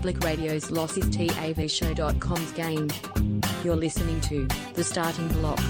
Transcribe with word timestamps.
Public 0.00 0.24
Radio's 0.24 0.70
Losses 0.70 1.04
LossisTAVShow.com's 1.04 2.52
game. 2.52 2.88
You're 3.62 3.76
listening 3.76 4.18
to 4.22 4.48
The 4.72 4.82
Starting 4.82 5.28
Block. 5.28 5.60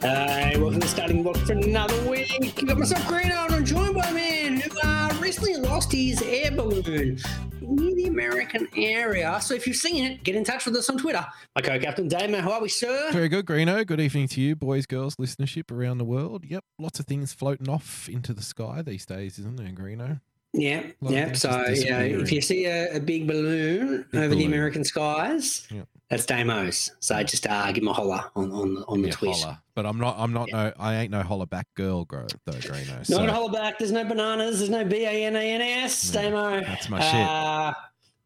Hey, 0.00 0.54
welcome 0.56 0.74
to 0.74 0.78
The 0.78 0.86
Starting 0.86 1.24
Block 1.24 1.36
for 1.38 1.54
another 1.54 2.08
week. 2.08 2.60
You 2.60 2.68
got 2.68 2.78
myself 2.78 3.04
Green 3.08 3.24
and 3.24 3.52
I'm 3.52 3.64
joined 3.64 3.96
by 3.96 4.06
a 4.06 4.14
man 4.14 4.60
who 4.60 4.70
uh, 4.84 5.12
recently 5.18 5.56
lost 5.56 5.90
his 5.90 6.22
air 6.22 6.52
balloon 6.52 7.18
near 7.60 7.94
the 7.96 8.06
American 8.06 8.68
area. 8.76 9.40
So 9.42 9.54
if 9.54 9.66
you've 9.66 9.74
seen 9.74 10.04
it, 10.04 10.22
get 10.22 10.36
in 10.36 10.44
touch 10.44 10.64
with 10.64 10.76
us 10.76 10.88
on 10.88 10.96
Twitter. 10.96 11.26
My 11.56 11.62
co-captain 11.62 12.06
Damon, 12.06 12.44
how 12.44 12.52
are 12.52 12.62
we, 12.62 12.68
sir? 12.68 13.10
Very 13.10 13.28
good, 13.28 13.44
Greeno. 13.44 13.84
Good 13.84 13.98
evening 13.98 14.28
to 14.28 14.40
you, 14.40 14.54
boys, 14.54 14.86
girls, 14.86 15.16
listenership 15.16 15.72
around 15.72 15.98
the 15.98 16.04
world. 16.04 16.44
Yep, 16.44 16.62
lots 16.78 17.00
of 17.00 17.06
things 17.06 17.32
floating 17.32 17.68
off 17.68 18.08
into 18.08 18.32
the 18.32 18.42
sky 18.42 18.82
these 18.82 19.04
days, 19.04 19.36
isn't 19.40 19.56
there, 19.56 19.70
Greeno? 19.70 20.20
Yeah, 20.52 20.82
yeah. 21.02 21.32
So 21.34 21.64
just 21.68 21.86
yeah, 21.86 22.00
if 22.00 22.32
you 22.32 22.40
see 22.40 22.64
a, 22.66 22.96
a 22.96 23.00
big 23.00 23.26
balloon 23.28 24.04
Big 24.10 24.20
over 24.20 24.34
the. 24.34 24.44
American 24.46 24.82
skies, 24.82 25.68
Yep. 25.70 25.86
that's 26.08 26.26
Damo's. 26.26 26.90
So 26.98 27.22
just 27.22 27.46
uh, 27.46 27.70
give 27.70 27.82
him 27.84 27.88
a 27.88 27.92
holler 27.92 28.24
on 28.34 28.50
on, 28.50 28.84
on 28.88 29.00
the 29.02 29.08
Yeah, 29.08 29.14
tweet. 29.14 29.36
holler. 29.36 29.58
But 29.76 29.86
I'm 29.86 29.98
not. 29.98 30.16
I'm 30.18 30.32
not. 30.32 30.48
No, 30.50 30.72
I 30.78 30.96
ain't 30.96 31.12
no 31.12 31.22
holler 31.22 31.46
back 31.46 31.68
girl, 31.76 32.04
girl 32.04 32.26
though, 32.46 32.52
Greeno. 32.54 32.96
No 32.96 33.02
So 33.04 33.26
holler 33.28 33.52
back. 33.52 33.78
There's 33.78 33.92
no 33.92 34.04
bananas. 34.04 34.58
There's 34.58 34.70
no 34.70 34.84
B 34.84 35.04
A 35.04 35.24
N 35.26 35.36
A 35.36 35.40
N 35.52 35.60
S. 35.60 36.12
Yeah, 36.12 36.22
Damo. 36.22 36.60
that's 36.62 36.88
my 36.88 37.00
shit. 37.00 37.14
Uh, 37.14 37.72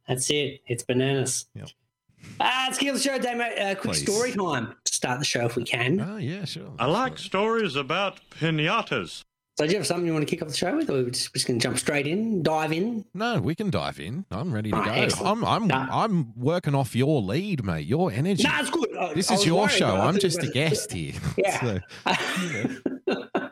that's 0.09 0.31
it. 0.31 0.63
It's 0.67 0.83
bananas. 0.83 1.45
Yep. 1.55 1.69
Uh, 2.41 2.65
let's 2.69 2.79
kill 2.79 2.95
the 2.95 3.01
show, 3.01 3.19
Damo. 3.19 3.45
Uh, 3.45 3.75
quick 3.75 3.93
Please. 3.93 4.03
story 4.03 4.33
time 4.33 4.75
to 4.85 4.95
start 4.95 5.19
the 5.19 5.27
show 5.27 5.45
if 5.45 5.57
we 5.57 5.65
can. 5.65 6.01
Oh 6.01 6.17
yeah, 6.17 6.47
sure. 6.47 6.73
I 6.79 6.87
like 6.87 7.19
stories 7.19 7.77
about 7.77 8.19
pinatas. 8.31 9.25
So, 9.57 9.65
do 9.67 9.71
you 9.71 9.79
have 9.79 9.87
something 9.87 10.05
you 10.05 10.13
want 10.13 10.27
to 10.27 10.31
kick 10.31 10.43
off 10.43 10.49
the 10.49 10.55
show 10.57 10.77
with, 10.77 10.91
or 10.91 10.95
we're 10.95 11.11
just, 11.11 11.33
just 11.33 11.47
going 11.47 11.61
to 11.61 11.63
jump 11.63 11.79
straight 11.79 12.09
in, 12.09 12.43
dive 12.43 12.73
in? 12.73 13.05
No, 13.15 13.41
we 13.41 13.55
can 13.55 13.71
dive 13.71 14.01
in. 14.01 14.25
I'm 14.33 14.53
ready 14.53 14.73
to 14.73 14.77
go. 14.77 14.91
excellent. 14.91 15.45
I'm. 15.45 15.45
I'm. 15.45 15.67
Nah. 15.69 15.87
I'm 16.05 16.33
working 16.37 16.75
off 16.75 16.97
your 16.97 17.23
lead, 17.23 17.65
mate. 17.65 17.87
Your 17.87 18.11
energy. 18.11 18.43
Nah, 18.43 18.59
it's 18.61 18.71
good. 18.71 18.89
I- 18.97 19.15
this 19.15 19.31
I 19.31 19.35
is 19.35 19.41
was 19.41 19.47
your 19.47 19.61
worried, 19.61 19.71
show. 19.71 19.93
but 19.93 20.01
I 20.01 20.07
I'm 20.07 20.19
just 20.19 20.43
a 20.43 20.49
guest 20.49 20.91
here. 20.93 21.13
Yeah. 21.39 21.61
So, 21.61 21.81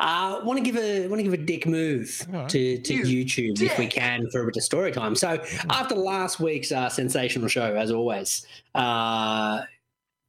uh, 0.00 0.40
want 0.44 0.58
to 0.58 0.64
give 0.64 0.76
a 0.76 1.06
want 1.08 1.20
to 1.20 1.22
give 1.22 1.32
a 1.32 1.36
dick 1.38 1.66
move 1.66 2.26
All 2.32 2.40
right. 2.40 2.48
to, 2.50 2.78
to 2.78 2.94
YouTube 3.02 3.60
if 3.62 3.78
we 3.78 3.86
can 3.86 4.28
for 4.30 4.42
a 4.42 4.46
bit 4.46 4.56
of 4.56 4.62
story 4.62 4.92
time. 4.92 5.14
So 5.14 5.38
after 5.70 5.94
last 5.94 6.40
week's 6.40 6.72
uh, 6.72 6.88
sensational 6.88 7.48
show, 7.48 7.74
as 7.76 7.90
always, 7.90 8.46
uh, 8.74 9.62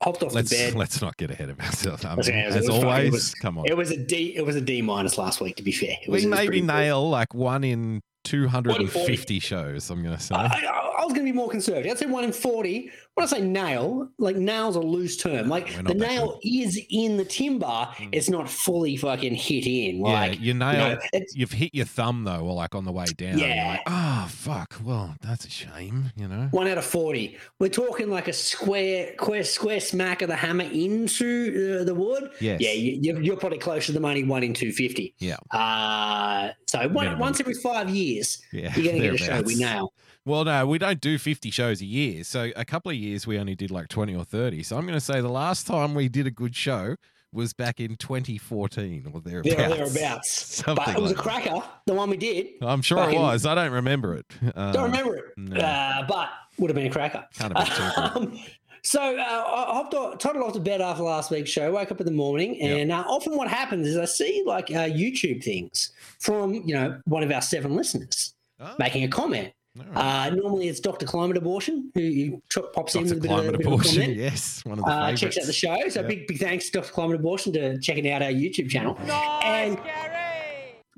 hopped 0.02 0.23
off 0.23 0.33
let's 0.33 0.49
the 0.49 0.55
bed. 0.57 0.75
let's 0.75 1.02
not 1.02 1.16
get 1.17 1.31
ahead 1.31 1.49
of 1.49 1.59
ourselves. 1.59 2.03
I 2.05 2.13
Let's- 2.16 2.27
mean, 2.30 2.38
it 2.38 2.45
as 2.47 2.55
it 2.55 2.59
was 2.59 2.67
fun. 2.69 2.77
It 2.77 2.83
always, 2.85 3.11
was- 3.11 3.33
come 3.35 3.57
on. 3.57 3.66
It 3.67 3.77
was 3.77 3.91
a 3.91 3.97
D. 3.97 4.33
It 4.35 4.45
was 4.45 4.55
a 4.55 4.61
D 4.61 4.81
minus 4.81 5.17
last 5.17 5.41
week. 5.41 5.55
To 5.57 5.63
be 5.63 5.71
fair, 5.71 5.95
it 6.03 6.09
was, 6.09 6.23
we 6.23 6.30
was 6.30 6.39
maybe 6.39 6.61
nail 6.61 7.09
like 7.09 7.33
one 7.33 7.63
in 7.63 8.02
250 8.23 9.39
shows. 9.39 9.89
I'm 9.89 10.03
going 10.03 10.16
to 10.16 10.22
say. 10.22 10.35
I, 10.35 10.45
I, 10.45 10.91
I 11.02 11.05
was 11.05 11.13
going 11.13 11.25
to 11.25 11.31
be 11.31 11.35
more 11.35 11.49
conservative. 11.49 11.91
I'd 11.91 11.97
say 11.97 12.05
one 12.05 12.23
in 12.23 12.31
forty. 12.31 12.91
When 13.16 13.25
I 13.25 13.27
say 13.27 13.41
nail, 13.41 14.07
like 14.19 14.38
nail's 14.38 14.75
a 14.77 14.80
loose 14.80 15.17
term. 15.17 15.49
Like 15.49 15.83
the 15.83 15.94
nail 15.94 16.39
is 16.44 16.80
in 16.89 17.17
the 17.17 17.25
timber. 17.25 17.89
It's 18.13 18.30
not 18.30 18.49
fully 18.49 18.95
fucking 18.95 19.35
hit 19.35 19.66
in. 19.67 19.97
yeah, 19.97 20.03
Like 20.03 20.39
you 20.39 20.45
you 20.47 20.53
nail. 20.53 20.95
know, 21.13 21.19
you've 21.33 21.52
hit 21.52 21.73
your 21.75 21.85
thumb 21.85 22.23
though, 22.23 22.39
or 22.39 22.53
like 22.53 22.73
on 22.75 22.85
the 22.85 22.91
way 22.91 23.05
down. 23.17 23.38
You're 23.38 23.49
Yeah. 23.49 23.67
like, 23.72 23.81
oh 23.88 24.27
fuck. 24.29 24.75
Well, 24.83 25.16
that's 25.22 25.44
a 25.45 25.49
shame. 25.49 26.11
You 26.16 26.27
know. 26.29 26.47
One 26.52 26.67
out 26.67 26.77
of 26.77 26.85
forty. 26.85 27.38
We're 27.59 27.67
talking 27.69 28.09
like 28.09 28.28
a 28.29 28.34
square, 28.34 29.13
square, 29.19 29.44
square 29.44 29.79
smack 29.81 30.22
of 30.22 30.29
the 30.29 30.35
hammer 30.38 30.63
into 30.66 31.79
uh, 31.81 31.84
the 31.84 31.95
wood. 31.95 32.29
Yes. 32.40 32.61
Yeah, 32.61 32.72
you, 32.73 32.97
you're, 33.01 33.22
you're 33.22 33.38
probably 33.38 33.57
closer 33.57 33.88
to 33.88 33.91
the 33.91 34.00
money 34.00 34.23
one 34.23 34.44
in 34.44 34.53
two 34.53 34.72
fifty. 34.72 35.16
Yeah. 35.19 35.35
Uh, 35.51 36.51
so 36.67 36.88
one, 36.90 37.17
once 37.19 37.40
every 37.41 37.56
five 37.56 37.90
years, 37.90 38.41
Yeah. 38.53 38.73
you're 38.75 38.85
going 38.85 39.01
to 39.01 39.09
get 39.11 39.13
a 39.16 39.17
show 39.17 39.41
we 39.41 39.56
nail. 39.56 39.91
Well, 40.26 40.44
no, 40.46 40.68
we 40.68 40.78
don't 40.78 41.02
do 41.02 41.18
50 41.18 41.50
shows 41.52 41.82
a 41.82 41.86
year. 41.86 42.24
So 42.24 42.52
a 42.56 42.64
couple 42.66 42.92
of 42.92 42.98
years 42.98 43.26
we 43.26 43.40
only 43.40 43.56
did 43.56 43.72
like 43.72 43.88
20 43.88 44.16
or 44.16 44.24
30. 44.24 44.62
So 44.64 44.78
I'm 44.78 44.84
going 44.86 44.94
to 44.94 45.00
say 45.04 45.20
the 45.22 45.30
last 45.30 45.66
time 45.66 45.96
we 45.96 46.09
did 46.09 46.28
a 46.28 46.32
good 46.32 46.56
show 46.56 46.96
was 47.34 47.54
back 47.54 47.80
in 47.80 47.96
2014 47.96 49.08
or 49.14 49.22
thereabouts. 49.22 49.56
There 49.56 49.66
or 49.66 49.76
thereabouts. 49.90 50.32
Something 50.32 50.76
but 50.86 50.96
it 50.96 51.02
was 51.02 51.12
like 51.12 51.20
a 51.20 51.24
cracker, 51.24 51.64
the 51.86 51.94
one 51.94 52.09
we 52.09 52.18
did. 52.18 52.48
I'm 52.62 52.82
sure 52.82 53.02
it 53.09 53.14
in- 53.16 53.22
was. 53.22 53.46
I 53.46 53.56
don't 53.56 53.72
remember 53.72 54.16
it. 54.16 54.26
Uh, 54.56 54.72
Don't 54.74 54.92
remember 54.92 55.16
it, 55.16 55.24
no. 55.38 55.56
uh, 55.56 56.06
but 56.08 56.30
would 56.58 56.70
have 56.70 56.76
been 56.76 56.88
a 56.88 56.92
cracker. 56.92 57.26
Can't 57.34 57.58
have 57.58 58.14
been. 58.14 58.22
Um, 58.34 58.40
so 58.84 59.00
uh, 59.00 59.22
I 59.22 59.74
hopped 59.74 59.94
off, 59.94 60.18
toddled 60.18 60.44
off 60.44 60.53
to 60.53 60.59
bed 60.59 60.82
after 60.82 61.03
last 61.03 61.30
week's 61.30 61.52
show. 61.52 61.72
Woke 61.72 61.92
up 61.92 62.00
in 62.00 62.06
the 62.08 62.12
morning, 62.12 62.56
Yep. 62.56 62.78
and 62.80 62.92
uh, 62.92 63.03
often 63.08 63.38
what 63.38 63.48
happens 63.48 63.88
is 63.88 63.96
I 63.96 64.06
see 64.06 64.42
like 64.46 64.72
uh, 64.72 64.90
YouTube 64.90 65.44
things 65.44 65.92
from 66.20 66.53
you 66.56 66.74
know 66.74 67.00
one 67.06 67.22
of 67.24 67.32
our 67.32 67.42
seven 67.44 67.76
listeners 67.76 68.34
Oh, 68.59 68.74
making 68.80 69.03
a 69.03 69.08
comment. 69.08 69.53
All 69.80 69.86
right. 69.94 70.28
Uh, 70.28 70.36
normally 70.36 70.68
it's 70.68 70.80
Dr. 70.80 71.06
Climate 71.06 71.38
Abortion 71.38 71.92
who, 71.96 72.02
who 72.02 72.42
tr- 72.50 72.59
pops 72.74 72.96
in 72.96 73.04
with 73.04 73.14
a 73.14 73.16
bit, 73.16 73.26
of, 73.32 73.38
a 73.38 73.42
Climate 73.42 73.58
bit 73.59 73.68
of 73.68 73.74
a 73.74 73.84
comment. 73.84 74.16
Yes. 74.18 74.62
One 74.66 74.80
of 74.80 74.86
the 74.86 74.92
Uh, 74.92 75.16
checks 75.16 75.38
out 75.38 75.46
the 75.46 75.54
show. 75.54 75.78
So 75.90 76.02
Yep. 76.02 76.09
big, 76.09 76.28
big 76.28 76.40
thanks 76.40 76.70
to 76.70 76.80
Dr. 76.80 76.92
Climate 76.92 77.16
Abortion 77.18 77.54
to 77.54 77.80
checking 77.80 78.09
out 78.09 78.22
our 78.22 78.32
YouTube 78.32 78.70
channel. 78.70 78.98
Nice, 79.06 79.44
and 79.44 79.78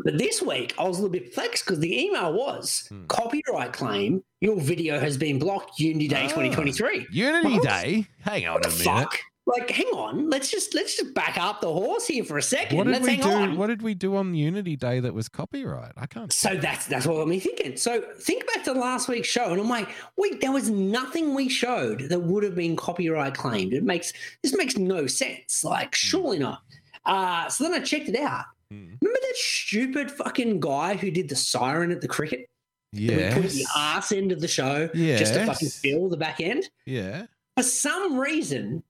but 0.06 0.18
this 0.18 0.42
week 0.42 0.74
I 0.80 0.88
was 0.88 0.98
a 0.98 1.02
little 1.04 1.12
bit 1.14 1.26
perplexed 1.34 1.66
because 1.66 1.80
the 1.80 2.04
email 2.06 2.34
was 2.34 2.88
Hmm. 2.90 3.06
copyright 3.08 3.74
claim. 3.74 4.24
Your 4.42 4.60
video 4.60 5.00
has 5.00 5.18
been 5.18 5.38
blocked. 5.38 5.80
Unity 5.80 6.08
Day 6.08 6.24
Ah. 6.26 6.30
2023. 6.30 7.06
Unity 7.12 7.54
What? 7.60 7.64
Day. 7.64 8.06
Hang 8.22 8.48
on 8.48 8.54
What 8.56 8.66
a 8.66 8.70
minute. 8.70 8.84
fuck? 8.84 9.20
Like, 9.46 9.70
hang 9.70 9.88
on. 9.88 10.30
Let's 10.30 10.50
just 10.50 10.74
let's 10.74 10.96
just 10.96 11.14
back 11.14 11.38
up 11.38 11.60
the 11.60 11.72
horse 11.72 12.08
here 12.08 12.24
for 12.24 12.38
a 12.38 12.42
second. 12.42 12.78
What 12.78 12.86
did 12.86 12.94
let's 12.94 13.06
we 13.06 13.16
hang 13.16 13.22
do? 13.22 13.30
on. 13.30 13.58
What 13.58 13.68
did 13.68 13.82
we 13.82 13.94
do 13.94 14.16
on 14.16 14.34
Unity 14.34 14.78
Day 14.78 15.02
that 15.02 15.14
was 15.14 15.28
copyright? 15.28 15.92
I 15.98 16.06
can't. 16.06 16.32
So 16.32 16.56
that's 16.56 16.86
that's 16.86 17.06
what 17.06 17.16
got 17.16 17.28
me 17.28 17.40
thinking. 17.40 17.76
So 17.76 18.02
think 18.20 18.48
back 18.54 18.64
to 18.66 18.72
last 18.74 19.10
week's 19.10 19.28
show, 19.28 19.52
and 19.52 19.60
I'm 19.60 19.68
like, 19.68 19.90
wait, 20.18 20.40
there 20.40 20.54
was 20.54 20.70
nothing 20.70 21.34
we 21.36 21.50
showed 21.50 22.08
that 22.10 22.20
would 22.20 22.44
have 22.44 22.56
been 22.56 22.78
copyright 22.78 23.34
claimed. 23.36 23.74
It 23.74 23.84
makes 23.84 24.14
this 24.44 24.56
makes 24.56 24.78
no 24.78 25.08
sense. 25.08 25.64
Like, 25.64 25.94
surely 25.94 26.40
not. 26.40 26.62
Uh, 27.06 27.50
so 27.50 27.66
then 27.66 27.74
I 27.74 27.84
checked 27.84 28.08
it 28.08 28.16
out. 28.16 28.46
Hmm. 28.72 28.94
Remember 29.02 29.20
that 29.22 29.36
stupid 29.36 30.10
fucking 30.10 30.62
guy 30.62 30.96
who 30.96 31.12
did 31.12 31.28
the 31.28 31.36
siren 31.36 31.92
at 31.92 32.00
the 32.00 32.08
cricket? 32.08 32.48
yeah 32.96 33.36
we 33.36 33.42
put 33.42 33.52
the 33.52 33.66
ass 33.76 34.12
end 34.12 34.32
of 34.32 34.40
the 34.40 34.48
show 34.48 34.88
just 34.94 35.34
to 35.34 35.46
fucking 35.46 35.70
fill 35.70 36.10
the 36.10 36.18
back 36.18 36.40
end. 36.40 36.70
Yeah. 36.86 37.26
For 37.58 37.64
some 37.64 38.20
reason, 38.20 38.84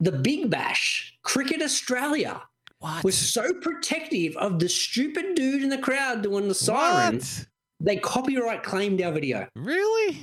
the 0.00 0.12
Big 0.12 0.50
Bash, 0.50 1.16
Cricket 1.22 1.62
Australia, 1.62 2.42
What? 2.78 3.04
was 3.04 3.16
so 3.16 3.52
protective 3.54 4.36
of 4.36 4.58
the 4.58 4.68
stupid 4.68 5.34
dude 5.34 5.62
in 5.62 5.68
the 5.70 5.78
crowd 5.78 6.22
doing 6.22 6.48
the 6.48 6.54
siren, 6.54 7.16
What? 7.16 7.46
They 7.80 7.96
copyright 7.96 8.62
claimed 8.62 9.00
our 9.02 9.12
video. 9.12 9.46
Really? 9.54 10.18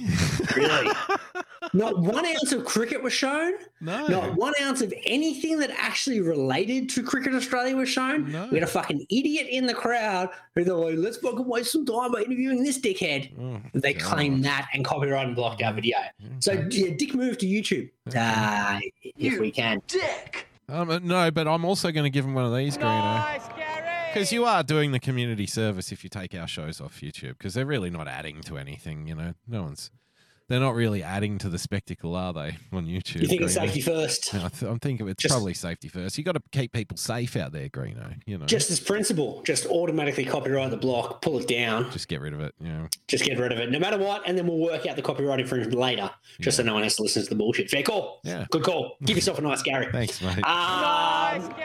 Really? 0.56 0.92
Not 1.74 1.98
one 2.00 2.26
ounce 2.26 2.52
of 2.52 2.66
cricket 2.66 3.02
was 3.02 3.14
shown. 3.14 3.54
no. 3.80 4.06
Not 4.08 4.36
one 4.36 4.54
ounce 4.62 4.82
of 4.82 4.94
anything 5.06 5.60
that 5.60 5.70
actually 5.72 6.20
related 6.20 6.90
to 6.90 7.04
Cricket 7.04 7.34
Australia 7.34 7.76
was 7.76 7.88
shown. 7.90 8.32
No. 8.32 8.48
We 8.52 8.56
had 8.60 8.64
a 8.64 8.72
fucking 8.72 9.06
idiot 9.10 9.48
in 9.50 9.66
the 9.66 9.74
crowd 9.74 10.30
who 10.56 10.64
they're 10.66 10.74
like, 10.76 10.96
let's 10.98 11.18
fucking 11.18 11.48
waste 11.48 11.72
some 11.72 11.86
time 11.86 12.12
by 12.12 12.22
interviewing 12.22 12.64
this 12.64 12.80
dickhead. 12.80 13.32
Oh, 13.40 13.62
They 13.74 13.94
God. 13.94 14.04
claimed 14.04 14.44
that 14.46 14.68
and 14.74 14.84
copyright 14.84 15.26
and 15.28 15.36
blocked 15.36 15.62
our 15.64 15.74
video. 15.74 15.98
So, 16.40 16.52
yeah, 16.70 16.94
dick 16.98 17.14
move 17.16 17.38
to 17.40 17.46
YouTube 17.46 17.90
uh, 18.16 18.80
if 19.18 19.40
we 19.40 19.52
can. 19.52 19.82
Um, 20.70 20.90
uh, 20.90 21.00
no, 21.00 21.32
but 21.32 21.48
I'm 21.48 21.66
also 21.66 21.92
going 21.92 22.04
to 22.06 22.10
give 22.10 22.26
him 22.26 22.34
one 22.34 22.46
of 22.46 22.56
these, 22.56 22.78
Greeno. 22.78 23.63
Because 24.14 24.32
you 24.32 24.46
are 24.46 24.64
doing 24.64 24.92
the 24.92 25.00
community 25.00 25.46
service 25.48 25.92
if 25.92 26.04
you 26.04 26.10
take 26.10 26.34
our 26.36 26.48
shows 26.48 26.80
off 26.80 27.02
YouTube, 27.02 27.38
because 27.38 27.54
they're 27.54 27.66
really 27.66 27.90
not 27.90 28.08
adding 28.08 28.42
to 28.44 28.58
anything, 28.58 29.08
you 29.08 29.16
know. 29.16 29.34
No 29.48 29.64
one's, 29.64 29.90
they're 30.50 30.60
not 30.60 30.76
really 30.76 31.02
adding 31.02 31.38
to 31.40 31.50
the 31.50 31.58
spectacle, 31.58 32.16
are 32.16 32.34
they, 32.34 32.58
on 32.72 32.86
YouTube? 32.86 33.22
You 33.22 33.28
think 33.28 33.42
it's 33.42 33.54
safety 33.54 33.80
first? 33.82 34.34
No, 34.34 34.46
I 34.46 34.50
th- 34.50 34.70
I'm 34.72 34.78
thinking 34.80 35.08
it's 35.08 35.22
Just- 35.24 35.34
probably 35.34 35.54
safety 35.54 35.88
first. 35.88 36.18
You 36.18 36.24
got 36.26 36.34
to 36.34 36.42
keep 36.52 36.74
people 36.74 36.98
safe 36.98 37.36
out 37.38 37.54
there, 37.54 37.70
Greeno. 37.70 38.16
You 38.26 38.38
know, 38.38 38.46
Just 38.46 38.70
as 38.70 38.80
principle, 38.80 39.42
just 39.46 39.66
automatically 39.68 40.26
copyright 40.26 40.70
the 40.70 40.78
block, 40.78 41.22
pull 41.22 41.40
it 41.40 41.48
down, 41.48 41.90
just 41.92 42.08
get 42.10 42.20
rid 42.22 42.34
of 42.34 42.42
it. 42.42 42.54
Yeah, 42.60 42.88
just 43.08 43.24
get 43.26 43.40
rid 43.40 43.52
of 43.54 43.58
it, 43.60 43.72
no 43.72 43.80
matter 43.80 43.98
what, 43.98 44.22
and 44.28 44.38
then 44.38 44.46
we'll 44.46 44.60
work 44.60 44.86
out 44.86 44.96
the 44.98 45.02
copyright 45.02 45.40
infringement 45.40 45.80
later, 45.80 46.12
just 46.42 46.58
so 46.58 46.64
no 46.64 46.74
one 46.74 46.84
else 46.84 47.00
listens 47.00 47.26
to 47.26 47.30
the 47.30 47.36
bullshit. 47.38 47.70
Fair 47.70 47.82
call. 47.84 48.20
Yeah. 48.24 48.46
Good 48.52 48.64
call. 48.64 48.98
Give 49.04 49.16
yourself 49.16 49.40
a 49.40 49.42
nice 49.42 49.64
Gary. 49.64 49.88
thanks, 49.92 50.22
mate. 50.22 50.44
Um, 50.44 51.56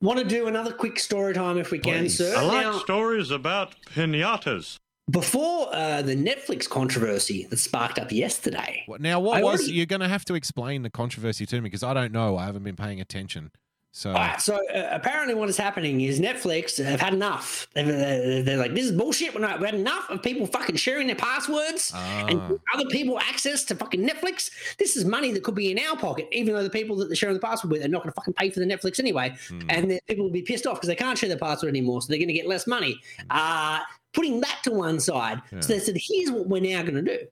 Want 0.00 0.18
to 0.20 0.24
do 0.24 0.46
another 0.46 0.72
quick 0.72 0.98
story 1.00 1.34
time 1.34 1.58
if 1.58 1.72
we 1.72 1.78
can, 1.80 2.04
Please. 2.04 2.18
sir? 2.18 2.32
I 2.36 2.42
like 2.42 2.62
Now, 2.66 2.78
stories 2.78 3.32
about 3.32 3.74
pinatas. 3.86 4.76
before 5.10 5.74
uh, 5.74 6.02
the 6.02 6.14
Netflix 6.14 6.68
controversy 6.68 7.46
that 7.50 7.56
sparked 7.56 7.98
up 7.98 8.12
yesterday, 8.12 8.84
now, 9.00 9.18
what 9.18 9.38
I 9.38 9.42
was 9.42 9.58
already- 9.60 9.72
you're 9.74 9.86
going 9.86 10.00
to 10.00 10.08
have 10.08 10.24
to 10.26 10.34
explain 10.34 10.82
the 10.82 10.90
controversy 10.90 11.46
to 11.46 11.56
me 11.56 11.62
because 11.62 11.82
I 11.82 11.94
don't 11.94 12.12
know. 12.12 12.36
I 12.36 12.46
haven't 12.46 12.62
been 12.62 12.76
paying 12.76 13.00
attention. 13.00 13.50
So 13.98 14.12
right, 14.12 14.40
so 14.40 14.64
uh, 14.72 14.88
apparently, 14.92 15.34
what 15.34 15.48
is 15.48 15.56
happening 15.56 16.02
is 16.02 16.20
Netflix 16.20 16.80
have 16.84 17.00
had 17.00 17.12
enough. 17.12 17.66
They're, 17.74 17.84
they're, 17.84 18.42
they're 18.44 18.56
like, 18.56 18.72
"This 18.72 18.84
is 18.84 18.92
bullshit. 18.92 19.34
We're 19.34 19.40
not, 19.40 19.58
we 19.58 19.66
had 19.66 19.74
enough 19.74 20.08
of 20.08 20.22
people 20.22 20.46
fucking 20.46 20.76
sharing 20.76 21.08
their 21.08 21.16
passwords 21.16 21.92
and 21.96 22.38
Ah. 22.40 22.52
other 22.74 22.84
people 22.90 23.18
access 23.18 23.64
to 23.64 23.74
fucking 23.74 24.08
Netflix. 24.08 24.52
This 24.78 24.96
is 24.96 25.04
money 25.04 25.32
that 25.32 25.42
could 25.42 25.56
be 25.56 25.72
in 25.72 25.80
our 25.80 25.96
pocket, 25.96 26.28
even 26.30 26.54
though 26.54 26.62
the 26.62 26.70
people 26.70 26.94
that 26.98 27.06
they're 27.06 27.16
sharing 27.16 27.34
the 27.34 27.40
password 27.40 27.72
with 27.72 27.84
are 27.84 27.88
not 27.88 28.04
going 28.04 28.12
to 28.12 28.14
fucking 28.14 28.34
pay 28.34 28.50
for 28.50 28.60
the 28.60 28.66
Netflix 28.66 29.00
anyway. 29.00 29.34
Hmm. 29.48 29.62
And 29.68 29.90
then 29.90 29.98
people 30.06 30.26
will 30.26 30.30
be 30.32 30.42
pissed 30.42 30.64
off 30.64 30.76
because 30.76 30.86
they 30.86 30.94
can't 30.94 31.18
share 31.18 31.28
their 31.28 31.36
password 31.36 31.70
anymore, 31.70 32.00
so 32.00 32.06
they're 32.08 32.18
going 32.18 32.28
to 32.28 32.34
get 32.34 32.46
less 32.46 32.68
money. 32.68 33.00
Uh, 33.30 33.80
putting 34.12 34.40
that 34.42 34.60
to 34.62 34.70
one 34.70 35.00
side. 35.00 35.42
Yeah. 35.50 35.58
So 35.58 35.72
they 35.72 35.80
said, 35.80 35.96
here's 36.00 36.30
what 36.30 36.46
we're 36.46 36.62
now 36.62 36.82
going 36.82 37.02
to 37.04 37.18
do. 37.18 37.26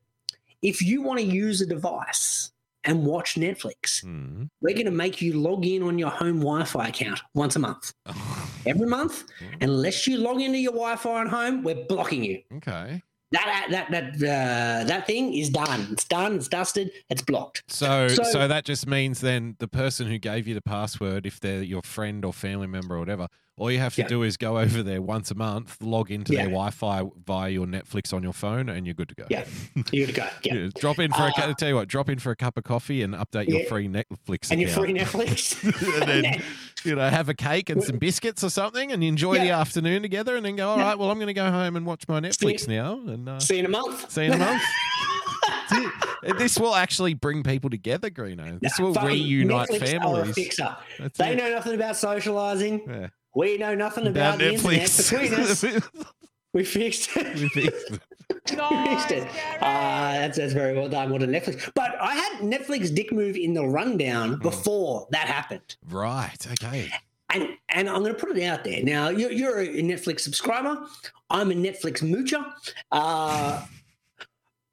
If 0.62 0.82
you 0.82 1.00
want 1.02 1.20
to 1.20 1.24
use 1.24 1.60
a 1.60 1.66
device 1.66 2.50
and 2.87 3.05
watch 3.05 3.35
Netflix, 3.35 4.00
Hmm. 4.03 4.44
we're 4.61 4.75
going 4.75 4.87
to 4.87 4.91
make 4.93 5.21
you 5.21 5.35
log 5.35 5.67
in 5.67 5.83
on 5.83 5.99
your 5.99 6.11
home 6.11 6.38
Wi-Fi 6.41 6.88
account 6.88 7.21
once 7.35 7.56
a 7.56 7.59
month. 7.59 7.93
Every 8.67 8.87
month, 8.87 9.25
unless 9.61 10.06
you 10.06 10.19
log 10.19 10.41
into 10.41 10.59
your 10.59 10.73
Wi-Fi 10.73 11.21
at 11.23 11.29
home, 11.29 11.62
we're 11.62 11.85
blocking 11.87 12.25
you. 12.25 12.43
okay. 12.56 13.03
That 13.33 13.67
that 13.71 13.91
that 13.91 14.15
uh, 14.15 14.85
that 14.85 15.06
thing 15.09 15.35
is 15.35 15.50
done. 15.50 15.88
It's 15.91 16.05
done. 16.05 16.37
It's 16.37 16.47
dusted. 16.47 16.93
It's 17.11 17.23
blocked. 17.23 17.65
So, 17.67 18.06
so, 18.06 18.23
So- 18.23 18.47
that 18.47 18.65
just 18.65 18.87
means 18.87 19.21
then 19.21 19.56
the 19.59 19.67
person 19.67 20.06
who 20.06 20.17
gave 20.17 20.47
you 20.47 20.55
the 20.55 20.62
password, 20.62 21.27
if 21.27 21.41
they're 21.41 21.61
your 21.62 21.83
friend 21.83 22.25
or 22.25 22.33
family 22.33 22.69
member 22.69 22.94
or 22.94 23.00
whatever, 23.00 23.27
all 23.58 23.70
you 23.70 23.79
have 23.79 23.94
to 23.94 24.03
Yeah. 24.03 24.08
do 24.08 24.23
is 24.23 24.37
go 24.37 24.58
over 24.64 24.82
there 24.82 25.00
once 25.00 25.31
a 25.31 25.35
month, 25.35 25.76
log 25.81 26.11
into 26.11 26.32
their 26.32 26.44
Wi-Fi 26.44 27.05
via 27.25 27.49
your 27.50 27.67
Netflix 27.67 28.12
on 28.12 28.23
your 28.23 28.32
phone, 28.32 28.69
and 28.69 28.87
you're 28.87 28.94
good 28.94 29.08
to 29.08 29.14
go. 29.14 29.25
Yeah, 29.31 29.44
you're 29.93 30.06
good 30.06 30.14
to 30.14 30.20
go. 30.20 30.29
Yeah. 30.44 30.55
Yeah, 30.55 30.69
drop 30.79 30.99
in 30.99 31.11
for 31.12 31.23
a. 31.23 31.26
Uh, 31.26 31.49
I 31.49 31.53
tell 31.55 31.69
you 31.69 31.75
what, 31.76 31.88
drop 31.88 32.08
in 32.08 32.19
for 32.19 32.31
a 32.31 32.37
cup 32.37 32.56
of 32.56 32.64
coffee 32.64 33.03
and 33.03 33.14
update 33.14 33.49
your 33.49 33.61
Yeah. 33.62 33.69
free 33.69 33.88
Netflix 33.88 34.50
And 34.50 34.61
your 34.61 34.70
free 34.70 34.93
Netflix. 34.99 35.62
and 36.00 36.08
then 36.08 36.43
you 36.85 36.94
know 36.94 37.08
have 37.08 37.29
a 37.29 37.35
cake 37.35 37.70
and 37.70 37.82
some 37.82 37.99
biscuits 37.99 38.44
or 38.44 38.50
something, 38.50 38.93
and 38.93 39.03
you 39.03 39.08
enjoy 39.08 39.38
the 39.38 39.50
afternoon 39.50 40.02
together, 40.02 40.37
and 40.37 40.44
then 40.44 40.56
go. 40.56 40.69
All 40.69 40.76
Yeah. 40.79 40.85
right, 40.85 40.99
well, 40.99 41.11
I'm 41.11 41.19
going 41.19 41.26
to 41.29 41.35
go 41.35 41.50
home 41.50 41.76
and 41.76 41.87
watch 41.87 42.05
my 42.09 42.20
Netflix 42.20 42.69
now, 42.69 42.94
and 43.06 43.29
uh, 43.29 43.41
See 43.41 43.55
you 43.55 43.61
in 43.61 43.67
a 43.67 43.69
month. 43.70 44.11
see 44.11 44.25
you 44.26 44.32
in 44.32 44.35
a 44.35 44.38
month. 44.44 44.62
This 46.38 46.59
will 46.59 46.75
actually 46.75 47.14
bring 47.14 47.43
people 47.43 47.70
together, 47.70 48.11
Greeno. 48.11 48.59
This 48.61 48.79
will 48.79 48.93
reunite 48.94 49.69
Netflix 49.69 49.88
families. 49.91 50.35
They 51.17 51.32
it. 51.32 51.37
know 51.37 51.50
nothing 51.50 51.75
about 51.75 51.97
socializing. 51.97 52.82
Yeah. 52.88 53.09
We 53.37 53.59
know 53.59 53.75
nothing 53.75 54.06
about, 54.06 54.38
the 54.38 54.55
internet. 54.55 54.91
Between 54.97 55.35
us, 55.35 55.62
we 56.55 56.65
fixed 56.65 57.15
it. 57.17 57.41
We 57.43 57.49
fixed 57.50 57.91
it. 57.91 58.00
we 58.50 58.87
fixed 58.88 59.11
it. 59.11 59.29
Uh, 59.61 60.12
that's, 60.15 60.38
that's 60.38 60.55
very 60.55 60.75
well 60.75 60.88
done. 60.88 61.11
What 61.11 61.23
a 61.23 61.27
Netflix. 61.27 61.71
But 61.75 61.97
I 62.00 62.15
had 62.15 62.41
Netflix 62.41 62.94
dick 62.94 63.12
move 63.12 63.37
in 63.37 63.53
the 63.53 63.61
Hmm. 63.62 63.73
rundown 63.73 64.38
before 64.38 65.06
that 65.11 65.27
happened. 65.29 65.77
right. 65.91 66.47
Okay. 66.53 66.91
And 67.35 67.49
and 67.69 67.91
I'm 67.91 67.99
going 68.03 68.15
to 68.15 68.19
put 68.19 68.35
it 68.38 68.43
out 68.44 68.65
there. 68.65 68.83
Now, 68.83 69.09
you're, 69.11 69.33
you're 69.33 69.59
a 69.61 69.67
Netflix 69.83 70.21
subscriber. 70.21 70.87
I'm 71.29 71.50
a 71.50 71.55
Netflix 71.55 72.00
moocher. 72.03 72.43
Uh, 72.91 73.67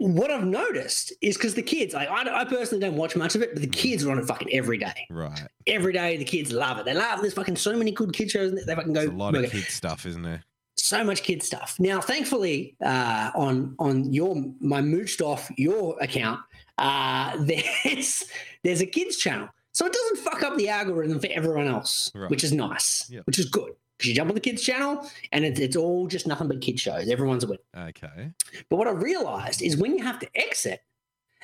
what 0.04 0.30
I've 0.32 0.46
noticed 0.46 1.14
is 1.22 1.38
because 1.38 1.54
the 1.56 1.62
kids, 1.62 1.96
I, 1.96 2.06
I, 2.06 2.42
I 2.42 2.46
personally 2.46 2.82
don't 2.82 2.98
watch 2.98 3.16
much 3.16 3.36
of 3.36 3.42
it, 3.42 3.54
but 3.54 3.62
the 3.62 3.68
kids 3.70 4.04
are 4.04 4.12
on 4.12 4.20
it 4.20 4.26
fucking 4.26 4.50
every 4.52 4.78
day. 4.78 5.08
Right. 5.10 5.42
Every 5.68 5.94
day, 5.94 6.18
the 6.18 6.26
kids 6.26 6.52
love 6.52 6.78
it. 6.78 6.86
They 6.86 6.94
love. 6.94 7.22
There's 7.22 7.34
fucking 7.34 7.56
so 7.56 7.76
many 7.78 7.92
good 7.92 8.12
kid 8.14 8.30
shows. 8.30 8.52
They 8.66 8.76
fucking 8.76 8.94
go. 8.94 9.00
There's 9.02 9.12
a 9.12 9.16
lot 9.16 9.36
of 9.36 9.50
kid 9.50 9.64
stuff, 9.66 10.06
isn't 10.06 10.22
there? 10.24 10.44
so 10.76 11.04
much 11.04 11.24
kid 11.24 11.42
stuff. 11.42 11.78
Now, 11.80 12.02
thankfully, 12.02 12.76
uh, 12.84 13.32
on 13.36 13.76
on 13.80 14.12
your 14.14 14.36
my 14.60 14.82
mooched 14.82 15.22
off 15.22 15.50
your 15.58 15.98
account, 16.02 16.42
uh, 16.78 17.38
there's 17.40 18.24
there's 18.64 18.82
a 18.82 18.86
kids 18.86 19.18
channel, 19.18 19.48
so 19.72 19.86
it 19.86 19.94
doesn't 19.94 20.18
fuck 20.18 20.44
up 20.44 20.58
the 20.58 20.68
algorithm 20.70 21.20
for 21.20 21.28
everyone 21.32 21.68
else, 21.68 22.12
Right. 22.14 22.30
which 22.30 22.44
is 22.44 22.52
nice, 22.52 23.06
Yep. 23.10 23.26
which 23.26 23.40
is 23.40 23.46
good. 23.46 23.72
Because 24.04 24.10
you 24.10 24.16
jump 24.16 24.30
on 24.32 24.36
the 24.36 24.42
kids 24.42 24.62
channel 24.62 25.10
and 25.32 25.46
it's 25.46 25.62
it's 25.62 25.78
all 25.78 26.08
just 26.08 26.28
nothing 26.28 26.50
but 26.50 26.60
kid 26.60 26.78
shows. 26.78 27.08
Everyone's 27.08 27.46
a 27.46 27.48
win. 27.48 27.58
Okay. 27.76 28.34
But 28.70 28.76
what 28.76 28.88
I 28.90 28.92
realized 28.92 29.62
is 29.62 29.78
when 29.78 29.98
you 29.98 30.04
have 30.04 30.20
to 30.20 30.28
exit, 30.36 30.84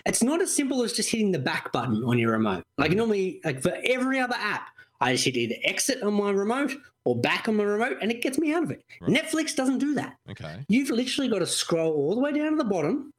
it's 0.05 0.21
not 0.21 0.41
as 0.41 0.53
simple 0.53 0.83
as 0.83 0.91
just 0.91 1.09
hitting 1.09 1.31
the 1.31 1.39
back 1.39 1.71
button 1.71 2.03
on 2.03 2.19
your 2.19 2.31
remote. 2.33 2.65
Like 2.77 2.91
mm. 2.91 2.97
normally, 2.97 3.39
like 3.45 3.61
for 3.61 3.77
every 3.85 4.19
other 4.19 4.35
app, 4.37 4.67
I 4.99 5.13
just 5.13 5.23
hit 5.23 5.37
either 5.37 5.55
exit 5.63 6.03
on 6.03 6.15
my 6.15 6.31
remote 6.31 6.73
or 7.05 7.15
back 7.17 7.47
on 7.47 7.55
my 7.55 7.63
remote, 7.63 7.97
and 8.01 8.11
it 8.11 8.21
gets 8.21 8.37
me 8.37 8.53
out 8.53 8.63
of 8.63 8.71
it. 8.71 8.83
Right. 8.99 9.09
Netflix 9.09 9.55
doesn't 9.55 9.77
do 9.79 9.93
that. 9.95 10.17
Okay. 10.29 10.65
You've 10.67 10.89
literally 10.89 11.29
got 11.29 11.39
to 11.39 11.47
scroll 11.47 11.93
all 11.93 12.13
the 12.13 12.19
way 12.21 12.33
down 12.33 12.51
to 12.51 12.57
the 12.57 12.65
bottom 12.65 13.13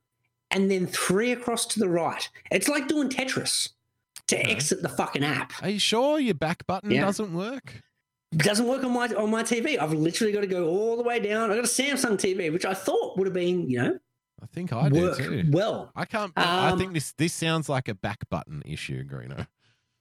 and 0.50 0.70
then 0.70 0.86
three 0.86 1.32
across 1.32 1.64
to 1.68 1.78
the 1.80 1.88
right. 1.88 2.28
It's 2.50 2.68
like 2.68 2.88
doing 2.88 3.08
Tetris 3.08 3.70
to 4.26 4.38
Okay. 4.38 4.50
exit 4.50 4.82
the 4.82 4.90
fucking 4.90 5.24
app. 5.24 5.54
Are 5.62 5.70
you 5.70 5.78
sure 5.78 6.20
your 6.20 6.34
back 6.34 6.66
button 6.66 6.90
Yeah. 6.90 7.06
doesn't 7.06 7.32
work? 7.32 7.82
Doesn't 8.36 8.66
work 8.68 8.84
on 8.84 8.92
my 8.92 9.08
on 9.08 9.30
my 9.30 9.42
TV. 9.42 9.76
I've 9.78 9.92
literally 9.92 10.32
got 10.32 10.42
to 10.42 10.46
go 10.46 10.68
all 10.68 10.96
the 10.96 11.02
way 11.02 11.18
down. 11.18 11.50
I 11.50 11.56
got 11.56 11.64
a 11.64 11.68
Samsung 11.68 12.12
TV, 12.16 12.52
which 12.52 12.64
I 12.64 12.74
thought 12.74 13.18
would 13.18 13.26
have 13.26 13.34
been, 13.34 13.68
you 13.68 13.82
know, 13.82 13.98
I 14.40 14.46
think 14.46 14.72
I 14.72 14.88
do 14.88 15.00
work 15.00 15.18
too. 15.18 15.44
well. 15.50 15.90
I 15.96 16.04
can't. 16.04 16.32
I 16.36 16.70
Um, 16.70 16.78
think 16.78 16.94
this 16.94 17.12
this 17.12 17.32
sounds 17.32 17.68
like 17.68 17.88
a 17.88 17.94
back 17.94 18.28
button 18.30 18.62
issue, 18.64 19.04
Greeno. 19.04 19.46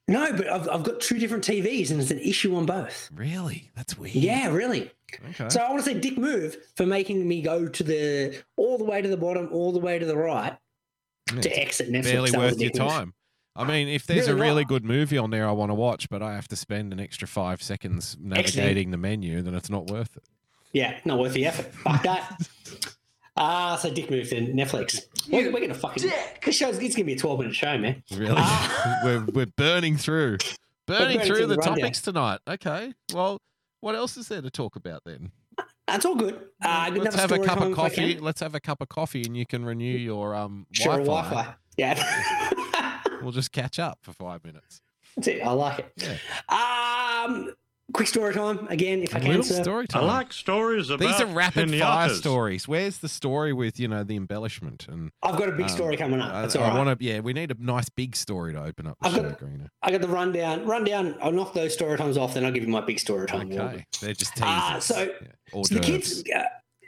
No, 0.08 0.32
but 0.34 0.48
I've, 0.50 0.68
I've 0.70 0.84
got 0.84 1.02
two 1.02 1.20
different 1.20 1.44
TVs 1.44 1.92
and 1.92 2.02
it's 2.02 2.10
an 2.12 2.18
issue 2.20 2.56
on 2.56 2.66
both. 2.66 3.12
Really? 3.14 3.70
That's 3.76 3.96
weird. 3.98 4.16
Yeah, 4.16 4.48
really. 4.50 4.92
Okay. 5.30 5.50
So 5.50 5.60
I 5.62 5.70
want 5.70 5.84
to 5.84 5.90
say 5.92 6.00
dick 6.00 6.18
move 6.18 6.58
for 6.76 6.86
making 6.88 7.28
me 7.28 7.42
go 7.44 7.68
to 7.68 7.84
the 7.84 8.44
all 8.58 8.78
the 8.80 8.86
way 8.86 9.02
to 9.04 9.08
the 9.08 9.18
bottom, 9.18 9.50
all 9.52 9.72
the 9.72 9.80
way 9.80 10.00
to 10.00 10.06
the 10.06 10.18
right 10.18 10.58
Yeah, 11.34 11.42
to 11.42 11.60
exit 11.60 11.92
Netflix. 11.92 12.04
barely 12.04 12.32
worth 12.32 12.60
your 12.60 12.72
move. 12.76 12.90
time. 12.90 13.14
I 13.56 13.66
mean, 13.66 13.88
if 13.88 14.06
there's 14.08 14.28
Really 14.28 14.40
a 14.40 14.44
really 14.44 14.62
not. 14.64 14.70
good 14.70 14.86
movie 14.86 15.18
on 15.18 15.32
there 15.32 15.48
I 15.48 15.52
want 15.52 15.70
to 15.72 15.76
watch, 15.76 16.10
but 16.10 16.22
I 16.22 16.34
have 16.36 16.48
to 16.50 16.56
spend 16.56 16.94
an 16.94 17.00
extra 17.00 17.28
five 17.28 17.62
seconds 17.62 18.16
navigating 18.20 18.92
the 18.92 18.98
menu, 18.98 19.42
then 19.42 19.54
it's 19.56 19.70
not 19.70 19.88
worth 19.88 20.16
it. 20.16 20.24
Yeah, 20.72 20.98
not 21.04 21.18
worth 21.20 21.34
the 21.34 21.46
effort. 21.46 21.74
Fuck 21.84 22.04
that. 22.04 22.48
Ah, 23.36 23.76
so 23.78 23.90
dick 23.90 24.10
move 24.12 24.30
to 24.30 24.36
Netflix. 24.54 25.06
We're, 25.32 25.52
we're 25.52 25.62
gonna 25.62 25.74
fucking 25.74 26.04
this 26.44 26.56
show's 26.56 26.78
it's 26.80 26.96
gonna 26.96 27.06
be 27.06 27.14
a 27.14 27.18
twelve 27.18 27.40
minute 27.40 27.56
show, 27.56 27.78
man. 27.78 28.04
Really, 28.12 28.36
Ah. 28.38 29.00
we're 29.04 29.26
we're 29.34 29.46
burning 29.46 29.98
through, 29.98 30.38
burning, 30.86 31.18
burning 31.18 31.20
through 31.22 31.36
through 31.38 31.46
the 31.48 31.56
the 31.56 31.62
topics 31.62 32.02
tonight. 32.02 32.40
Okay, 32.48 32.94
well, 33.14 33.40
what 33.80 33.96
else 33.96 34.18
is 34.18 34.28
there 34.28 34.42
to 34.42 34.50
talk 34.52 34.76
about 34.76 35.04
then? 35.06 35.32
That's 35.88 36.06
all 36.06 36.16
good. 36.16 36.40
Uh, 36.64 36.92
Let's 36.94 37.16
have 37.16 37.32
have 37.32 37.42
a 37.42 37.44
cup 37.44 37.62
of 37.62 37.74
coffee. 37.74 38.18
Let's 38.20 38.42
have 38.42 38.54
a 38.56 38.60
cup 38.60 38.82
of 38.82 38.90
coffee, 38.90 39.24
and 39.26 39.36
you 39.38 39.46
can 39.46 39.64
renew 39.66 39.98
your 39.98 40.36
um 40.36 40.68
Sure, 40.72 40.98
Wi-Fi. 40.98 41.30
Wi-Fi. 41.30 41.54
Yeah, 41.78 42.49
We'll 43.22 43.32
just 43.32 43.52
catch 43.52 43.80
up 43.80 44.00
for 44.02 44.14
five 44.14 44.44
minutes. 44.44 44.82
That's 45.16 45.28
it. 45.28 45.42
I 45.42 45.52
like 45.52 45.92
it. 45.98 46.20
Um, 46.50 47.54
quick 47.94 48.08
story 48.08 48.34
time 48.34 48.68
again, 48.70 49.02
if 49.02 49.16
I 49.16 49.20
can. 49.20 49.30
little 49.30 49.44
Sir. 49.44 49.64
story 49.64 49.88
I 49.94 50.00
like 50.00 50.32
stories 50.32 50.90
about 50.90 51.00
These 51.00 51.20
are 51.20 51.26
rapid 51.26 51.72
fire 51.78 52.10
stories. 52.10 52.68
Where's 52.68 53.00
the 53.00 53.10
story 53.10 53.52
with 53.52 53.80
you 53.80 53.88
know 53.88 54.04
the 54.04 54.16
embellishment 54.16 54.86
and 54.88 55.12
I've 55.24 55.38
got 55.38 55.50
a 55.50 55.54
big 55.54 55.64
Um, 55.64 55.70
story 55.70 55.98
coming 55.98 56.22
up. 56.22 56.34
I, 56.34 56.42
That's 56.42 56.56
all 56.56 56.64
right. 56.64 56.78
want 56.86 57.00
to. 57.00 57.04
Yeah, 57.06 57.20
we 57.22 57.34
need 57.34 57.52
a 57.52 57.56
nice 57.60 57.90
big 57.90 58.16
story 58.16 58.54
to 58.54 58.64
open 58.64 58.88
up 58.88 58.98
the 59.02 59.08
I've 59.08 59.14
show, 59.16 59.24
got- 59.24 59.40
Greener. 59.40 59.70
I 59.82 59.92
got 59.92 60.02
the 60.02 60.08
rundown. 60.08 60.66
Rundown. 60.66 61.16
I'll 61.22 61.32
knock 61.32 61.54
those 61.54 61.74
story 61.74 61.98
times 61.98 62.18
off, 62.18 62.34
then 62.36 62.46
I'll 62.46 62.52
give 62.52 62.64
you 62.64 62.70
my 62.70 62.82
big 62.82 63.00
story 63.00 63.28
time. 63.28 63.52
Okay, 63.52 63.86
they're 64.02 64.14
just 64.14 64.34
teasers. 64.36 64.48
Ah, 64.48 64.78
so- 64.80 65.04
yeah. 65.22 65.62
So 65.64 65.74
the 65.76 65.80
kids, 65.82 66.24
uh, 66.34 66.44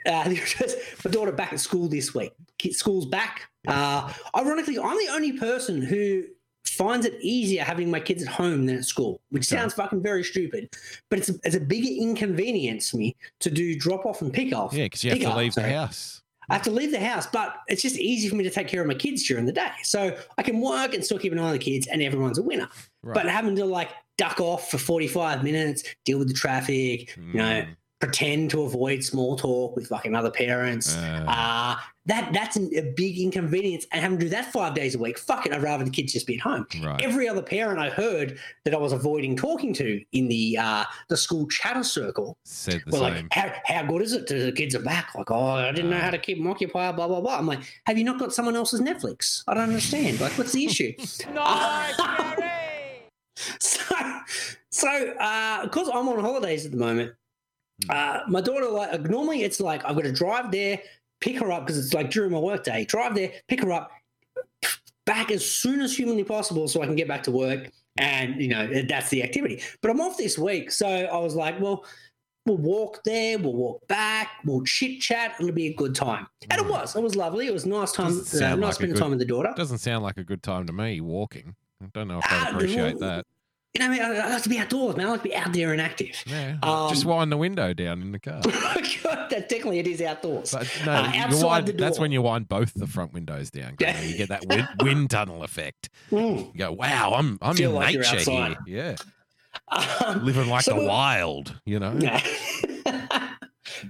uh, 0.08 0.32
my 1.04 1.10
daughter 1.10 1.32
back 1.32 1.52
at 1.52 1.60
school 1.60 1.88
this 1.88 2.14
week. 2.14 2.32
School's 2.70 3.06
back. 3.06 3.48
Uh, 3.66 4.12
ironically, 4.36 4.78
I'm 4.78 4.98
the 4.98 5.12
only 5.12 5.32
person 5.32 5.82
who 5.82 6.24
finds 6.64 7.04
it 7.06 7.14
easier 7.20 7.62
having 7.62 7.90
my 7.90 8.00
kids 8.00 8.22
at 8.22 8.28
home 8.28 8.66
than 8.66 8.76
at 8.76 8.84
school, 8.84 9.20
which 9.30 9.44
sounds 9.44 9.74
fucking 9.74 10.02
very 10.02 10.24
stupid, 10.24 10.70
but 11.10 11.18
it's 11.18 11.28
a, 11.28 11.34
it's 11.44 11.56
a 11.56 11.60
bigger 11.60 11.88
inconvenience 11.88 12.90
for 12.90 12.96
me 12.96 13.14
to 13.40 13.50
do 13.50 13.78
drop 13.78 14.06
off 14.06 14.22
and 14.22 14.32
pick 14.32 14.54
off. 14.54 14.72
Yeah, 14.72 14.84
because 14.84 15.04
you 15.04 15.10
have 15.10 15.20
to 15.20 15.30
up, 15.30 15.36
leave 15.36 15.54
the 15.54 15.68
house. 15.68 16.22
I 16.48 16.54
have 16.54 16.62
to 16.62 16.70
leave 16.70 16.90
the 16.90 17.00
house, 17.00 17.26
but 17.26 17.56
it's 17.68 17.82
just 17.82 17.96
easy 17.98 18.28
for 18.28 18.36
me 18.36 18.44
to 18.44 18.50
take 18.50 18.68
care 18.68 18.80
of 18.80 18.86
my 18.86 18.94
kids 18.94 19.26
during 19.26 19.46
the 19.46 19.52
day. 19.52 19.70
So 19.84 20.16
I 20.38 20.42
can 20.42 20.60
work 20.60 20.94
and 20.94 21.04
still 21.04 21.18
keep 21.18 21.32
an 21.32 21.38
eye 21.38 21.44
on 21.44 21.52
the 21.52 21.58
kids, 21.58 21.86
and 21.86 22.02
everyone's 22.02 22.38
a 22.38 22.42
winner. 22.42 22.68
Right. 23.02 23.14
But 23.14 23.26
having 23.26 23.54
to 23.56 23.64
like 23.64 23.90
duck 24.18 24.40
off 24.40 24.70
for 24.70 24.78
45 24.78 25.42
minutes, 25.44 25.84
deal 26.04 26.18
with 26.18 26.28
the 26.28 26.34
traffic, 26.34 27.16
you 27.16 27.34
know, 27.34 27.62
Mm, 27.62 27.76
pretend 28.06 28.50
to 28.50 28.62
avoid 28.62 29.04
small 29.04 29.36
talk 29.36 29.76
with 29.76 29.86
fucking 29.86 30.14
other 30.14 30.30
parents. 30.30 30.96
uh, 30.96 31.24
Uh, 31.28 31.76
that 32.06 32.32
that's 32.32 32.56
an, 32.56 32.68
a 32.76 32.92
big 32.96 33.16
inconvenience, 33.16 33.86
and 33.92 34.02
having 34.02 34.18
to 34.18 34.24
do 34.24 34.30
that 34.30 34.52
five 34.52 34.74
days 34.74 34.96
a 34.96 34.98
week. 34.98 35.16
Fuck 35.20 35.46
it, 35.46 35.52
I'd 35.52 35.62
rather 35.62 35.84
the 35.84 35.90
kids 35.90 36.12
just 36.12 36.26
be 36.26 36.34
at 36.34 36.40
home. 36.40 36.66
right. 36.82 37.00
Every 37.00 37.28
other 37.28 37.42
parent 37.42 37.78
I 37.78 37.90
heard 37.90 38.40
that 38.64 38.74
I 38.74 38.76
was 38.76 38.92
avoiding 38.92 39.36
talking 39.36 39.72
to 39.74 40.02
in 40.10 40.26
the 40.26 40.58
uh, 40.58 40.84
the 41.08 41.16
school 41.16 41.46
chatter 41.46 41.84
circle 41.84 42.36
Said 42.44 42.82
the 42.86 42.98
were 42.98 43.06
same. 43.06 43.14
like, 43.14 43.26
how, 43.32 43.52
"How 43.66 43.82
good 43.84 44.02
is 44.02 44.14
it? 44.14 44.26
to 44.26 44.46
The 44.46 44.52
kids 44.52 44.74
are 44.74 44.82
back." 44.82 45.14
Like, 45.14 45.30
"Oh, 45.30 45.50
I 45.68 45.70
didn't 45.70 45.90
know 45.90 46.00
how 46.00 46.10
to 46.10 46.18
keep 46.18 46.38
them 46.38 46.48
occupied." 46.48 46.96
Blah 46.96 47.06
blah 47.06 47.20
blah. 47.20 47.38
I'm 47.38 47.46
like, 47.46 47.60
"Have 47.86 47.96
you 47.96 48.04
not 48.04 48.18
got 48.18 48.34
someone 48.34 48.56
else's 48.56 48.80
Netflix?" 48.80 49.44
I 49.46 49.54
don't 49.54 49.68
understand. 49.68 50.20
Like, 50.20 50.32
what's 50.36 50.50
the 50.52 50.64
issue? 50.64 50.92
so, 53.60 53.94
so 54.70 55.12
because 55.62 55.88
I'm 55.88 56.08
on 56.08 56.18
holidays 56.20 56.64
at 56.66 56.72
the 56.72 56.78
moment, 56.78 57.12
uh, 57.88 58.20
my 58.28 58.40
daughter 58.40 58.68
like 58.68 59.02
normally 59.02 59.42
it's 59.42 59.60
like 59.60 59.84
I've 59.84 59.96
got 59.96 60.04
to 60.04 60.12
drive 60.12 60.50
there, 60.52 60.78
pick 61.20 61.38
her 61.38 61.50
up 61.50 61.66
because 61.66 61.78
it's 61.84 61.94
like 61.94 62.10
during 62.10 62.30
my 62.32 62.38
workday. 62.38 62.84
Drive 62.84 63.14
there, 63.14 63.32
pick 63.48 63.62
her 63.62 63.72
up, 63.72 63.90
back 65.04 65.30
as 65.30 65.44
soon 65.44 65.80
as 65.80 65.96
humanly 65.96 66.24
possible 66.24 66.68
so 66.68 66.82
I 66.82 66.86
can 66.86 66.96
get 66.96 67.08
back 67.08 67.22
to 67.24 67.30
work. 67.30 67.70
And 67.98 68.40
you 68.40 68.48
know 68.48 68.82
that's 68.88 69.10
the 69.10 69.22
activity. 69.22 69.62
But 69.82 69.90
I'm 69.90 70.00
off 70.00 70.16
this 70.16 70.38
week, 70.38 70.70
so 70.70 70.86
I 70.88 71.18
was 71.18 71.34
like, 71.34 71.60
well, 71.60 71.84
we'll 72.46 72.56
walk 72.56 73.00
there, 73.04 73.38
we'll 73.38 73.52
walk 73.52 73.86
back, 73.86 74.28
we'll 74.46 74.62
chit 74.64 75.00
chat. 75.02 75.34
It'll 75.38 75.52
be 75.52 75.66
a 75.66 75.74
good 75.74 75.94
time, 75.94 76.26
and 76.50 76.58
it 76.58 76.66
was. 76.66 76.96
It 76.96 77.02
was 77.02 77.16
lovely. 77.16 77.48
It 77.48 77.52
was 77.52 77.66
nice 77.66 77.92
time. 77.92 78.12
Uh, 78.12 78.14
nice 78.16 78.56
like 78.56 78.74
spending 78.74 78.94
good- 78.94 79.00
time 79.02 79.10
with 79.10 79.18
the 79.18 79.26
daughter. 79.26 79.52
Doesn't 79.56 79.78
sound 79.78 80.02
like 80.04 80.16
a 80.16 80.24
good 80.24 80.42
time 80.42 80.66
to 80.68 80.72
me 80.72 81.02
walking. 81.02 81.54
I 81.82 81.86
don't 81.92 82.08
know 82.08 82.18
if 82.20 82.24
Ah, 82.28 82.48
I'd 82.48 82.54
appreciate 82.54 82.98
well, 82.98 83.16
that. 83.16 83.26
You 83.74 83.80
know, 83.80 83.86
I, 83.86 83.88
mean? 83.88 84.02
I 84.02 84.28
like 84.34 84.42
to 84.42 84.48
be 84.50 84.58
outdoors, 84.58 84.96
man. 84.96 85.06
I 85.06 85.10
like 85.12 85.22
to 85.22 85.28
be 85.30 85.34
out 85.34 85.52
there 85.54 85.72
and 85.72 85.80
active. 85.80 86.22
Yeah. 86.26 86.58
Um, 86.62 86.90
Just 86.90 87.06
wind 87.06 87.32
the 87.32 87.38
window 87.38 87.72
down 87.72 88.02
in 88.02 88.12
the 88.12 88.18
car. 88.18 88.42
God, 88.44 89.30
that 89.30 89.48
technically 89.48 89.78
it 89.78 89.86
is 89.86 90.02
outdoors. 90.02 90.52
But 90.52 90.70
no, 90.84 90.92
Uh, 90.92 91.12
outside 91.14 91.64
wind, 91.64 91.66
the 91.68 91.72
that's 91.72 91.98
when 91.98 92.12
you 92.12 92.20
wind 92.20 92.48
both 92.48 92.74
the 92.74 92.86
front 92.86 93.14
windows 93.14 93.50
down. 93.50 93.76
Yeah. 93.80 93.98
You 94.02 94.14
get 94.18 94.28
that 94.28 94.46
wind, 94.46 94.68
wind 94.82 95.10
tunnel 95.10 95.42
effect. 95.42 95.88
Mm. 96.10 96.52
You 96.52 96.58
go, 96.58 96.72
wow, 96.72 97.14
I'm 97.16 97.38
I'm 97.40 97.56
Feel 97.56 97.70
in 97.70 97.76
like 97.76 97.96
nature 97.96 98.30
here. 98.30 98.56
Yeah, 98.66 98.96
Um, 100.04 100.22
living 100.24 100.48
like 100.50 100.64
So 100.64 100.78
the 100.78 100.84
wild. 100.86 101.58
You 101.64 101.78
know, 101.78 101.94
nah. 101.94 102.20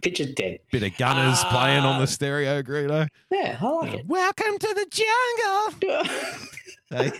Picture 0.02 0.26
dead. 0.32 0.58
bit 0.70 0.84
of 0.84 0.96
gunners 0.96 1.42
playing 1.44 1.82
on 1.84 2.00
the 2.00 2.06
stereo, 2.06 2.62
Greeno. 2.62 3.08
Yeah, 3.32 3.58
I 3.60 3.66
like 3.68 3.94
it. 3.94 4.06
Welcome 4.06 4.58
to 4.58 4.74
the 4.74 4.86
jungle. 5.80 6.04
Hey, 6.88 7.10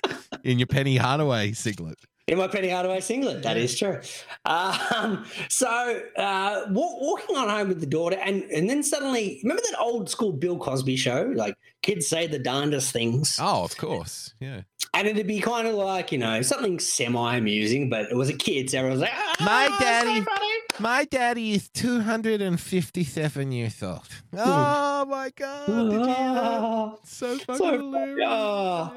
in 0.45 0.59
your 0.61 0.67
Penny 0.69 0.97
Hardaway 0.97 1.53
singlet. 1.53 1.99
In 2.33 2.39
my 2.39 2.49
Penny 2.49 2.71
Hardaway 2.71 3.01
singlet, 3.01 3.43
that 3.43 3.59
is 3.59 3.79
true. 3.79 4.01
Um, 4.47 5.27
so 5.51 5.69
uh, 6.17 6.63
walk, 6.71 7.01
walking 7.01 7.37
on 7.37 7.49
home 7.51 7.69
with 7.69 7.81
the 7.81 7.87
daughter, 7.87 8.17
and 8.25 8.43
and 8.45 8.71
then 8.71 8.83
suddenly, 8.83 9.39
remember 9.43 9.63
that 9.71 9.79
old 9.79 10.09
school 10.09 10.33
Bill 10.33 10.57
Cosby 10.57 10.97
show? 10.97 11.31
Like 11.35 11.55
kids 11.83 12.09
say 12.09 12.27
the 12.27 12.39
darndest 12.39 12.91
things, 12.91 13.39
Oh, 13.41 13.65
of 13.65 13.77
course. 13.77 14.33
Yeah. 14.41 14.63
and 14.95 15.07
it'd 15.07 15.27
be 15.27 15.41
kind 15.41 15.67
of 15.69 15.75
like 15.75 16.11
you 16.11 16.19
know 16.19 16.41
something 16.43 16.79
semi 16.81 17.37
amusing, 17.37 17.91
but 17.91 18.11
it 18.11 18.17
was 18.17 18.31
a 18.31 18.35
kid, 18.37 18.71
so 18.71 18.79
everyone 18.79 18.99
was 18.99 19.03
like, 19.03 19.13
"Ah, 19.15 19.35
My 19.41 19.67
so 19.67 19.85
daddy- 19.85 20.21
funny." 20.23 20.52
My 20.83 21.05
daddy 21.05 21.53
is 21.53 21.69
257 21.75 23.53
years 23.53 23.81
old. 23.85 24.01
Oh 24.37 25.05
my 25.09 25.31
God. 25.37 25.67
Did 25.67 25.77
you 25.77 25.91
hear 25.91 26.07
that? 26.07 26.17
Ah. 26.17 26.95
So 27.05 27.39
fucking 27.39 27.57
So 27.57 27.71
hilarious. 27.73 28.19
Yeah. 28.19 28.89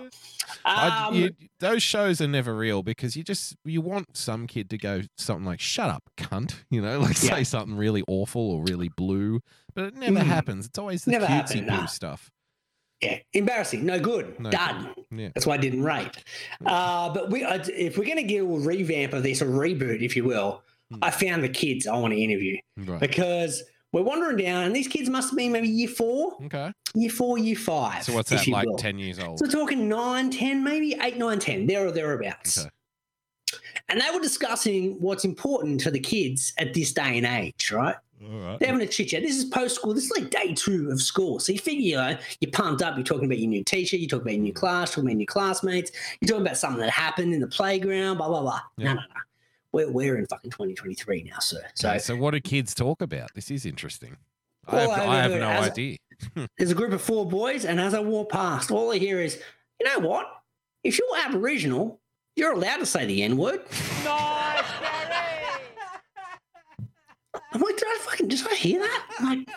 I- 0.65 1.07
Um, 1.09 1.13
you, 1.15 1.29
those 1.59 1.83
shows 1.83 2.21
are 2.21 2.27
never 2.27 2.55
real 2.55 2.81
because 2.81 3.15
you 3.15 3.23
just 3.23 3.55
you 3.63 3.81
want 3.81 4.17
some 4.17 4.47
kid 4.47 4.67
to 4.71 4.79
go 4.79 5.01
something 5.17 5.45
like 5.45 5.59
"shut 5.59 5.91
up, 5.91 6.01
cunt," 6.17 6.55
you 6.71 6.81
know, 6.81 6.97
like 7.07 7.21
Yeah. 7.21 7.35
say 7.35 7.43
something 7.43 7.77
really 7.77 8.03
awful 8.07 8.41
or 8.51 8.63
really 8.63 8.89
blue, 8.89 9.41
but 9.75 9.85
it 9.85 9.95
never 9.95 10.21
Mm. 10.21 10.23
happens. 10.23 10.65
It's 10.65 10.79
always 10.79 11.05
the 11.05 11.11
Never 11.11 11.27
cutesy 11.27 11.29
happened, 11.29 11.67
nah. 11.67 11.85
stuff. 11.85 12.31
Yeah, 13.01 13.19
embarrassing. 13.33 13.85
No 13.85 13.99
good. 13.99 14.39
No 14.39 14.49
Done. 14.49 14.89
Yeah. 15.11 15.29
That's 15.35 15.45
why 15.45 15.53
I 15.55 15.57
didn't 15.57 15.83
rate. 15.83 16.23
Uh, 16.65 17.13
but 17.13 17.29
we, 17.29 17.43
uh, 17.43 17.59
if 17.67 17.97
we're 17.97 18.05
going 18.05 18.17
to 18.17 18.23
give 18.23 18.49
a 18.49 18.59
revamp 18.59 19.13
of 19.13 19.21
this, 19.21 19.41
a 19.41 19.45
reboot, 19.45 20.01
if 20.01 20.15
you 20.15 20.23
will, 20.23 20.63
Hmm. 20.91 20.99
I 21.01 21.11
found 21.11 21.43
the 21.43 21.49
kids 21.49 21.87
I 21.87 21.97
want 21.97 22.13
to 22.13 22.19
interview 22.19 22.57
Right. 22.77 22.99
because 22.99 23.63
we're 23.91 24.03
wandering 24.03 24.37
down, 24.37 24.65
and 24.65 24.75
these 24.75 24.87
kids 24.87 25.09
must 25.09 25.29
have 25.31 25.37
been 25.37 25.51
maybe 25.51 25.67
year 25.69 25.87
four, 25.87 26.37
Okay. 26.45 26.71
year 26.93 27.09
four, 27.09 27.37
year 27.37 27.55
five. 27.55 28.03
So 28.03 28.13
what's 28.13 28.29
that 28.29 28.47
like? 28.47 28.67
will. 28.67 28.75
Ten 28.77 28.99
years 28.99 29.19
old. 29.19 29.39
So 29.39 29.45
we're 29.45 29.51
talking 29.51 29.87
nine, 29.89 30.29
10, 30.29 30.63
maybe 30.63 30.95
eight, 31.01 31.17
nine, 31.17 31.39
10, 31.39 31.65
there 31.65 31.87
or 31.87 31.91
thereabouts. 31.91 32.59
Okay. 32.59 32.69
And 33.89 34.01
they 34.01 34.09
were 34.13 34.19
discussing 34.19 34.93
what's 34.99 35.23
important 35.25 35.79
to 35.81 35.91
the 35.91 35.99
kids 35.99 36.53
at 36.57 36.73
this 36.73 36.91
day 36.91 37.17
and 37.17 37.25
age, 37.25 37.71
right? 37.71 37.95
All 38.23 38.29
right. 38.39 38.59
They're 38.59 38.69
having 38.71 38.81
a 38.81 38.89
chit 38.89 39.09
chat. 39.09 39.21
This 39.21 39.37
is 39.37 39.45
post 39.45 39.75
school. 39.75 39.93
This 39.93 40.05
is 40.05 40.11
like 40.11 40.29
day 40.31 40.53
two 40.55 40.89
of 40.89 40.99
school. 41.01 41.39
So 41.39 41.51
you 41.51 41.59
figure, 41.59 41.81
you 41.81 41.95
know, 41.95 42.17
you're 42.41 42.51
pumped 42.51 42.81
up. 42.81 42.95
You're 42.97 43.03
talking 43.05 43.25
about 43.25 43.37
your 43.39 43.49
new 43.49 43.63
teacher. 43.63 43.97
You're 43.97 44.09
talking 44.09 44.23
about 44.23 44.33
your 44.33 44.43
new 44.43 44.53
class. 44.53 44.91
Talking 44.91 45.09
about 45.11 45.19
your 45.19 45.27
classmates. 45.27 45.91
You're 46.21 46.29
talking 46.29 46.45
about 46.45 46.57
something 46.57 46.79
that 46.81 46.89
happened 46.89 47.33
in 47.33 47.39
the 47.39 47.47
playground. 47.47 48.17
Blah 48.17 48.29
blah 48.29 48.41
blah. 48.41 48.61
Yeah. 48.77 48.85
No, 48.85 48.93
no, 48.95 49.01
no. 49.01 49.21
We're 49.75 49.91
we're 49.91 50.17
in 50.17 50.25
fucking 50.27 50.51
2023 50.51 51.23
now, 51.23 51.39
sir. 51.39 51.59
So 51.73 51.89
Okay, 51.89 51.99
so 51.99 52.15
what 52.15 52.31
do 52.31 52.39
kids 52.39 52.73
talk 52.73 53.01
about? 53.01 53.33
This 53.35 53.51
is 53.51 53.65
interesting. 53.65 54.15
I 54.65 54.79
have, 54.79 54.89
I 54.89 55.05
I 55.05 55.17
have 55.17 55.31
no 55.31 55.49
as- 55.49 55.71
idea. 55.71 55.97
there's 56.57 56.71
a 56.71 56.75
group 56.75 56.93
of 56.93 57.01
four 57.01 57.27
boys, 57.27 57.65
and 57.65 57.81
as 57.81 57.93
I 57.93 57.99
walk 57.99 58.31
past, 58.31 58.71
all 58.71 58.93
I 58.93 58.99
hear 58.99 59.19
is, 59.19 59.37
you 59.81 59.85
know 59.85 59.99
what? 60.07 60.27
If 60.85 60.97
you're 60.97 61.17
Aboriginal, 61.25 61.99
you're 62.37 62.53
allowed 62.53 62.77
to 62.77 62.85
say 62.85 63.05
the 63.05 63.21
N 63.21 63.35
word. 63.35 63.65
I'm 64.05 64.63
like, 67.61 67.75
did 67.75 67.85
I 67.85 67.97
fucking 67.99 68.29
did 68.29 68.47
I 68.47 68.55
hear 68.55 68.79
that? 68.79 69.07
I'm 69.19 69.39
like, 69.39 69.49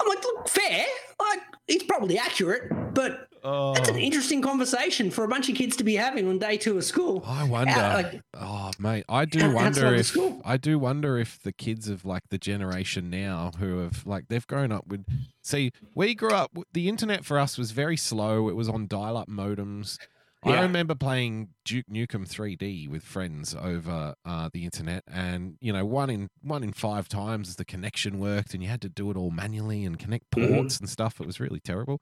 I'm 0.00 0.08
like, 0.08 0.24
look, 0.24 0.48
fair. 0.48 0.84
Like, 1.20 1.42
it's 1.68 1.84
probably 1.84 2.18
accurate, 2.18 2.72
but 2.92 3.28
Oh, 3.46 3.74
That's 3.74 3.90
an 3.90 3.98
interesting 3.98 4.40
conversation 4.40 5.10
for 5.10 5.22
a 5.22 5.28
bunch 5.28 5.50
of 5.50 5.54
kids 5.54 5.76
to 5.76 5.84
be 5.84 5.96
having 5.96 6.26
on 6.28 6.38
day 6.38 6.56
two 6.56 6.78
of 6.78 6.84
school. 6.84 7.22
I 7.26 7.44
wonder. 7.44 7.72
Out, 7.74 8.02
like- 8.04 8.22
oh, 8.40 8.70
mate, 8.78 9.04
I 9.06 9.26
do 9.26 9.52
wonder 9.52 9.94
if. 9.94 10.16
I 10.44 10.56
do 10.56 10.78
wonder 10.78 11.18
if 11.18 11.38
the 11.42 11.52
kids 11.52 11.88
of 11.90 12.06
like 12.06 12.22
the 12.30 12.38
generation 12.38 13.10
now 13.10 13.50
who 13.58 13.78
have 13.80 14.06
like 14.06 14.28
they've 14.28 14.46
grown 14.46 14.72
up 14.72 14.86
with. 14.86 15.04
See, 15.42 15.72
we 15.94 16.14
grew 16.14 16.30
up. 16.30 16.52
The 16.72 16.88
internet 16.88 17.24
for 17.26 17.38
us 17.38 17.58
was 17.58 17.72
very 17.72 17.98
slow. 17.98 18.48
It 18.48 18.56
was 18.56 18.68
on 18.68 18.86
dial-up 18.86 19.28
modems. 19.28 19.98
I 20.46 20.60
remember 20.60 20.94
playing 20.94 21.48
Duke 21.64 21.86
Nukem 21.90 22.28
3D 22.28 22.86
with 22.86 23.02
friends 23.02 23.54
over 23.58 24.14
uh, 24.26 24.50
the 24.52 24.64
internet, 24.64 25.02
and 25.10 25.56
you 25.60 25.72
know, 25.72 25.86
one 25.86 26.10
in 26.10 26.28
one 26.42 26.62
in 26.62 26.72
five 26.74 27.08
times 27.08 27.56
the 27.56 27.64
connection 27.64 28.18
worked, 28.18 28.52
and 28.52 28.62
you 28.62 28.68
had 28.68 28.82
to 28.82 28.90
do 28.90 29.10
it 29.10 29.16
all 29.16 29.30
manually 29.30 29.84
and 29.86 29.98
connect 29.98 30.30
Mhm. 30.32 30.48
ports 30.54 30.78
and 30.78 30.88
stuff. 30.88 31.18
It 31.20 31.26
was 31.26 31.40
really 31.40 31.60
terrible. 31.60 32.00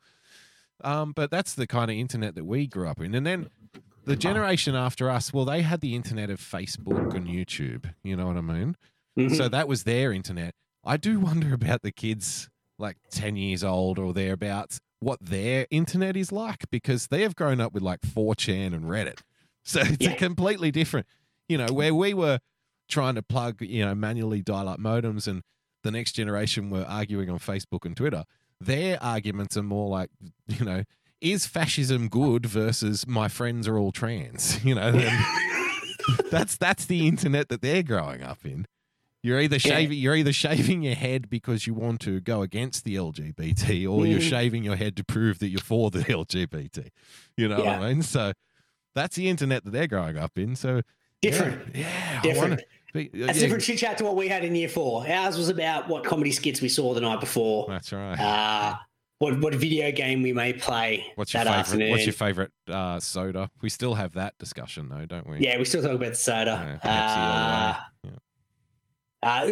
Um, 0.82 1.12
but 1.14 1.30
that's 1.30 1.54
the 1.54 1.66
kind 1.66 1.90
of 1.90 1.96
internet 1.96 2.34
that 2.34 2.44
we 2.44 2.66
grew 2.66 2.88
up 2.88 3.00
in, 3.00 3.14
and 3.14 3.26
then 3.26 3.48
the 4.04 4.16
generation 4.16 4.74
after 4.74 5.08
us, 5.08 5.32
well, 5.32 5.44
they 5.44 5.62
had 5.62 5.80
the 5.80 5.94
internet 5.94 6.28
of 6.30 6.40
Facebook 6.40 7.14
and 7.14 7.26
YouTube. 7.26 7.92
You 8.02 8.16
know 8.16 8.26
what 8.26 8.36
I 8.36 8.40
mean? 8.40 8.76
Mhm. 9.18 9.36
So 9.36 9.48
that 9.48 9.68
was 9.68 9.84
their 9.84 10.12
internet. 10.12 10.54
I 10.84 10.96
do 10.96 11.20
wonder 11.30 11.54
about 11.54 11.82
the 11.82 11.92
kids 11.92 12.48
like 12.78 12.96
10 13.10 13.36
years 13.36 13.62
old 13.62 13.98
or 13.98 14.12
thereabouts, 14.12 14.80
what 14.98 15.20
their 15.20 15.66
internet 15.70 16.16
is 16.16 16.32
like 16.32 16.64
because 16.70 17.08
they 17.08 17.22
have 17.22 17.36
grown 17.36 17.60
up 17.60 17.72
with 17.72 17.82
like 17.82 18.00
4chan 18.00 18.74
and 18.74 18.84
Reddit. 18.86 19.20
So 19.64 19.80
it's 19.80 19.98
Yeah. 20.04 20.14
a 20.14 20.16
completely 20.16 20.72
different, 20.72 21.06
you 21.48 21.56
know, 21.56 21.68
where 21.72 21.94
we 21.94 22.12
were 22.14 22.40
trying 22.88 23.14
to 23.14 23.22
plug, 23.22 23.60
you 23.62 23.84
know, 23.84 23.94
manually 23.94 24.42
dial 24.42 24.68
up 24.68 24.80
modems 24.80 25.28
and 25.28 25.42
the 25.84 25.92
next 25.92 26.12
generation 26.12 26.68
were 26.70 26.84
arguing 26.84 27.30
on 27.30 27.38
Facebook 27.38 27.84
and 27.84 27.96
Twitter. 27.96 28.24
Their 28.64 29.02
arguments 29.02 29.56
are 29.56 29.62
more 29.62 29.88
like, 29.88 30.10
you 30.46 30.64
know, 30.64 30.84
is 31.20 31.46
fascism 31.46 32.08
good 32.08 32.46
versus 32.46 33.06
my 33.06 33.28
friends 33.28 33.66
are 33.68 33.78
all 33.78 33.92
trans? 33.92 34.62
You 34.64 34.74
know, 34.74 34.92
that's 36.30 36.56
that's 36.56 36.84
the 36.86 37.06
internet 37.06 37.48
that 37.48 37.62
they're 37.62 37.82
growing 37.82 38.22
up 38.22 38.38
in. 38.44 38.66
You're 39.22 39.40
either 39.40 39.56
Yeah. 39.56 39.60
shaving 39.76 39.98
you're 39.98 40.16
either 40.16 40.32
shaving 40.32 40.82
your 40.82 40.94
head 40.96 41.30
because 41.30 41.66
you 41.66 41.74
want 41.74 42.00
to 42.02 42.20
go 42.20 42.42
against 42.42 42.84
the 42.84 42.96
LGBT 42.96 43.86
or 43.86 44.04
you're 44.06 44.18
Mhm. 44.18 44.28
shaving 44.28 44.64
your 44.64 44.76
head 44.76 44.96
to 44.96 45.04
prove 45.04 45.38
that 45.38 45.48
you're 45.48 45.60
for 45.60 45.90
the 45.90 46.00
LGBT. 46.12 46.88
You 47.36 47.48
know 47.48 47.58
what 47.58 47.68
I 47.68 47.88
mean? 47.92 48.02
So 48.02 48.32
that's 48.94 49.14
the 49.16 49.28
internet 49.28 49.64
that 49.64 49.70
they're 49.70 49.86
growing 49.86 50.16
up 50.18 50.36
in. 50.36 50.56
So 50.56 50.82
different. 51.20 51.74
Yeah, 51.74 51.80
yeah 52.14 52.22
Different. 52.22 52.62
Uh, 52.94 53.00
That's 53.12 53.14
yeah, 53.14 53.32
different 53.32 53.62
chit 53.62 53.78
chat 53.78 53.98
to 53.98 54.04
what 54.04 54.16
we 54.16 54.28
had 54.28 54.44
in 54.44 54.54
year 54.54 54.68
four. 54.68 55.06
Ours 55.08 55.36
was 55.38 55.48
about 55.48 55.88
what 55.88 56.04
comedy 56.04 56.30
skits 56.32 56.60
we 56.60 56.68
saw 56.68 56.94
the 56.94 57.00
night 57.00 57.20
before, 57.20 57.66
That's 57.68 57.92
right. 57.92 58.18
uh, 58.18 58.76
what 59.18 59.40
what 59.40 59.54
video 59.54 59.92
game 59.92 60.22
we 60.22 60.32
may 60.32 60.52
play 60.52 61.06
what's 61.14 61.32
your 61.32 61.44
that 61.44 61.48
favorite? 61.50 61.60
afternoon. 61.60 61.90
What's 61.90 62.06
your 62.06 62.12
favorite 62.12 62.50
uh, 62.68 62.98
soda? 63.00 63.50
We 63.60 63.68
still 63.68 63.94
have 63.94 64.12
that 64.14 64.36
discussion 64.38 64.88
though, 64.88 65.06
don't 65.06 65.28
we? 65.28 65.38
yeah, 65.38 65.58
we 65.58 65.64
still 65.64 65.82
talk 65.82 65.92
about 65.92 66.14
the 66.14 66.32
Yeah, 66.32 66.78
soda. 66.78 66.78
Uh, 66.82 67.74
uh, 69.24 69.44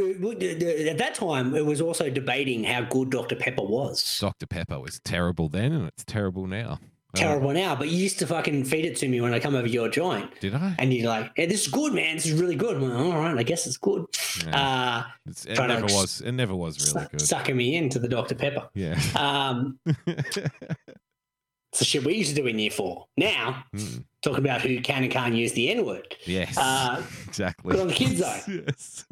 at 0.90 0.99
that 0.99 1.14
time, 1.14 1.54
it 1.54 1.64
was 1.64 1.80
also 1.80 2.11
debating 2.11 2.64
how 2.64 2.82
good 2.82 3.11
Dr 3.11 3.37
Pepper 3.37 3.62
was. 3.62 4.18
Dr 4.20 4.47
Pepper 4.49 4.80
was 4.80 5.00
terrible 5.04 5.49
then, 5.49 5.73
and 5.73 5.87
it's 5.87 6.04
terrible 6.04 6.47
now. 6.49 6.80
Uh, 7.14 7.19
Terrible 7.19 7.52
now, 7.52 7.75
but 7.75 7.88
you 7.88 7.97
used 7.97 8.19
to 8.21 8.26
fucking 8.26 8.64
feed 8.64 8.85
it 8.85 8.97
to 8.99 9.09
me 9.09 9.21
when 9.21 9.35
I 9.35 9.40
come 9.40 9.57
over 9.57 9.67
your 9.67 9.88
joint. 9.88 10.38
did 10.40 10.55
I? 10.55 10.76
And 10.79 10.93
you're 10.95 11.09
like, 11.09 11.33
hey, 11.35 11.47
this 11.47 11.62
is 11.62 11.69
good, 11.69 11.93
man. 11.93 12.14
This 12.17 12.26
is 12.26 12.40
really 12.40 12.55
good. 12.55 12.76
I'm 12.76 12.83
like, 12.88 12.99
all 12.99 13.19
right, 13.21 13.37
I 13.37 13.43
guess 13.43 13.67
it's 13.67 13.76
good. 13.79 14.05
Yeah. 14.47 14.57
Uh, 14.57 15.11
It's, 15.26 15.45
it 15.45 15.57
trying 15.57 15.69
to 15.71 15.75
never 15.81 15.87
was. 15.93 16.21
It 16.21 16.33
never 16.33 16.55
was 16.55 16.95
really 16.95 17.09
good. 17.11 17.21
sucking 17.21 17.57
me 17.57 17.75
into 17.76 17.99
the 17.99 18.07
Dr. 18.09 18.37
Pepper. 18.37 18.69
Yeah. 18.75 18.97
Um, 19.17 19.79
it's 20.07 21.79
the 21.79 21.85
shit 21.85 22.05
we 22.05 22.14
used 22.17 22.35
to 22.35 22.43
do 22.43 22.47
in 22.49 22.59
year 22.59 22.71
four. 22.71 23.07
Now, 23.17 23.64
Mm, 23.75 24.05
talk 24.23 24.38
about 24.38 24.61
who 24.62 24.81
can 24.81 25.02
and 25.05 25.12
can't 25.12 25.35
use 25.35 25.52
the 25.52 25.71
N 25.71 25.85
word. 25.87 26.17
yes. 26.26 26.57
Uh, 26.59 27.02
exactly. 27.26 27.73
good 27.73 27.81
on 27.81 27.87
the 27.88 27.95
kids, 27.95 28.19
though. 28.21 28.40
yes. 28.67 29.05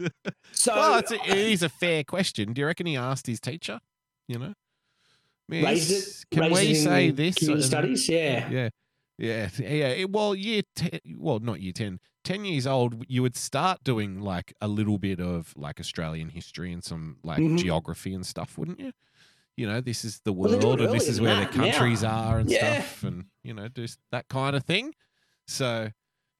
So, 0.53 0.75
well, 0.75 0.99
it's 0.99 1.11
a, 1.13 1.17
it 1.25 1.37
is 1.37 1.63
a 1.63 1.69
fair 1.69 2.05
question. 2.05 2.53
Do 2.53 2.61
you 2.61 2.67
reckon 2.67 2.87
he 2.87 2.97
asked 2.97 3.27
his 3.27 3.41
teacher? 3.41 3.81
You 4.29 4.39
know, 4.39 4.55
Raised 5.49 5.91
it. 5.91 6.25
Can 6.31 6.53
raised 6.53 6.69
we 6.69 6.75
say 6.75 7.11
this? 7.11 7.37
Community 7.37 7.67
studies, 7.67 8.09
yeah. 8.09 8.51
Yeah. 8.51 8.69
Yeah, 9.21 9.49
yeah. 9.59 10.05
Well, 10.05 10.35
year 10.35 10.63
ten, 10.77 11.01
well, 11.17 11.41
not 11.41 11.61
year 11.61 11.73
10, 11.73 11.99
10 12.23 12.45
years 12.45 12.67
old, 12.69 13.05
you 13.09 13.21
would 13.23 13.35
start 13.37 13.83
doing 13.83 14.21
like 14.21 14.53
a 14.61 14.69
little 14.69 14.97
bit 14.99 15.19
of 15.21 15.53
like 15.57 15.81
Australian 15.81 16.29
history 16.29 16.73
and 16.73 16.85
some 16.85 17.17
like 17.25 17.41
Mhm. 17.41 17.59
geography 17.59 18.15
and 18.15 18.25
stuff, 18.25 18.57
wouldn't 18.57 18.79
you? 18.79 18.93
You 19.57 19.67
know, 19.67 19.81
this 19.81 20.05
is 20.05 20.21
the 20.25 20.33
Well, 20.33 20.57
world 20.57 20.81
it 20.81 20.85
and 20.85 20.95
this 20.95 21.09
is 21.09 21.21
where 21.21 21.35
that 21.35 21.51
the 21.51 21.59
now. 21.59 21.65
countries 21.65 22.05
are 22.05 22.39
and 22.39 22.49
Yeah. 22.49 22.81
stuff, 22.81 23.03
and 23.03 23.25
you 23.43 23.55
know, 23.55 23.67
do 23.67 23.85
s- 23.85 23.99
that 24.13 24.29
kind 24.29 24.55
of 24.55 24.63
thing. 24.63 24.95
So, 25.49 25.91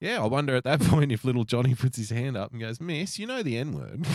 yeah, 0.01 0.23
I 0.23 0.27
wonder 0.27 0.55
at 0.55 0.63
that 0.63 0.79
point 1.03 1.11
if 1.11 1.25
little 1.25 1.43
Johnny 1.45 1.75
puts 1.75 1.97
his 1.99 2.11
hand 2.11 2.37
up 2.37 2.53
and 2.53 2.61
goes, 2.61 2.81
"Miss, 2.81 3.19
you 3.19 3.27
know 3.27 3.43
the 3.43 3.57
N 3.57 3.73
word." 3.73 4.07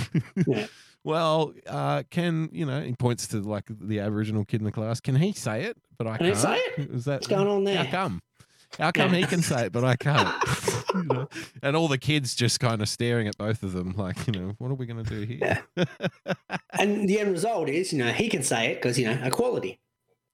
Yeah. 0.48 0.68
Well, 1.04 1.54
uh, 1.68 2.04
can 2.10 2.50
you 2.54 2.66
know? 2.66 2.82
He 2.82 2.94
points 2.94 3.28
to 3.30 3.42
like 3.42 3.66
the 3.70 4.00
Aboriginal 4.00 4.46
kid 4.46 4.62
in 4.62 4.66
the 4.66 4.72
class. 4.72 5.00
Can 5.02 5.16
he 5.16 5.34
say 5.34 5.64
it? 5.64 5.78
But 5.98 6.08
I 6.08 6.18
Can 6.18 6.28
he 6.28 6.32
can't. 6.32 6.42
say 6.44 6.56
it? 6.78 6.90
Is 6.92 7.06
that 7.06 7.16
What's 7.16 7.28
going 7.28 7.48
on 7.48 7.64
there? 7.66 7.84
How 7.84 7.92
come? 7.92 8.22
How 8.80 8.92
come 8.92 9.14
Yeah. 9.14 9.20
he 9.20 9.26
can 9.28 9.42
say 9.44 9.66
it 9.68 9.72
but 9.72 9.84
I 9.84 9.96
can't? 9.96 10.34
You 10.96 11.04
know? 11.06 11.28
And 11.64 11.76
all 11.76 11.88
the 11.88 11.98
kids 11.98 12.36
just 12.36 12.60
kind 12.60 12.80
of 12.80 12.88
staring 12.88 13.28
at 13.28 13.36
both 13.36 13.64
of 13.64 13.74
them, 13.74 13.94
like, 13.98 14.28
you 14.28 14.34
know, 14.34 14.54
what 14.60 14.70
are 14.70 14.76
we 14.76 14.86
going 14.86 15.04
to 15.04 15.10
do 15.10 15.22
here? 15.22 15.64
And 16.74 17.10
the 17.10 17.20
end 17.20 17.32
result 17.32 17.68
is, 17.68 17.92
you 17.92 17.98
know, 17.98 18.12
he 18.12 18.30
can 18.30 18.44
say 18.44 18.68
it 18.72 18.76
because, 18.76 19.00
you 19.00 19.06
know, 19.06 19.20
equality. 19.24 19.80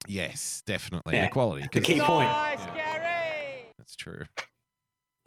yes, 0.08 0.62
definitely 0.66 1.16
Yeah. 1.16 1.26
equality. 1.28 1.68
The 1.72 1.80
key 1.82 2.00
point. 2.02 2.30
That's 3.78 3.96
true. 3.96 4.26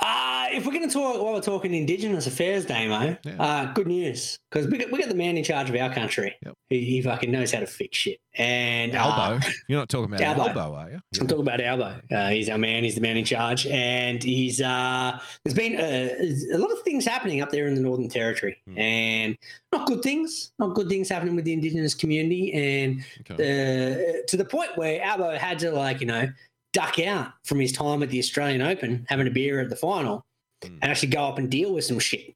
Uh, 0.02 0.46
if 0.52 0.66
we're 0.66 0.72
going 0.72 0.86
to 0.86 0.92
talk 0.92 1.22
while 1.22 1.32
we're 1.34 1.40
talking 1.40 1.72
Indigenous 1.72 2.26
Affairs, 2.26 2.66
Damo, 2.66 3.16
Yeah. 3.24 3.32
uh, 3.38 3.72
good 3.72 3.86
news 3.86 4.38
because 4.50 4.66
we 4.66 4.76
got, 4.78 4.90
we 4.90 4.98
got 4.98 5.08
the 5.08 5.14
man 5.14 5.36
in 5.38 5.44
charge 5.44 5.70
of 5.70 5.76
our 5.76 5.92
country. 5.94 6.34
Yep. 6.44 6.54
He, 6.70 6.84
he 6.84 7.02
fucking 7.02 7.30
knows 7.30 7.52
how 7.52 7.60
to 7.60 7.66
fix 7.66 7.96
shit. 7.98 8.18
And 8.34 8.94
uh, 8.94 8.98
Albo. 8.98 9.46
You're 9.68 9.78
not 9.78 9.88
talking 9.88 10.12
about 10.14 10.20
Albo. 10.48 10.74
are 10.74 10.90
you? 10.90 11.00
I'm 11.20 11.26
talking 11.28 11.42
about 11.46 11.60
Albo. 11.60 12.00
Uh, 12.10 12.28
he's 12.30 12.48
our 12.50 12.58
man. 12.58 12.82
He's 12.82 12.96
the 12.96 13.00
man 13.00 13.16
in 13.16 13.24
charge, 13.24 13.66
and 13.66 14.22
he's 14.22 14.60
uh, 14.60 15.18
there's 15.44 15.54
been 15.54 15.76
uh, 15.76 16.56
a 16.56 16.58
lot 16.58 16.70
of 16.72 16.80
things 16.82 17.04
happening 17.06 17.40
up 17.40 17.50
there 17.50 17.66
in 17.68 17.74
the 17.74 17.80
Northern 17.82 18.08
Territory, 18.08 18.56
Hmm. 18.66 18.78
and 18.78 19.38
not 19.72 19.86
good 19.86 20.02
things. 20.02 20.52
Not 20.58 20.74
good 20.74 20.88
things 20.88 21.08
happening 21.10 21.36
with 21.36 21.44
the 21.44 21.52
Indigenous 21.52 21.94
community, 21.94 22.52
and 22.54 23.04
Okay. 23.30 23.34
uh, 23.34 24.26
to 24.26 24.36
the 24.36 24.44
point 24.44 24.70
where 24.76 25.00
Albo 25.02 25.36
had 25.36 25.58
to 25.60 25.70
like 25.70 26.00
you 26.00 26.06
know 26.06 26.26
duck 26.72 26.98
out 26.98 27.32
from 27.44 27.60
his 27.60 27.72
time 27.72 28.02
at 28.02 28.10
the 28.10 28.18
Australian 28.18 28.62
Open, 28.62 29.06
having 29.08 29.26
a 29.26 29.30
beer 29.30 29.60
at 29.60 29.68
the 29.70 29.76
final, 29.76 30.24
Hmm. 30.64 30.78
and 30.80 30.84
actually 30.90 31.08
go 31.08 31.24
up 31.24 31.38
and 31.38 31.50
deal 31.50 31.72
with 31.74 31.84
some 31.84 31.98
shit. 31.98 32.34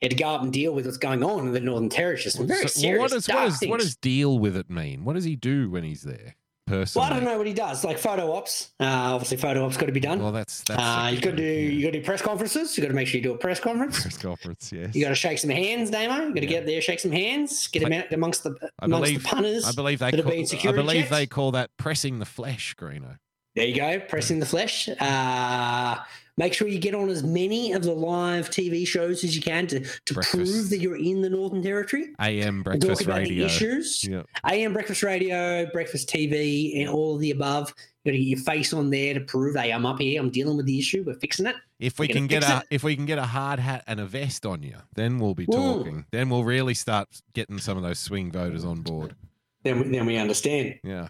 He 0.00 0.06
had 0.06 0.10
to 0.10 0.16
go 0.16 0.28
up 0.30 0.42
and 0.42 0.52
deal 0.52 0.72
with 0.74 0.84
what's 0.84 0.98
going 0.98 1.22
on 1.24 1.46
in 1.46 1.52
the 1.52 1.60
Northern 1.60 1.88
Territory. 1.88 2.30
Some 2.30 2.46
very 2.46 2.62
So, 2.62 2.80
serious, 2.80 3.00
what 3.00 3.10
does 3.12 3.28
what 3.28 3.44
does 3.44 3.60
what 3.68 3.80
does 3.80 3.96
deal 3.96 4.38
with 4.38 4.56
it 4.56 4.68
mean? 4.68 5.04
What 5.04 5.14
does 5.14 5.24
he 5.24 5.36
do 5.36 5.70
when 5.70 5.84
he's 5.84 6.02
there? 6.02 6.36
Personally, 6.66 7.04
Well, 7.04 7.12
I 7.12 7.16
don't 7.16 7.24
know 7.28 7.38
what 7.38 7.46
he 7.46 7.52
does. 7.52 7.84
Like 7.84 7.98
photo 7.98 8.32
ops. 8.32 8.70
Uh, 8.78 8.84
obviously, 8.84 9.36
photo 9.36 9.64
ops 9.66 9.76
got 9.76 9.86
to 9.86 9.92
be 9.92 9.98
done. 10.00 10.20
Well, 10.22 10.30
that's 10.32 10.62
that's 10.62 10.80
Uh, 10.80 11.10
you 11.12 11.20
got 11.20 11.30
to 11.30 11.36
do 11.36 11.42
thing, 11.68 11.76
you 11.78 11.82
got 11.82 11.92
to 11.92 11.98
do 12.00 12.04
press 12.04 12.22
conferences. 12.22 12.76
You 12.76 12.82
got 12.82 12.88
to 12.88 12.94
make 12.94 13.08
sure 13.08 13.18
you 13.18 13.22
do 13.24 13.32
a 13.34 13.38
press 13.38 13.58
conference. 13.60 14.00
press 14.00 14.16
conference. 14.18 14.72
Yes, 14.72 14.94
You 14.94 15.02
got 15.02 15.08
to 15.10 15.14
shake 15.14 15.38
some 15.38 15.50
hands, 15.50 15.90
Damo. 15.90 16.14
You 16.28 16.28
got 16.28 16.34
to 16.34 16.40
Yeah. 16.42 16.48
get 16.48 16.58
up 16.60 16.66
there, 16.66 16.80
shake 16.80 17.00
some 17.00 17.10
hands, 17.12 17.66
get 17.68 17.82
amongst 18.12 18.44
the 18.44 18.54
I 18.78 18.86
believe 18.86 19.22
the 19.22 19.28
punters. 19.28 19.64
I 19.64 19.72
believe 19.72 19.98
they 19.98 20.10
call, 20.12 20.20
I 20.20 20.72
believe 20.72 21.00
checks. 21.04 21.10
they 21.10 21.26
call 21.26 21.50
that 21.52 21.70
pressing 21.76 22.18
the 22.20 22.26
flesh, 22.26 22.74
Greeno. 22.78 23.16
There 23.54 23.66
you 23.66 23.76
go, 23.76 24.00
pressing 24.00 24.40
the 24.40 24.46
flesh. 24.46 24.88
Uh, 24.88 25.96
make 26.38 26.54
sure 26.54 26.68
you 26.68 26.78
get 26.78 26.94
on 26.94 27.10
as 27.10 27.22
many 27.22 27.72
of 27.72 27.82
the 27.82 27.92
live 27.92 28.48
TV 28.48 28.86
shows 28.86 29.24
as 29.24 29.36
you 29.36 29.42
can 29.42 29.66
to 29.66 29.80
to 29.80 30.14
Breakfast. 30.14 30.34
prove 30.34 30.70
that 30.70 30.78
you're 30.78 30.96
in 30.96 31.20
the 31.20 31.28
Northern 31.28 31.62
Territory. 31.62 32.14
AM 32.18 32.62
breakfast 32.62 33.00
talk 33.00 33.06
about 33.06 33.18
radio. 33.18 33.40
the 33.40 33.44
issues. 33.44 34.04
Yeah, 34.04 34.22
AM 34.48 34.72
breakfast 34.72 35.02
radio, 35.02 35.66
breakfast 35.72 36.08
TV, 36.08 36.80
and 36.80 36.88
all 36.88 37.16
of 37.16 37.20
the 37.20 37.30
above. 37.30 37.74
You 38.04 38.10
got 38.10 38.16
to 38.16 38.18
get 38.18 38.26
your 38.26 38.38
face 38.40 38.72
on 38.72 38.90
there 38.90 39.14
to 39.14 39.20
prove, 39.20 39.54
hey, 39.54 39.70
I'm 39.70 39.86
up 39.86 40.00
here. 40.00 40.20
I'm 40.20 40.30
dealing 40.30 40.56
with 40.56 40.66
the 40.66 40.76
issue. 40.76 41.04
We're 41.06 41.14
fixing 41.14 41.46
it. 41.46 41.54
if 41.78 42.00
we 42.00 42.08
can 42.08 42.26
get 42.26 42.42
a 42.42 42.58
it. 42.58 42.66
if 42.70 42.82
we 42.82 42.96
can 42.96 43.06
get 43.06 43.18
a 43.18 43.26
hard 43.26 43.60
hat 43.60 43.84
and 43.86 44.00
a 44.00 44.06
vest 44.06 44.44
on 44.44 44.62
you, 44.64 44.74
then 44.94 45.18
we'll 45.20 45.34
be 45.34 45.44
Ooh. 45.44 45.52
talking. 45.52 46.06
Then 46.10 46.28
we'll 46.30 46.42
really 46.42 46.74
start 46.74 47.08
getting 47.32 47.58
some 47.58 47.76
of 47.76 47.82
those 47.84 47.98
swing 48.00 48.32
voters 48.32 48.64
on 48.64 48.80
board. 48.80 49.14
Then 49.62 49.78
we, 49.78 49.88
then 49.90 50.06
we 50.06 50.16
understand. 50.16 50.80
Yeah, 50.82 51.08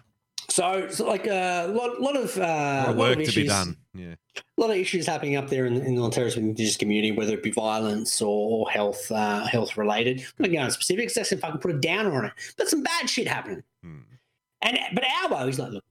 So, 0.49 0.89
so 0.89 1.07
like 1.07 1.25
a 1.27 1.67
lot, 1.67 1.99
lot 2.01 2.15
of 2.15 2.37
uh, 2.37 2.41
lot 2.41 2.89
of 2.89 2.95
lot 2.95 2.97
work 2.97 3.19
of 3.19 3.25
to 3.29 3.35
be 3.41 3.47
done. 3.47 3.77
Yeah, 3.95 4.15
A 4.35 4.61
lot 4.61 4.69
of 4.71 4.75
issues 4.77 5.05
happening 5.05 5.35
up 5.35 5.49
there 5.49 5.65
in, 5.65 5.75
in 5.81 5.95
the 5.95 6.01
Ontario 6.03 6.33
Indigenous 6.35 6.77
community, 6.77 7.11
whether 7.11 7.33
it 7.33 7.43
be 7.43 7.51
violence 7.51 8.21
or 8.21 8.69
health, 8.69 9.11
uh, 9.11 9.45
health 9.45 9.77
related. 9.77 10.19
I'm 10.19 10.25
not 10.39 10.45
going 10.47 10.51
to 10.51 10.57
go 10.57 10.61
into 10.63 10.73
specifics. 10.73 11.13
That's 11.15 11.31
if 11.31 11.43
I 11.43 11.49
can 11.51 11.59
put 11.59 11.71
a 11.71 11.79
downer 11.79 12.13
on 12.15 12.25
it. 12.25 12.33
But 12.57 12.69
some 12.69 12.83
bad 12.83 13.09
shit 13.09 13.27
happening. 13.27 13.63
Hmm. 13.83 13.99
And 14.61 14.79
but 14.93 15.03
Albo, 15.21 15.45
he's 15.45 15.59
like, 15.59 15.71
look, 15.71 15.83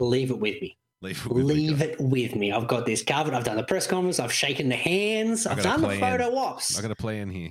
leave 0.00 0.30
it 0.30 0.38
with 0.38 0.60
me. 0.60 0.76
leave 1.02 1.18
it 1.24 1.28
with 1.28 1.36
me, 1.46 1.52
Leave 1.54 1.78
guys. 1.78 1.88
it 1.88 2.00
with 2.00 2.36
me. 2.36 2.52
I've 2.52 2.66
got 2.68 2.86
this 2.86 3.02
covered. 3.02 3.34
I've 3.34 3.44
done 3.44 3.56
the 3.56 3.64
press 3.64 3.86
conference. 3.86 4.18
I've 4.20 4.32
shaken 4.32 4.68
the 4.68 4.76
hands. 4.76 5.46
I've 5.46 5.62
done 5.62 5.80
the 5.82 5.96
photo 5.98 6.36
ops. 6.36 6.78
I 6.78 6.82
got 6.82 6.90
a 6.90 6.96
plan 6.96 7.30
here. 7.30 7.50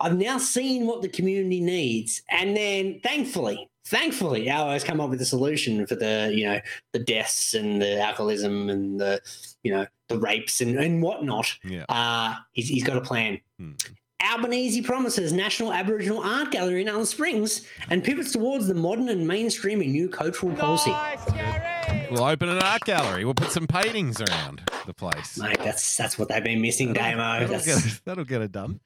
I've 0.00 0.16
now 0.16 0.38
seen 0.38 0.86
what 0.86 1.02
the 1.02 1.08
community 1.08 1.60
needs, 1.60 2.22
and 2.28 2.56
then 2.56 3.00
thankfully, 3.02 3.68
thankfully, 3.84 4.48
Albo 4.48 4.72
has 4.72 4.84
come 4.84 5.00
up 5.00 5.10
with 5.10 5.20
a 5.20 5.26
solution 5.26 5.86
for 5.86 5.94
the 5.94 6.32
you 6.34 6.44
know 6.44 6.60
the 6.92 6.98
deaths 6.98 7.54
and 7.54 7.80
the 7.80 8.00
alcoholism 8.00 8.70
and 8.70 9.00
the 9.00 9.20
you 9.62 9.72
know 9.72 9.86
the 10.08 10.18
rapes 10.18 10.60
and, 10.60 10.76
and 10.78 11.02
whatnot. 11.02 11.52
Yeah. 11.64 11.84
Uh, 11.88 12.34
he's, 12.52 12.68
he's 12.68 12.84
got 12.84 12.96
a 12.96 13.00
plan. 13.00 13.40
Hmm. 13.58 13.72
Albanese 14.22 14.80
promises 14.82 15.32
National 15.32 15.72
Aboriginal 15.72 16.22
Art 16.22 16.50
Gallery 16.50 16.80
in 16.80 16.88
Alice 16.88 17.10
Springs 17.10 17.66
and 17.90 18.02
pivots 18.02 18.32
towards 18.32 18.66
the 18.66 18.74
modern 18.74 19.08
and 19.10 19.28
mainstreaming 19.28 19.90
new 19.90 20.08
cultural 20.08 20.54
policy. 20.54 20.92
We'll 22.10 22.24
open 22.24 22.48
an 22.48 22.58
art 22.58 22.82
gallery. 22.82 23.24
We'll 23.24 23.34
put 23.34 23.50
some 23.50 23.66
paintings 23.66 24.20
around 24.20 24.62
the 24.86 24.94
place. 24.94 25.38
Mate, 25.38 25.58
that's 25.58 25.96
that's 25.96 26.18
what 26.18 26.28
they've 26.28 26.44
been 26.44 26.60
missing, 26.60 26.92
Damo. 26.92 27.16
That'll 27.16 27.48
That's, 27.48 27.66
get, 27.66 28.00
that'll 28.04 28.24
get 28.24 28.40
it 28.42 28.52
done. 28.52 28.80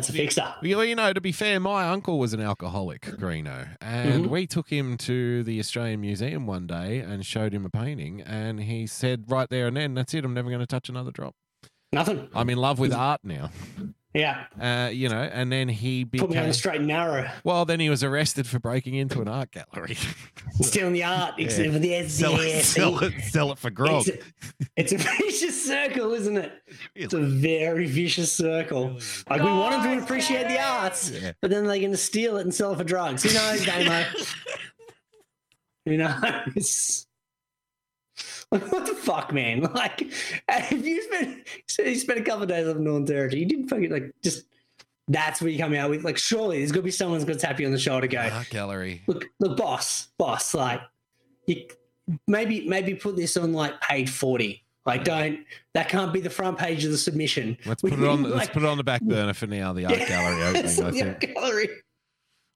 That's 0.00 0.08
a 0.08 0.12
fixer. 0.12 0.54
Well, 0.62 0.84
you 0.84 0.94
know, 0.94 1.12
to 1.12 1.20
be 1.20 1.32
fair, 1.32 1.60
my 1.60 1.88
uncle 1.88 2.18
was 2.18 2.32
an 2.32 2.40
alcoholic, 2.40 3.02
Greeno, 3.02 3.76
and 3.80 4.24
Mhm. 4.26 4.28
we 4.30 4.46
took 4.46 4.70
him 4.70 4.96
to 4.98 5.42
the 5.44 5.58
Australian 5.60 6.00
Museum 6.00 6.46
one 6.46 6.66
day 6.66 7.00
and 7.00 7.24
showed 7.26 7.52
him 7.52 7.64
a 7.66 7.70
painting, 7.70 8.22
and 8.22 8.60
he 8.60 8.86
said 8.86 9.24
right 9.28 9.48
there 9.50 9.66
and 9.66 9.76
then, 9.76 9.94
"That's 9.94 10.14
it. 10.14 10.24
I'm 10.24 10.32
never 10.34 10.48
going 10.48 10.60
to 10.60 10.66
touch 10.66 10.88
another 10.88 11.10
drop. 11.10 11.34
Nothing. 11.92 12.28
I'm 12.34 12.48
in 12.48 12.58
love 12.58 12.78
with 12.78 12.92
art 12.94 13.20
now." 13.24 13.50
Yeah. 14.12 14.44
Uh, 14.60 14.90
you 14.90 15.08
know, 15.08 15.20
and 15.22 15.52
then 15.52 15.68
he 15.68 16.04
Put 16.04 16.14
me 16.14 16.20
on 16.22 16.28
became 16.30 16.46
the 16.48 16.54
straight 16.54 16.78
and 16.78 16.88
narrow. 16.88 17.30
well. 17.44 17.64
Then 17.64 17.78
he 17.78 17.88
was 17.88 18.02
arrested 18.02 18.44
for 18.46 18.58
breaking 18.58 18.94
into 18.96 19.20
an 19.20 19.28
art 19.28 19.50
gallery. 19.52 19.96
Stealing 20.60 20.94
the 20.94 21.04
art. 21.04 21.34
Yeah. 21.38 21.44
Except 21.44 21.72
for 21.72 21.78
the 21.78 22.08
sell, 22.08 22.32
yeah, 22.32 22.38
it, 22.56 22.64
sell 22.64 22.98
it, 23.04 23.12
sell 23.22 23.52
it 23.52 23.58
for 23.58 23.70
grog. 23.70 24.08
It's 24.08 24.10
a, 24.10 24.18
it's 24.76 24.92
a 24.92 24.96
vicious 24.98 25.64
circle, 25.64 26.12
isn't 26.14 26.36
it? 26.36 26.52
It's 26.96 27.14
a 27.14 27.20
very 27.20 27.86
vicious 27.86 28.32
circle. 28.32 28.98
Like 29.28 29.42
we 29.42 29.48
want 29.48 29.80
them 29.82 29.96
to 29.98 30.02
appreciate 30.02 30.48
the 30.48 30.60
arts, 30.60 31.10
Yeah. 31.10 31.32
but 31.40 31.50
then 31.52 31.64
they're 31.66 31.78
going 31.78 31.92
to 31.92 31.96
steal 31.96 32.36
it 32.38 32.42
and 32.42 32.52
sell 32.52 32.72
it 32.72 32.78
for 32.78 32.84
drugs. 32.84 33.22
Who 33.22 33.32
knows, 33.32 33.64
Damo? 33.64 34.04
Who 35.86 35.96
knows? 35.96 37.06
Like, 38.52 38.70
what 38.72 38.86
the 38.86 38.94
fuck, 38.94 39.32
man? 39.32 39.60
Like, 39.74 40.02
if 40.02 40.84
you 40.84 41.02
spent 41.02 41.46
so 41.68 41.82
you 41.82 41.94
spent 41.94 42.18
a 42.18 42.22
couple 42.22 42.42
of 42.42 42.48
days 42.48 42.66
up 42.66 42.76
in 42.76 42.84
Northern 42.84 43.06
Territory, 43.06 43.40
you 43.40 43.46
didn't 43.46 43.68
fucking 43.68 43.90
like 43.90 44.12
just. 44.22 44.46
That's 45.08 45.42
what 45.42 45.50
you 45.50 45.58
come 45.58 45.74
out 45.74 45.90
with. 45.90 46.04
Like, 46.04 46.18
surely 46.18 46.58
there's 46.58 46.70
gonna 46.70 46.84
be 46.84 46.92
someone 46.92 47.18
who's 47.18 47.24
gonna 47.24 47.38
tap 47.38 47.58
you 47.58 47.66
on 47.66 47.72
the 47.72 47.78
shoulder, 47.78 48.06
go, 48.06 48.18
Art 48.20 48.48
gallery. 48.48 49.02
look, 49.08 49.24
look, 49.40 49.56
boss, 49.56 50.08
boss, 50.18 50.54
like, 50.54 50.80
you 51.46 51.66
maybe 52.28 52.68
maybe 52.68 52.94
put 52.94 53.16
this 53.16 53.36
on 53.36 53.52
like 53.52 53.80
page 53.80 54.08
forty. 54.08 54.64
Like, 54.86 55.04
don't 55.04 55.44
that 55.74 55.88
can't 55.88 56.12
be 56.12 56.20
the 56.20 56.30
front 56.30 56.58
page 56.58 56.84
of 56.84 56.90
the 56.90 56.98
submission. 56.98 57.58
Let's 57.66 57.82
put 57.82 57.92
it 57.92 58.02
on. 58.02 58.22
let's 58.22 58.50
put 58.50 58.62
it 58.62 58.68
on 58.68 58.78
the 58.78 58.84
back 58.84 59.02
burner 59.02 59.34
for 59.34 59.46
now. 59.46 59.72
The 59.72 59.84
art 59.86 59.98
yeah, 59.98 60.08
gallery 60.08 60.42
opening. 60.42 60.84
I 60.84 60.90
think. 60.90 61.34
gallery. 61.34 61.68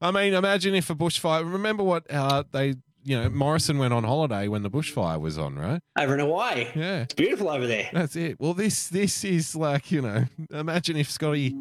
I 0.00 0.10
mean, 0.10 0.34
imagine 0.34 0.74
if 0.74 0.90
a 0.90 0.94
bushfire. 0.94 1.50
Remember 1.50 1.82
what 1.82 2.10
uh, 2.10 2.44
they, 2.52 2.74
you 3.04 3.20
know, 3.20 3.28
Morrison 3.28 3.78
went 3.78 3.92
on 3.92 4.02
holiday 4.04 4.48
when 4.48 4.62
the 4.62 4.70
bushfire 4.70 5.20
was 5.20 5.36
on, 5.38 5.56
right? 5.56 5.80
over 5.98 6.14
in 6.14 6.20
Hawaii. 6.20 6.66
Yeah, 6.74 7.02
It's 7.02 7.14
beautiful 7.14 7.48
over 7.50 7.66
there. 7.66 7.88
that's 7.92 8.16
it. 8.16 8.40
Well, 8.40 8.54
this 8.54 8.88
this 8.88 9.24
is 9.24 9.54
like 9.54 9.92
you 9.92 10.00
know, 10.02 10.24
imagine 10.50 10.96
if 10.96 11.10
Scotty 11.10 11.54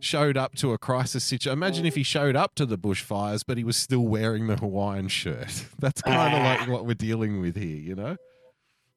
showed 0.00 0.36
up 0.36 0.54
to 0.56 0.72
a 0.72 0.78
crisis 0.78 1.24
situation. 1.24 1.52
Imagine 1.52 1.84
if 1.86 1.94
he 1.94 2.02
showed 2.02 2.34
up 2.36 2.54
to 2.54 2.64
the 2.66 2.78
bushfires, 2.78 3.42
but 3.46 3.58
he 3.58 3.64
was 3.64 3.76
still 3.76 4.06
wearing 4.06 4.46
the 4.46 4.56
Hawaiian 4.56 5.08
shirt. 5.08 5.64
That's 5.78 6.00
kind 6.02 6.34
of 6.34 6.40
Ah. 6.40 6.44
like 6.60 6.68
what 6.68 6.86
we're 6.86 6.94
dealing 6.94 7.40
with 7.40 7.56
here, 7.56 7.76
you 7.76 7.94
know. 7.94 8.16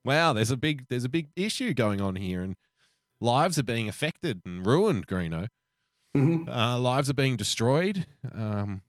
Wow, 0.06 0.34
there's 0.34 0.52
a 0.52 0.58
big 0.58 0.86
there's 0.90 1.06
a 1.06 1.10
big 1.10 1.30
issue 1.36 1.74
going 1.74 2.02
on 2.02 2.16
here, 2.18 2.42
and 2.42 2.56
lives 3.22 3.58
are 3.58 3.64
being 3.64 3.88
affected 3.88 4.42
and 4.46 4.66
ruined. 4.66 5.08
Greeno. 5.08 5.48
Mhm. 6.16 6.48
uh, 6.48 6.78
lives 6.78 7.10
are 7.10 7.14
being 7.16 7.36
destroyed. 7.38 8.06
Um, 8.36 8.82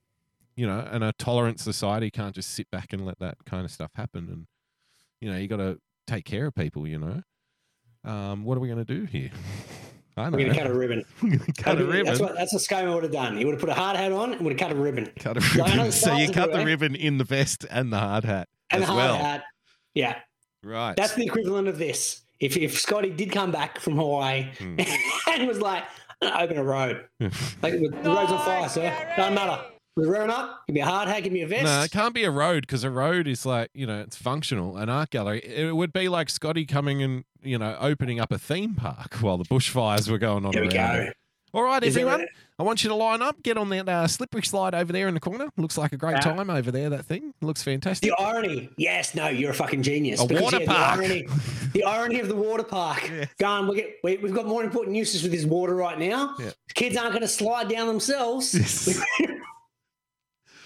you 0.56 0.66
know, 0.66 0.86
and 0.90 1.02
a 1.04 1.12
tolerant 1.18 1.60
society 1.60 2.10
can't 2.10 2.34
just 2.34 2.50
sit 2.50 2.70
back 2.70 2.92
and 2.92 3.04
let 3.04 3.18
that 3.20 3.36
kind 3.46 3.64
of 3.64 3.70
stuff 3.70 3.90
happen. 3.94 4.28
And 4.30 4.46
you 5.20 5.30
know, 5.30 5.36
you 5.38 5.48
got 5.48 5.56
to 5.58 5.78
take 6.06 6.24
care 6.24 6.46
of 6.46 6.54
people. 6.54 6.86
You 6.86 6.98
know, 6.98 7.22
um, 8.10 8.44
what 8.44 8.56
are 8.56 8.60
we 8.60 8.68
going 8.68 8.84
to 8.84 8.94
do 8.94 9.04
here? 9.04 9.30
I 10.16 10.28
We're 10.30 10.46
gonna 10.46 10.54
cut 10.54 10.68
a 10.68 10.72
ribbon. 10.72 11.04
We're 11.24 11.38
cut 11.38 11.48
a 11.48 11.62
That'd 11.64 11.86
ribbon. 11.88 12.04
That's 12.06 12.20
what 12.20 12.34
that's 12.36 12.52
what 12.52 12.62
ScoMo 12.62 12.94
would 12.94 13.02
have 13.02 13.10
done. 13.12 13.36
He 13.36 13.44
would 13.44 13.54
have 13.54 13.60
put 13.60 13.68
a 13.68 13.74
hard 13.74 13.96
hat 13.96 14.12
on 14.12 14.32
and 14.34 14.40
would 14.42 14.52
have 14.52 14.60
cut 14.60 14.70
a 14.70 14.80
ribbon. 14.80 15.10
cut 15.18 15.36
a 15.36 15.40
Yeah, 15.56 15.64
I 15.64 15.70
ribbon. 15.76 15.90
So 15.90 16.14
you 16.14 16.26
cut 16.28 16.52
the 16.52 16.58
everywhere. 16.58 16.66
ribbon 16.66 16.94
in 16.94 17.18
the 17.18 17.24
vest 17.24 17.66
and 17.68 17.92
the 17.92 17.98
hard 17.98 18.22
hat 18.24 18.48
And 18.70 18.84
as 18.84 18.88
a 18.88 18.92
hard 18.92 19.04
well. 19.10 19.16
hat. 19.18 19.42
Yeah. 19.92 20.16
Right. 20.62 20.94
That's 20.94 21.14
the 21.14 21.24
equivalent 21.24 21.66
of 21.66 21.78
this. 21.78 22.20
If 22.38 22.56
if 22.56 22.78
Scotty 22.78 23.10
did 23.10 23.32
come 23.32 23.50
back 23.50 23.80
from 23.80 23.96
Hawaii 23.96 24.52
Hmm. 24.56 24.78
and 25.32 25.48
was 25.48 25.60
like, 25.60 25.82
I'm 26.22 26.28
gonna 26.30 26.44
open 26.44 26.56
a 26.58 26.62
road. 26.64 27.04
Like 27.60 27.72
the 27.72 27.88
road's 28.04 28.30
on 28.30 28.38
fire, 28.44 28.68
sir. 28.68 29.14
Don't 29.16 29.34
matter. 29.34 29.64
We're 29.96 30.12
rowing 30.12 30.30
up. 30.30 30.66
Give 30.66 30.74
me 30.74 30.80
a 30.80 30.86
hard 30.86 31.08
hat. 31.08 31.22
Give 31.22 31.32
me 31.32 31.42
a 31.42 31.46
vest. 31.46 31.64
No, 31.64 31.82
it 31.82 31.90
can't 31.92 32.14
be 32.14 32.24
a 32.24 32.30
road 32.30 32.62
because 32.62 32.82
a 32.82 32.90
road 32.90 33.28
is 33.28 33.46
like, 33.46 33.70
you 33.74 33.86
know, 33.86 34.00
it's 34.00 34.16
functional. 34.16 34.76
An 34.76 34.88
art 34.88 35.10
gallery, 35.10 35.38
it 35.44 35.74
would 35.76 35.92
be 35.92 36.08
like 36.08 36.28
Scotty 36.30 36.66
coming 36.66 37.00
and, 37.02 37.24
you 37.42 37.58
know, 37.58 37.76
opening 37.80 38.18
up 38.18 38.32
a 38.32 38.38
theme 38.38 38.74
park 38.74 39.14
while 39.20 39.38
the 39.38 39.44
bushfires 39.44 40.10
were 40.10 40.18
going 40.18 40.44
on 40.44 40.52
There 40.52 40.62
we 40.62 40.76
around. 40.76 41.06
go. 41.06 41.12
All 41.52 41.62
right, 41.62 41.84
Is 41.84 41.96
everyone. 41.96 42.26
I 42.58 42.64
want 42.64 42.82
you 42.82 42.88
to 42.90 42.96
line 42.96 43.22
up. 43.22 43.40
Get 43.44 43.56
on 43.56 43.68
that 43.68 43.88
uh, 43.88 44.08
slippery 44.08 44.42
slide 44.42 44.74
over 44.74 44.92
there 44.92 45.06
in 45.06 45.14
the 45.14 45.20
corner. 45.20 45.48
Looks 45.56 45.78
like 45.78 45.92
a 45.92 45.96
great 45.96 46.14
Yeah. 46.14 46.20
time 46.20 46.50
over 46.50 46.72
there. 46.72 46.90
That 46.90 47.04
thing 47.04 47.32
looks 47.40 47.62
fantastic. 47.62 48.10
The 48.10 48.20
irony. 48.20 48.70
Yes, 48.76 49.14
no, 49.14 49.28
you're 49.28 49.52
a 49.52 49.54
fucking 49.54 49.84
genius. 49.84 50.20
A 50.20 50.24
water 50.24 50.58
yeah, 50.58 50.66
park. 50.66 50.98
The 50.98 51.04
irony, 51.06 51.26
the 51.72 51.84
irony 51.84 52.18
of 52.18 52.26
the 52.26 52.34
water 52.34 52.64
park. 52.64 53.08
Gone. 53.38 53.68
We 53.68 53.76
get, 53.76 53.96
we, 54.02 54.16
we've 54.16 54.34
got 54.34 54.46
more 54.46 54.64
important 54.64 54.96
uses 54.96 55.22
with 55.22 55.30
this 55.30 55.44
water 55.44 55.76
right 55.76 55.96
now. 55.96 56.34
Yeah. 56.40 56.50
Kids 56.74 56.96
aren't 56.96 57.10
going 57.12 57.22
to 57.22 57.28
slide 57.28 57.68
down 57.68 57.86
themselves. 57.86 58.52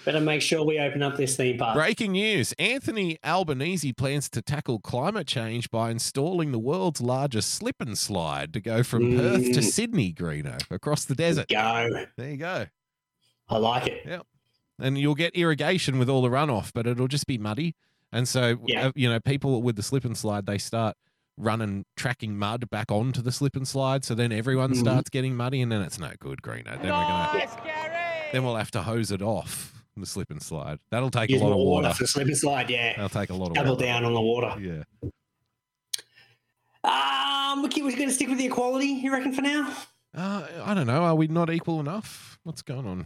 Better 0.05 0.21
make 0.21 0.41
sure 0.41 0.63
we 0.63 0.79
open 0.79 1.03
up 1.03 1.17
this 1.17 1.35
theme 1.35 1.57
park. 1.57 1.75
Breaking 1.75 2.13
news: 2.13 2.53
Anthony 2.53 3.17
Albanese 3.23 3.93
plans 3.93 4.29
to 4.29 4.41
tackle 4.41 4.79
climate 4.79 5.27
change 5.27 5.69
by 5.69 5.91
installing 5.91 6.51
the 6.51 6.59
world's 6.59 7.01
largest 7.01 7.53
slip 7.53 7.75
and 7.81 7.97
slide 7.97 8.53
to 8.53 8.61
go 8.61 8.81
from 8.81 9.15
Perth 9.17 9.43
to 9.53 9.59
Mm. 9.59 9.63
Sydney, 9.63 10.13
Greeno, 10.13 10.59
across 10.71 11.05
the 11.05 11.15
desert. 11.15 11.49
Go. 11.49 12.05
There 12.17 12.29
you 12.31 12.37
go. 12.37 12.67
I 13.49 13.57
like 13.57 13.87
it. 13.87 14.01
Yep. 14.05 14.25
and 14.81 14.97
you'll 14.97 15.13
get 15.15 15.35
irrigation 15.35 15.99
with 15.99 16.07
all 16.09 16.21
the 16.21 16.29
runoff, 16.29 16.71
but 16.73 16.87
it'll 16.87 17.09
just 17.09 17.27
be 17.27 17.37
muddy. 17.37 17.75
And 18.13 18.25
so, 18.29 18.57
Yeah. 18.65 18.87
uh, 18.87 18.91
you 18.95 19.09
know, 19.09 19.19
people 19.19 19.61
with 19.61 19.75
the 19.75 19.83
slip 19.83 20.05
and 20.05 20.17
slide, 20.17 20.45
they 20.45 20.57
start 20.57 20.95
running, 21.37 21.83
tracking 21.97 22.37
mud 22.37 22.69
back 22.69 22.89
onto 22.89 23.21
the 23.21 23.31
slip 23.33 23.57
and 23.57 23.67
slide. 23.67 24.05
So 24.05 24.15
then 24.15 24.31
everyone 24.31 24.71
Mhm. 24.71 24.77
starts 24.79 25.09
getting 25.09 25.35
muddy, 25.35 25.61
and 25.61 25.69
then 25.69 25.81
it's 25.81 25.99
no 25.99 26.11
good, 26.19 26.41
Greeno. 26.41 26.81
Then 26.81 26.83
we're 26.83 26.89
gonna, 26.89 27.49
then 28.31 28.43
we'll 28.45 28.55
have 28.55 28.71
to 28.71 28.83
hose 28.83 29.11
it 29.11 29.21
off 29.21 29.73
the 30.01 30.07
slip 30.07 30.29
and 30.31 30.41
slide. 30.41 30.79
That'll 30.91 31.09
take 31.11 31.29
Use 31.29 31.41
a 31.41 31.43
lot 31.45 31.51
of 31.53 31.57
water. 31.59 31.93
for 31.93 32.05
slip 32.07 32.27
and 32.27 32.37
slide. 32.37 32.69
Yeah. 32.69 32.93
That'll 32.93 33.09
take 33.09 33.29
a 33.29 33.33
lot 33.33 33.49
of 33.49 33.53
Double 33.55 33.71
water. 33.71 33.85
down 33.85 34.05
on 34.05 34.13
the 34.13 34.21
water. 34.21 34.55
Yeah. 34.59 34.83
Um, 36.83 37.61
we're 37.63 37.69
going 37.69 38.07
to 38.07 38.11
stick 38.11 38.29
with 38.29 38.37
the 38.37 38.45
equality. 38.45 38.87
You 38.87 39.11
reckon 39.11 39.33
for 39.33 39.41
now? 39.41 39.73
Uh, 40.15 40.47
I 40.63 40.73
don't 40.73 40.87
know. 40.87 41.03
Are 41.03 41.15
we 41.15 41.27
not 41.27 41.49
equal 41.51 41.79
enough? 41.79 42.39
What's 42.43 42.61
going 42.61 42.85
on? 42.87 43.05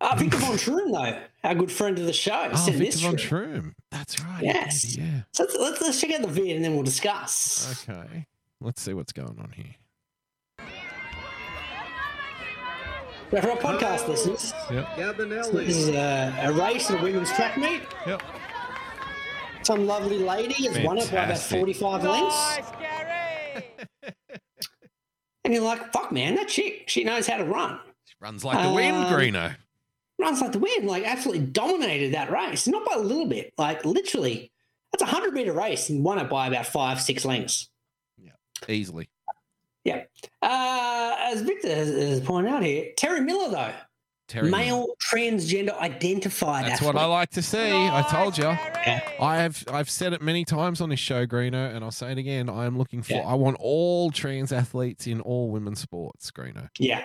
Uh, 0.00 0.16
Victor 0.18 0.38
von 0.38 0.56
Shroom, 0.56 0.92
though, 0.92 1.18
our 1.48 1.54
good 1.54 1.70
friend 1.70 1.98
of 1.98 2.06
the 2.06 2.12
show, 2.12 2.48
Oh, 2.52 2.56
Victor 2.66 2.78
this 2.84 3.00
von. 3.00 3.16
Shroom. 3.16 3.72
That's 3.90 4.20
right. 4.20 4.42
Yes. 4.42 4.96
Yeah. 4.96 5.22
So 5.32 5.44
let's, 5.44 5.56
let's, 5.58 5.80
let's 5.82 6.00
check 6.00 6.12
out 6.12 6.22
the 6.22 6.28
vid 6.28 6.56
and 6.56 6.64
then 6.64 6.74
we'll 6.74 6.82
discuss. 6.82 7.86
Okay. 7.88 8.26
Let's 8.60 8.80
see 8.82 8.94
what's 8.94 9.12
going 9.12 9.38
on 9.38 9.52
here. 9.54 9.74
Now, 13.32 13.40
for 13.40 13.50
our 13.52 13.56
podcast 13.56 14.08
listeners, 14.08 14.52
Yep. 14.70 15.16
this 15.52 15.76
is 15.76 15.88
a, 15.88 16.34
a 16.42 16.52
race 16.52 16.90
in 16.90 16.96
a 16.98 17.02
women's 17.02 17.32
track 17.32 17.56
meet. 17.56 17.82
Yep. 18.06 18.22
Some 19.62 19.86
lovely 19.86 20.18
lady 20.18 20.66
has 20.66 20.78
won 20.84 20.98
it 20.98 21.10
by 21.10 21.24
about 21.24 21.38
Fantastic. 21.38 21.58
45 21.58 22.04
lengths. 22.04 22.72
And 25.44 25.52
you're 25.52 25.64
like, 25.64 25.92
fuck, 25.92 26.12
man, 26.12 26.36
that 26.36 26.46
chick, 26.46 26.84
she 26.86 27.02
knows 27.02 27.26
how 27.26 27.36
to 27.36 27.44
run. 27.44 27.80
She 28.04 28.14
runs 28.20 28.44
like 28.44 28.62
the 28.64 28.72
wind, 28.72 28.96
Um, 28.96 29.12
Greeno. 29.12 29.56
Runs 30.16 30.40
like 30.40 30.52
the 30.52 30.60
wind, 30.60 30.86
like 30.86 31.02
absolutely 31.04 31.44
dominated 31.46 32.14
that 32.14 32.30
race. 32.30 32.68
Not 32.68 32.84
by 32.86 32.94
a 32.94 33.00
little 33.00 33.26
bit, 33.26 33.52
like 33.58 33.84
literally. 33.84 34.52
That's 34.92 35.02
a 35.02 35.06
100 35.12 35.34
meter 35.34 35.52
race 35.52 35.90
and 35.90 36.04
won 36.04 36.18
it 36.20 36.30
by 36.30 36.46
about 36.46 36.66
five, 36.66 37.00
six 37.00 37.24
lengths. 37.24 37.68
Yeah, 38.16 38.30
easily. 38.68 39.08
Uh, 39.86 41.16
as 41.20 41.42
Victor 41.42 41.68
has, 41.74 41.88
has 41.88 42.20
pointed 42.20 42.52
out 42.52 42.62
here, 42.62 42.90
Terry 42.96 43.20
Miller, 43.20 43.50
though, 43.50 43.72
Terry. 44.28 44.50
male 44.50 44.86
transgender 45.10 45.76
identified 45.78 46.64
That's 46.64 46.74
athlete. 46.74 46.94
what 46.94 47.02
I 47.02 47.06
like 47.06 47.30
to 47.30 47.42
see. 47.42 47.58
I 47.70 48.02
told 48.10 48.38
you. 48.38 48.44
Yeah. 48.44 49.00
I 49.20 49.36
have 49.36 49.62
I've 49.70 49.90
said 49.90 50.12
it 50.12 50.22
many 50.22 50.44
times 50.44 50.80
on 50.80 50.88
this 50.88 51.00
show, 51.00 51.26
Greeno, 51.26 51.74
and 51.74 51.84
I'll 51.84 51.90
say 51.90 52.12
it 52.12 52.18
again. 52.18 52.48
I 52.48 52.64
am 52.64 52.78
looking 52.78 53.02
for 53.02 53.14
Yeah. 53.14 53.20
I 53.26 53.34
want 53.34 53.56
all 53.60 54.10
trans 54.10 54.52
athletes 54.52 55.06
in 55.06 55.20
all 55.20 55.50
women's 55.50 55.80
sports, 55.80 56.30
Greeno. 56.30 56.68
Yeah. 56.78 57.02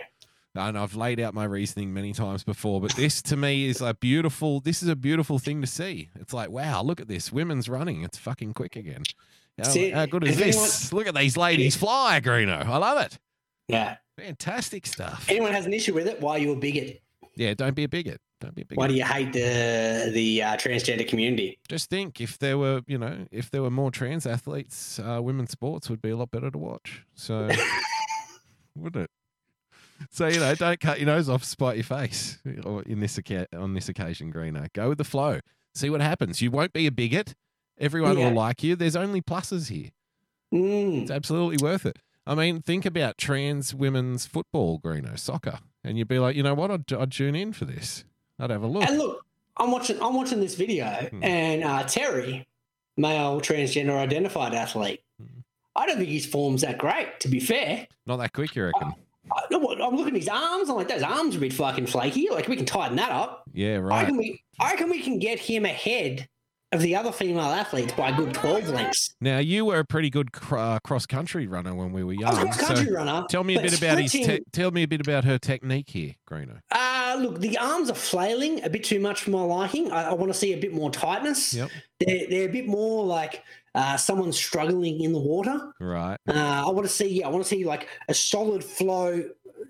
And 0.55 0.75
I've 0.77 0.95
laid 0.95 1.19
out 1.19 1.35
my 1.35 1.43
reasoning 1.43 1.93
many 1.93 2.13
times 2.13 2.43
before, 2.43 2.81
but 2.81 2.91
this 2.95 3.21
to 3.23 3.37
me 3.37 3.67
is 3.67 3.79
a 3.81 3.93
beautiful 3.93 4.59
this 4.59 4.81
is 4.81 4.89
a 4.89 4.95
beautiful 4.95 5.37
thing 5.37 5.61
to 5.61 5.67
see. 5.67 6.09
It's 6.19 6.33
like, 6.33 6.49
wow, 6.49 6.81
look 6.81 6.99
at 6.99 7.07
this. 7.07 7.31
Women's 7.31 7.69
running. 7.69 8.03
It's 8.03 8.17
fucking 8.17 8.53
quick 8.55 8.75
again. 8.75 9.03
How, 9.58 9.63
See, 9.63 9.89
how 9.89 10.06
good 10.06 10.24
is 10.26 10.38
this? 10.38 10.93
Look 10.93 11.08
at 11.08 11.15
these 11.15 11.36
ladies 11.36 11.76
fly, 11.76 12.22
Greeno. 12.24 12.63
I 12.65 12.78
love 12.78 13.04
it. 13.06 13.17
Yeah. 13.67 13.98
Fantastic 14.17 14.86
stuff. 14.86 15.26
Anyone 15.30 15.52
has 15.54 15.65
an 15.65 15.74
issue 15.74 15.93
with 15.93 16.08
it, 16.08 16.22
why 16.22 16.34
are 16.34 16.39
you 16.39 16.52
a 16.52 16.56
bigot? 16.56 17.02
Yeah, 17.36 17.54
don't 17.54 17.76
be 17.76 17.84
a 17.84 17.89
bigot. 17.89 18.20
Don't 18.39 18.54
be 18.56 18.63
a 18.63 18.65
bigot. 18.65 18.78
Why 18.78 18.88
do 18.88 18.93
you 18.93 19.04
hate 19.04 19.34
the 19.34 20.12
the 20.13 20.43
uh, 20.43 20.58
transgender 20.58 21.08
community? 21.08 21.60
just 21.67 21.89
think 21.89 22.22
if 22.22 22.38
there 22.39 22.58
were 22.58 22.82
you 22.88 22.98
know 22.98 23.26
if 23.32 23.50
there 23.52 23.62
were 23.62 23.72
more 23.72 23.91
trans 23.91 24.26
athletes 24.26 25.00
uh, 25.00 25.20
women's 25.22 25.52
sports 25.52 25.89
would 25.89 26.02
be 26.02 26.10
a 26.10 26.17
lot 26.17 26.32
better 26.32 26.50
to 26.52 26.58
watch 26.58 27.04
so 27.15 27.50
wouldn't 28.76 29.06
it 29.06 29.10
so 30.12 30.28
you 30.28 30.39
know 30.39 30.54
don't 30.56 30.80
cut 30.80 31.00
your 31.00 31.08
nose 31.08 31.30
off 31.30 31.43
spite 31.43 31.76
your 31.76 31.84
face 31.84 32.38
in 32.46 33.00
this 33.00 33.20
on 33.54 33.74
this 33.74 33.89
occasion 33.89 34.32
Greeno 34.32 34.72
go 34.74 34.89
with 34.89 35.00
the 35.00 35.04
flow 35.04 35.39
see 35.74 35.89
what 35.89 36.02
happens 36.02 36.41
you 36.41 36.52
won't 36.52 36.74
be 36.74 36.86
a 36.86 36.91
bigot 36.91 37.34
everyone 37.79 38.17
Yeah. 38.17 38.27
will 38.29 38.35
like 38.35 38.63
you 38.63 38.75
there's 38.75 38.95
only 38.95 39.21
pluses 39.21 39.69
here 39.69 39.89
Mm. 40.53 41.01
it's 41.01 41.11
absolutely 41.11 41.57
worth 41.61 41.85
it 41.85 41.97
i 42.25 42.33
mean 42.33 42.61
think 42.61 42.85
about 42.85 43.17
trans 43.17 43.73
women's 43.75 44.25
football 44.25 44.79
Greeno 44.79 45.19
soccer 45.19 45.59
and 45.83 45.97
you'd 45.97 46.07
be 46.07 46.19
like 46.19 46.35
you 46.37 46.43
know 46.43 46.53
what 46.53 46.71
i'd, 46.71 46.93
I'd 46.93 47.11
tune 47.11 47.35
in 47.35 47.51
for 47.51 47.65
this 47.65 48.05
i'd 48.39 48.49
have 48.49 48.63
a 48.63 48.67
look 48.67 48.83
And 48.87 48.97
look, 48.97 49.25
I'm 49.57 49.71
watching 49.71 50.01
I'm 50.01 50.13
watching 50.13 50.39
this 50.39 50.55
video, 50.55 50.85
Hmm. 50.85 51.23
and 51.23 51.63
uh, 51.63 51.83
Terry, 51.83 52.47
male 52.95 53.41
transgender 53.41 53.97
identified 53.97 54.53
athlete. 54.53 55.01
Hmm. 55.19 55.39
I 55.75 55.85
don't 55.87 55.97
think 55.97 56.09
his 56.09 56.25
form's 56.27 56.61
that 56.61 56.77
great. 56.77 57.19
To 57.21 57.27
be 57.27 57.39
fair, 57.39 57.87
not 58.05 58.17
that 58.17 58.33
quick 58.33 58.55
you 58.55 58.65
reckon 58.65 58.93
I, 59.31 59.41
I'm 59.51 59.95
looking 59.95 60.13
at 60.15 60.21
his 60.21 60.29
arms. 60.29 60.69
I'm 60.69 60.75
like, 60.77 60.87
those 60.87 61.01
arms 61.03 61.33
are 61.35 61.39
a 61.39 61.41
bit 61.41 61.53
fucking 61.53 61.87
flaky. 61.87 62.29
Like 62.31 62.47
we 62.47 62.55
can 62.55 62.65
tighten 62.65 62.95
that 62.97 63.11
up. 63.11 63.43
yeah 63.53 63.75
I 63.75 63.77
right 63.79 63.99
reckon 64.01 64.17
we 64.17 64.41
I 64.59 64.71
reckon 64.71 64.89
we 64.91 65.01
can 65.01 65.17
get 65.19 65.39
him 65.39 65.65
ahead 65.65 66.29
of 66.73 66.82
the 66.82 66.95
other 66.95 67.12
female 67.13 67.39
athletes 67.45 67.93
by 67.93 68.10
a 68.10 68.13
good 68.15 68.34
12 68.34 68.69
lengths. 68.69 69.15
Now 69.21 69.38
you 69.39 69.63
were 69.65 69.80
a 69.80 69.86
pretty 69.86 70.10
good 70.10 70.34
cr- 70.34 70.58
uh, 70.58 70.80
cross 70.80 71.06
country 71.06 71.47
runner 71.47 71.73
when 71.73 71.93
we 71.93 72.03
were 72.03 72.13
I 72.25 72.30
was 72.30 72.38
a 72.38 72.41
young. 72.41 72.51
cross 72.51 72.67
country 72.67 72.86
So 72.88 72.91
runner. 72.91 73.25
tell 73.30 73.43
me 73.45 73.56
a 73.56 73.62
bit 73.62 73.77
about 73.77 73.99
his. 73.99 74.12
Te- 74.12 74.41
tell 74.51 74.71
me 74.71 74.84
a 74.84 74.88
bit 74.88 74.99
about 74.99 75.23
her 75.23 75.38
technique 75.38 75.89
here, 75.89 76.15
Greeno. 76.30 76.60
Uh, 76.71 77.17
look, 77.19 77.39
the 77.39 77.58
arms 77.58 77.89
are 77.89 77.95
flailing 77.95 78.63
a 78.65 78.69
bit 78.69 78.84
too 78.84 78.99
much 78.99 79.21
for 79.21 79.30
my 79.30 79.41
liking. 79.41 79.91
I, 79.91 80.10
I 80.10 80.13
want 80.13 80.32
to 80.32 80.38
see 80.38 80.53
a 80.53 80.58
bit 80.58 80.73
more 80.73 80.91
tightness. 80.91 81.53
Yep. 81.53 81.69
They're, 82.01 82.27
they're 82.30 82.49
a 82.49 82.51
bit 82.51 82.67
more 82.67 83.06
like 83.06 83.43
uh, 83.73 83.95
someone 83.95 84.34
struggling 84.34 85.01
in 85.01 85.13
the 85.13 85.19
water. 85.19 85.71
Right. 85.80 86.17
Uh, 86.27 86.34
I 86.67 86.69
want 86.71 86.84
to 86.86 86.91
see, 86.93 87.08
yeah, 87.08 87.27
I 87.27 87.30
want 87.30 87.43
to 87.43 87.49
see 87.49 87.63
like 87.63 87.88
a 88.10 88.13
solid 88.13 88.62
flow. 88.63 89.23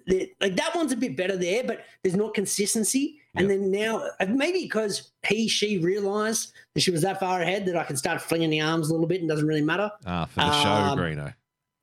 Like 0.08 0.56
that 0.56 0.72
one's 0.74 0.94
a 0.94 0.98
bit 0.98 1.16
better 1.16 1.38
there, 1.38 1.64
but 1.64 1.82
there's 2.02 2.16
not 2.16 2.34
consistency. 2.34 3.20
And 3.38 3.50
then 3.50 3.72
now, 3.72 4.04
uh, 4.20 4.26
maybe 4.28 4.64
because 4.64 5.12
he, 5.26 5.48
she 5.48 5.78
realized 5.78 6.54
that 6.74 6.82
she 6.82 6.92
was 6.92 7.02
that 7.02 7.20
far 7.20 7.42
ahead 7.42 7.66
that 7.68 7.76
I 7.78 7.84
can 7.84 7.98
start 7.98 8.22
flinging 8.22 8.50
the 8.50 8.62
arms 8.62 8.90
a 8.90 8.94
little 8.94 9.08
bit 9.08 9.22
and 9.22 9.30
doesn't 9.30 9.48
really 9.48 9.62
matter. 9.62 9.92
Ah, 10.06 10.26
for 10.26 10.40
the 10.40 10.64
show, 10.64 10.70
Um, 10.70 10.98
Greeno. 11.00 11.34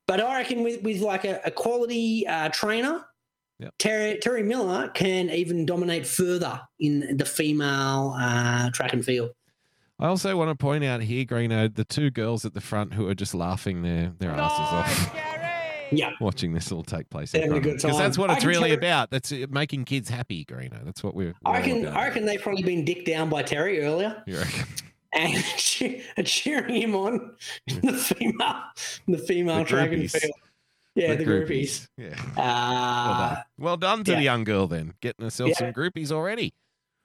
But 0.07 0.21
I 0.21 0.37
reckon 0.37 0.63
with, 0.63 0.83
with 0.83 1.01
like 1.01 1.25
a, 1.25 1.41
a 1.45 1.51
quality 1.51 2.27
uh, 2.27 2.49
trainer, 2.49 3.05
Yep. 3.59 3.73
Terry, 3.79 4.17
Terry 4.21 4.43
Miller 4.43 4.89
can 4.89 5.29
even 5.29 5.65
dominate 5.65 6.05
further 6.05 6.59
in 6.81 7.15
the 7.15 7.23
female 7.23 8.13
uh, 8.19 8.69
track 8.71 8.91
and 8.91 9.03
field. 9.03 9.31
I 9.97 10.07
also 10.07 10.35
want 10.35 10.49
to 10.49 10.55
point 10.55 10.83
out 10.83 10.99
here, 11.01 11.23
Greeno, 11.23 11.73
the 11.73 11.85
two 11.85 12.11
girls 12.11 12.43
at 12.43 12.53
the 12.53 12.59
front 12.59 12.93
who 12.95 13.07
are 13.07 13.15
just 13.15 13.33
laughing 13.33 13.81
their 13.81 14.11
their 14.19 14.31
asses 14.31 14.59
off. 14.59 15.34
Yeah. 15.91 16.11
Watching 16.19 16.53
this 16.53 16.71
all 16.71 16.83
take 16.83 17.09
place 17.09 17.31
They're 17.31 17.43
in 17.43 17.49
having 17.49 17.59
a 17.61 17.63
front 17.63 17.81
good 17.81 17.87
because 17.87 17.97
that's 17.99 18.17
what 18.17 18.29
it's 18.31 18.45
really 18.45 18.69
tell- 18.69 18.77
about. 18.77 19.09
That's 19.11 19.31
it, 19.31 19.51
making 19.51 19.85
kids 19.85 20.09
happy, 20.09 20.45
Greeno. 20.45 20.83
That's 20.83 21.03
what 21.03 21.15
we're. 21.15 21.27
we're 21.27 21.33
I 21.45 21.49
all 21.49 21.53
reckon, 21.53 21.85
about. 21.85 21.97
I 21.97 22.07
reckon 22.07 22.25
they've 22.25 22.41
probably 22.41 22.63
been 22.63 22.85
dicked 22.85 23.05
down 23.05 23.29
by 23.29 23.43
Terry 23.43 23.81
earlier 23.81 24.21
You 24.25 24.37
reckon? 24.37 24.65
and 25.13 25.43
che- 25.57 26.03
cheering 26.25 26.75
him 26.81 26.95
on 26.95 27.35
in 27.67 27.81
the 27.81 27.93
female, 27.93 28.63
the 29.07 29.17
female 29.17 29.57
The 29.59 29.63
track 29.65 29.91
and 29.91 30.03
groupies. 30.03 30.19
field. 30.19 30.33
Yeah, 30.95 31.15
the, 31.15 31.25
groupies. 31.25 31.87
Yeah. 31.97 32.15
Well 32.37 32.45
Uh, 32.47 33.35
done. 33.35 33.43
Well 33.57 33.77
done 33.77 34.03
to 34.05 34.11
yeah. 34.11 34.17
the 34.17 34.23
young 34.23 34.43
girl 34.45 34.67
then, 34.67 34.93
getting 35.01 35.25
herself 35.25 35.49
Yeah. 35.49 35.55
some 35.57 35.73
groupies 35.73 36.11
already. 36.11 36.53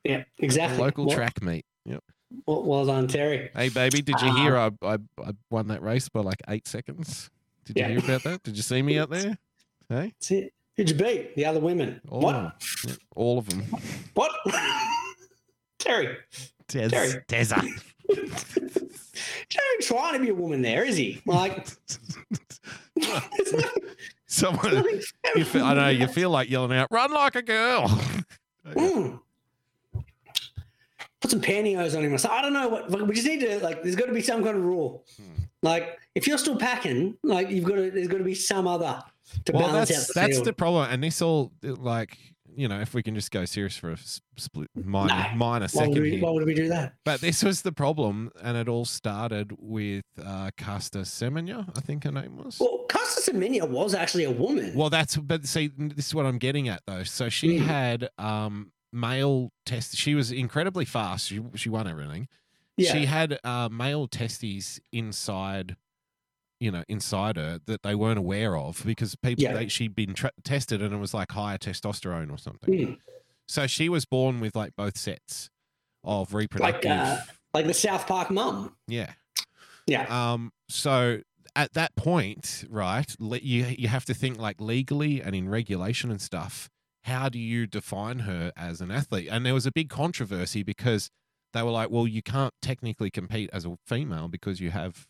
yeah, 0.05 0.19
A 0.19 0.25
exactly. 0.45 0.79
local 0.79 1.07
well, 1.07 1.17
track 1.17 1.43
meet. 1.43 1.65
Yep. 1.87 2.05
Well, 2.47 2.63
well 2.63 2.87
done, 2.87 3.09
Terry. 3.09 3.51
Hey, 3.57 3.69
baby, 3.69 4.01
did 4.03 4.21
you 4.21 4.29
Um, 4.29 4.37
hear 4.37 4.57
I, 4.57 4.71
I 4.83 4.95
I 5.19 5.33
won 5.51 5.67
that 5.69 5.83
race 5.83 6.09
by 6.09 6.21
like 6.21 6.41
eight 6.49 6.69
seconds? 6.69 7.31
Did 7.73 7.77
you 7.77 7.83
Yeah. 7.83 7.89
hear 7.89 7.99
about 7.99 8.23
that? 8.25 8.43
Did 8.43 8.57
you 8.57 8.63
see 8.63 8.83
me 8.83 8.99
out 8.99 9.11
there? 9.11 9.39
Hey, 9.89 10.13
That's 10.19 10.31
it. 10.31 10.53
Who'd 10.77 10.89
you 10.91 10.97
beat? 10.97 11.35
The 11.37 11.45
other 11.47 11.61
women. 11.61 12.01
all 12.09 12.21
what? 12.21 12.35
of 12.35 12.43
them. 12.43 12.53
Yeah, 12.87 12.95
all 13.15 13.39
of 13.39 13.49
them. 13.49 13.63
What? 14.15 14.33
Terry. 15.79 16.17
Tez, 16.69 16.91
Terry. 16.91 17.23
Tezza. 17.29 17.61
Terry 19.49 19.77
trying 19.83 20.15
to 20.15 20.19
be 20.21 20.29
a 20.31 20.35
woman 20.35 20.63
there, 20.63 20.85
is 20.85 20.97
he? 20.97 21.21
Like, 21.27 21.67
Someone, 24.27 24.85
you 25.35 25.45
feel, 25.45 25.65
I 25.65 25.75
know 25.75 25.89
you 25.89 26.07
feel 26.07 26.31
like 26.31 26.49
yelling 26.49 26.77
out, 26.77 26.89
"Run 26.91 27.11
like 27.13 27.35
a 27.35 27.43
girl!" 27.43 27.89
Mm. 28.67 29.21
Put 31.21 31.31
some 31.31 31.41
pantyhose 31.41 31.97
on 31.97 32.05
him 32.05 32.15
or 32.15 32.19
something. 32.19 32.39
I 32.39 32.43
don't 32.43 32.53
know 32.53 32.69
what. 32.69 32.91
We 33.09 33.15
just 33.15 33.27
need 33.27 33.41
to 33.41 33.59
like. 33.61 33.83
There's 33.83 33.97
got 33.97 34.07
to 34.07 34.13
be 34.13 34.23
some 34.23 34.45
kind 34.45 34.57
of 34.57 34.63
rule. 34.63 35.05
Hmm. 35.17 35.43
Like, 35.63 35.99
if 36.15 36.27
you're 36.27 36.39
still 36.39 36.57
packing, 36.57 37.17
like 37.23 37.51
you've 37.51 37.65
got 37.65 37.75
to. 37.77 37.91
There's 37.91 38.09
got 38.09 38.19
to 38.19 38.25
be 38.25 38.35
some 38.35 38.67
other 38.67 39.03
to 39.45 39.53
Well, 39.53 39.69
balance 39.69 39.89
that's 39.91 40.01
out 40.03 40.07
the 40.15 40.21
that's 40.21 40.33
field. 40.37 40.47
the 40.47 40.53
problem, 40.53 40.91
and 40.91 41.03
this 41.05 41.21
all 41.23 41.53
like 41.63 42.17
you 42.53 42.67
know 42.67 42.81
if 42.81 42.95
we 42.95 43.03
can 43.03 43.15
just 43.15 43.31
go 43.31 43.45
serious 43.45 43.77
for 43.77 43.91
a 43.93 43.97
split 44.37 44.69
minor 44.75 45.29
No. 45.31 45.37
minor 45.37 45.69
why, 45.73 45.83
would 45.87 45.89
second 45.95 46.03
we, 46.03 46.11
here. 46.13 46.21
why 46.23 46.31
would 46.31 46.47
we 46.47 46.55
do 46.55 46.69
that? 46.69 46.95
But 47.05 47.21
this 47.21 47.43
was 47.45 47.63
the 47.63 47.73
problem, 47.73 48.31
and 48.43 48.57
it 48.57 48.69
all 48.69 48.85
started 48.87 49.53
with 49.59 50.05
uh, 50.25 50.51
Caster 50.57 51.01
Semenya, 51.01 51.69
I 51.77 51.81
think 51.81 52.05
her 52.05 52.13
name 52.13 52.39
was. 52.39 52.59
Well, 52.59 52.87
Caster 52.89 53.31
Semenya 53.33 53.69
was 53.69 53.95
actually 53.95 54.25
a 54.25 54.31
woman. 54.33 54.73
Well, 54.75 54.91
that's 54.91 55.17
but 55.17 55.45
see, 55.47 55.71
this 55.77 56.07
is 56.07 56.15
what 56.15 56.25
I'm 56.27 56.39
getting 56.39 56.69
at 56.69 56.81
though. 56.87 57.03
So 57.05 57.29
she 57.29 57.59
Mm. 57.59 57.67
had 57.67 58.09
um, 58.19 58.73
male 58.93 59.53
test. 59.67 59.95
She 59.97 60.15
was 60.15 60.33
incredibly 60.33 60.87
fast. 60.87 61.27
She 61.29 61.41
she 61.55 61.69
won 61.69 61.87
everything. 61.87 62.29
Yeah. 62.81 62.93
She 62.93 63.07
had 63.07 63.39
uh, 63.45 63.69
male 63.71 64.07
testes 64.09 64.81
inside, 64.93 65.77
you 66.59 66.71
know, 66.71 66.85
inside 66.89 67.37
her 67.37 67.61
that 67.67 67.83
they 67.83 67.95
weren't 67.95 68.19
aware 68.19 68.57
of 68.57 68.83
because 68.85 69.15
people 69.17 69.45
Yeah. 69.45 69.55
they, 69.55 69.69
she'd 69.69 69.95
been 69.95 70.15
tra- 70.15 70.33
tested 70.45 70.83
and 70.83 70.93
it 70.95 70.99
was 70.99 71.15
like 71.15 71.33
higher 71.33 71.59
testosterone 71.59 72.31
or 72.33 72.39
something. 72.39 72.73
Mm. 72.75 72.99
So 73.49 73.67
she 73.67 73.89
was 73.89 74.05
born 74.05 74.41
with 74.41 74.55
like 74.55 74.77
both 74.77 74.97
sets 74.97 75.51
of 76.05 76.35
reproductive. 76.35 76.91
uh, 76.91 77.19
like 77.53 77.67
the 77.67 77.75
South 77.75 78.07
Park 78.07 78.31
mum. 78.31 78.77
yeah. 78.87 79.13
Yeah. 79.87 80.07
Um. 80.33 80.53
So 80.69 81.21
at 81.57 81.73
that 81.73 81.97
point, 81.97 82.65
right, 82.71 83.13
you 83.19 83.65
you 83.77 83.89
have 83.89 84.05
to 84.05 84.15
think 84.15 84.39
like 84.39 84.61
legally 84.61 85.21
and 85.21 85.35
in 85.35 85.49
regulation 85.49 86.11
and 86.13 86.21
stuff. 86.23 86.71
How 87.05 87.29
do 87.29 87.39
you 87.41 87.67
define 87.67 88.21
her 88.21 88.53
as 88.57 88.81
an 88.81 88.91
athlete? 88.93 89.29
And 89.31 89.45
there 89.45 89.55
was 89.55 89.67
a 89.67 89.73
big 89.73 89.89
controversy 89.89 90.63
because 90.63 91.11
they 91.53 91.63
were 91.63 91.71
like, 91.71 91.91
well, 91.91 92.07
you 92.07 92.23
can't 92.23 92.55
technically 92.63 93.11
compete 93.11 93.51
as 93.53 93.65
a 93.65 93.77
female 93.87 94.29
because 94.29 94.61
you 94.61 94.71
have, 94.71 95.07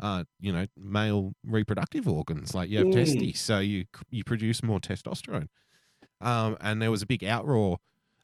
uh, 0.00 0.24
you 0.40 0.52
know, 0.52 0.66
male 0.76 1.32
reproductive 1.44 2.08
organs, 2.08 2.54
like 2.54 2.70
you 2.70 2.78
have 2.78 2.88
Mm. 2.88 2.92
testes, 2.92 3.38
so 3.40 3.58
you 3.58 3.84
you 4.10 4.24
produce 4.24 4.62
more 4.62 4.80
testosterone. 4.80 5.48
Um, 6.20 6.56
and 6.60 6.80
there 6.80 6.90
was 6.90 7.02
a 7.02 7.06
big 7.06 7.20
outroar, 7.20 7.78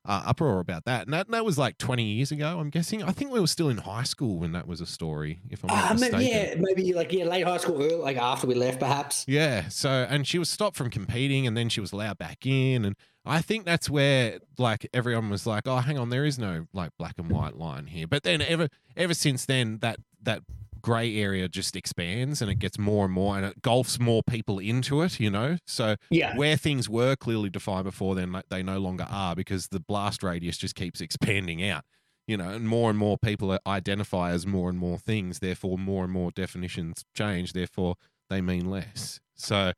uh, 0.04 0.22
uproar 0.26 0.60
about 0.60 0.84
that, 0.84 1.04
and 1.06 1.12
that 1.12 1.28
that 1.30 1.44
was 1.44 1.58
like 1.58 1.76
twenty 1.78 2.04
years 2.04 2.30
ago. 2.32 2.58
I'm 2.60 2.70
guessing. 2.70 3.02
I 3.02 3.10
think 3.12 3.30
we 3.32 3.40
were 3.40 3.46
still 3.48 3.68
in 3.68 3.78
high 3.78 4.04
school 4.04 4.38
when 4.38 4.52
that 4.52 4.66
was 4.66 4.80
a 4.80 4.86
story. 4.86 5.40
If 5.50 5.64
I'm 5.64 5.68
not 5.68 5.90
Uh, 5.90 5.94
mistaken. 5.94 6.18
maybe, 6.18 6.30
yeah, 6.30 6.54
maybe 6.58 6.92
like 6.94 7.12
yeah, 7.12 7.24
late 7.24 7.44
high 7.44 7.56
school, 7.58 7.82
early, 7.82 7.96
like 7.96 8.16
after 8.16 8.46
we 8.46 8.54
left, 8.54 8.78
perhaps. 8.78 9.24
Yeah. 9.28 9.68
So, 9.68 9.90
and 9.90 10.26
she 10.26 10.38
was 10.38 10.48
stopped 10.48 10.76
from 10.76 10.90
competing 10.90 11.46
and 11.46 11.56
then 11.56 11.68
she 11.68 11.80
was 11.80 11.92
allowed 11.92 12.18
back 12.18 12.46
in. 12.46 12.84
And 12.84 12.96
I 13.28 13.40
think 13.42 13.64
that's 13.64 13.88
where 13.90 14.38
like 14.58 14.88
everyone 14.94 15.30
was 15.30 15.46
like, 15.46 15.66
oh, 15.66 15.76
hang 15.76 15.98
on, 15.98 16.10
there 16.10 16.24
is 16.24 16.38
no 16.38 16.66
like 16.72 16.90
black 16.98 17.14
and 17.18 17.30
white 17.30 17.56
line 17.56 17.86
here. 17.86 18.06
But 18.06 18.22
then 18.22 18.40
ever, 18.42 18.68
ever 18.96 19.14
since 19.14 19.44
then, 19.44 19.78
that, 19.80 19.98
that 20.22 20.42
gray 20.80 21.16
area 21.16 21.48
just 21.48 21.76
expands 21.76 22.40
and 22.40 22.50
it 22.50 22.58
gets 22.58 22.78
more 22.78 23.04
and 23.04 23.12
more 23.12 23.36
and 23.36 23.44
it 23.44 23.60
golfs 23.62 24.00
more 24.00 24.22
people 24.22 24.58
into 24.58 25.02
it, 25.02 25.20
you 25.20 25.28
know? 25.30 25.58
So 25.66 25.96
Yeah. 26.10 26.36
where 26.36 26.56
things 26.56 26.88
were 26.88 27.16
clearly 27.16 27.50
defined 27.50 27.84
before, 27.84 28.14
then 28.14 28.32
like, 28.32 28.48
they 28.48 28.62
no 28.62 28.78
longer 28.78 29.06
are 29.10 29.34
because 29.36 29.68
the 29.68 29.80
blast 29.80 30.22
radius 30.22 30.56
just 30.56 30.74
keeps 30.74 31.00
expanding 31.00 31.62
out. 31.68 31.84
You 32.26 32.36
know, 32.36 32.50
and 32.50 32.68
more 32.68 32.90
and 32.90 32.98
more 32.98 33.16
people 33.16 33.58
identify 33.66 34.32
as 34.32 34.46
more 34.46 34.68
and 34.68 34.78
more 34.78 34.98
things. 34.98 35.38
Therefore, 35.38 35.78
more 35.78 36.04
and 36.04 36.12
more 36.12 36.30
definitions 36.30 37.02
change. 37.14 37.54
Therefore, 37.54 37.94
they 38.28 38.42
mean 38.42 38.68
less. 38.70 39.18
So 39.34 39.72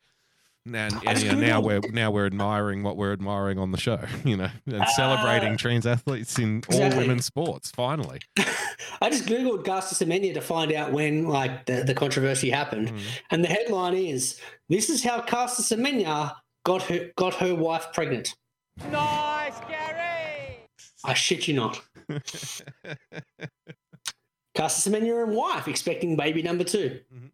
now, 0.66 0.88
and, 1.06 1.22
you 1.22 1.32
know, 1.32 1.38
now 1.40 1.60
we're 1.60 1.80
now 1.92 2.10
we're 2.10 2.26
admiring 2.26 2.82
what 2.82 2.96
we're 2.96 3.12
admiring 3.12 3.58
on 3.58 3.72
the 3.72 3.78
show, 3.78 3.98
you 4.24 4.36
know, 4.36 4.50
and 4.66 4.86
celebrating 4.88 5.54
Uh, 5.54 5.56
trans 5.56 5.86
athletes 5.86 6.38
in 6.38 6.62
all 6.72 6.80
women's 6.90 7.24
sports. 7.24 7.70
Finally, 7.70 8.20
I 9.00 9.08
just 9.10 9.24
googled 9.24 9.64
Caster 9.64 10.04
Semenya 10.04 10.34
to 10.34 10.40
find 10.40 10.72
out 10.72 10.92
when 10.92 11.26
like 11.26 11.64
the, 11.66 11.82
the 11.84 11.94
controversy 11.94 12.50
happened, 12.50 12.88
Mm. 12.90 13.00
and 13.30 13.42
the 13.44 13.48
headline 13.48 13.94
is: 13.94 14.38
"This 14.68 14.90
is 14.90 15.02
how 15.02 15.20
Caster 15.22 15.62
Semenya 15.62 16.34
got 16.64 16.82
her 16.84 17.10
got 17.16 17.34
her 17.36 17.54
wife 17.54 17.86
pregnant." 17.94 18.34
Nice, 18.90 19.58
Gary! 19.68 20.58
I 21.04 21.14
shit 21.14 21.48
you 21.48 21.54
not. 21.54 21.80
Caster 24.54 24.90
Semenya 24.90 25.22
and 25.24 25.34
wife 25.34 25.68
expecting 25.68 26.16
baby 26.16 26.42
number 26.42 26.64
two. 26.64 27.00
mm-hmm. 27.14 27.26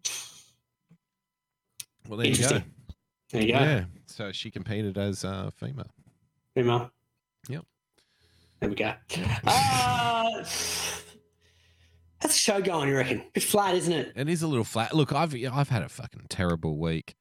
well, 2.08 2.18
there 2.18 2.26
you 2.28 2.36
go. 2.36 2.62
Interesting. 3.40 3.56
There 3.56 3.76
you 3.76 3.80
go. 3.82 3.86
Yeah, 3.94 4.00
so 4.06 4.32
she 4.32 4.50
competed 4.50 4.96
as 4.98 5.24
a 5.24 5.52
female. 5.56 5.90
Female. 6.54 6.90
Yep. 7.48 7.64
There 8.60 8.68
we 8.70 8.74
go. 8.76 8.92
Uh, 9.46 10.44
how's 12.20 12.32
the 12.32 12.38
show 12.38 12.60
going, 12.60 12.88
you 12.88 12.96
reckon? 12.96 13.22
Bit 13.32 13.42
flat, 13.42 13.74
isn't 13.74 13.92
it? 13.92 14.12
It 14.16 14.28
is 14.28 14.42
a 14.42 14.48
little 14.48 14.64
flat. 14.64 14.94
Look, 14.94 15.12
I've 15.12 15.34
I've 15.52 15.68
had 15.68 15.82
a 15.82 15.88
fucking 15.88 16.26
terrible 16.28 16.78
week. 16.78 17.14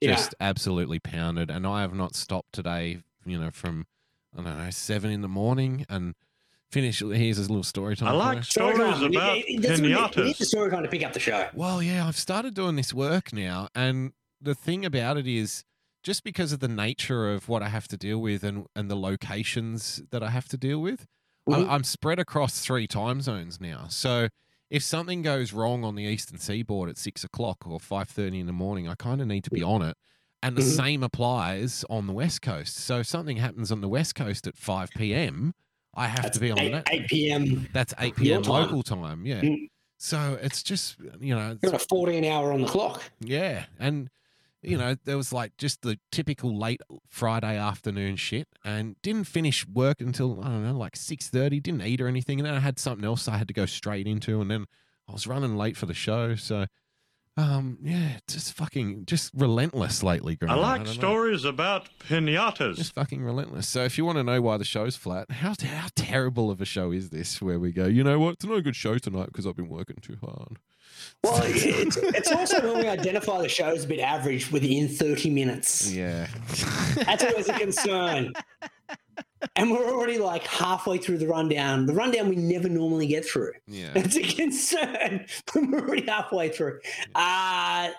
Yeah. 0.00 0.12
Just 0.16 0.34
absolutely 0.40 0.98
pounded, 0.98 1.50
and 1.50 1.66
I 1.66 1.82
have 1.82 1.94
not 1.94 2.14
stopped 2.16 2.52
today. 2.52 2.98
You 3.24 3.38
know, 3.38 3.50
from 3.52 3.86
I 4.36 4.42
don't 4.42 4.58
know 4.58 4.70
seven 4.70 5.10
in 5.12 5.20
the 5.22 5.28
morning 5.28 5.86
and 5.88 6.14
finish. 6.70 7.00
Here's 7.00 7.38
a 7.38 7.42
little 7.42 7.62
story 7.62 7.94
time. 7.96 8.08
I 8.08 8.12
like. 8.12 8.44
Story 8.44 8.74
stories 8.74 8.94
time. 8.94 9.04
about 9.12 9.36
It- 9.38 9.44
it- 9.48 9.62
that's 9.62 9.80
what 9.80 9.82
we 9.82 9.88
need. 9.88 9.96
We 9.96 10.02
need 10.02 10.34
pinatas. 10.34 10.38
the 10.38 10.44
story 10.46 10.70
time 10.70 10.82
to 10.82 10.88
pick 10.88 11.04
up 11.04 11.12
the 11.12 11.20
show. 11.20 11.48
Well, 11.54 11.82
yeah, 11.82 12.06
I've 12.06 12.16
started 12.18 12.54
doing 12.54 12.74
this 12.76 12.92
work 12.92 13.32
now, 13.32 13.68
and 13.74 14.12
the 14.42 14.54
thing 14.54 14.84
about 14.84 15.16
it 15.16 15.26
is, 15.26 15.64
just 16.02 16.24
because 16.24 16.52
of 16.52 16.58
the 16.60 16.68
nature 16.68 17.32
of 17.32 17.48
what 17.48 17.62
I 17.62 17.68
have 17.68 17.86
to 17.88 17.96
deal 17.96 18.18
with 18.18 18.42
and 18.42 18.66
and 18.74 18.90
the 18.90 18.96
locations 18.96 20.02
that 20.10 20.22
I 20.22 20.30
have 20.30 20.48
to 20.48 20.56
deal 20.56 20.80
with, 20.80 21.06
Mhm. 21.48 21.54
I'm, 21.54 21.70
I'm 21.70 21.84
spread 21.84 22.18
across 22.18 22.60
three 22.60 22.86
time 22.86 23.20
zones 23.20 23.60
now. 23.60 23.86
So 23.88 24.28
if 24.70 24.82
something 24.82 25.22
goes 25.22 25.52
wrong 25.52 25.84
on 25.84 25.94
the 25.94 26.02
eastern 26.04 26.38
seaboard 26.38 26.88
at 26.90 26.98
six 26.98 27.22
o'clock 27.24 27.66
or 27.66 27.78
five 27.78 28.08
thirty 28.08 28.40
in 28.40 28.46
the 28.46 28.52
morning, 28.52 28.88
I 28.88 28.94
kind 28.96 29.20
of 29.20 29.28
need 29.28 29.44
to 29.44 29.50
be 29.50 29.62
on 29.62 29.82
it. 29.82 29.96
And 30.42 30.56
the 30.56 30.62
Mhm. 30.62 30.76
same 30.76 31.02
applies 31.04 31.84
on 31.88 32.08
the 32.08 32.12
west 32.12 32.42
coast. 32.42 32.74
So 32.76 32.98
if 33.00 33.06
something 33.06 33.36
happens 33.36 33.70
on 33.70 33.80
the 33.80 33.88
west 33.88 34.16
coast 34.16 34.46
at 34.48 34.56
five 34.56 34.90
p.m., 34.96 35.54
I 35.94 36.08
have 36.08 36.22
That's 36.24 36.38
to 36.38 36.40
be 36.40 36.50
on 36.50 36.58
8, 36.58 36.70
that. 36.72 36.88
8 36.90 37.06
p.m. 37.06 37.68
That's 37.72 37.94
eight 37.98 38.16
p.m. 38.16 38.42
local 38.42 38.82
time. 38.82 39.24
Yeah. 39.24 39.42
Mm. 39.42 39.68
So 39.98 40.36
it's 40.42 40.64
just 40.64 40.96
you 41.20 41.32
know, 41.36 41.56
You're 41.62 41.74
a 41.74 41.78
14 41.78 42.24
hour 42.24 42.52
on 42.52 42.62
the 42.62 42.66
clock. 42.66 43.02
yeah, 43.20 43.66
and 43.78 44.10
you 44.62 44.78
know 44.78 44.96
there 45.04 45.16
was 45.16 45.32
like 45.32 45.56
just 45.56 45.82
the 45.82 45.98
typical 46.10 46.56
late 46.56 46.80
Friday 47.08 47.56
afternoon 47.56 48.16
shit, 48.16 48.48
and 48.64 48.96
didn't 49.02 49.24
finish 49.24 49.66
work 49.66 50.00
until 50.00 50.40
I 50.40 50.48
don't 50.48 50.64
know 50.64 50.76
like 50.76 50.96
six 50.96 51.28
thirty. 51.28 51.60
Didn't 51.60 51.82
eat 51.82 52.00
or 52.00 52.08
anything, 52.08 52.38
and 52.38 52.46
then 52.46 52.54
I 52.54 52.60
had 52.60 52.78
something 52.78 53.04
else 53.04 53.28
I 53.28 53.36
had 53.36 53.48
to 53.48 53.54
go 53.54 53.66
straight 53.66 54.06
into, 54.06 54.40
and 54.40 54.50
then 54.50 54.66
I 55.08 55.12
was 55.12 55.26
running 55.26 55.56
late 55.56 55.76
for 55.76 55.86
the 55.86 55.94
show. 55.94 56.36
So, 56.36 56.66
um, 57.36 57.78
yeah, 57.82 58.18
just 58.28 58.52
fucking 58.54 59.06
just 59.06 59.32
relentless 59.34 60.02
lately. 60.02 60.38
I 60.46 60.54
like 60.54 60.82
know. 60.84 60.92
stories 60.92 61.44
about 61.44 61.88
pinatas. 61.98 62.76
Just 62.76 62.94
fucking 62.94 63.22
relentless. 63.24 63.68
So 63.68 63.84
if 63.84 63.98
you 63.98 64.04
want 64.04 64.18
to 64.18 64.24
know 64.24 64.40
why 64.40 64.58
the 64.58 64.64
show's 64.64 64.96
flat, 64.96 65.30
how 65.30 65.54
how 65.62 65.88
terrible 65.96 66.50
of 66.50 66.60
a 66.60 66.64
show 66.64 66.92
is 66.92 67.10
this? 67.10 67.42
Where 67.42 67.58
we 67.58 67.72
go, 67.72 67.86
you 67.86 68.04
know 68.04 68.18
what? 68.18 68.34
It's 68.34 68.44
not 68.44 68.58
a 68.58 68.62
good 68.62 68.76
show 68.76 68.98
tonight 68.98 69.26
because 69.26 69.46
I've 69.46 69.56
been 69.56 69.68
working 69.68 69.96
too 70.00 70.18
hard. 70.22 70.58
Well, 71.24 71.40
it's, 71.44 71.96
it's 71.96 72.30
also 72.32 72.60
when 72.72 72.82
we 72.82 72.88
identify 72.88 73.40
the 73.42 73.48
show 73.48 73.66
as 73.68 73.84
a 73.84 73.88
bit 73.88 74.00
average 74.00 74.50
within 74.50 74.88
30 74.88 75.30
minutes. 75.30 75.92
Yeah. 75.92 76.26
That's 77.06 77.24
always 77.24 77.48
a 77.48 77.58
concern. 77.58 78.32
And 79.56 79.70
we're 79.70 79.90
already 79.90 80.18
like 80.18 80.46
halfway 80.46 80.98
through 80.98 81.18
the 81.18 81.26
rundown. 81.26 81.86
The 81.86 81.94
rundown 81.94 82.28
we 82.28 82.36
never 82.36 82.68
normally 82.68 83.06
get 83.08 83.24
through. 83.24 83.52
yeah. 83.66 83.90
It's 83.94 84.16
a 84.16 84.22
concern. 84.22 85.26
we're 85.54 85.80
already 85.80 86.06
halfway 86.06 86.48
through. 86.50 86.80
Uh 87.14 87.90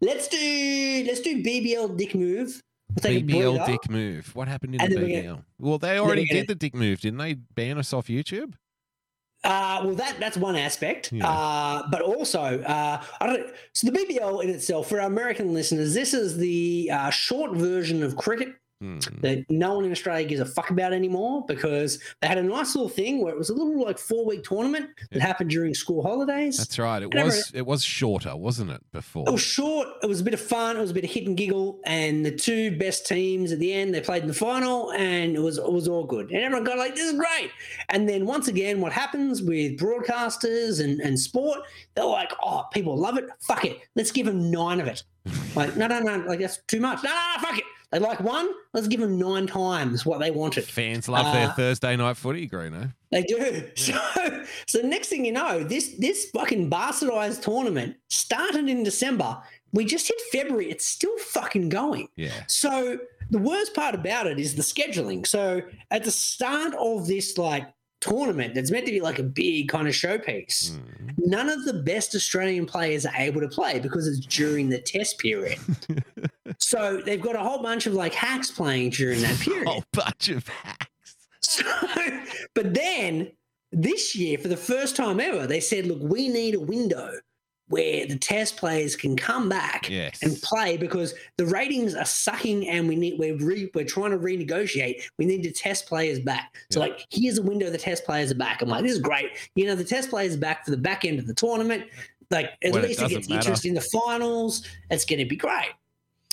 let's 0.00 0.28
do 0.28 1.04
let's 1.06 1.20
do 1.20 1.42
BBL 1.42 1.96
dick 1.96 2.14
move. 2.14 2.62
We'll 3.02 3.12
BBL 3.22 3.66
dick 3.66 3.90
move. 3.90 4.34
What 4.36 4.48
happened 4.48 4.74
in 4.76 4.80
And 4.82 4.92
the 4.92 4.98
BBL? 4.98 5.42
well, 5.58 5.78
they 5.78 5.98
already 5.98 6.24
did 6.26 6.46
the 6.46 6.54
dick 6.54 6.74
move, 6.74 7.00
didn't 7.00 7.18
they? 7.18 7.34
Ban 7.34 7.78
us 7.78 7.92
off 7.92 8.06
YouTube. 8.08 8.52
Uh, 9.44 9.80
well, 9.84 9.94
that 9.96 10.20
that's 10.20 10.36
one 10.36 10.54
aspect, 10.54 11.12
Yeah. 11.12 11.28
uh, 11.28 11.82
but 11.90 12.00
also 12.00 12.60
uh, 12.62 13.02
I 13.20 13.26
don't. 13.26 13.46
So 13.72 13.90
the 13.90 13.98
BBL 13.98 14.44
in 14.44 14.50
itself, 14.50 14.88
for 14.88 15.00
our 15.00 15.06
American 15.08 15.52
listeners, 15.52 15.94
this 15.94 16.14
is 16.14 16.36
the 16.38 16.90
uh, 16.92 17.10
short 17.10 17.52
version 17.52 18.02
of 18.04 18.16
cricket 18.16 18.50
Hmm. 18.82 18.98
that 19.20 19.44
no 19.48 19.74
one 19.76 19.84
in 19.84 19.92
Australia 19.92 20.26
gives 20.26 20.40
a 20.40 20.44
fuck 20.44 20.70
about 20.70 20.92
anymore 20.92 21.44
because 21.46 22.00
they 22.20 22.26
had 22.26 22.36
a 22.36 22.42
nice 22.42 22.74
little 22.74 22.88
thing 22.88 23.22
where 23.22 23.32
it 23.32 23.38
was 23.38 23.48
a 23.48 23.54
little 23.54 23.80
like 23.80 23.96
four 23.96 24.24
week 24.26 24.42
tournament 24.42 24.88
that 25.12 25.18
Yeah. 25.18 25.22
happened 25.26 25.50
during 25.50 25.72
school 25.72 26.02
holidays. 26.02 26.56
That's 26.58 26.76
right. 26.80 27.00
It 27.00 27.06
Whatever. 27.06 27.26
was 27.26 27.52
it 27.54 27.64
was 27.64 27.84
shorter, 27.84 28.34
wasn't 28.36 28.72
it? 28.72 28.80
Before. 28.90 29.24
It 29.28 29.30
was 29.30 29.40
short. 29.40 29.86
It 30.02 30.06
was 30.08 30.20
a 30.20 30.24
bit 30.24 30.34
of 30.34 30.40
fun. 30.40 30.76
It 30.76 30.80
was 30.80 30.90
a 30.90 30.94
bit 30.94 31.04
of 31.04 31.10
hit 31.10 31.28
and 31.28 31.36
giggle. 31.36 31.78
And 31.84 32.26
the 32.26 32.32
two 32.32 32.76
best 32.76 33.06
teams 33.06 33.52
at 33.52 33.60
the 33.60 33.72
end, 33.72 33.94
they 33.94 34.00
played 34.00 34.22
in 34.22 34.28
the 34.28 34.34
final, 34.34 34.90
and 34.92 35.36
it 35.36 35.40
was 35.40 35.58
it 35.58 35.72
was 35.72 35.86
all 35.86 36.02
good. 36.04 36.30
And 36.32 36.38
everyone 36.42 36.64
got 36.64 36.76
like, 36.76 36.96
"This 36.96 37.12
is 37.12 37.16
great." 37.16 37.50
And 37.90 38.08
then 38.08 38.26
once 38.26 38.48
again, 38.48 38.80
what 38.80 38.92
happens 38.92 39.42
with 39.42 39.78
broadcasters 39.78 40.82
and 40.82 41.00
and 41.00 41.18
sport? 41.20 41.60
They're 41.94 42.04
like, 42.04 42.32
"Oh, 42.42 42.64
people 42.72 42.96
love 42.96 43.16
it. 43.16 43.26
Fuck 43.40 43.64
it. 43.64 43.78
Let's 43.94 44.10
give 44.10 44.26
them 44.26 44.50
nine 44.50 44.80
of 44.80 44.86
it." 44.88 45.04
like, 45.54 45.76
no, 45.76 45.86
no, 45.86 46.00
no. 46.00 46.16
Like 46.26 46.40
that's 46.40 46.58
too 46.66 46.80
much. 46.80 47.02
No, 47.04 47.10
no, 47.10 47.16
no. 47.36 47.42
Fuck 47.48 47.58
it. 47.58 47.64
They 47.92 47.98
like 47.98 48.20
one. 48.20 48.48
Let's 48.72 48.88
give 48.88 49.00
them 49.00 49.18
nine 49.18 49.46
times 49.46 50.06
what 50.06 50.18
they 50.18 50.30
wanted. 50.30 50.64
Fans 50.64 51.08
love 51.08 51.32
their 51.34 51.48
Uh, 51.48 51.52
Thursday 51.52 51.94
night 51.94 52.16
footy, 52.16 52.48
Greeno. 52.48 52.92
They 53.10 53.22
do. 53.22 53.68
So, 53.76 54.44
so 54.66 54.80
next 54.80 55.08
thing 55.08 55.24
you 55.26 55.32
know, 55.32 55.62
this 55.62 55.94
this 55.98 56.30
fucking 56.30 56.70
bastardized 56.70 57.42
tournament 57.42 57.96
started 58.08 58.68
in 58.68 58.82
December, 58.82 59.38
we 59.72 59.84
just 59.84 60.08
hit 60.08 60.20
February. 60.32 60.70
It's 60.70 60.86
still 60.86 61.16
fucking 61.18 61.68
going. 61.68 62.08
Yeah. 62.16 62.30
So 62.46 62.98
the 63.30 63.38
worst 63.38 63.74
part 63.74 63.94
about 63.94 64.26
it 64.26 64.38
is 64.38 64.54
the 64.54 64.62
scheduling. 64.62 65.26
So 65.26 65.60
at 65.90 66.04
the 66.04 66.10
start 66.10 66.74
of 66.78 67.06
this 67.06 67.36
like 67.36 67.66
tournament 68.02 68.54
that's 68.54 68.70
meant 68.70 68.84
to 68.84 68.92
be 68.92 69.00
like 69.00 69.18
a 69.18 69.22
big 69.22 69.68
kind 69.68 69.88
of 69.88 69.94
showpiece, 69.94 70.72
Mm. 70.72 71.14
none 71.18 71.48
of 71.48 71.64
the 71.64 71.72
best 71.74 72.14
Australian 72.14 72.66
players 72.66 73.06
are 73.06 73.14
able 73.16 73.40
to 73.40 73.48
play 73.48 73.78
because 73.78 74.06
it's 74.06 74.26
during 74.26 74.68
the 74.68 74.80
test 74.80 75.18
period. 75.18 75.58
so 76.58 77.00
they've 77.04 77.20
got 77.22 77.36
a 77.36 77.40
whole 77.40 77.62
bunch 77.62 77.86
of 77.86 77.94
like 77.94 78.12
hacks 78.14 78.50
playing 78.50 78.90
during 78.90 79.20
that 79.22 79.38
period. 79.40 79.66
Whole 79.66 79.84
bunch 79.92 80.28
of 80.28 80.46
hacks. 80.48 81.16
So, 81.40 81.64
but 82.54 82.74
then 82.74 83.32
this 83.72 84.14
year, 84.14 84.36
for 84.38 84.48
the 84.48 84.56
first 84.56 84.96
time 84.96 85.18
ever, 85.20 85.46
they 85.46 85.60
said, 85.60 85.86
look, 85.86 86.00
we 86.02 86.28
need 86.28 86.54
a 86.54 86.60
window 86.60 87.12
where 87.68 88.06
the 88.06 88.16
test 88.16 88.56
players 88.56 88.94
can 88.96 89.16
come 89.16 89.48
back 89.48 89.88
Yes. 89.88 90.22
and 90.22 90.40
play 90.42 90.76
because 90.76 91.14
the 91.38 91.46
ratings 91.46 91.94
are 91.94 92.04
sucking 92.04 92.68
and 92.68 92.86
we 92.88 92.96
need 92.96 93.18
we're 93.18 93.36
re, 93.36 93.70
we're 93.74 93.84
trying 93.84 94.10
to 94.10 94.18
renegotiate. 94.18 95.02
We 95.18 95.24
need 95.24 95.42
to 95.44 95.50
test 95.52 95.86
players 95.86 96.20
back. 96.20 96.54
So 96.70 96.80
Yeah. 96.80 96.86
like 96.90 97.06
here's 97.10 97.38
a 97.38 97.42
window 97.42 97.70
the 97.70 97.78
test 97.78 98.04
players 98.04 98.30
are 98.30 98.34
back. 98.36 98.60
I'm 98.62 98.68
like, 98.68 98.82
this 98.82 98.92
is 98.92 98.98
great. 98.98 99.30
You 99.54 99.66
know, 99.66 99.74
the 99.74 99.84
test 99.84 100.10
players 100.10 100.34
are 100.34 100.38
back 100.38 100.64
for 100.64 100.70
the 100.70 100.76
back 100.76 101.04
end 101.04 101.18
of 101.18 101.26
the 101.26 101.34
tournament. 101.34 101.84
Like 102.30 102.50
at 102.62 102.72
When 102.72 102.82
least 102.82 102.98
it, 102.98 103.02
doesn't 103.02 103.16
gets 103.18 103.28
matter. 103.28 103.40
interest 103.40 103.64
in 103.66 103.74
the 103.74 103.80
finals. 103.80 104.66
It's 104.90 105.04
gonna 105.04 105.24
be 105.26 105.36
great. 105.36 105.70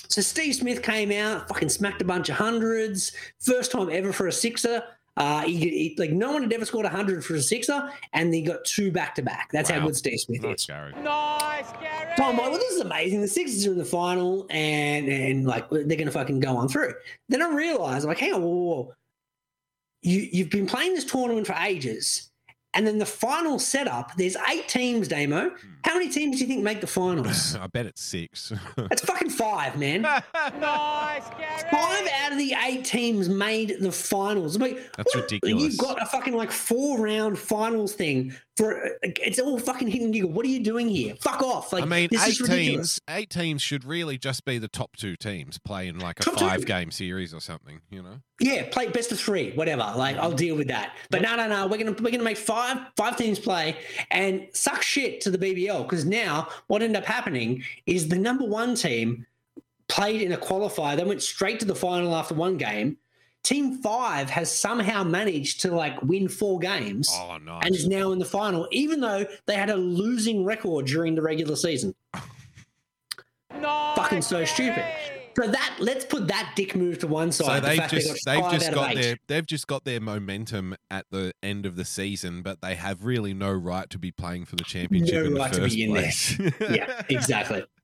So 0.08 0.20
Steve 0.22 0.56
Smith 0.56 0.82
came 0.82 1.12
out, 1.12 1.46
fucking 1.48 1.68
smacked 1.68 2.02
a 2.02 2.04
bunch 2.04 2.28
of 2.28 2.36
hundreds. 2.36 3.12
First 3.38 3.70
time 3.70 3.88
ever 3.90 4.12
for 4.12 4.26
a 4.26 4.32
sixer. 4.32 4.82
Uh, 5.20 5.42
he, 5.42 5.56
he- 5.58 5.94
like 5.98 6.10
no 6.12 6.32
one 6.32 6.42
had 6.42 6.52
ever 6.52 6.64
scored 6.64 6.86
a 6.86 6.88
hundred 6.88 7.22
for 7.24 7.34
a 7.34 7.42
sixer, 7.42 7.90
and 8.14 8.32
he 8.32 8.40
got 8.40 8.64
two 8.64 8.90
back 8.90 9.14
to 9.14 9.22
back. 9.22 9.50
That's 9.52 9.68
how 9.68 9.78
good 9.86 9.94
Steve 9.94 10.18
Smith 10.18 10.42
Nice, 10.42 10.60
is. 10.60 10.66
Gary. 10.66 10.92
Nice, 11.02 11.70
Gary. 11.72 12.12
So 12.16 12.24
I'm 12.24 12.36
like, 12.38 12.50
well, 12.50 12.58
this 12.58 12.72
is 12.72 12.80
amazing. 12.80 13.20
The 13.20 13.28
Sixers 13.28 13.66
are 13.66 13.72
in 13.72 13.78
the 13.78 13.84
final, 13.84 14.46
and 14.48 15.08
and 15.08 15.46
like 15.46 15.68
they're 15.70 15.84
gonna 15.98 16.10
fucking 16.10 16.40
go 16.40 16.56
on 16.56 16.68
through. 16.68 16.94
Then 17.28 17.42
I 17.42 17.50
realized, 17.54 18.06
like, 18.06 18.18
hang 18.18 18.32
on, 18.32 18.42
whoa, 18.42 18.48
whoa, 18.48 18.64
whoa. 18.82 18.94
you 20.02 20.26
you've 20.32 20.50
been 20.50 20.66
playing 20.66 20.94
this 20.94 21.04
tournament 21.04 21.46
for 21.46 21.54
ages, 21.54 22.29
and 22.74 22.86
then 22.86 22.98
the 22.98 23.06
final 23.06 23.58
setup. 23.58 24.14
There's 24.16 24.36
eight 24.50 24.68
teams, 24.68 25.08
Damo. 25.08 25.50
Hmm. 25.50 25.56
How 25.84 25.94
many 25.94 26.08
teams 26.08 26.36
do 26.38 26.42
you 26.44 26.48
think 26.48 26.62
make 26.62 26.80
the 26.80 26.86
finals? 26.86 27.56
I 27.60 27.66
bet 27.66 27.86
it's 27.86 28.02
six. 28.02 28.52
it's 28.90 29.02
fucking 29.04 29.30
five, 29.30 29.76
man. 29.78 30.02
Nice, 30.02 31.28
Gary. 31.38 31.70
Five 31.70 32.08
out 32.22 32.32
of 32.32 32.38
the 32.38 32.54
eight 32.66 32.84
teams 32.84 33.28
made 33.28 33.76
the 33.80 33.90
finals. 33.92 34.56
I 34.56 34.60
mean, 34.60 34.78
That's 34.96 35.14
what- 35.14 35.24
ridiculous. 35.24 35.62
You've 35.62 35.78
got 35.78 36.00
a 36.02 36.06
fucking 36.06 36.34
like 36.34 36.50
four 36.50 36.98
round 37.00 37.38
finals 37.38 37.92
thing 37.94 38.34
for 38.60 38.90
it's 39.02 39.38
all 39.38 39.58
fucking 39.58 39.88
hidden 39.88 40.10
giggle. 40.10 40.30
What 40.30 40.44
are 40.44 40.48
you 40.50 40.60
doing 40.60 40.88
here? 40.88 41.14
Fuck 41.20 41.42
off! 41.42 41.72
Like 41.72 41.82
I 41.82 41.86
mean, 41.86 42.08
this 42.12 42.22
eight 42.26 42.30
is 42.32 42.40
ridiculous. 42.42 42.76
teams. 42.76 43.00
Eight 43.08 43.30
teams 43.30 43.62
should 43.62 43.84
really 43.86 44.18
just 44.18 44.44
be 44.44 44.58
the 44.58 44.68
top 44.68 44.96
two 44.96 45.16
teams 45.16 45.58
playing 45.58 45.98
like 45.98 46.20
a 46.20 46.22
Top 46.22 46.36
two. 46.36 46.44
five-game 46.46 46.90
series 46.90 47.32
or 47.32 47.40
something. 47.40 47.80
You 47.90 48.02
know. 48.02 48.20
Yeah, 48.38 48.68
play 48.70 48.88
best 48.88 49.12
of 49.12 49.18
three, 49.18 49.52
whatever. 49.52 49.92
Like 49.96 50.16
I'll 50.18 50.32
deal 50.32 50.56
with 50.56 50.68
that. 50.68 50.94
But 51.10 51.22
no, 51.22 51.36
no, 51.36 51.48
no. 51.48 51.66
We're 51.66 51.78
gonna 51.78 51.96
we're 52.00 52.10
gonna 52.10 52.22
make 52.22 52.36
five 52.36 52.78
five 52.96 53.16
teams 53.16 53.38
play 53.38 53.76
and 54.10 54.46
suck 54.52 54.82
shit 54.82 55.22
to 55.22 55.30
the 55.30 55.38
BBL 55.38 55.82
because 55.84 56.04
now 56.04 56.48
what 56.66 56.82
ended 56.82 57.02
up 57.02 57.06
happening 57.06 57.64
is 57.86 58.08
the 58.08 58.18
number 58.18 58.44
one 58.44 58.74
team 58.74 59.26
played 59.88 60.20
in 60.20 60.32
a 60.32 60.36
qualifier. 60.38 60.96
They 60.96 61.04
went 61.04 61.22
straight 61.22 61.60
to 61.60 61.66
the 61.66 61.74
final 61.74 62.14
after 62.14 62.34
one 62.34 62.58
game. 62.58 62.98
Team 63.42 63.80
five 63.82 64.28
has 64.30 64.54
somehow 64.54 65.02
managed 65.02 65.60
to 65.62 65.74
like 65.74 66.00
win 66.02 66.28
four 66.28 66.58
games 66.58 67.08
Oh, 67.14 67.38
nice. 67.38 67.64
and 67.66 67.74
is 67.74 67.88
now 67.88 68.12
in 68.12 68.18
the 68.18 68.24
final, 68.24 68.68
even 68.70 69.00
though 69.00 69.24
they 69.46 69.54
had 69.54 69.70
a 69.70 69.76
losing 69.76 70.44
record 70.44 70.86
during 70.86 71.14
the 71.14 71.22
regular 71.22 71.56
season. 71.56 71.94
Nice, 73.60 73.96
Fucking 73.96 74.22
so 74.22 74.44
stupid. 74.44 74.84
So 75.36 75.46
that 75.46 75.76
let's 75.78 76.04
put 76.04 76.28
that 76.28 76.52
dick 76.54 76.74
move 76.76 76.98
to 76.98 77.06
one 77.06 77.32
side. 77.32 77.62
so 77.62 77.68
they've 77.68 77.78
fact 77.78 77.92
just 77.94 78.24
got 78.26 78.34
they've 78.50 78.60
just 78.60 78.72
got 78.72 78.94
their 78.94 79.16
they've 79.26 79.46
just 79.46 79.66
got 79.66 79.84
their 79.84 80.00
momentum 80.00 80.76
at 80.90 81.06
the 81.10 81.32
end 81.42 81.66
of 81.66 81.76
the 81.76 81.84
season, 81.84 82.42
but 82.42 82.60
they 82.60 82.74
have 82.74 83.04
really 83.04 83.32
no 83.32 83.50
right 83.50 83.88
to 83.90 83.98
be 83.98 84.10
playing 84.10 84.44
for 84.44 84.56
the 84.56 84.64
championship 84.64 85.14
No 85.14 85.24
in 85.24 85.34
right 85.34 85.52
the 85.52 85.60
to 85.60 85.68
be 85.68 85.84
in 85.84 85.94
there. 85.94 86.52
yeah, 86.76 87.02
exactly. 87.08 87.64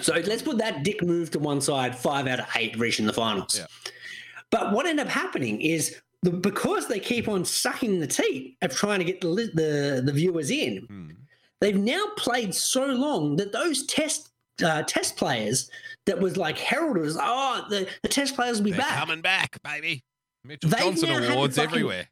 So 0.00 0.12
let's 0.14 0.42
put 0.42 0.58
that 0.58 0.84
dick 0.84 1.02
move 1.02 1.32
to 1.32 1.40
one 1.40 1.60
side. 1.60 1.98
Five 1.98 2.28
out 2.28 2.38
of 2.38 2.46
eight 2.54 2.78
reaching 2.78 3.06
the 3.06 3.12
finals. 3.12 3.58
Yeah. 3.58 3.66
But 4.50 4.72
what 4.72 4.86
ended 4.86 5.06
up 5.06 5.12
happening 5.12 5.60
is 5.60 5.96
the, 6.22 6.30
because 6.30 6.88
they 6.88 7.00
keep 7.00 7.28
on 7.28 7.44
sucking 7.44 8.00
the 8.00 8.06
teat 8.06 8.56
of 8.62 8.74
trying 8.74 8.98
to 8.98 9.04
get 9.04 9.20
the 9.20 9.28
the, 9.54 10.02
the 10.04 10.12
viewers 10.12 10.50
in, 10.50 10.84
Hmm. 10.88 11.10
they've 11.60 11.76
now 11.78 12.04
played 12.16 12.54
so 12.54 12.84
long 12.86 13.36
that 13.36 13.52
those 13.52 13.86
test 13.86 14.28
uh, 14.62 14.82
test 14.82 15.16
players 15.16 15.70
that 16.06 16.18
was 16.20 16.36
like 16.36 16.58
heralded 16.58 17.04
as 17.06 17.16
oh 17.18 17.64
the, 17.70 17.88
the 18.02 18.08
test 18.08 18.34
players 18.34 18.58
will 18.58 18.64
be 18.66 18.70
They're 18.72 18.80
back 18.80 18.98
coming 18.98 19.22
back, 19.22 19.58
baby. 19.62 20.04
Mitchell 20.44 20.70
They've 20.70 20.80
Johnson 20.80 21.08
now 21.08 21.14
had 21.20 21.26
to 21.28 21.32
awards 21.34 21.56
fucking- 21.56 21.70
everywhere. 21.70 22.08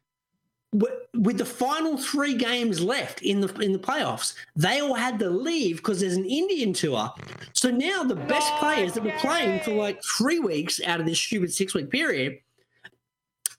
Wi- 0.73 0.95
with 1.15 1.37
the 1.37 1.45
final 1.45 1.97
three 1.97 2.33
games 2.33 2.79
left 2.81 3.21
in 3.21 3.41
the 3.41 3.53
in 3.59 3.73
the 3.73 3.79
playoffs, 3.79 4.35
they 4.55 4.79
all 4.79 4.93
had 4.93 5.19
to 5.19 5.29
leave 5.29 5.77
because 5.77 5.99
there's 5.99 6.15
an 6.15 6.25
Indian 6.25 6.73
tour. 6.73 7.11
So 7.53 7.71
now 7.71 8.03
the 8.03 8.15
best 8.15 8.51
oh, 8.53 8.57
players 8.59 8.93
that 8.93 9.03
were 9.03 9.17
playing 9.19 9.61
for 9.61 9.71
like 9.71 10.01
three 10.03 10.39
weeks 10.39 10.79
out 10.85 10.99
of 10.99 11.05
this 11.05 11.19
stupid 11.19 11.51
six 11.51 11.73
week 11.73 11.89
period 11.89 12.39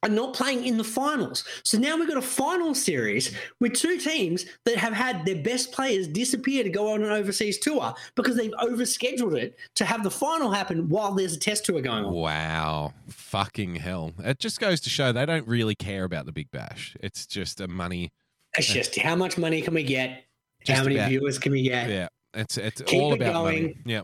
are 0.02 0.08
not 0.08 0.32
playing 0.34 0.64
in 0.64 0.76
the 0.78 0.84
finals. 0.84 1.44
So 1.62 1.78
now 1.78 1.96
we've 1.96 2.08
got 2.08 2.16
a 2.16 2.22
final 2.22 2.74
series 2.74 3.34
with 3.60 3.74
two 3.74 3.98
teams 3.98 4.46
that 4.64 4.76
have 4.78 4.92
had 4.94 5.24
their 5.26 5.36
best 5.42 5.72
players 5.72 6.08
disappear 6.08 6.62
to 6.64 6.70
go 6.70 6.92
on 6.92 7.02
an 7.02 7.10
overseas 7.10 7.58
tour 7.58 7.94
because 8.14 8.36
they've 8.36 8.52
overscheduled 8.52 9.36
it 9.36 9.58
to 9.74 9.84
have 9.84 10.02
the 10.02 10.10
final 10.10 10.50
happen 10.50 10.88
while 10.88 11.12
there's 11.12 11.34
a 11.34 11.38
test 11.38 11.66
tour 11.66 11.80
going 11.82 12.04
on. 12.04 12.12
Wow. 12.14 12.94
Fucking 13.08 13.74
hell. 13.76 14.12
It 14.20 14.38
just 14.38 14.58
goes 14.58 14.80
to 14.82 14.90
show 14.90 15.12
they 15.12 15.26
don't 15.26 15.46
really 15.46 15.74
care 15.74 16.04
about 16.04 16.24
the 16.26 16.32
Big 16.32 16.50
Bash. 16.50 16.96
It's 17.00 17.26
just 17.26 17.60
a 17.60 17.68
money. 17.68 18.10
It's 18.56 18.70
uh, 18.70 18.74
just 18.74 18.96
how 18.98 19.16
much 19.16 19.36
money 19.36 19.60
can 19.60 19.74
we 19.74 19.82
get? 19.82 20.24
Just 20.64 20.78
how 20.78 20.84
many 20.84 20.96
about- 20.96 21.10
viewers 21.10 21.38
can 21.38 21.52
we 21.52 21.62
get? 21.62 21.88
Yeah. 21.90 22.08
It's 22.32 22.56
it's 22.58 22.80
Keep 22.82 23.02
all 23.02 23.12
it 23.12 23.20
about 23.20 23.34
money. 23.44 23.60
going. 23.60 23.82
Yeah. 23.84 24.02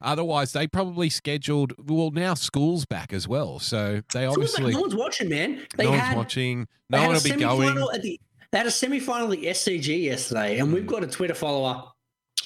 Otherwise, 0.00 0.52
they 0.52 0.66
probably 0.66 1.08
scheduled. 1.08 1.72
Well, 1.88 2.10
now 2.10 2.34
school's 2.34 2.84
back 2.84 3.12
as 3.12 3.26
well, 3.26 3.58
so 3.58 3.92
they 3.92 3.98
it's 3.98 4.14
like 4.14 4.28
obviously 4.28 4.72
no 4.72 4.80
one's 4.80 4.94
watching, 4.94 5.28
man. 5.28 5.66
They 5.76 5.84
no 5.84 5.90
one's 5.92 6.14
watching. 6.16 6.68
No 6.90 7.02
one 7.06 7.14
will 7.14 7.22
be 7.22 7.30
going. 7.30 7.78
At 7.94 8.02
the, 8.02 8.20
they 8.50 8.58
had 8.58 8.66
a 8.66 8.70
semi-final 8.70 9.32
at 9.32 9.40
the 9.40 9.46
SCG 9.46 10.02
yesterday, 10.04 10.58
and 10.58 10.68
Hmm. 10.68 10.74
we've 10.74 10.86
got 10.86 11.02
a 11.02 11.06
Twitter 11.06 11.34
follower 11.34 11.84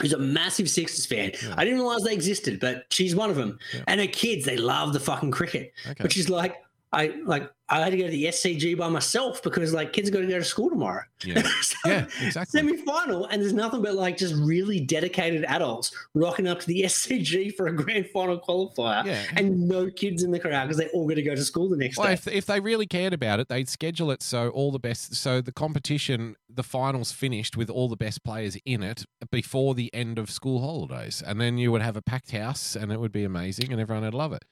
who's 0.01 0.13
a 0.13 0.19
massive 0.19 0.71
Sixers 0.71 1.07
fan. 1.07 1.33
I 1.57 1.65
didn't 1.65 1.81
realize 1.81 2.03
they 2.03 2.13
existed, 2.15 2.61
but 2.61 2.85
she's 2.91 3.17
one 3.17 3.31
of 3.31 3.37
them. 3.37 3.59
Yeah. 3.75 3.81
And 3.89 4.01
her 4.01 4.07
kids, 4.07 4.45
they 4.45 4.57
love 4.57 4.93
the 4.93 5.01
fucking 5.01 5.33
cricket. 5.33 5.73
Okay. 5.85 5.97
But 6.01 6.13
she's 6.13 6.29
like, 6.29 6.55
I 6.93 7.15
like 7.25 7.51
I 7.71 7.81
had 7.81 7.91
to 7.91 7.99
go 7.99 8.05
to 8.05 8.11
the 8.11 8.25
SCG 8.25 8.77
by 8.79 8.89
myself 8.89 9.43
because 9.43 9.75
like 9.75 9.93
kids 9.93 10.09
got 10.11 10.21
to 10.21 10.27
go 10.27 10.39
to 10.39 10.45
school 10.45 10.71
tomorrow. 10.71 11.03
Yeah. 11.25 11.43
So, 11.61 11.77
Yeah, 11.91 12.07
exactly. 12.23 12.61
Semi-final, 12.61 13.27
and 13.27 13.43
there's 13.43 13.53
nothing 13.53 13.83
but 13.83 13.95
like 13.95 14.17
just 14.17 14.35
really 14.37 14.81
dedicated 14.81 15.45
adults 15.45 15.95
rocking 16.15 16.47
up 16.49 16.61
to 16.61 16.67
the 16.67 16.83
SCG 16.83 17.55
for 17.55 17.67
a 17.67 17.73
grand 17.77 18.07
final 18.09 18.39
qualifier, 18.41 19.05
Yeah. 19.05 19.23
and 19.37 19.69
no 19.69 19.91
kids 19.91 20.23
in 20.23 20.31
the 20.31 20.39
crowd 20.41 20.65
because 20.65 20.79
they 20.79 20.89
all 20.89 21.07
got 21.07 21.17
to 21.17 21.23
go 21.23 21.35
to 21.35 21.45
school 21.45 21.69
the 21.69 21.77
next 21.77 21.99
Well, 21.99 22.07
day. 22.07 22.15
if, 22.15 22.27
if 22.29 22.47
they 22.47 22.61
really 22.61 22.87
cared 22.87 23.13
about 23.13 23.39
it, 23.41 23.49
they'd 23.49 23.69
schedule 23.69 24.11
it 24.11 24.23
so 24.23 24.49
all 24.51 24.73
the 24.73 24.79
best, 24.79 25.15
so 25.15 25.41
the 25.41 25.53
competition, 25.53 26.37
the 26.49 26.63
finals 26.63 27.13
finished 27.13 27.57
with 27.57 27.69
all 27.69 27.89
the 27.89 27.97
best 27.97 28.25
players 28.25 28.57
in 28.65 28.83
it 28.83 29.05
before 29.31 29.75
the 29.75 29.93
end 29.95 30.19
of 30.19 30.31
school 30.31 30.61
holidays, 30.61 31.23
and 31.27 31.41
then 31.41 31.59
you 31.59 31.71
would 31.73 31.83
have 31.83 31.97
a 31.97 32.03
packed 32.03 32.31
house, 32.31 32.75
and 32.77 32.91
it 32.93 32.99
would 33.01 33.13
be 33.13 33.25
amazing, 33.25 33.73
and 33.73 33.81
everyone 33.81 34.05
would 34.05 34.15
love 34.15 34.33
it. 34.33 34.45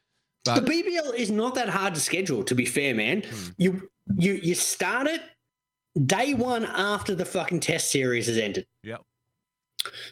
The 0.55 0.61
BBL 0.63 1.15
is 1.15 1.31
not 1.31 1.55
that 1.57 1.69
hard 1.69 1.95
to 1.95 2.01
schedule, 2.01 2.43
to 2.45 2.55
be 2.55 2.65
fair, 2.65 2.95
man. 2.95 3.23
Hmm. 3.23 3.49
You 3.59 3.91
you 4.17 4.35
you 4.35 4.55
start 4.55 5.07
it 5.09 5.21
day 6.07 6.35
one 6.35 6.65
after 6.65 7.15
the 7.15 7.25
fucking 7.25 7.61
test 7.61 7.91
series 7.91 8.27
has 8.27 8.39
ended. 8.39 8.67
Yep. 8.83 9.03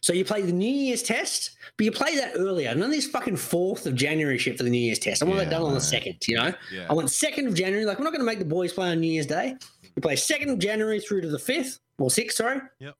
So 0.02 0.12
you 0.12 0.24
play 0.24 0.42
the 0.42 0.52
New 0.52 0.68
Year's 0.70 1.02
test, 1.02 1.56
but 1.76 1.84
you 1.84 1.90
play 1.90 2.16
that 2.16 2.32
earlier. 2.36 2.72
None 2.74 2.84
of 2.84 2.90
this 2.90 3.06
fucking 3.08 3.36
fourth 3.36 3.86
of 3.86 3.94
January 3.96 4.38
shit 4.38 4.56
for 4.56 4.62
the 4.62 4.70
New 4.70 4.78
Year's 4.78 5.00
test. 5.00 5.20
I 5.22 5.26
want 5.26 5.38
Yeah, 5.38 5.44
that 5.44 5.50
done 5.50 5.62
on 5.62 5.74
the 5.74 5.80
second, 5.80 6.16
you 6.28 6.36
know? 6.36 6.52
yeah, 6.72 6.86
I 6.88 6.92
want 6.94 7.10
second 7.10 7.48
of 7.48 7.54
January. 7.54 7.84
Like 7.84 7.98
we're 7.98 8.04
not 8.04 8.12
gonna 8.12 8.24
make 8.24 8.38
the 8.38 8.44
boys 8.44 8.72
play 8.72 8.90
on 8.90 9.00
New 9.00 9.08
Year's 9.12 9.26
Day. 9.26 9.54
You 9.96 10.02
play 10.02 10.16
second 10.16 10.50
of 10.50 10.58
January 10.58 11.00
through 11.00 11.22
to 11.22 11.28
the 11.28 11.38
fifth 11.38 11.80
or 11.98 12.10
sixth, 12.10 12.36
sorry. 12.36 12.60
Yep. 12.80 12.94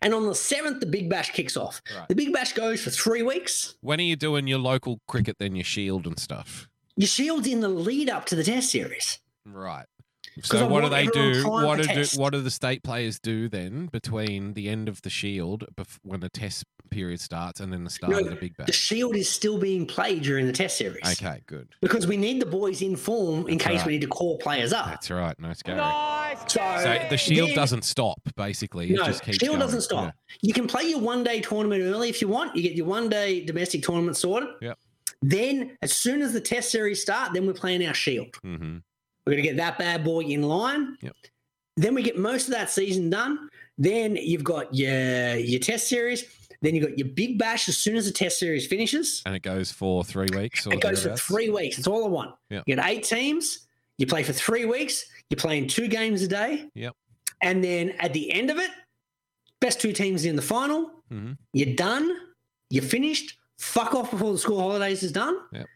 And 0.00 0.14
on 0.14 0.26
the 0.26 0.34
seventh, 0.34 0.80
the 0.80 0.86
Big 0.86 1.08
Bash 1.08 1.30
kicks 1.32 1.56
off. 1.56 1.80
Right. 1.96 2.08
The 2.08 2.14
Big 2.14 2.32
Bash 2.32 2.52
goes 2.52 2.82
for 2.82 2.90
three 2.90 3.22
weeks. 3.22 3.74
when 3.80 3.98
are 4.00 4.04
you 4.04 4.16
doing 4.16 4.46
your 4.46 4.58
local 4.58 5.00
cricket, 5.08 5.36
then 5.38 5.56
your 5.56 5.64
shield 5.64 6.06
and 6.06 6.18
stuff? 6.18 6.68
Your 6.96 7.08
shield's 7.08 7.48
in 7.48 7.60
the 7.60 7.68
lead 7.68 8.10
up 8.10 8.26
to 8.26 8.36
the 8.36 8.44
test 8.44 8.70
series. 8.70 9.18
Right. 9.46 9.86
'Cause 10.40 10.48
So 10.60 10.66
what 10.66 10.82
do 10.82 10.88
they 10.88 11.06
do? 11.08 11.46
What 11.46 11.78
the 11.78 11.84
do, 12.04 12.20
what 12.20 12.32
do 12.32 12.40
the 12.40 12.50
state 12.50 12.82
players 12.82 13.18
do 13.18 13.48
then 13.48 13.86
between 13.86 14.54
the 14.54 14.68
end 14.68 14.88
of 14.88 15.02
the 15.02 15.10
shield, 15.10 15.66
bef- 15.76 15.98
when 16.02 16.20
the 16.20 16.28
test 16.30 16.64
period 16.90 17.20
starts, 17.20 17.60
and 17.60 17.72
then 17.72 17.84
the 17.84 17.90
start 17.90 18.12
No, 18.12 18.18
of 18.18 18.28
the 18.30 18.36
big 18.36 18.54
The 18.56 18.72
shield 18.72 19.14
is 19.16 19.28
still 19.28 19.58
being 19.58 19.86
played 19.86 20.22
during 20.22 20.46
the 20.46 20.52
test 20.52 20.76
series. 20.78 21.02
Okay, 21.04 21.42
good. 21.46 21.68
Because 21.80 22.06
we 22.06 22.16
need 22.16 22.40
the 22.40 22.46
boys 22.46 22.80
in 22.82 22.96
form 22.96 23.46
in 23.48 23.58
That's 23.58 23.64
case 23.70 23.78
right. 23.80 23.86
we 23.86 23.92
need 23.94 24.00
to 24.02 24.06
call 24.08 24.38
players 24.38 24.72
up. 24.72 24.86
That's 24.86 25.10
right. 25.10 25.38
No 25.38 25.52
scary. 25.54 25.78
Nice, 25.78 26.38
So, 26.48 26.60
So 26.82 27.06
the 27.10 27.16
shield 27.18 27.50
then- 27.50 27.56
doesn't 27.56 27.84
stop, 27.84 28.20
basically. 28.36 28.90
It 28.90 28.96
No, 28.96 29.04
just 29.04 29.22
keeps 29.24 29.38
Shield 29.38 29.50
going. 29.52 29.60
doesn't 29.60 29.82
stop. 29.82 30.14
You 30.40 30.52
can 30.54 30.66
play 30.66 30.84
your 30.84 30.98
one 31.00 31.24
day 31.24 31.40
tournament 31.40 31.82
early 31.82 32.08
if 32.08 32.20
you 32.22 32.28
want. 32.28 32.56
You 32.56 32.62
get 32.62 32.72
your 32.72 32.86
one 32.86 33.08
day 33.08 33.44
domestic 33.44 33.82
tournament 33.82 34.16
sorted. 34.16 34.48
Yep. 34.60 34.78
Then, 35.22 35.76
as 35.82 35.92
soon 35.92 36.20
as 36.20 36.32
the 36.32 36.40
test 36.40 36.70
series 36.70 37.00
start, 37.00 37.32
then 37.32 37.46
we're 37.46 37.52
playing 37.52 37.86
our 37.86 37.94
Shield. 37.94 38.34
Yeah. 38.42 38.56
We're 39.26 39.34
going 39.34 39.42
to 39.42 39.48
get 39.48 39.56
that 39.58 39.78
bad 39.78 40.04
boy 40.04 40.20
in 40.20 40.42
line. 40.42 40.96
Yep. 41.00 41.16
Then 41.76 41.94
we 41.94 42.02
get 42.02 42.18
most 42.18 42.48
of 42.48 42.54
that 42.54 42.70
season 42.70 43.08
done. 43.10 43.48
Then 43.78 44.16
you've 44.16 44.44
got 44.44 44.74
your 44.74 45.36
your 45.36 45.60
test 45.60 45.88
series. 45.88 46.24
Then 46.60 46.74
you've 46.76 46.86
got 46.88 46.98
your 46.98 47.08
big 47.08 47.38
bash 47.38 47.68
as 47.68 47.76
soon 47.76 47.96
as 47.96 48.04
the 48.06 48.12
test 48.12 48.38
series 48.38 48.66
finishes. 48.66 49.22
And 49.26 49.34
it 49.34 49.42
goes 49.42 49.72
for 49.72 50.04
three 50.04 50.28
weeks. 50.36 50.66
Or 50.66 50.74
It 50.74 50.80
goes 50.80 51.02
for 51.02 51.16
three 51.16 51.48
weeks. 51.50 51.78
It's 51.78 51.86
all 51.88 52.04
I 52.04 52.08
want. 52.08 52.34
Yep. 52.50 52.64
You 52.66 52.76
get 52.76 52.86
eight 52.86 53.04
teams. 53.04 53.66
You 53.98 54.06
play 54.06 54.22
for 54.22 54.32
three 54.32 54.64
weeks. 54.64 55.04
You're 55.30 55.38
playing 55.38 55.68
two 55.68 55.88
games 55.88 56.22
a 56.22 56.28
day. 56.28 56.68
Yep. 56.74 56.94
And 57.40 57.64
then 57.64 57.90
at 57.98 58.12
the 58.12 58.30
end 58.32 58.50
of 58.50 58.58
it, 58.58 58.70
best 59.60 59.80
two 59.80 59.92
teams 59.92 60.24
in 60.24 60.36
the 60.36 60.42
final. 60.42 60.90
Mhm. 61.12 61.36
You're 61.52 61.74
done. 61.74 62.16
You're 62.70 62.84
finished. 62.84 63.36
Fuck 63.58 63.94
off 63.94 64.10
before 64.10 64.32
the 64.32 64.38
school 64.38 64.60
holidays 64.60 65.02
is 65.02 65.10
done. 65.12 65.36
Yep. 65.52 65.66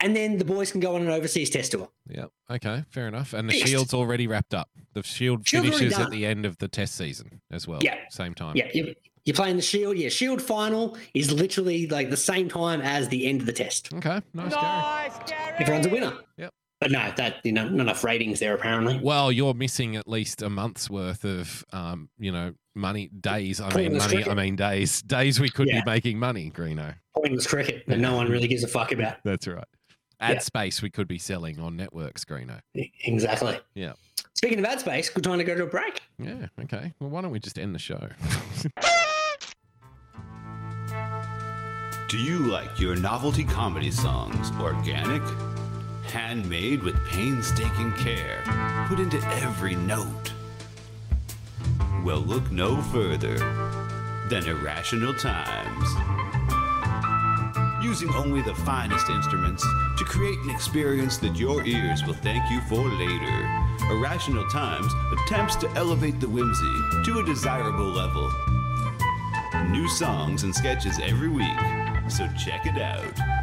And 0.00 0.14
then 0.14 0.36
the 0.38 0.44
boys 0.44 0.70
can 0.70 0.80
go 0.80 0.94
on 0.94 1.02
an 1.02 1.08
overseas 1.08 1.48
test 1.50 1.72
tour. 1.72 1.88
Yep. 2.08 2.30
Okay. 2.50 2.84
Fair 2.90 3.08
enough. 3.08 3.32
And 3.32 3.48
the 3.48 3.54
Fixed. 3.54 3.68
shield's 3.68 3.94
already 3.94 4.26
wrapped 4.26 4.52
up. 4.54 4.68
The 4.92 5.02
shield 5.02 5.46
Shield's 5.48 5.70
finishes 5.70 5.98
at 5.98 6.10
the 6.10 6.26
end 6.26 6.44
of 6.44 6.58
the 6.58 6.68
test 6.68 6.96
season 6.96 7.40
as 7.50 7.66
well. 7.66 7.80
Yeah. 7.82 7.96
Same 8.10 8.34
time. 8.34 8.56
Yeah, 8.56 8.68
you- 8.74 8.94
you're 9.24 9.34
playing 9.34 9.56
the 9.56 9.62
Shield. 9.62 9.96
Yeah, 9.98 10.08
Shield 10.08 10.40
final 10.40 10.96
is 11.12 11.32
literally 11.32 11.88
like 11.88 12.10
the 12.10 12.16
same 12.16 12.48
time 12.48 12.80
as 12.80 13.08
the 13.08 13.26
end 13.26 13.40
of 13.40 13.46
the 13.46 13.52
test. 13.52 13.92
Okay. 13.92 14.20
Nice, 14.34 14.54
Gary. 14.54 14.62
Nice, 14.66 15.18
Gary. 15.26 15.54
Everyone's 15.58 15.86
a 15.86 15.90
winner. 15.90 16.12
Yep. 16.38 16.54
But 16.80 16.90
no, 16.92 17.10
that 17.16 17.36
you 17.42 17.50
know, 17.52 17.64
not 17.68 17.80
enough 17.80 18.04
ratings 18.04 18.38
there 18.38 18.54
apparently. 18.54 19.00
Well, 19.02 19.32
you're 19.32 19.54
missing 19.54 19.96
at 19.96 20.06
least 20.06 20.42
a 20.42 20.50
month's 20.50 20.88
worth 20.88 21.24
of, 21.24 21.64
um, 21.72 22.08
you 22.18 22.30
know, 22.30 22.52
money 22.76 23.08
days. 23.08 23.60
I 23.60 23.64
mean, 23.64 23.72
Pointless 23.72 24.12
money. 24.12 24.28
I 24.30 24.34
mean, 24.34 24.54
days. 24.56 25.02
Days 25.02 25.40
we 25.40 25.48
could 25.48 25.66
Yeah. 25.68 25.82
be 25.82 25.90
making 25.90 26.18
money, 26.20 26.52
Greeno. 26.54 26.94
Pointless 27.16 27.46
cricket 27.48 27.82
that 27.88 27.98
no 27.98 28.14
one 28.14 28.28
really 28.30 28.46
gives 28.46 28.62
a 28.62 28.68
fuck 28.68 28.92
about. 28.92 29.16
That's 29.24 29.48
right. 29.48 29.64
Ad 30.20 30.34
Yeah. 30.36 30.40
space 30.40 30.80
we 30.82 30.90
could 30.90 31.06
be 31.08 31.18
selling 31.18 31.58
on 31.60 31.76
networks, 31.76 32.24
Greeno. 32.24 32.60
Exactly. 32.74 33.58
Yeah. 33.74 33.92
Speaking 34.34 34.58
of 34.58 34.64
ad 34.64 34.80
space, 34.80 35.08
good 35.10 35.24
time 35.24 35.38
to 35.38 35.44
go 35.44 35.54
to 35.54 35.64
a 35.64 35.66
break. 35.66 36.02
Yeah. 36.18 36.46
Okay. 36.62 36.92
Well, 37.00 37.10
why 37.10 37.20
don't 37.22 37.30
we 37.30 37.38
just 37.38 37.58
end 37.58 37.74
the 37.74 37.78
show? 37.78 38.08
Do 42.08 42.18
you 42.18 42.38
like 42.38 42.78
your 42.78 42.94
novelty 42.96 43.44
comedy 43.44 43.90
songs 43.90 44.50
organic? 44.60 45.22
Handmade 46.12 46.82
with 46.82 46.94
painstaking 47.06 47.92
care, 47.94 48.42
put 48.88 49.00
into 49.00 49.18
every 49.42 49.74
note? 49.74 50.32
Well, 52.04 52.20
look 52.20 52.50
no 52.52 52.80
further 52.80 53.36
than 54.30 54.46
Irrational 54.46 55.14
Times. 55.14 55.88
Using 57.86 58.12
only 58.14 58.42
the 58.42 58.52
finest 58.52 59.08
instruments 59.10 59.64
to 59.96 60.04
create 60.04 60.40
an 60.40 60.50
experience 60.50 61.18
that 61.18 61.36
your 61.36 61.64
ears 61.64 62.02
will 62.04 62.14
thank 62.14 62.50
you 62.50 62.60
for 62.62 62.80
later. 62.80 63.64
Irrational 63.88 64.44
Times 64.48 64.92
attempts 65.12 65.54
to 65.54 65.70
elevate 65.76 66.18
the 66.18 66.28
whimsy 66.28 66.80
to 67.04 67.20
a 67.20 67.24
desirable 67.24 67.86
level. 67.86 68.28
New 69.70 69.88
songs 69.88 70.42
and 70.42 70.52
sketches 70.52 70.98
every 71.00 71.28
week, 71.28 71.60
so 72.08 72.28
check 72.36 72.66
it 72.66 72.82
out. 72.82 73.35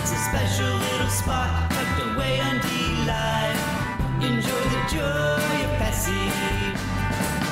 It's 0.00 0.12
a 0.12 0.16
special 0.16 0.66
little 0.66 1.08
spot 1.08 1.70
tucked 1.70 2.00
away 2.00 2.40
on 2.40 2.58
D-Live. 2.60 3.58
Enjoy 4.22 4.64
the 4.72 4.82
joy 4.88 5.54
of 5.66 5.70
Pessy. 5.76 6.24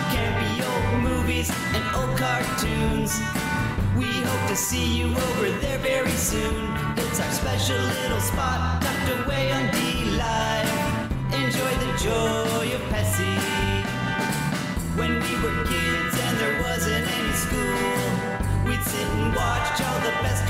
Campy 0.08 0.64
old 0.64 1.02
movies 1.02 1.50
and 1.74 1.84
old 1.94 2.16
cartoons. 2.16 3.20
We 3.98 4.08
hope 4.24 4.48
to 4.48 4.56
see 4.56 4.96
you 4.96 5.08
over 5.08 5.50
there 5.60 5.78
very 5.78 6.16
soon. 6.16 6.72
It's 6.96 7.20
our 7.20 7.30
special 7.32 7.76
little 7.76 8.20
spot 8.20 8.82
tucked 8.82 9.26
away 9.26 9.52
on 9.52 9.70
D-Live. 9.70 10.70
Enjoy 11.34 11.72
the 11.84 11.92
joy 12.00 12.74
of 12.74 12.82
Pessy. 12.88 13.36
When 14.96 15.20
we 15.20 15.32
were 15.44 15.64
kids 15.68 16.14
and 16.18 16.38
there 16.38 16.62
wasn't 16.62 17.06
any 17.12 17.32
school, 17.44 17.98
we'd 18.64 18.82
sit 18.82 19.06
and 19.06 19.36
watch 19.36 19.82
all 19.82 20.00
the 20.00 20.16
best 20.24 20.48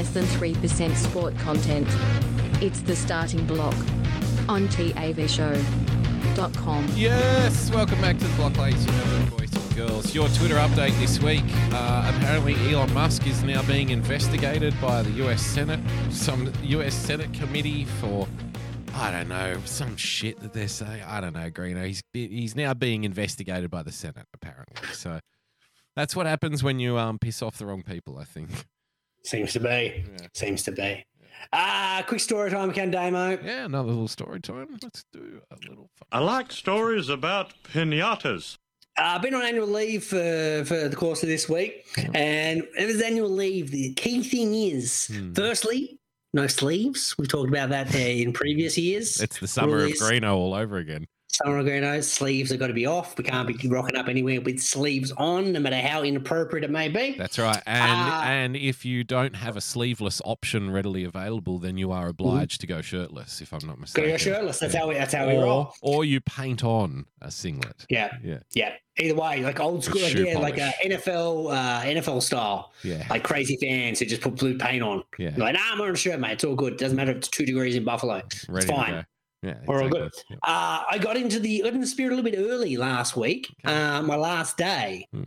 less 0.00 0.10
than 0.14 0.24
3% 0.24 0.96
sport 0.96 1.36
content. 1.36 1.86
It's 2.62 2.80
the 2.80 2.96
starting 2.96 3.46
block 3.46 3.74
on 4.48 4.66
TAVShow.com. 4.68 5.58
Yes, 6.94 7.70
welcome 7.70 8.00
back 8.00 8.16
to 8.16 8.24
the 8.24 8.34
block, 8.36 8.56
ladies 8.56 8.82
and 8.86 8.94
gentlemen, 8.94 9.28
boys 9.28 9.52
and 9.52 9.76
girls. 9.76 10.14
Your 10.14 10.26
Twitter 10.30 10.54
update 10.54 10.98
this 11.00 11.20
week. 11.20 11.44
Uh, 11.74 12.14
apparently, 12.16 12.54
Elon 12.72 12.94
Musk 12.94 13.26
is 13.26 13.42
now 13.42 13.60
being 13.64 13.90
investigated 13.90 14.74
by 14.80 15.02
the 15.02 15.10
U.S. 15.24 15.42
Senate, 15.42 15.80
some 16.10 16.50
U.S. 16.62 16.94
Senate 16.94 17.34
committee 17.34 17.84
for, 17.84 18.26
I 18.94 19.10
don't 19.10 19.28
know, 19.28 19.58
some 19.66 19.98
shit 19.98 20.40
that 20.40 20.54
they're 20.54 20.68
saying. 20.68 21.02
I 21.06 21.20
don't 21.20 21.34
know, 21.34 21.50
Greeno. 21.50 21.84
He's 21.84 22.02
he's 22.14 22.56
now 22.56 22.72
being 22.72 23.04
investigated 23.04 23.70
by 23.70 23.82
the 23.82 23.92
Senate, 23.92 24.28
apparently. 24.32 24.94
So 24.94 25.20
that's 25.94 26.16
what 26.16 26.24
happens 26.24 26.62
when 26.62 26.78
you 26.78 26.96
um 26.96 27.18
piss 27.18 27.42
off 27.42 27.58
the 27.58 27.66
wrong 27.66 27.82
people. 27.82 28.16
I 28.16 28.24
think. 28.24 28.64
Seems 29.24 29.52
to 29.52 29.60
be. 29.60 30.04
Yeah. 30.18 30.26
Seems 30.34 30.62
to 30.64 30.72
be. 30.72 31.04
Ah, 31.52 32.04
quick 32.06 32.20
story 32.20 32.50
time, 32.50 32.72
Ken 32.72 32.90
Damo. 32.90 33.38
Yeah, 33.42 33.64
another 33.64 33.88
little 33.88 34.08
story 34.08 34.40
time. 34.40 34.78
Let's 34.82 35.04
do 35.12 35.40
a 35.50 35.56
little. 35.68 35.88
Fun. 35.98 36.06
I 36.12 36.18
like 36.20 36.52
stories 36.52 37.08
about 37.08 37.52
pinatas. 37.64 38.56
I've 38.96 39.20
uh, 39.20 39.22
been 39.22 39.34
on 39.34 39.42
annual 39.44 39.66
leave 39.66 40.04
for, 40.04 40.62
for 40.66 40.88
the 40.88 40.96
course 40.96 41.22
of 41.22 41.28
this 41.28 41.48
week, 41.48 41.86
and 42.14 42.62
it 42.78 42.86
was 42.86 43.00
annual 43.00 43.30
leave. 43.30 43.70
The 43.70 43.94
key 43.94 44.22
thing 44.22 44.54
is, 44.54 45.06
Hmm. 45.06 45.32
firstly, 45.32 45.98
no 46.34 46.46
sleeves. 46.46 47.14
We've 47.18 47.28
talked 47.28 47.48
about 47.48 47.70
that 47.70 47.94
uh, 47.94 47.98
in 47.98 48.32
previous 48.32 48.76
years. 48.76 49.20
It's 49.20 49.38
the 49.40 49.48
summer 49.48 49.78
of 49.78 49.82
Release- 49.84 50.02
Greeno 50.02 50.34
all 50.34 50.54
over 50.54 50.76
again. 50.76 51.06
Of 51.40 51.46
Greeno, 51.64 52.02
sleeves 52.04 52.50
have 52.50 52.58
got 52.60 52.66
to 52.66 52.74
be 52.74 52.84
off. 52.84 53.16
We 53.16 53.24
can't 53.24 53.46
be 53.48 53.68
rocking 53.68 53.96
up 53.96 54.08
anywhere 54.08 54.40
with 54.42 54.60
sleeves 54.60 55.10
on, 55.12 55.52
no 55.52 55.60
matter 55.60 55.80
how 55.80 56.02
inappropriate 56.02 56.64
it 56.64 56.70
may 56.70 56.88
be. 56.88 57.14
That's 57.16 57.38
right. 57.38 57.62
And 57.66 57.82
Ah. 57.90 58.24
and 58.24 58.56
if 58.56 58.84
you 58.84 59.04
don't 59.04 59.34
have 59.36 59.56
a 59.56 59.60
sleeveless 59.62 60.20
option 60.26 60.70
readily 60.70 61.04
available, 61.04 61.58
then 61.58 61.78
you 61.78 61.92
are 61.92 62.08
obliged 62.08 62.60
to 62.60 62.66
go 62.66 62.82
shirtless, 62.82 63.40
if 63.40 63.54
I'm 63.54 63.66
not 63.66 63.80
mistaken. 63.80 64.10
go 64.10 64.16
shirtless. 64.18 64.58
That's 64.58 64.74
Yeah. 64.74 64.80
how 64.80 64.88
we. 64.88 64.94
That's 64.94 65.14
how 65.14 65.26
we 65.28 65.34
roll. 65.36 65.72
or 65.80 66.04
you 66.04 66.20
paint 66.20 66.62
on 66.62 67.06
a 67.22 67.30
singlet. 67.30 67.86
Yeah, 67.88 68.10
Yeah. 68.22 68.40
yeah. 68.54 68.72
Either 68.98 69.14
way, 69.14 69.40
like 69.42 69.60
old 69.60 69.82
school, 69.82 70.02
like, 70.02 70.12
yeah, 70.14 70.36
like 70.38 70.58
uh, 70.58 70.70
polish. 70.82 70.98
NFL, 71.06 71.48
uh, 71.52 71.82
NFL 71.86 72.20
style. 72.20 72.72
Yeah. 72.82 73.06
Like 73.08 73.22
crazy 73.22 73.56
fans 73.56 73.98
who 73.98 74.04
just 74.04 74.20
put 74.20 74.34
blue 74.36 74.58
paint 74.58 74.82
on. 74.82 75.04
Yeah. 75.18 75.30
You're 75.30 75.38
like, 75.46 75.54
nah, 75.54 75.60
I'm 75.72 75.78
wearing 75.78 75.94
a 75.94 75.98
shirt, 75.98 76.20
mate. 76.20 76.32
It's 76.32 76.44
all 76.44 76.54
good. 76.54 76.76
Doesn't 76.76 76.96
matter 76.96 77.12
if 77.12 77.18
it's 77.18 77.28
two 77.28 77.46
degrees 77.46 77.76
in 77.76 77.84
Buffalo. 77.84 78.20
Ready 78.48 78.66
it's 78.66 78.66
fine. 78.66 79.06
Yeah, 79.42 79.54
We're 79.66 79.82
all 79.82 79.88
good. 79.88 80.08
exactly. 80.08 80.24
Yep. 80.30 80.38
Uh, 80.42 80.82
I 80.90 80.98
got 80.98 81.16
into 81.16 81.40
the 81.40 81.62
got 81.62 81.72
the 81.80 81.86
spirit 81.86 82.12
a 82.12 82.16
little 82.16 82.30
bit 82.30 82.38
early 82.38 82.76
last 82.76 83.16
week. 83.16 83.48
Okay. 83.64 83.74
Uh, 83.74 84.02
my 84.02 84.16
last 84.16 84.56
day, 84.58 85.06
Hmm. 85.12 85.22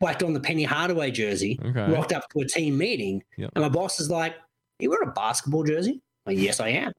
whacked 0.00 0.22
on 0.22 0.32
the 0.34 0.40
Penny 0.40 0.62
Hardaway 0.64 1.10
jersey, 1.10 1.58
Okay. 1.64 1.90
rocked 1.92 2.12
up 2.12 2.28
to 2.30 2.40
a 2.40 2.46
team 2.46 2.78
meeting, 2.78 3.22
Yep. 3.38 3.50
and 3.56 3.62
my 3.62 3.68
boss 3.68 3.98
is 3.98 4.08
like, 4.10 4.34
"You 4.78 4.90
wear 4.90 5.02
a 5.02 5.12
basketball 5.12 5.64
jersey?" 5.64 6.00
I'm 6.26 6.34
like, 6.36 6.42
yes, 6.44 6.60
I 6.60 6.68
am. 6.68 6.92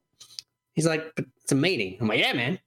He's 0.73 0.85
like, 0.85 1.05
"But 1.15 1.25
it's 1.41 1.51
a 1.51 1.55
meeting." 1.55 1.97
I'm 2.01 2.07
like, 2.07 2.19
"Yeah, 2.19 2.33
man, 2.33 2.59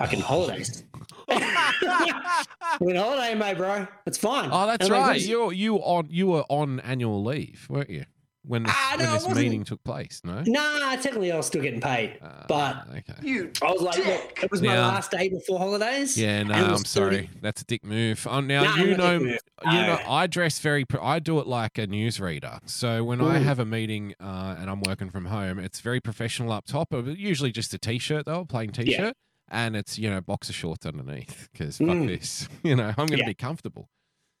fucking 0.00 0.20
holidays." 0.20 0.84
On 1.30 2.94
holiday, 2.94 3.34
mate, 3.34 3.56
bro. 3.56 3.86
It's 4.06 4.18
fine. 4.18 4.48
Oh, 4.52 4.66
that's 4.66 4.86
I'm 4.86 4.92
like, 4.92 5.06
right. 5.08 5.20
You 5.20 5.50
you 5.50 5.76
on 5.76 6.08
you 6.10 6.26
were 6.28 6.44
on 6.48 6.80
annual 6.80 7.22
leave, 7.22 7.66
weren't 7.68 7.90
you? 7.90 8.04
When 8.42 8.62
this, 8.64 8.74
Ah, 8.74 8.96
no, 8.98 9.04
I 9.04 9.12
this 9.18 9.28
meeting 9.36 9.64
took 9.64 9.84
place, 9.84 10.22
no? 10.24 10.42
Nah, 10.46 10.96
technically, 10.96 11.30
I 11.30 11.36
was 11.36 11.46
still 11.46 11.60
getting 11.60 11.80
paid, 11.80 12.18
Ah, 12.22 12.46
but 12.48 12.86
okay. 12.88 13.50
I 13.62 13.70
was 13.70 13.82
like, 13.82 14.04
look, 14.06 14.42
it 14.42 14.50
was 14.50 14.62
my 14.62 14.74
Yeah. 14.74 14.86
last 14.88 15.10
day 15.10 15.28
before 15.28 15.58
holidays. 15.58 16.16
Yeah, 16.16 16.42
no, 16.44 16.54
and 16.54 16.64
I'm 16.64 16.72
was 16.72 16.82
30 16.84 17.16
sorry. 17.16 17.30
That's 17.42 17.60
a 17.60 17.64
dick 17.66 17.84
move. 17.84 18.26
Oh, 18.28 18.40
now 18.40 18.64
Nah, 18.64 18.76
you 18.76 18.96
know, 18.96 19.18
dick 19.18 19.28
move. 19.28 19.40
you 19.64 19.84
know, 19.84 19.98
I 20.06 20.26
dress 20.26 20.58
very. 20.58 20.86
I 21.02 21.18
do 21.18 21.38
it 21.38 21.46
like 21.46 21.76
a 21.76 21.86
newsreader. 21.86 22.60
So 22.68 23.04
when 23.04 23.20
I 23.20 23.38
Mm. 23.38 23.42
have 23.42 23.58
a 23.58 23.66
meeting 23.66 24.14
uh, 24.18 24.56
and 24.58 24.70
I'm 24.70 24.80
working 24.80 25.10
from 25.10 25.26
home, 25.26 25.58
it's 25.58 25.80
very 25.80 26.00
professional 26.00 26.50
up 26.50 26.64
top. 26.64 26.94
uh, 26.94 27.02
Usually 27.02 27.52
just 27.52 27.74
a 27.74 27.78
t-shirt 27.78 28.24
though, 28.24 28.40
a 28.40 28.46
plain 28.46 28.70
t-shirt, 28.70 29.14
and 29.50 29.76
it's 29.76 29.98
you 29.98 30.08
know 30.08 30.22
boxer 30.22 30.54
shorts 30.54 30.86
underneath 30.86 31.50
because 31.52 31.76
fuck 31.76 31.88
Mm. 31.88 32.06
this. 32.06 32.48
You 32.64 32.74
know, 32.76 32.88
I'm 32.88 32.94
going 32.94 33.10
to 33.10 33.18
Yeah. 33.18 33.26
be 33.26 33.34
comfortable. 33.34 33.90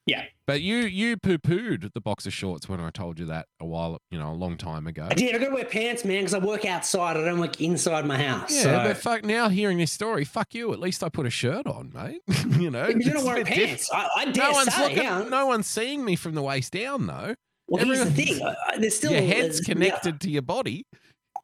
Yeah. 0.06 0.24
But 0.46 0.62
you 0.62 0.78
you 0.78 1.16
poo 1.16 1.38
pooed 1.38 1.92
the 1.92 2.00
boxer 2.00 2.30
shorts 2.30 2.68
when 2.68 2.80
I 2.80 2.90
told 2.90 3.18
you 3.20 3.26
that 3.26 3.46
a 3.60 3.66
while, 3.66 4.00
you 4.10 4.18
know, 4.18 4.30
a 4.32 4.34
long 4.34 4.56
time 4.56 4.86
ago. 4.86 5.06
I 5.10 5.14
did. 5.14 5.34
I 5.34 5.38
got 5.38 5.48
to 5.48 5.54
wear 5.54 5.64
pants, 5.64 6.04
man, 6.04 6.18
because 6.20 6.34
I 6.34 6.38
work 6.38 6.64
outside. 6.64 7.16
I 7.16 7.24
don't 7.24 7.38
work 7.38 7.60
inside 7.60 8.06
my 8.06 8.20
house. 8.20 8.52
Yeah, 8.52 8.62
so. 8.62 8.88
but 8.88 8.96
fuck 8.96 9.24
now 9.24 9.48
hearing 9.48 9.78
this 9.78 9.92
story, 9.92 10.24
fuck 10.24 10.54
you. 10.54 10.72
At 10.72 10.80
least 10.80 11.04
I 11.04 11.08
put 11.10 11.26
a 11.26 11.30
shirt 11.30 11.66
on, 11.66 11.92
mate. 11.94 12.22
you 12.58 12.70
know, 12.70 12.88
you 12.88 13.00
don't 13.12 13.22
a 13.22 13.24
wearing 13.24 13.44
bit 13.44 13.54
diff- 13.54 13.66
pants. 13.68 13.90
I, 13.92 14.08
I 14.16 14.24
dare 14.24 14.44
No 14.48 14.52
one's 14.52 14.74
say. 14.74 14.82
looking. 14.82 15.02
yeah. 15.02 15.22
No 15.28 15.46
one's 15.46 15.66
seeing 15.66 16.04
me 16.04 16.16
from 16.16 16.34
the 16.34 16.42
waist 16.42 16.72
down, 16.72 17.06
though. 17.06 17.34
well, 17.68 17.84
here's 17.84 18.00
the 18.02 18.10
thing. 18.10 18.42
I- 18.42 18.56
I- 18.72 18.78
There's 18.78 18.96
still 18.96 19.12
Your 19.12 19.20
head's 19.22 19.60
there's- 19.60 19.60
connected 19.60 20.20
to 20.22 20.30
your 20.30 20.42
body. 20.42 20.86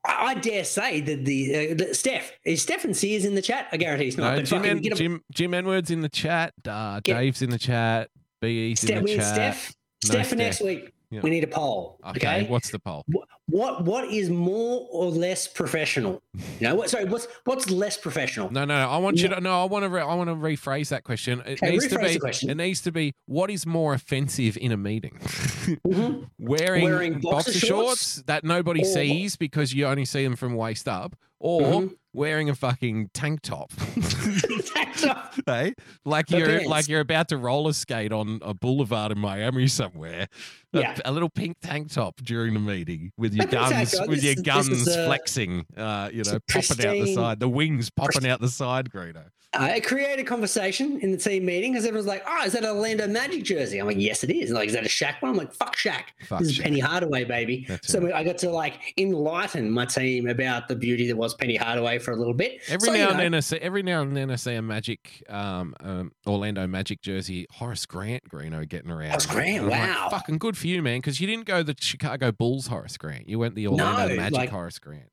I, 0.04 0.26
I 0.28 0.34
dare 0.34 0.64
say 0.64 1.00
that 1.02 1.24
the, 1.24 1.54
uh, 1.72 1.74
the 1.74 1.94
Steph 1.94 2.32
is 2.44 2.62
Stefan 2.62 2.94
Sears 2.94 3.24
in 3.24 3.34
the 3.36 3.42
chat. 3.42 3.68
I 3.70 3.76
guarantee 3.76 4.06
he's 4.06 4.16
not. 4.16 4.30
No, 4.32 4.36
but 4.38 4.44
Jim, 4.46 4.62
fucking 4.62 4.86
En- 4.90 4.96
Jim, 4.96 5.22
Jim 5.32 5.54
Edwards 5.54 5.90
in 5.90 6.00
the 6.00 6.08
chat. 6.08 6.52
Uh, 6.66 6.98
Dave's 7.00 7.42
in 7.42 7.50
the 7.50 7.58
chat. 7.58 8.08
BE's 8.40 8.80
Steph, 8.80 8.98
in 8.98 9.04
we. 9.04 9.12
Steph. 9.20 9.74
No 10.04 10.10
Steph 10.10 10.28
for 10.28 10.36
next 10.36 10.60
week. 10.60 10.92
Yeah. 11.10 11.20
We 11.22 11.30
need 11.30 11.44
a 11.44 11.46
poll. 11.46 12.00
Okay, 12.08 12.16
Okay. 12.40 12.46
what's 12.48 12.70
the 12.70 12.80
poll? 12.80 13.04
Wh- 13.14 13.22
What 13.48 13.84
what 13.84 14.08
is 14.10 14.28
more 14.28 14.88
or 14.90 15.06
less 15.06 15.46
professional? 15.46 16.20
You 16.60 16.68
know 16.68 16.74
what? 16.74 16.90
Sorry, 16.90 17.04
what's 17.04 17.28
what's 17.44 17.70
less 17.70 17.96
professional? 17.96 18.50
No, 18.50 18.64
no, 18.64 18.76
no. 18.78 18.88
I 18.90 18.96
want 18.98 19.18
you 19.18 19.28
to. 19.28 19.40
No, 19.40 19.62
I 19.62 19.64
want 19.66 19.84
to. 19.84 19.88
Re- 19.88 20.00
I 20.02 20.14
want 20.14 20.28
to 20.30 20.34
rephrase 20.34 20.88
that 20.88 21.04
question. 21.04 21.40
It 21.46 21.62
Okay, 21.62 21.70
needs 21.70 21.86
to 21.88 21.98
be. 21.98 22.18
question. 22.18 22.50
It 22.50 22.56
needs 22.56 22.80
to 22.82 22.92
be. 22.92 23.12
What 23.26 23.50
is 23.50 23.66
more 23.66 23.94
offensive 23.94 24.56
in 24.58 24.72
a 24.72 24.76
meeting? 24.76 25.18
Mhm. 25.22 26.28
Wearing, 26.38 26.84
Wearing 26.84 27.12
boxer, 27.20 27.52
boxer 27.52 27.52
shorts? 27.52 27.68
shorts? 27.68 28.22
that 28.26 28.42
nobody 28.44 28.82
Or- 28.82 28.84
sees 28.84 29.36
because 29.36 29.72
you 29.72 29.86
only 29.86 30.04
see 30.06 30.24
them 30.24 30.34
from 30.34 30.54
waist 30.56 30.88
up, 30.88 31.14
or 31.38 31.60
Mhm. 31.82 31.96
Wearing 32.16 32.48
a 32.50 32.54
fucking 32.54 33.10
tank 33.14 33.42
top. 33.42 33.70
That's 33.72 35.04
hey, 35.46 35.74
like 36.04 36.26
The 36.28 36.38
you're 36.38 36.46
pants. 36.48 36.66
like 36.66 36.88
you're 36.88 37.00
about 37.00 37.28
to 37.28 37.36
roller 37.36 37.72
skate 37.72 38.12
on 38.12 38.40
a 38.42 38.54
boulevard 38.54 39.12
in 39.12 39.18
Miami 39.18 39.66
somewhere. 39.68 40.26
A- 40.72 40.78
Yeah. 40.80 40.96
A, 41.04 41.12
little 41.12 41.28
pink 41.28 41.58
tank 41.62 41.92
top 41.92 42.16
during 42.22 42.54
the 42.54 42.60
meeting 42.60 43.12
with 43.18 43.34
your 43.34 43.44
A 43.46 43.50
tank 43.50 43.70
guns, 43.72 43.92
top. 43.92 44.08
with 44.08 44.22
This 44.22 44.34
your 44.36 44.42
guns 44.42 44.84
flexing. 44.94 45.66
Uh, 45.76 46.10
you 46.12 46.22
know, 46.24 46.32
a 46.36 46.40
popping 46.40 46.86
out 46.86 46.92
the 47.04 47.14
side, 47.14 47.40
the 47.40 47.48
wings 47.48 47.90
popping 47.90 48.26
out 48.26 48.40
the 48.40 48.48
side, 48.48 48.90
Greeno. 48.90 49.26
Uh, 49.60 49.66
it 49.76 49.84
created 49.86 50.26
conversation 50.26 50.98
in 51.00 51.10
the 51.12 51.16
team 51.16 51.44
meeting 51.44 51.72
because 51.72 51.84
everyone's 51.86 52.06
like, 52.06 52.22
"Oh, 52.26 52.44
is 52.44 52.52
that 52.52 52.64
a 52.64 52.68
Orlando 52.68 53.06
Magic 53.06 53.42
jersey?" 53.44 53.78
I'm 53.78 53.86
like, 53.86 53.96
"Yes, 53.98 54.24
it 54.24 54.30
is." 54.30 54.50
And 54.50 54.58
like, 54.58 54.68
is 54.68 54.74
that 54.74 54.84
a 54.84 54.88
Shaq 54.88 55.20
one? 55.20 55.30
I'm 55.32 55.36
like, 55.36 55.52
"Fuck 55.52 55.76
Shaq." 55.76 56.04
Fuck 56.28 56.40
this 56.40 56.48
is 56.48 56.58
Shaq. 56.58 56.62
Penny 56.64 56.80
Hardaway, 56.80 57.24
baby. 57.24 57.64
That's 57.68 57.88
so 57.88 58.00
right. 58.00 58.14
I 58.14 58.24
got 58.24 58.38
to 58.38 58.50
like 58.50 58.94
enlighten 58.98 59.70
my 59.70 59.84
team 59.84 60.28
about 60.28 60.68
the 60.68 60.76
beauty 60.76 61.06
that 61.08 61.16
was 61.16 61.34
Penny 61.34 61.56
Hardaway 61.56 61.98
for 61.98 62.12
a 62.12 62.16
little 62.16 62.34
bit. 62.34 62.60
Every 62.68 62.86
So, 62.86 62.92
you 62.92 62.98
now 62.98 63.10
and 63.10 63.20
then, 63.20 63.34
I 63.34 63.40
see 63.40 63.56
every 63.58 63.82
now 63.82 64.02
and 64.02 64.16
then 64.16 64.30
I 64.30 64.36
see 64.36 64.54
a 64.54 64.62
Magic, 64.62 65.24
um, 65.28 65.74
um, 65.80 66.12
Orlando 66.26 66.66
Magic 66.66 67.00
jersey. 67.02 67.46
Horace 67.52 67.86
Grant, 67.86 68.28
Greeno, 68.28 68.68
getting 68.68 68.90
around. 68.90 69.10
Horace 69.10 69.26
Grant, 69.26 69.64
I'm 69.64 69.70
like, 69.70 69.80
wow. 69.88 70.08
fucking 70.10 70.38
good 70.38 70.56
for 70.56 70.66
you, 70.66 70.82
man. 70.82 70.98
Because 70.98 71.20
you 71.20 71.26
didn't 71.26 71.46
go 71.46 71.62
the 71.62 71.74
Chicago 71.80 72.32
Bulls 72.32 72.66
Horace 72.66 72.96
Grant. 72.96 73.28
You 73.28 73.38
went 73.38 73.54
the 73.54 73.66
Orlando 73.68 74.08
No, 74.08 74.16
Magic 74.16 74.36
like- 74.36 74.50
Horace 74.50 74.78
Grant. 74.78 75.10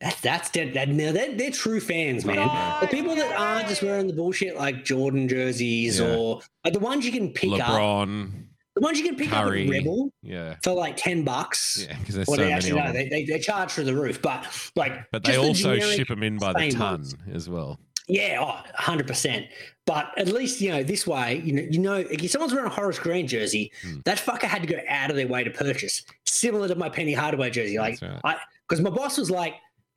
That's 0.00 0.20
that's 0.20 0.50
dead. 0.50 0.74
That, 0.74 0.88
now 0.88 1.12
they're, 1.12 1.34
they're 1.34 1.50
true 1.50 1.80
fans, 1.80 2.24
man. 2.24 2.36
The 2.80 2.88
people 2.88 3.14
that 3.14 3.38
aren't 3.40 3.68
just 3.68 3.82
wearing 3.82 4.06
the 4.06 4.12
bullshit 4.12 4.56
like 4.56 4.84
Jordan 4.84 5.28
jerseys 5.28 5.98
Yeah. 6.00 6.16
or 6.16 6.40
like 6.64 6.74
the 6.74 6.80
ones 6.80 7.06
you 7.06 7.12
can 7.12 7.30
pick 7.32 7.52
up, 7.52 7.60
LeBron, 7.60 8.32
the 8.74 8.80
ones 8.80 8.98
you 8.98 9.04
can 9.06 9.16
pick 9.16 9.30
Curry. 9.30 9.62
up 9.62 9.68
at 9.68 9.78
Rebel 9.78 10.10
yeah, 10.22 10.56
for 10.62 10.72
like 10.72 10.96
ten 10.96 11.22
bucks. 11.24 11.86
yeah, 11.88 11.96
because 11.98 12.16
there's 12.16 12.26
Well, 12.26 12.36
so 12.36 12.42
they 12.42 12.48
many 12.50 12.54
actually 12.54 12.80
of 12.80 12.86
no, 12.86 12.92
they, 12.92 13.08
they, 13.08 13.24
they 13.24 13.38
charge 13.38 13.70
through 13.70 13.84
the 13.84 13.94
roof, 13.94 14.20
but 14.20 14.46
like, 14.76 14.92
But 15.12 15.22
they 15.24 15.32
just 15.34 15.62
the 15.62 15.68
also 15.70 15.78
ship 15.78 16.08
them 16.08 16.22
in 16.22 16.38
by 16.38 16.52
the 16.52 16.70
ton 16.72 16.90
ones. 16.98 17.14
as 17.32 17.48
well. 17.48 17.78
Yeah, 18.06 18.38
oh, 18.42 18.60
100%. 18.78 19.46
But 19.86 20.12
at 20.18 20.28
least, 20.28 20.60
you 20.60 20.70
know, 20.70 20.82
this 20.82 21.06
way, 21.06 21.40
you 21.42 21.54
know, 21.54 21.62
you 21.70 21.78
know, 21.78 21.94
if 21.94 22.30
someone's 22.30 22.52
wearing 22.52 22.66
a 22.70 22.74
Horace 22.74 22.98
Grant 22.98 23.30
jersey, 23.30 23.72
Hmm. 23.82 24.00
that 24.04 24.18
fucker 24.18 24.42
had 24.42 24.60
to 24.60 24.68
go 24.68 24.78
out 24.90 25.08
of 25.08 25.16
their 25.16 25.26
way 25.28 25.42
to 25.44 25.50
purchase, 25.50 26.02
similar 26.26 26.68
to 26.68 26.74
my 26.74 26.90
Penny 26.90 27.14
Hardaway 27.14 27.48
jersey. 27.48 27.78
Like, 27.78 28.00
That's 28.00 28.20
I, 28.24 28.36
because 28.68 28.82
my 28.82 28.90
boss 28.90 29.16
was 29.16 29.30
like, 29.30 29.54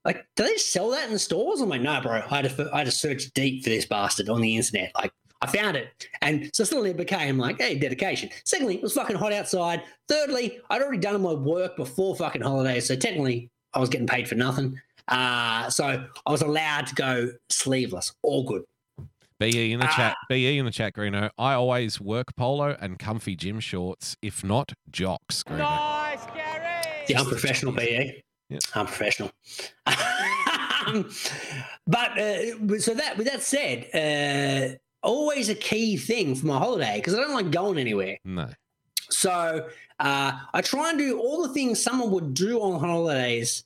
like, 0.07 0.25
do 0.35 0.43
they 0.43 0.55
sell 0.57 0.89
that 0.91 1.11
in 1.11 1.19
stores? 1.19 1.61
I'm 1.61 1.69
like, 1.69 1.81
no, 1.81 2.01
bro. 2.01 2.13
I 2.31 2.35
had, 2.41 2.49
to, 2.49 2.69
I 2.73 2.79
had 2.79 2.85
to 2.85 2.91
search 2.91 3.25
deep 3.33 3.63
for 3.63 3.69
this 3.69 3.85
bastard 3.85 4.29
on 4.29 4.41
the 4.41 4.55
internet. 4.55 4.91
Like, 4.95 5.11
I 5.41 5.47
found 5.47 5.77
it. 5.77 6.07
And 6.23 6.49
so 6.53 6.63
suddenly 6.63 6.89
it 6.89 6.97
became 6.97 7.37
like, 7.37 7.59
hey, 7.61 7.77
dedication. 7.77 8.29
Secondly, 8.45 8.75
it 8.77 8.81
was 8.81 8.93
fucking 8.93 9.17
hot 9.17 9.33
outside. 9.33 9.83
Thirdly, 10.07 10.59
I'd 10.71 10.81
already 10.81 10.97
done 10.97 11.21
my 11.21 11.33
work 11.33 11.75
before 11.77 12.15
fucking 12.15 12.41
holidays. 12.41 12.87
So 12.87 12.95
technically, 12.95 13.51
I 13.73 13.79
was 13.79 13.89
getting 13.89 14.07
paid 14.07 14.27
for 14.27 14.33
nothing. 14.33 14.79
Uh, 15.09 15.69
so 15.69 16.03
I 16.25 16.31
was 16.31 16.41
allowed 16.41 16.87
to 16.87 16.95
go 16.95 17.29
sleeveless. 17.49 18.13
All 18.23 18.43
good. 18.45 18.63
BE 19.39 19.71
in 19.73 19.79
the 19.79 19.85
Ah. 19.85 19.95
chat. 19.95 20.17
BE 20.29 20.57
in 20.57 20.65
the 20.65 20.71
chat, 20.71 20.93
Greeno. 20.93 21.29
I 21.37 21.53
always 21.53 22.01
work 22.01 22.35
polo 22.35 22.75
and 22.81 22.97
comfy 22.97 23.35
gym 23.35 23.59
shorts, 23.59 24.15
if 24.23 24.43
not 24.43 24.73
jocks, 24.89 25.43
Greeno. 25.43 25.59
Nice, 25.59 26.25
Gary. 26.33 27.05
Yeah, 27.07 27.19
I'm 27.19 27.27
professional, 27.27 27.73
BE. 27.73 28.23
Yeah. 28.49 28.59
I'm 28.75 28.85
professional. 28.85 29.31
but 31.85 32.17
uh, 32.17 32.79
so 32.79 32.93
that 32.93 33.17
with 33.17 33.27
that 33.27 33.41
said, 33.41 33.87
uh, 33.93 34.77
always 35.05 35.49
a 35.49 35.55
key 35.55 35.97
thing 35.97 36.35
for 36.35 36.47
my 36.47 36.57
holiday 36.57 36.95
because 36.97 37.13
I 37.15 37.19
don't 37.21 37.33
like 37.33 37.51
going 37.51 37.77
anywhere. 37.77 38.17
No. 38.23 38.49
So 39.09 39.67
uh, 39.99 40.31
I 40.53 40.61
try 40.61 40.89
and 40.89 40.99
do 40.99 41.19
all 41.19 41.43
the 41.45 41.53
things 41.53 41.81
someone 41.81 42.11
would 42.11 42.33
do 42.33 42.59
on 42.61 42.79
holidays 42.79 43.63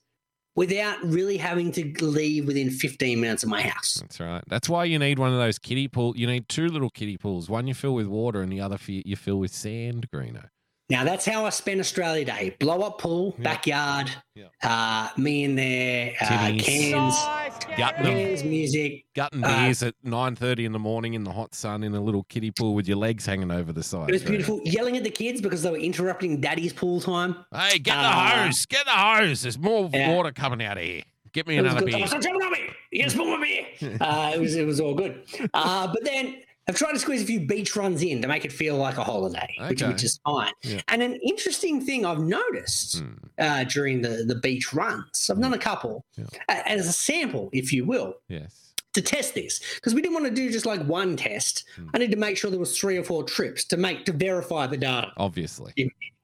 without 0.55 0.97
really 1.03 1.37
having 1.37 1.71
to 1.71 1.93
leave 2.05 2.45
within 2.45 2.69
15 2.69 3.19
minutes 3.19 3.43
of 3.43 3.49
my 3.49 3.61
house. 3.61 3.95
That's 4.01 4.19
right. 4.19 4.43
That's 4.47 4.67
why 4.69 4.83
you 4.85 4.99
need 4.99 5.17
one 5.17 5.31
of 5.31 5.39
those 5.39 5.57
kiddie 5.57 5.87
pool. 5.87 6.13
You 6.17 6.27
need 6.27 6.49
two 6.49 6.67
little 6.67 6.89
kiddie 6.89 7.17
pools. 7.17 7.49
One 7.49 7.67
you 7.67 7.73
fill 7.73 7.93
with 7.93 8.07
water, 8.07 8.41
and 8.41 8.51
the 8.51 8.61
other 8.61 8.77
you 8.87 9.15
fill 9.15 9.39
with 9.39 9.53
sand, 9.53 10.07
Greeno. 10.13 10.49
Now 10.91 11.05
that's 11.05 11.25
how 11.25 11.45
I 11.45 11.49
spend 11.51 11.79
Australia 11.79 12.25
Day: 12.25 12.53
blow 12.59 12.81
up 12.81 12.99
pool, 12.99 13.33
Yeah. 13.37 13.43
backyard, 13.45 14.11
Yeah. 14.35 14.47
uh, 14.61 15.07
me 15.17 15.45
in 15.45 15.55
there, 15.55 16.13
uh, 16.19 16.27
cans, 16.27 16.91
Nice, 16.91 17.59
Gary. 17.63 17.75
Gutting 17.77 18.05
'em. 18.07 18.13
cans, 18.17 18.43
music. 18.43 19.05
Gutting 19.15 19.41
Uh, 19.41 19.47
beers 19.65 19.81
at 19.83 19.95
nine 20.03 20.35
thirty 20.35 20.65
in 20.65 20.73
the 20.73 20.79
morning 20.79 21.13
in 21.13 21.23
the 21.23 21.31
hot 21.31 21.55
sun 21.55 21.83
in 21.83 21.95
a 21.95 22.01
little 22.01 22.23
kiddie 22.23 22.51
pool 22.51 22.75
with 22.75 22.89
your 22.89 22.97
legs 22.97 23.25
hanging 23.25 23.51
over 23.51 23.71
the 23.71 23.83
side. 23.83 24.09
It 24.09 24.11
was 24.11 24.23
Greeno. 24.23 24.27
beautiful. 24.27 24.61
Yelling 24.65 24.97
at 24.97 25.05
the 25.05 25.09
kids 25.11 25.39
because 25.39 25.63
they 25.63 25.71
were 25.71 25.77
interrupting 25.77 26.41
daddy's 26.41 26.73
pool 26.73 26.99
time. 26.99 27.37
Hey, 27.55 27.79
get 27.79 27.93
the 27.93 27.99
Uh, 28.01 28.43
hose! 28.43 28.65
Get 28.65 28.83
the 28.83 28.91
hose! 28.91 29.43
There's 29.43 29.57
more 29.57 29.89
Yeah. 29.93 30.13
water 30.13 30.33
coming 30.33 30.61
out 30.61 30.77
of 30.77 30.83
here. 30.83 31.03
Get 31.31 31.47
me 31.47 31.55
another 31.55 31.85
beer. 31.85 32.05
Stop 32.05 32.21
jumping 32.21 32.41
on 32.45 32.51
me! 32.51 32.59
You 32.91 32.99
can 33.03 33.09
spill 33.09 33.37
my 33.37 33.41
beer. 33.41 33.97
uh, 34.01 34.31
it 34.35 34.41
was 34.41 34.55
it 34.55 34.65
was 34.67 34.81
all 34.81 34.93
good. 34.93 35.23
Uh, 35.53 35.87
but 35.87 36.03
then 36.03 36.35
I've 36.67 36.75
tried 36.77 36.93
to 36.93 36.99
squeeze 36.99 37.21
a 37.23 37.25
few 37.25 37.39
beach 37.41 37.75
runs 37.75 38.01
in 38.03 38.21
to 38.21 38.27
make 38.27 38.45
it 38.45 38.51
feel 38.51 38.77
like 38.77 38.97
a 38.97 39.03
holiday, 39.03 39.47
which, 39.67 39.81
Okay. 39.81 39.91
which 39.91 40.03
is 40.03 40.19
fine. 40.23 40.53
Yeah. 40.63 40.81
And 40.87 41.01
an 41.01 41.15
interesting 41.27 41.81
thing 41.83 42.05
I've 42.05 42.19
noticed 42.21 42.99
Hmm. 42.99 43.13
uh, 43.39 43.63
during 43.65 44.01
the 44.01 44.23
the 44.27 44.35
beach 44.35 44.71
runs, 44.73 45.29
I've 45.29 45.41
done 45.41 45.53
a 45.53 45.57
couple 45.57 46.05
Yeah. 46.17 46.25
uh, 46.49 46.61
as 46.65 46.87
a 46.87 46.93
sample, 46.93 47.49
if 47.53 47.73
you 47.73 47.85
will. 47.85 48.15
Yes. 48.29 48.57
to 48.93 49.01
test 49.01 49.33
this 49.35 49.61
because 49.75 49.93
we 49.95 50.01
didn't 50.01 50.13
want 50.15 50.25
to 50.25 50.31
do 50.31 50.51
just 50.51 50.65
like 50.65 50.83
one 50.85 51.15
test. 51.15 51.63
Hmm. 51.77 51.87
I 51.93 51.97
need 51.97 52.11
to 52.11 52.17
make 52.17 52.35
sure 52.35 52.51
there 52.51 52.59
was 52.59 52.77
three 52.77 52.97
or 52.97 53.05
four 53.05 53.23
trips 53.23 53.63
to 53.65 53.77
make 53.77 54.03
to 54.03 54.11
verify 54.11 54.67
the 54.67 54.75
data 54.75 55.13
Obviously. 55.15 55.71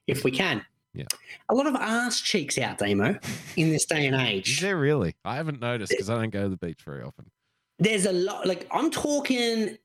if 0.06 0.26
we 0.26 0.32
can. 0.32 0.66
Yeah. 0.94 1.06
A 1.48 1.56
lot 1.56 1.66
of 1.68 1.76
ass 1.76 2.20
cheeks 2.20 2.58
out, 2.58 2.78
Damo, 2.80 3.18
in 3.56 3.70
this 3.70 3.86
day 3.86 4.06
and 4.06 4.18
age. 4.18 4.52
Is 4.52 4.60
there 4.60 4.76
really? 4.76 5.16
I 5.24 5.36
haven't 5.38 5.62
noticed 5.62 5.92
because 5.92 6.10
I 6.10 6.16
don't 6.16 6.30
go 6.30 6.44
to 6.44 6.50
the 6.50 6.58
beach 6.58 6.82
very 6.84 7.04
often. 7.04 7.32
There's 7.80 8.06
a 8.06 8.12
lot. 8.12 8.46
Like 8.46 8.68
I'm 8.72 8.92
talking 8.92 9.78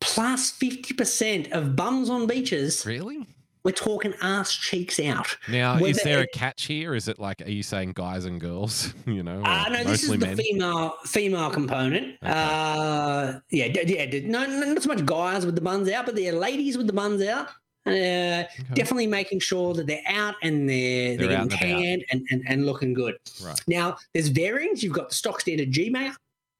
plus 0.00 0.50
fifty 0.50 0.94
percent 0.94 1.50
of 1.52 1.76
bums 1.76 2.10
on 2.10 2.26
beaches 2.26 2.84
Really? 2.86 3.26
We're 3.62 3.72
talking 3.72 4.14
ass 4.22 4.54
cheeks 4.54 4.98
out. 4.98 5.36
Now, 5.46 5.74
is 5.74 5.82
Whether 5.82 6.00
there 6.04 6.20
a 6.20 6.26
catch 6.28 6.64
here? 6.64 6.94
Is 6.94 7.08
it 7.08 7.18
like, 7.18 7.42
are 7.42 7.50
you 7.50 7.62
saying 7.62 7.92
guys 7.92 8.24
and 8.24 8.40
girls? 8.40 8.94
You 9.06 9.22
know, 9.22 9.42
Uh, 9.44 9.68
no, 9.70 9.84
this 9.84 10.02
is 10.04 10.08
the 10.08 10.16
men? 10.16 10.36
female 10.36 10.94
female 11.04 11.50
component. 11.50 12.16
Uh, 12.22 13.40
yeah, 13.50 13.66
yeah, 13.66 14.20
no, 14.26 14.46
no, 14.46 14.72
not 14.72 14.82
so 14.82 14.88
much 14.88 15.04
guys 15.04 15.44
with 15.44 15.56
the 15.56 15.60
buns 15.60 15.90
out, 15.90 16.06
but 16.06 16.16
they're 16.16 16.32
ladies 16.32 16.78
with 16.78 16.86
the 16.86 16.94
buns 16.94 17.22
out. 17.22 17.48
Uh, 17.86 18.44
Definitely 18.74 19.08
making 19.08 19.40
sure 19.40 19.74
that 19.74 19.86
they're 19.86 20.02
out 20.06 20.36
and 20.42 20.68
they're 20.68 21.16
they're, 21.18 21.28
They're 21.28 21.46
getting 21.46 21.48
tanned 21.50 22.04
and, 22.10 22.26
and, 22.30 22.42
and 22.46 22.66
looking 22.66 22.94
good. 22.94 23.16
Right. 23.42 23.60
Now, 23.66 23.98
there's 24.14 24.28
variants. 24.28 24.82
You've 24.82 24.92
got 24.92 25.10
the 25.10 25.14
stock 25.14 25.40
standard 25.40 25.70
G 25.70 25.94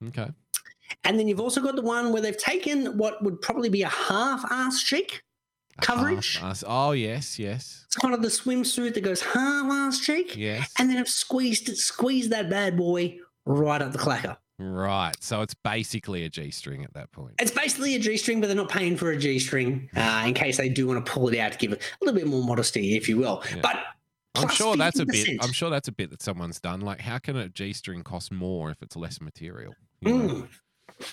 Okay. 0.09 0.29
And 1.05 1.19
then 1.19 1.29
you've 1.29 1.41
also 1.41 1.61
got 1.61 1.77
the 1.77 1.83
one 1.83 2.13
where 2.13 2.23
they've 2.23 2.37
taken 2.37 2.99
what 2.99 3.23
would 3.23 3.41
probably 3.41 3.69
be 3.69 3.83
a 3.83 3.89
half 3.89 4.45
ass 4.51 4.83
cheek 4.83 5.23
coverage. 5.81 6.39
Us- 6.43 6.65
oh, 6.67 6.93
yes, 6.93 7.39
yes, 7.39 7.85
It's 7.87 7.97
kind 7.97 8.15
of 8.15 8.23
the 8.23 8.29
swimsuit 8.29 8.95
that 8.95 9.03
goes 9.03 9.23
half 9.23 9.71
ass 9.71 10.01
cheek, 10.01 10.37
yes. 10.37 10.73
and 10.79 10.91
then 10.91 10.97
have 10.97 11.09
squeezed 11.09 11.69
it, 11.69 11.77
squeezed 11.77 12.31
that 12.31 12.51
bad 12.51 12.77
boy 12.77 13.19
right 13.47 13.81
up 13.81 13.93
the 13.93 13.99
clacker. 13.99 14.37
Right. 14.59 15.15
So 15.21 15.41
it's 15.41 15.55
basically 15.55 16.25
a 16.25 16.29
G 16.29 16.51
string 16.51 16.85
at 16.85 16.93
that 16.93 17.11
point. 17.13 17.35
It's 17.39 17.51
basically 17.51 17.95
a 17.95 17.99
G 17.99 18.19
string, 18.19 18.41
but 18.41 18.49
they're 18.49 18.57
not 18.57 18.69
paying 18.69 18.97
for 18.97 19.11
a 19.11 19.17
G 19.17 19.39
string 19.39 19.89
uh, 19.97 20.25
in 20.27 20.35
case 20.35 20.59
they 20.59 20.69
do 20.69 20.87
want 20.87 21.05
to 21.05 21.11
pull 21.11 21.29
it 21.29 21.39
out 21.39 21.53
to 21.53 21.59
give 21.59 21.73
it 21.73 21.81
a 21.81 22.05
little 22.05 22.19
bit 22.19 22.29
more 22.29 22.45
modesty, 22.45 22.95
if 22.95 23.09
you 23.09 23.17
will. 23.17 23.43
Yeah. 23.51 23.61
But 23.63 23.79
I'm 24.35 24.49
sure 24.49 24.77
that's 24.77 24.99
a 24.99 25.07
bit. 25.07 25.29
I'm 25.41 25.53
sure 25.53 25.71
that's 25.71 25.89
a 25.89 25.93
bit 25.93 26.11
that 26.11 26.23
someone's 26.23 26.61
done. 26.61 26.81
Like, 26.81 27.01
how 27.01 27.19
can 27.19 27.37
a 27.37 27.49
G 27.49 27.73
string 27.73 28.03
cost 28.03 28.31
more 28.31 28.71
if 28.71 28.83
it's 28.83 28.97
less 28.97 29.21
material? 29.21 29.75
You 30.01 30.19
know? 30.19 30.35
Mm, 30.35 30.49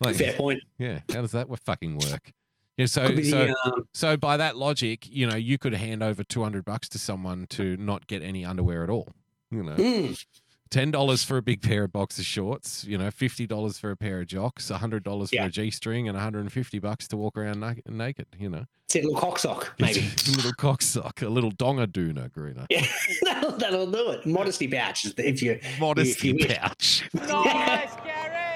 Like, 0.01 0.15
fair 0.15 0.33
point. 0.33 0.61
yeah. 0.77 0.99
How 1.13 1.21
does 1.21 1.31
that 1.31 1.47
fucking 1.65 1.97
work? 1.97 2.31
Yeah. 2.77 2.85
So, 2.85 3.07
Could 3.07 3.15
be 3.17 3.23
so, 3.29 3.47
the, 3.47 3.55
um, 3.65 3.87
so 3.93 4.17
by 4.17 4.37
that 4.37 4.55
logic, 4.57 5.07
you 5.09 5.25
know, 5.27 5.35
you 5.35 5.57
could 5.57 5.73
hand 5.73 6.03
over 6.03 6.23
200 6.23 6.63
bucks 6.63 6.87
to 6.89 6.99
someone 6.99 7.47
to 7.51 7.75
not 7.77 8.05
get 8.07 8.21
any 8.21 8.45
underwear 8.45 8.83
at 8.83 8.89
all. 8.89 9.09
You 9.49 9.63
know, 9.63 9.75
mm, 9.75 10.25
ten 10.69 10.91
dollars 10.91 11.23
for 11.23 11.37
a 11.37 11.41
big 11.41 11.61
pair 11.61 11.85
of 11.85 11.93
boxer 11.93 12.21
shorts. 12.21 12.83
You 12.83 12.97
know, 12.97 13.09
fifty 13.09 13.47
dollars 13.47 13.79
for 13.79 13.91
a 13.91 13.95
pair 13.95 14.19
of 14.19 14.27
jocks, 14.27 14.67
hundred 14.67 15.03
dollars 15.03 15.31
Yeah. 15.31 15.43
for 15.43 15.47
a 15.47 15.51
G 15.51 15.71
string, 15.71 16.09
and 16.09 16.15
150 16.17 16.79
bucks 16.79 17.07
to 17.07 17.15
walk 17.17 17.37
around 17.37 17.61
na- 17.61 17.75
naked. 17.87 18.25
You 18.37 18.49
know, 18.49 18.65
it's 18.85 18.97
a 18.97 19.01
little 19.03 19.15
cock 19.17 19.39
sock, 19.39 19.73
maybe. 19.79 20.01
a 20.27 20.31
little 20.31 20.51
cocksock, 20.51 21.21
a 21.21 21.29
little 21.29 21.51
donga 21.51 21.87
doona, 21.87 22.29
Greeno. 22.29 22.65
yeah, 22.69 22.85
that'll, 23.23 23.51
that'll 23.57 23.89
do 23.89 24.09
it. 24.11 24.25
Modesty 24.25 24.67
pouch, 24.67 25.05
if 25.17 25.41
you. 25.41 25.59
Modesty 25.79 26.11
if 26.11 26.23
you 26.25 26.33
wish. 26.45 26.57
pouch. 26.57 27.09
Nice, 27.13 27.95
Gary. 28.03 28.46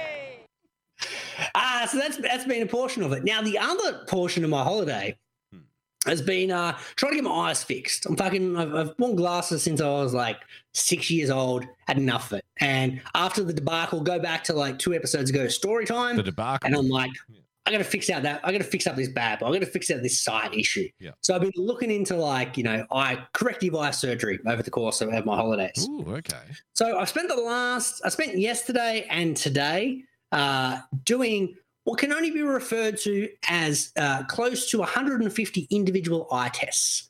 Ah, 1.82 1.86
so 1.88 1.98
that's 1.98 2.18
that's 2.18 2.46
been 2.46 2.62
a 2.62 2.66
portion 2.68 3.02
of 3.04 3.12
it. 3.14 3.24
Now 3.24 3.42
the 3.42 3.58
other 3.58 4.06
portion 4.08 4.44
of 4.44 4.50
my 4.50 4.64
holiday 4.64 5.18
Hmm. 5.52 5.60
has 6.06 6.22
been 6.22 6.52
uh 6.52 6.78
trying 6.96 7.14
to 7.14 7.16
get 7.16 7.24
my 7.24 7.32
eyes 7.50 7.64
fixed. 7.64 8.06
I'm 8.06 8.16
fucking 8.16 8.56
I've, 8.58 8.74
I've 8.76 8.94
worn 9.00 9.16
glasses 9.16 9.64
since 9.64 9.82
I 9.82 9.88
was 9.90 10.14
like 10.14 10.38
six 10.74 11.10
years 11.10 11.30
old, 11.30 11.66
had 11.88 11.98
enough 11.98 12.32
of 12.32 12.38
it. 12.40 12.46
And 12.60 13.02
after 13.16 13.44
the 13.44 13.54
debacle, 13.54 14.02
go 14.02 14.20
back 14.20 14.44
to 14.46 14.54
like 14.54 14.78
two 14.80 14.94
episodes 14.94 15.30
ago, 15.30 15.48
story 15.48 15.86
time, 15.86 16.16
The 16.18 16.24
debacle. 16.24 16.66
and 16.68 16.76
I'm 16.76 16.88
like, 16.90 17.12
Yeah. 17.30 17.38
I 17.68 17.72
gotta 17.72 17.84
fix 17.84 18.10
out 18.10 18.24
that 18.24 18.42
I 18.44 18.52
gotta 18.52 18.64
fix 18.64 18.88
up 18.88 18.96
this 18.96 19.10
bad, 19.10 19.40
but 19.40 19.48
I 19.48 19.54
gotta 19.54 19.66
fix 19.68 19.90
out 19.92 20.02
this 20.02 20.20
side 20.20 20.54
issue. 20.56 20.88
Yeah. 21.00 21.12
So 21.22 21.36
I've 21.36 21.42
been 21.42 21.52
looking 21.56 21.92
into 21.92 22.16
like, 22.16 22.58
you 22.58 22.64
know, 22.64 22.86
eye 22.92 23.24
corrective 23.34 23.76
eye 23.76 23.92
surgery 23.92 24.40
over 24.48 24.64
the 24.64 24.72
course 24.72 25.02
of, 25.02 25.10
of 25.10 25.26
my 25.26 25.36
holidays. 25.36 25.88
Ooh, 25.90 26.06
okay. 26.18 26.38
So 26.76 26.98
I've 27.00 27.10
spent 27.10 27.28
the 27.30 27.36
last, 27.36 28.02
I 28.06 28.10
spent 28.10 28.38
yesterday 28.38 29.06
and 29.10 29.38
today 29.38 30.04
uh, 30.32 30.80
doing 31.06 31.56
what 31.84 32.00
can 32.00 32.14
only 32.14 32.32
be 32.32 32.42
referred 32.42 32.98
to 33.00 33.30
as 33.50 33.92
uh, 33.98 34.24
close 34.26 34.70
to 34.72 34.80
150 34.80 35.68
individual 35.72 36.28
eye 36.32 36.50
tests. 36.50 37.10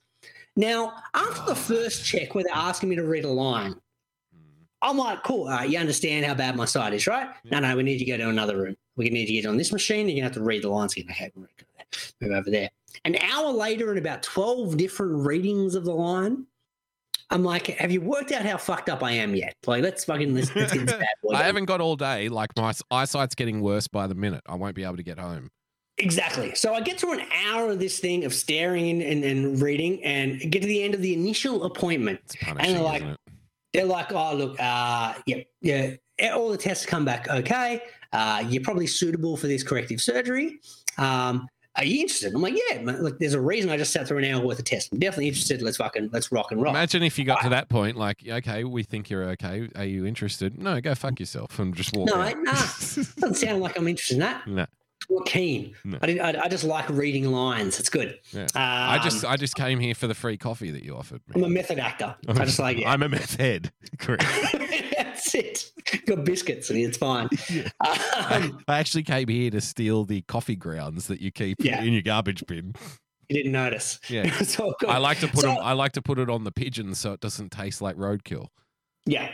Now, 0.55 0.93
after 1.13 1.43
the 1.45 1.55
first 1.55 2.05
check 2.05 2.35
where 2.35 2.43
they're 2.43 2.53
asking 2.55 2.89
me 2.89 2.95
to 2.97 3.03
read 3.05 3.25
a 3.25 3.29
line, 3.29 3.75
Mm. 4.35 4.39
I'm 4.81 4.97
like, 4.97 5.23
cool, 5.23 5.43
all 5.43 5.49
right, 5.49 5.69
you 5.69 5.77
understand 5.77 6.25
how 6.25 6.33
bad 6.33 6.55
my 6.55 6.65
sight 6.65 6.93
is, 6.93 7.05
right? 7.07 7.29
No, 7.45 7.59
no, 7.59 7.75
we 7.75 7.83
need 7.83 7.97
to 7.99 8.05
go 8.05 8.17
to 8.17 8.29
another 8.29 8.57
room. 8.57 8.77
We 8.95 9.09
need 9.09 9.25
to 9.27 9.33
get 9.33 9.45
on 9.45 9.57
this 9.57 9.71
machine. 9.71 10.07
You're 10.07 10.15
going 10.15 10.21
to 10.21 10.23
have 10.23 10.31
to 10.33 10.43
read 10.43 10.63
the 10.63 10.69
lines 10.69 10.93
again. 10.93 11.11
Okay, 11.11 11.31
we'll 11.35 11.45
go 11.45 11.65
there. 11.77 12.29
move 12.29 12.37
over 12.37 12.49
there. 12.49 12.69
An 13.05 13.15
hour 13.17 13.51
later, 13.51 13.89
and 13.89 13.99
about 13.99 14.23
12 14.23 14.77
different 14.77 15.25
readings 15.25 15.75
of 15.75 15.83
the 15.85 15.93
line, 15.93 16.45
I'm 17.31 17.43
like, 17.43 17.67
have 17.67 17.91
you 17.91 18.01
worked 18.01 18.31
out 18.33 18.45
how 18.45 18.57
fucked 18.57 18.89
up 18.89 19.01
I 19.01 19.13
am 19.13 19.33
yet? 19.33 19.55
Like, 19.65 19.81
let's 19.83 20.03
fucking 20.03 20.35
let's, 20.35 20.53
let's 20.55 20.73
get 20.73 20.85
this 20.85 20.95
bad 20.95 21.07
boy. 21.23 21.33
I 21.35 21.43
haven't 21.43 21.65
got 21.65 21.79
all 21.79 21.95
day. 21.95 22.27
Like 22.27 22.49
my 22.57 22.73
eyesight's 22.91 23.35
getting 23.35 23.61
worse 23.61 23.87
by 23.87 24.07
the 24.07 24.15
minute. 24.15 24.41
I 24.45 24.55
won't 24.55 24.75
be 24.75 24.83
able 24.83 24.97
to 24.97 25.03
get 25.03 25.17
home. 25.17 25.49
Exactly. 25.97 26.53
So 26.55 26.73
I 26.73 26.81
get 26.81 26.99
through 26.99 27.19
an 27.19 27.25
hour 27.45 27.71
of 27.71 27.79
this 27.79 27.99
thing 27.99 28.25
of 28.25 28.33
staring 28.33 28.89
and, 28.89 29.01
and, 29.01 29.23
and 29.23 29.61
reading 29.61 30.03
and 30.03 30.39
get 30.51 30.61
to 30.61 30.67
the 30.67 30.83
end 30.83 30.93
of 30.93 31.01
the 31.01 31.13
initial 31.13 31.63
appointment. 31.63 32.19
It's 32.25 32.35
punishing, 32.35 32.81
like-? 32.81 33.03
They're 33.73 33.85
like, 33.85 34.11
oh, 34.11 34.35
look, 34.35 34.59
uh, 34.59 35.13
yeah, 35.25 35.43
yeah, 35.61 35.95
all 36.33 36.49
the 36.49 36.57
tests 36.57 36.85
come 36.85 37.05
back 37.05 37.29
okay. 37.29 37.81
Uh, 38.11 38.43
you're 38.49 38.63
probably 38.63 38.87
suitable 38.87 39.37
for 39.37 39.47
this 39.47 39.63
corrective 39.63 40.01
surgery. 40.01 40.59
Um, 40.97 41.47
are 41.81 41.85
you 41.85 42.01
interested? 42.01 42.33
I'm 42.33 42.41
like, 42.41 42.55
yeah, 42.69 42.79
man, 42.81 43.01
look, 43.01 43.17
there's 43.19 43.33
a 43.33 43.41
reason 43.41 43.69
I 43.71 43.77
just 43.77 43.91
sat 43.91 44.07
through 44.07 44.19
an 44.19 44.25
hour 44.25 44.45
worth 44.45 44.59
of 44.59 44.65
tests. 44.65 44.89
I'm 44.91 44.99
definitely 44.99 45.29
interested. 45.29 45.61
Let's 45.61 45.77
fucking, 45.77 46.09
let's 46.13 46.31
rock 46.31 46.51
and 46.51 46.61
roll. 46.61 46.69
Imagine 46.71 47.01
if 47.03 47.17
you 47.17 47.25
got 47.25 47.41
to 47.41 47.49
that 47.49 47.69
point, 47.69 47.97
like, 47.97 48.19
okay, 48.27 48.63
we 48.63 48.83
think 48.83 49.09
you're 49.09 49.23
okay. 49.31 49.67
Are 49.75 49.83
you 49.85 50.05
interested? 50.05 50.61
No, 50.61 50.79
go 50.79 50.93
fuck 50.95 51.19
yourself 51.19 51.57
and 51.59 51.75
just 51.75 51.95
walk 51.95 52.07
No, 52.09 52.21
out. 52.21 52.37
nah, 52.37 52.51
doesn't 52.53 53.35
sound 53.35 53.61
like 53.61 53.77
I'm 53.77 53.87
interested 53.87 54.15
in 54.15 54.19
that. 54.21 54.45
No. 54.47 54.65
Not 55.11 55.25
keen. 55.25 55.75
No. 55.83 55.97
I, 56.01 56.05
didn't, 56.05 56.21
I, 56.37 56.41
I 56.43 56.47
just 56.47 56.63
like 56.63 56.87
reading 56.89 57.31
lines. 57.31 57.79
It's 57.79 57.89
good. 57.89 58.17
Yeah. 58.31 58.43
Um, 58.43 58.49
I 58.55 58.99
just 59.03 59.25
I 59.25 59.35
just 59.35 59.55
came 59.55 59.79
here 59.79 59.93
for 59.93 60.07
the 60.07 60.13
free 60.15 60.37
coffee 60.37 60.71
that 60.71 60.83
you 60.83 60.95
offered 60.95 61.21
I'm 61.35 61.41
me. 61.41 61.47
a 61.47 61.49
method 61.49 61.79
actor. 61.79 62.15
I 62.27 62.45
just 62.45 62.59
like 62.59 62.77
it. 62.77 62.85
I'm 62.87 63.03
a 63.03 63.09
meth 63.09 63.35
head. 63.39 63.71
Correct. 63.99 64.23
That's 64.97 65.35
it. 65.35 65.71
Got 66.05 66.23
biscuits 66.23 66.69
and 66.69 66.79
it's 66.79 66.97
fine. 66.97 67.27
Um, 67.81 68.63
I 68.67 68.79
actually 68.79 69.03
came 69.03 69.27
here 69.27 69.51
to 69.51 69.59
steal 69.61 70.05
the 70.05 70.21
coffee 70.23 70.55
grounds 70.55 71.07
that 71.07 71.19
you 71.21 71.31
keep 71.31 71.57
Yeah. 71.63 71.83
in 71.83 71.93
your 71.93 72.01
garbage 72.01 72.43
bin. 72.47 72.73
you 73.29 73.35
didn't 73.35 73.51
notice. 73.51 73.99
Yeah. 74.09 74.31
so. 74.43 74.73
I 74.87 74.97
like 74.99 75.19
to 75.19 75.27
put 75.27 75.41
So- 75.41 75.51
'em- 75.51 75.57
I 75.61 75.73
like 75.73 75.91
to 75.93 76.01
put 76.01 76.19
it 76.19 76.29
on 76.29 76.43
the 76.45 76.51
pigeons 76.51 76.99
so 76.99 77.13
it 77.13 77.19
doesn't 77.19 77.51
taste 77.51 77.81
like 77.81 77.97
roadkill. 77.97 78.47
Yeah. 79.05 79.31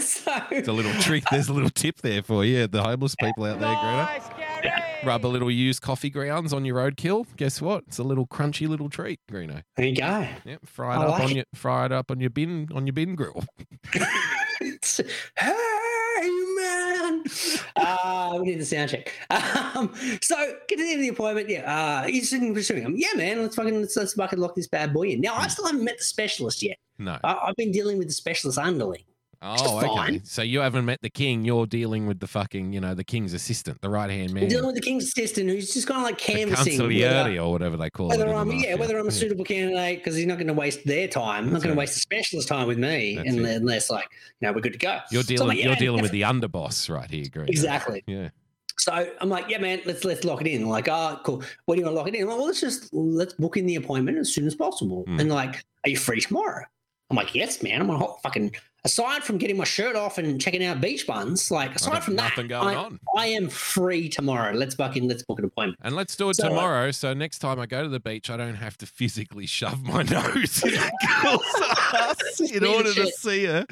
so 0.00 0.32
It's 0.50 0.68
a 0.68 0.72
little 0.72 0.92
trick. 1.02 1.24
There's 1.30 1.48
a 1.48 1.52
little 1.52 1.70
tip 1.70 2.00
there 2.02 2.22
for 2.22 2.44
you, 2.44 2.66
the 2.66 2.82
homeless 2.82 3.14
people 3.16 3.44
out 3.44 3.60
there, 3.60 3.74
Greta. 3.76 4.49
Rub 5.04 5.24
a 5.24 5.28
little 5.28 5.50
used 5.50 5.80
coffee 5.82 6.10
grounds 6.10 6.52
on 6.52 6.64
your 6.64 6.76
roadkill. 6.76 7.24
Guess 7.36 7.60
what? 7.62 7.84
It's 7.88 7.98
a 7.98 8.02
little 8.02 8.26
crunchy 8.26 8.68
little 8.68 8.88
treat, 8.90 9.18
Greeno. 9.30 9.62
there 9.76 9.86
you 9.86 9.96
go. 9.96 10.26
Yep, 10.44 10.66
fry 10.66 10.94
it 10.94 10.98
I 10.98 11.02
up 11.04 11.10
like 11.12 11.22
on 11.22 11.30
it. 11.30 11.36
your 11.36 11.44
fry 11.54 11.86
it 11.86 11.92
up 11.92 12.10
on 12.10 12.20
your 12.20 12.30
bin 12.30 12.68
on 12.74 12.86
your 12.86 12.92
bin 12.92 13.14
grill. 13.14 13.42
It's- 14.60 15.00
hey 15.38 16.28
man. 16.56 17.24
Uh, 17.76 18.36
we 18.40 18.46
need 18.48 18.60
the 18.60 18.64
sound 18.64 18.90
check. 18.90 19.10
Um, 19.30 19.92
so 20.20 20.36
get 20.68 20.76
to 20.76 20.82
the 20.82 20.90
end 20.90 20.94
of 20.96 21.00
the 21.02 21.08
appointment. 21.08 21.48
Yeah. 21.48 21.60
Uh, 22.02 22.06
he's 22.06 22.28
sitting 22.28 22.52
pursuing 22.52 22.82
him. 22.82 22.94
Yeah, 22.96 23.08
man. 23.16 23.40
Let's 23.40 23.54
fucking 23.56 23.80
let's, 23.80 23.96
let's 23.96 24.12
fucking 24.14 24.38
lock 24.38 24.54
this 24.54 24.66
bad 24.66 24.92
boy 24.92 25.04
in. 25.08 25.20
Now 25.20 25.34
I 25.34 25.46
still 25.48 25.64
haven't 25.66 25.84
met 25.84 25.96
the 25.96 26.04
specialist 26.04 26.62
yet. 26.62 26.76
No. 26.98 27.16
I, 27.24 27.34
I've 27.44 27.56
been 27.56 27.70
dealing 27.72 27.96
with 27.98 28.08
the 28.08 28.12
specialist 28.12 28.58
underling. 28.58 29.02
Oh, 29.42 29.78
okay. 29.78 29.86
fine. 29.86 30.24
So 30.24 30.42
you 30.42 30.60
haven't 30.60 30.84
met 30.84 31.00
the 31.00 31.08
king. 31.08 31.46
You're 31.46 31.66
dealing 31.66 32.06
with 32.06 32.20
the 32.20 32.26
fucking, 32.26 32.74
you 32.74 32.80
know, 32.80 32.94
the 32.94 33.04
king's 33.04 33.32
assistant, 33.32 33.80
the 33.80 33.88
right 33.88 34.10
hand 34.10 34.34
man, 34.34 34.48
dealing 34.48 34.66
with 34.66 34.74
the 34.74 34.82
king's 34.82 35.04
assistant 35.04 35.48
who's 35.48 35.72
just 35.72 35.86
kind 35.86 35.98
of 35.98 36.04
like 36.04 36.18
canvassing. 36.18 36.78
whether- 36.78 37.40
or 37.40 37.50
whatever 37.52 37.76
they 37.78 37.88
call 37.88 38.12
it. 38.12 38.18
whether 38.18 38.30
the 38.30 38.36
I'm 38.36 38.50
yeah, 38.52 38.74
whether 38.74 38.98
I'm 38.98 39.08
a 39.08 39.10
suitable 39.10 39.44
candidate 39.44 39.98
because 39.98 40.14
he's 40.14 40.26
not 40.26 40.36
going 40.36 40.48
to 40.48 40.52
waste 40.52 40.84
their 40.84 41.08
time. 41.08 41.46
I'm 41.46 41.52
not 41.54 41.62
going 41.62 41.74
to 41.74 41.78
waste 41.78 41.94
the 41.94 42.00
specialist 42.00 42.48
time 42.48 42.66
with 42.66 42.78
me 42.78 43.16
That's 43.16 43.28
unless, 43.30 43.52
it. 43.52 43.56
unless 43.56 43.90
like 43.90 44.08
you 44.40 44.46
know 44.48 44.52
we're 44.52 44.60
good 44.60 44.74
to 44.74 44.78
go. 44.78 44.98
You're 45.10 45.22
So 45.22 45.28
dealing. 45.28 45.48
like, 45.48 45.58
yeah, 45.58 45.66
you're 45.68 45.76
dealing 45.76 46.02
with 46.02 46.12
the 46.12 46.22
underboss 46.22 46.90
right 46.94 47.10
here, 47.10 47.24
Green. 47.32 47.48
Exactly. 47.48 48.04
Yeah. 48.06 48.28
So 48.78 48.92
I'm 49.20 49.28
like, 49.30 49.48
yeah, 49.48 49.58
man, 49.58 49.80
let's 49.86 50.04
let's 50.04 50.24
lock 50.24 50.42
it 50.42 50.46
in. 50.48 50.66
Like, 50.68 50.88
oh, 50.88 51.18
cool. 51.24 51.42
What 51.64 51.76
do 51.76 51.80
you 51.80 51.86
want 51.86 51.94
to 51.94 51.98
lock 51.98 52.08
it 52.08 52.14
in? 52.14 52.22
I'm 52.22 52.28
like, 52.28 52.36
well, 52.38 52.46
let's 52.46 52.60
just 52.60 52.92
let's 52.92 53.32
book 53.34 53.56
in 53.56 53.64
the 53.66 53.76
appointment 53.76 54.18
as 54.18 54.32
soon 54.34 54.46
as 54.46 54.54
possible. 54.54 55.04
Mm. 55.08 55.20
And 55.20 55.30
like, 55.30 55.64
are 55.84 55.90
you 55.90 55.96
free 55.96 56.20
tomorrow? 56.20 56.64
I'm 57.10 57.16
like, 57.16 57.34
yes, 57.34 57.62
man. 57.62 57.80
I'm 57.80 57.90
on 57.90 57.98
hot 57.98 58.20
fucking. 58.22 58.54
Aside 58.84 59.22
from 59.24 59.36
getting 59.36 59.56
my 59.58 59.64
shirt 59.64 59.94
off 59.94 60.16
and 60.18 60.40
checking 60.40 60.64
out 60.64 60.80
beach 60.80 61.06
buns, 61.06 61.50
like 61.50 61.74
aside 61.74 62.02
from 62.02 62.16
that, 62.16 62.30
nothing 62.30 62.48
going 62.48 62.76
I, 62.76 62.80
on. 62.80 62.98
I 63.16 63.26
am 63.26 63.48
free 63.48 64.08
tomorrow. 64.08 64.52
Let's 64.54 64.74
book 64.74 64.96
in. 64.96 65.06
let's 65.06 65.22
book 65.22 65.38
an 65.38 65.44
appointment. 65.44 65.78
And 65.82 65.94
let's 65.94 66.16
do 66.16 66.30
it 66.30 66.36
So, 66.36 66.46
uh, 66.46 66.48
tomorrow. 66.48 66.90
So 66.90 67.12
next 67.12 67.40
time 67.40 67.60
I 67.60 67.66
go 67.66 67.82
to 67.82 67.88
the 67.90 68.00
beach, 68.00 68.30
I 68.30 68.36
don't 68.38 68.54
have 68.54 68.78
to 68.78 68.86
physically 68.86 69.46
shove 69.46 69.82
my 69.82 70.02
nose 70.04 70.62
in 70.64 70.74
a 70.74 70.90
girl's 71.22 71.42
ass 71.94 72.40
in 72.40 72.64
order 72.64 72.94
to 72.94 73.06
see 73.08 73.44
her. 73.44 73.66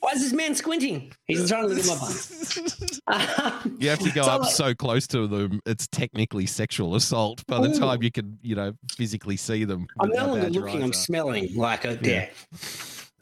Why 0.00 0.12
is 0.12 0.22
this 0.22 0.32
man 0.32 0.54
squinting? 0.54 1.12
He's 1.26 1.48
trying 1.48 1.62
to 1.62 1.68
look 1.74 1.78
at 1.80 1.86
my 1.86 1.98
buns. 1.98 3.00
Um, 3.08 3.76
You 3.80 3.88
have 3.90 3.98
to 4.00 4.10
go 4.10 4.22
so, 4.22 4.30
up 4.30 4.40
like- 4.42 4.52
so 4.52 4.74
close 4.74 5.06
to 5.08 5.26
them; 5.26 5.60
it's 5.66 5.88
technically 5.88 6.46
sexual 6.46 6.94
assault. 6.94 7.44
By 7.46 7.60
the 7.60 7.70
Ooh. 7.74 7.78
time 7.78 8.02
you 8.02 8.10
can, 8.12 8.38
you 8.42 8.54
know, 8.54 8.72
physically 8.92 9.36
see 9.36 9.64
them, 9.64 9.86
I'm 10.00 10.10
no 10.10 10.26
longer 10.26 10.50
looking, 10.50 10.82
I'm 10.82 10.92
smelling 10.92 11.54
like 11.56 11.84
a 11.84 11.98
yeah. 12.02 12.28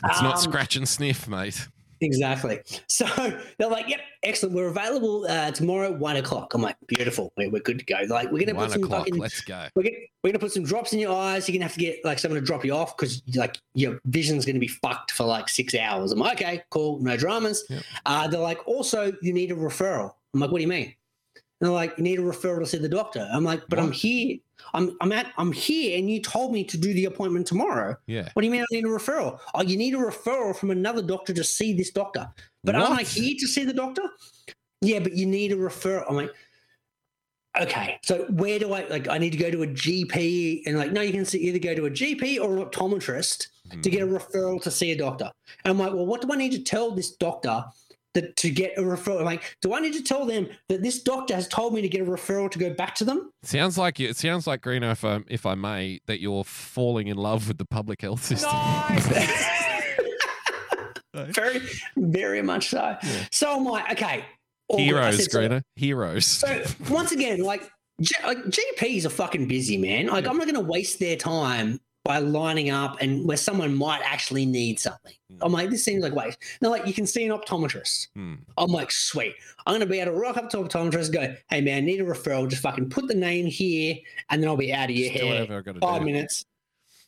It's 0.05 0.23
not 0.23 0.37
Um, 0.37 0.41
scratch 0.41 0.77
and 0.77 0.89
sniff, 0.89 1.27
mate. 1.29 1.67
Exactly. 2.03 2.61
So 2.89 3.07
they're 3.59 3.71
like, 3.71 3.89
"Yep, 3.89 4.01
excellent. 4.23 4.55
We're 4.55 4.69
available 4.69 5.25
uh, 5.27 5.51
tomorrow, 5.53 5.87
at 5.95 5.99
one 5.99 6.17
o'clock." 6.17 6.53
I'm 6.53 6.61
like, 6.61 6.77
"Beautiful. 6.87 7.33
We're, 7.39 7.49
we're 7.51 7.63
good 7.63 7.79
to 7.79 7.85
go." 7.87 7.97
Like, 8.07 8.31
we're 8.31 8.45
gonna 8.45 8.59
put 8.59 8.71
some 8.73 8.83
o'clock. 8.85 9.07
fucking, 9.07 9.17
Let's 9.17 9.41
go. 9.41 9.67
we're 9.75 9.85
gonna, 9.85 9.97
we're 10.23 10.31
gonna 10.31 10.39
put 10.39 10.53
some 10.53 10.65
drops 10.65 10.93
in 10.93 10.99
your 10.99 11.17
eyes. 11.17 11.49
You're 11.49 11.55
gonna 11.55 11.65
have 11.65 11.73
to 11.73 11.81
get 11.81 12.05
like 12.05 12.19
someone 12.19 12.39
to 12.39 12.45
drop 12.47 12.65
you 12.67 12.73
off 12.75 12.97
because 12.97 13.23
like 13.35 13.57
your 13.75 13.99
vision's 14.05 14.45
gonna 14.45 14.59
be 14.59 14.69
fucked 14.69 15.13
for 15.13 15.25
like 15.25 15.49
six 15.49 15.75
hours. 15.75 16.13
I'm 16.13 16.19
like, 16.19 16.43
"Okay, 16.43 16.63
cool, 16.69 17.01
no 17.01 17.17
dramas." 17.17 17.65
Yep. 17.71 17.83
Uh, 18.05 18.29
they're 18.29 18.41
like, 18.41 18.67
"Also, 18.69 19.13
you 19.23 19.33
need 19.33 19.51
a 19.51 19.55
referral." 19.55 20.13
I'm 20.35 20.41
like, 20.41 20.51
"What 20.51 20.59
do 20.59 20.63
you 20.63 20.69
mean?" 20.69 20.95
And 21.61 21.69
they're 21.69 21.75
like, 21.75 21.97
"You 21.97 22.05
need 22.05 22.19
a 22.19 22.23
referral 22.23 22.61
to 22.61 22.67
see 22.67 22.79
the 22.79 22.89
doctor." 22.89 23.29
I'm 23.33 23.45
like, 23.45 23.63
"But 23.69 23.79
I'm 23.79 23.93
here. 23.93 24.39
I'm 24.75 24.97
I'm 25.01 25.13
at 25.13 25.33
I'm 25.39 25.53
here, 25.53 25.99
and 25.99 26.11
you 26.11 26.21
told 26.21 26.53
me 26.53 26.65
to 26.65 26.77
do 26.77 26.93
the 26.93 27.07
appointment 27.07 27.47
tomorrow." 27.47 27.97
Yeah. 28.07 28.29
What 28.35 28.43
do 28.43 28.47
you 28.47 28.53
mean 28.53 28.63
I 28.63 28.75
need 28.75 28.85
a 28.85 28.89
referral? 28.89 29.39
Oh, 29.55 29.63
you 29.63 29.77
need 29.77 29.95
a 29.95 29.99
referral 29.99 30.55
from 30.55 30.71
another 30.71 31.03
doctor 31.03 31.33
to 31.33 31.45
see 31.45 31.73
this 31.73 31.91
doctor. 31.91 32.29
But 32.63 32.75
aren't 32.75 32.91
I 32.91 32.97
What? 32.97 33.07
here 33.07 33.35
to 33.39 33.47
see 33.47 33.65
the 33.65 33.73
doctor? 33.73 34.03
Yeah, 34.83 34.99
but 34.99 35.15
you 35.15 35.25
need 35.25 35.53
a 35.53 35.57
referral. 35.57 36.05
I'm 36.09 36.17
like, 36.17 36.35
okay, 37.61 37.99
so 38.03 38.27
where 38.31 38.59
do 38.59 38.73
I 38.73 38.87
like? 38.89 39.09
I 39.09 39.19
need 39.19 39.31
to 39.31 39.39
go 39.39 39.51
to 39.51 39.63
a 39.63 39.67
GP, 39.67 40.63
and 40.67 40.77
like, 40.77 40.93
no, 40.93 41.01
you 41.01 41.13
can 41.13 41.25
see, 41.25 41.39
either 41.39 41.59
go 41.59 41.75
to 41.75 41.87
a 41.87 41.91
GP 41.91 42.41
or 42.41 42.57
an 42.57 42.65
optometrist 42.65 43.47
to 43.83 43.91
get 43.91 44.03
a 44.03 44.07
mm. 44.07 44.19
referral 44.19 44.63
to 44.63 44.71
see 44.71 44.93
a 44.93 44.97
doctor. 44.97 45.31
And 45.65 45.71
I'm 45.71 45.79
like, 45.79 45.95
well, 45.95 46.07
what 46.07 46.21
do 46.21 46.33
I 46.33 46.37
need 46.37 46.53
to 46.53 46.63
tell 46.63 46.91
this 46.91 47.13
doctor? 47.13 47.65
That 48.17 48.35
to 48.37 48.49
get 48.49 48.79
a 48.79 48.81
referral, 48.81 49.19
I'm 49.19 49.27
like, 49.27 49.57
do 49.61 49.75
I 49.75 49.81
need 49.81 49.93
to 49.93 50.03
tell 50.03 50.25
them 50.25 50.49
that 50.71 50.83
this 50.83 51.03
doctor 51.03 51.35
has 51.35 51.47
told 51.47 51.75
me 51.75 51.83
to 51.83 51.89
get 51.89 52.01
a 52.01 52.05
referral 52.07 52.51
to 52.51 52.59
go 52.59 52.73
back 52.73 52.95
to 52.95 53.05
them? 53.05 53.31
Sounds 53.43 53.77
like 53.77 53.99
you, 53.99 54.09
it 54.09 54.17
sounds 54.17 54.47
like 54.47 54.63
Greeno, 54.63 54.91
if 54.93 55.05
I, 55.05 55.21
if 55.29 55.45
I 55.45 55.55
may, 55.55 56.01
that 56.07 56.19
you're 56.19 56.43
falling 56.43 57.09
in 57.09 57.19
love 57.19 57.47
with 57.47 57.59
the 57.59 57.67
public 57.67 58.01
health 58.01 58.25
system. 58.25 58.51
very, 61.15 61.61
very 61.99 62.41
much 62.41 62.71
so. 62.71 62.97
So 63.31 63.55
I'm 63.55 63.65
like, 63.65 63.93
okay, 63.93 64.25
all 64.69 64.79
Heroes, 64.79 65.31
said, 65.31 65.51
so- 65.51 65.61
Heroes. 65.77 66.25
So 66.25 66.63
once 66.89 67.13
again, 67.13 67.41
like, 67.41 67.71
G- 68.01 68.15
like 68.25 68.39
GPs 68.45 69.05
are 69.07 69.11
fucking 69.11 69.49
busy, 69.49 69.79
man. 69.79 70.07
Like 70.07 70.27
I'm 70.27 70.37
not 70.37 70.45
going 70.47 70.55
to 70.55 70.61
waste 70.61 70.99
their 70.99 71.17
time 71.17 71.81
by 72.07 72.19
lining 72.19 72.71
up 72.71 72.99
and 73.01 73.27
where 73.27 73.37
someone 73.37 73.75
might 73.75 74.01
actually 74.05 74.47
need 74.47 74.79
something. 74.79 75.13
I'm 75.41 75.51
like, 75.51 75.71
this 75.71 75.85
seems 75.85 76.05
like 76.05 76.15
waste. 76.15 76.39
They're 76.61 76.71
like, 76.71 76.87
you 76.87 76.93
can 76.93 77.05
see 77.07 77.25
an 77.27 77.37
optometrist. 77.37 78.09
Hmm. 78.15 78.35
I'm 78.57 78.71
like, 78.71 78.93
sweet. 78.93 79.35
I'm 79.67 79.73
going 79.73 79.81
to 79.81 79.87
be 79.87 79.99
able 79.99 80.13
to 80.13 80.19
rock 80.19 80.37
up 80.37 80.49
to 80.51 80.61
an 80.61 80.69
optometrist 80.69 81.07
and 81.07 81.15
go, 81.15 81.35
hey 81.51 81.61
man, 81.61 81.79
I 81.79 81.81
need 81.81 82.01
a 82.01 82.05
referral. 82.05 82.49
Just 82.49 82.63
fucking 82.63 82.91
put 82.91 83.09
the 83.09 83.15
name 83.15 83.47
here, 83.47 83.97
and 84.31 84.41
then 84.41 84.49
I'll 84.49 84.57
be 84.57 84.73
out 84.73 84.89
of 84.89 84.95
your 84.97 85.11
Just 85.11 85.21
hair. 85.21 85.33
whatever 85.33 85.59
I 85.59 85.61
gotta 85.63 85.81
Five 85.81 86.01
do. 86.01 86.07
minutes. 86.07 86.45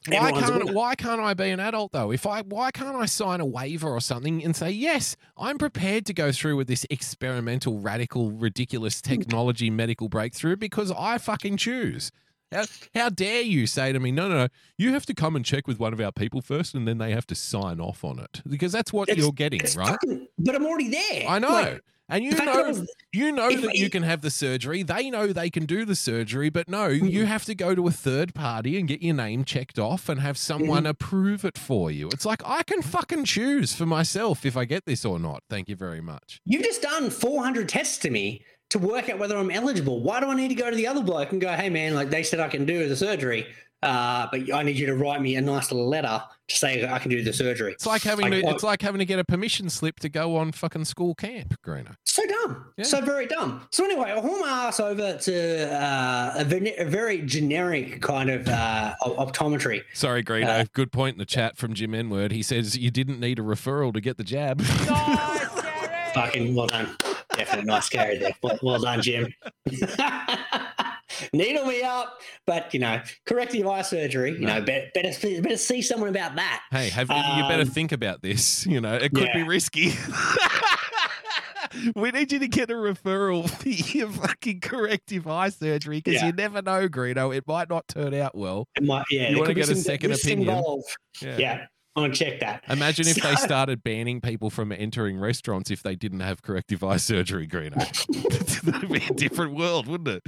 Why 0.06 0.32
can't 0.32 0.72
why 0.72 0.94
can't 0.94 1.20
I 1.20 1.34
be 1.34 1.50
an 1.50 1.60
adult 1.60 1.92
though? 1.92 2.12
If 2.12 2.26
I 2.26 2.42
why 2.42 2.70
can't 2.70 2.96
I 2.96 3.04
sign 3.06 3.40
a 3.40 3.46
waiver 3.46 3.88
or 3.88 4.00
something 4.00 4.42
and 4.44 4.54
say 4.56 4.70
yes, 4.70 5.16
I'm 5.36 5.58
prepared 5.58 6.06
to 6.06 6.14
go 6.14 6.32
through 6.32 6.56
with 6.56 6.66
this 6.66 6.86
experimental, 6.88 7.78
radical, 7.80 8.30
ridiculous 8.30 9.02
technology 9.02 9.70
medical 9.70 10.08
breakthrough 10.08 10.56
because 10.56 10.92
I 10.92 11.18
fucking 11.18 11.56
choose. 11.58 12.10
How, 12.50 12.64
how 12.94 13.08
dare 13.10 13.42
you 13.42 13.66
say 13.66 13.92
to 13.92 14.00
me, 14.00 14.10
no, 14.10 14.28
no, 14.28 14.36
no, 14.44 14.48
you 14.78 14.92
have 14.94 15.04
to 15.06 15.14
come 15.14 15.36
and 15.36 15.44
check 15.44 15.66
with 15.66 15.78
one 15.78 15.92
of 15.92 16.00
our 16.00 16.12
people 16.12 16.40
first, 16.40 16.74
and 16.74 16.88
then 16.88 16.98
they 16.98 17.10
have 17.12 17.26
to 17.26 17.34
sign 17.34 17.78
off 17.80 18.04
on 18.04 18.18
it 18.18 18.40
because 18.48 18.72
that's 18.72 18.92
what 18.92 19.08
It's- 19.08 19.22
you're 19.22 19.32
getting, 19.32 19.60
right? 19.76 19.88
fucking- 19.90 20.28
but 20.38 20.54
I'm 20.54 20.64
already 20.64 20.88
there. 20.88 21.28
I 21.28 21.38
know. 21.38 21.48
Like, 21.50 21.82
and 22.10 22.24
you 22.24 22.30
the 22.30 22.36
fact 22.38 22.46
that 22.54 22.56
I 22.56 22.62
know, 22.62 22.68
was- 22.80 22.94
you 23.12 23.32
know 23.32 23.54
that 23.54 23.74
you 23.76 23.90
can 23.90 24.02
have 24.02 24.22
the 24.22 24.30
surgery. 24.30 24.82
They 24.82 25.10
know 25.10 25.26
they 25.26 25.50
can 25.50 25.66
do 25.66 25.84
the 25.84 25.94
surgery, 25.94 26.48
but 26.48 26.66
no, 26.66 26.88
Mm-hmm. 26.88 27.06
you 27.08 27.26
have 27.26 27.44
to 27.44 27.54
go 27.54 27.74
to 27.74 27.86
a 27.86 27.90
third 27.90 28.32
party 28.34 28.78
and 28.78 28.88
get 28.88 29.02
your 29.02 29.14
name 29.14 29.44
checked 29.44 29.78
off 29.78 30.08
and 30.08 30.18
have 30.22 30.38
someone 30.38 30.84
Mm-hmm. 30.84 30.86
approve 30.86 31.44
it 31.44 31.58
for 31.58 31.90
you. 31.90 32.08
It's 32.08 32.24
like 32.24 32.40
I 32.46 32.62
can 32.62 32.80
fucking 32.80 33.24
choose 33.26 33.74
for 33.74 33.84
myself 33.84 34.46
if 34.46 34.56
I 34.56 34.64
get 34.64 34.86
this 34.86 35.04
or 35.04 35.18
not. 35.18 35.42
Thank 35.50 35.68
you 35.68 35.76
very 35.76 36.00
much. 36.00 36.40
You've 36.46 36.62
just 36.64 36.80
done 36.80 37.10
400 37.10 37.68
tests 37.68 37.98
to 37.98 38.10
me 38.10 38.42
to 38.70 38.78
work 38.78 39.08
out 39.08 39.18
whether 39.18 39.36
I'm 39.36 39.50
eligible. 39.50 40.00
Why 40.00 40.20
do 40.20 40.26
I 40.26 40.34
need 40.34 40.48
to 40.48 40.54
go 40.54 40.68
to 40.70 40.76
the 40.76 40.86
other 40.86 41.02
bloke 41.02 41.32
and 41.32 41.40
go, 41.40 41.48
hey, 41.52 41.70
man, 41.70 41.94
like 41.94 42.10
they 42.10 42.22
said 42.22 42.40
I 42.40 42.48
can 42.48 42.66
do 42.66 42.88
the 42.88 42.96
surgery, 42.96 43.46
uh, 43.82 44.26
but 44.30 44.52
I 44.52 44.62
need 44.62 44.76
you 44.78 44.86
to 44.86 44.94
write 44.94 45.22
me 45.22 45.36
a 45.36 45.40
nice 45.40 45.70
little 45.72 45.88
letter 45.88 46.22
to 46.48 46.56
say 46.56 46.86
I 46.88 46.98
can 46.98 47.10
do 47.10 47.22
the 47.22 47.32
surgery. 47.32 47.72
It's 47.72 47.86
like 47.86 48.02
having 48.02 48.24
Like, 48.30 48.40
to, 48.40 48.46
what? 48.46 48.54
it's 48.56 48.64
like 48.64 48.82
having 48.82 48.98
to 48.98 49.04
get 49.04 49.18
a 49.18 49.24
permission 49.24 49.70
slip 49.70 50.00
to 50.00 50.08
go 50.08 50.36
on 50.36 50.52
fucking 50.52 50.84
school 50.86 51.14
camp, 51.14 51.54
Greeno. 51.64 51.94
So 52.04 52.26
dumb. 52.26 52.66
Yeah. 52.76 52.84
So 52.84 53.00
very 53.02 53.26
dumb. 53.26 53.66
So 53.70 53.84
anyway, 53.84 54.10
I 54.10 54.20
haul 54.20 54.40
my 54.40 54.48
ass 54.66 54.80
over 54.80 55.16
to 55.16 55.72
uh, 55.74 56.32
a, 56.36 56.44
ve- 56.44 56.74
a 56.76 56.84
very 56.84 57.20
generic 57.22 58.02
kind 58.02 58.28
of 58.30 58.48
uh, 58.48 58.94
optometry. 59.02 59.82
Sorry, 59.94 60.22
Greeno. 60.24 60.48
Uh, 60.48 60.64
Good 60.72 60.90
point 60.92 61.14
in 61.14 61.18
the 61.18 61.26
chat 61.26 61.56
from 61.56 61.74
Jim 61.74 61.92
Enward. 61.92 62.32
He 62.32 62.42
says 62.42 62.76
you 62.76 62.90
didn't 62.90 63.20
need 63.20 63.38
a 63.38 63.42
referral 63.42 63.92
to 63.94 64.00
get 64.00 64.16
the 64.16 64.24
jab. 64.24 64.60
Fucking 66.14 66.54
well 66.54 66.66
done. 66.66 66.96
Definitely 67.38 67.64
nice 67.66 67.88
carry 67.88 68.18
there. 68.18 68.32
Well, 68.42 68.58
well 68.62 68.80
done, 68.80 69.00
Jim. 69.02 69.32
Needle 71.32 71.66
me 71.66 71.82
up, 71.82 72.20
but 72.46 72.72
you 72.74 72.80
know, 72.80 73.00
corrective 73.26 73.66
eye 73.66 73.82
surgery. 73.82 74.32
You 74.32 74.46
know, 74.46 74.60
better, 74.60 74.86
better 74.94 75.40
better 75.42 75.56
see 75.56 75.82
someone 75.82 76.10
about 76.10 76.36
that. 76.36 76.62
Hey, 76.70 76.90
have 76.90 77.08
you 77.08 77.42
better 77.48 77.62
Um, 77.62 77.68
think 77.68 77.92
about 77.92 78.22
this. 78.22 78.66
You 78.68 78.80
know, 78.80 78.94
it 78.94 79.12
could 79.14 79.30
be 79.32 79.42
risky. 79.42 79.92
we 81.96 82.10
need 82.10 82.30
you 82.32 82.38
to 82.40 82.48
get 82.48 82.70
a 82.70 82.74
referral 82.74 83.48
for 83.48 83.68
your 83.68 84.10
fucking 84.10 84.60
corrective 84.60 85.26
eye 85.26 85.48
surgery 85.48 86.00
because 86.02 86.20
Yeah. 86.20 86.26
you 86.26 86.32
never 86.32 86.60
know, 86.62 86.88
Greeno. 86.88 87.34
It 87.34 87.44
might 87.46 87.68
not 87.70 87.88
turn 87.88 88.14
out 88.14 88.36
well. 88.36 88.68
It 88.76 88.84
might, 88.84 89.04
yeah, 89.10 89.30
You 89.30 89.38
wanna 89.38 89.54
get 89.54 89.68
a 89.70 89.76
second 89.76 90.12
opinion? 90.12 90.48
involved. 90.48 90.86
Yeah. 91.22 91.66
Want 92.02 92.14
to 92.14 92.24
check 92.24 92.40
that. 92.40 92.64
Imagine 92.68 93.08
if 93.08 93.16
they 93.16 93.34
started 93.36 93.82
banning 93.82 94.20
people 94.20 94.50
from 94.50 94.72
entering 94.72 95.18
restaurants 95.18 95.70
if 95.70 95.82
they 95.82 95.96
didn't 95.96 96.20
have 96.20 96.42
corrective 96.42 96.82
eye 96.84 96.96
surgery, 96.98 97.46
Greeno. 97.46 97.74
That'd 98.62 98.88
be 98.90 99.04
a 99.08 99.14
different 99.14 99.54
world, 99.54 99.86
wouldn't 99.86 100.08
it? 100.08 100.22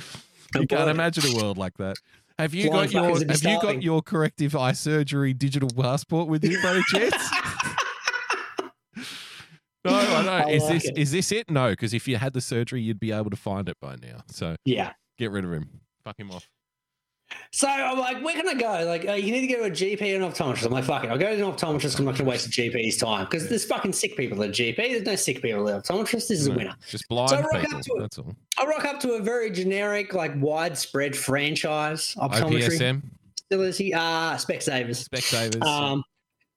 You 0.58 0.66
can't 0.66 0.90
imagine 0.90 1.24
a 1.32 1.36
world 1.40 1.58
like 1.58 1.76
that. 1.78 1.96
Have 2.38 2.54
you 2.54 2.70
Blind 2.70 2.92
got 2.92 3.04
your 3.04 3.18
Have 3.28 3.42
you 3.44 3.60
got 3.60 3.82
your 3.82 4.02
corrective 4.02 4.56
eye 4.56 4.72
surgery 4.72 5.32
digital 5.34 5.68
passport 5.70 6.26
with 6.28 6.42
you, 6.44 6.60
by 6.62 6.70
any 6.74 6.82
chance? 6.88 7.30
No, 9.84 9.92
I 9.94 10.22
know. 10.24 10.30
I 10.30 10.50
Is 10.50 10.62
like 10.64 10.72
this 10.74 10.84
it. 10.86 10.98
is 10.98 11.10
this 11.12 11.32
it? 11.32 11.50
No, 11.50 11.70
because 11.70 11.94
if 11.94 12.06
you 12.06 12.16
had 12.18 12.34
the 12.34 12.40
surgery, 12.42 12.82
you'd 12.82 13.00
be 13.00 13.12
able 13.12 13.30
to 13.30 13.36
find 13.36 13.68
it 13.68 13.78
by 13.80 13.96
now. 13.96 14.20
So 14.30 14.56
Yeah. 14.66 14.92
get 15.16 15.30
rid 15.30 15.44
of 15.44 15.52
him. 15.52 15.80
Fuck 16.04 16.18
him 16.20 16.30
off. 16.30 16.48
So 17.52 17.68
I'm 17.68 17.98
like, 17.98 18.22
where 18.22 18.34
can 18.34 18.48
I 18.48 18.54
go? 18.54 18.84
Like, 18.86 19.08
uh, 19.08 19.12
you 19.14 19.32
need 19.32 19.40
to 19.42 19.46
go 19.48 19.56
to 19.60 19.64
a 19.64 19.70
GP 19.70 20.14
and 20.14 20.24
an 20.24 20.30
optometrist. 20.30 20.66
I'm 20.66 20.72
like, 20.72 20.84
fuck 20.84 21.04
it. 21.04 21.10
I'll 21.10 21.18
go 21.18 21.34
to 21.36 21.44
an 21.46 21.52
optometrist. 21.52 21.98
I'm 21.98 22.04
not 22.04 22.12
going 22.12 22.24
to 22.24 22.30
waste 22.30 22.46
a 22.46 22.50
GP's 22.50 22.96
time 22.96 23.24
because 23.24 23.48
there's 23.48 23.64
fucking 23.64 23.92
sick 23.92 24.16
people 24.16 24.42
at 24.42 24.50
a 24.50 24.52
GP. 24.52 24.76
There's 24.76 25.02
no 25.02 25.16
sick 25.16 25.42
people 25.42 25.68
at 25.68 25.84
optometrist. 25.84 26.28
This 26.28 26.30
is 26.32 26.46
a 26.46 26.50
No, 26.50 26.56
winner. 26.58 26.74
Just 26.88 27.08
blind 27.08 27.30
So 27.30 27.36
I 27.36 27.40
rock 27.40 27.54
up 27.54 27.60
people. 27.62 27.80
to 27.82 27.92
it. 27.96 28.00
That's 28.00 28.18
all. 28.18 28.34
I 28.58 28.66
rock 28.66 28.84
up 28.84 29.00
to 29.00 29.12
a 29.14 29.20
very 29.20 29.50
generic, 29.50 30.14
like 30.14 30.32
widespread 30.40 31.16
franchise 31.16 32.14
optometry 32.18 32.62
OPSM, 32.68 33.02
facility. 33.48 33.94
Uh, 33.94 34.34
Specsavers. 34.36 35.08
Specsavers. 35.08 35.62
Um, 35.64 36.04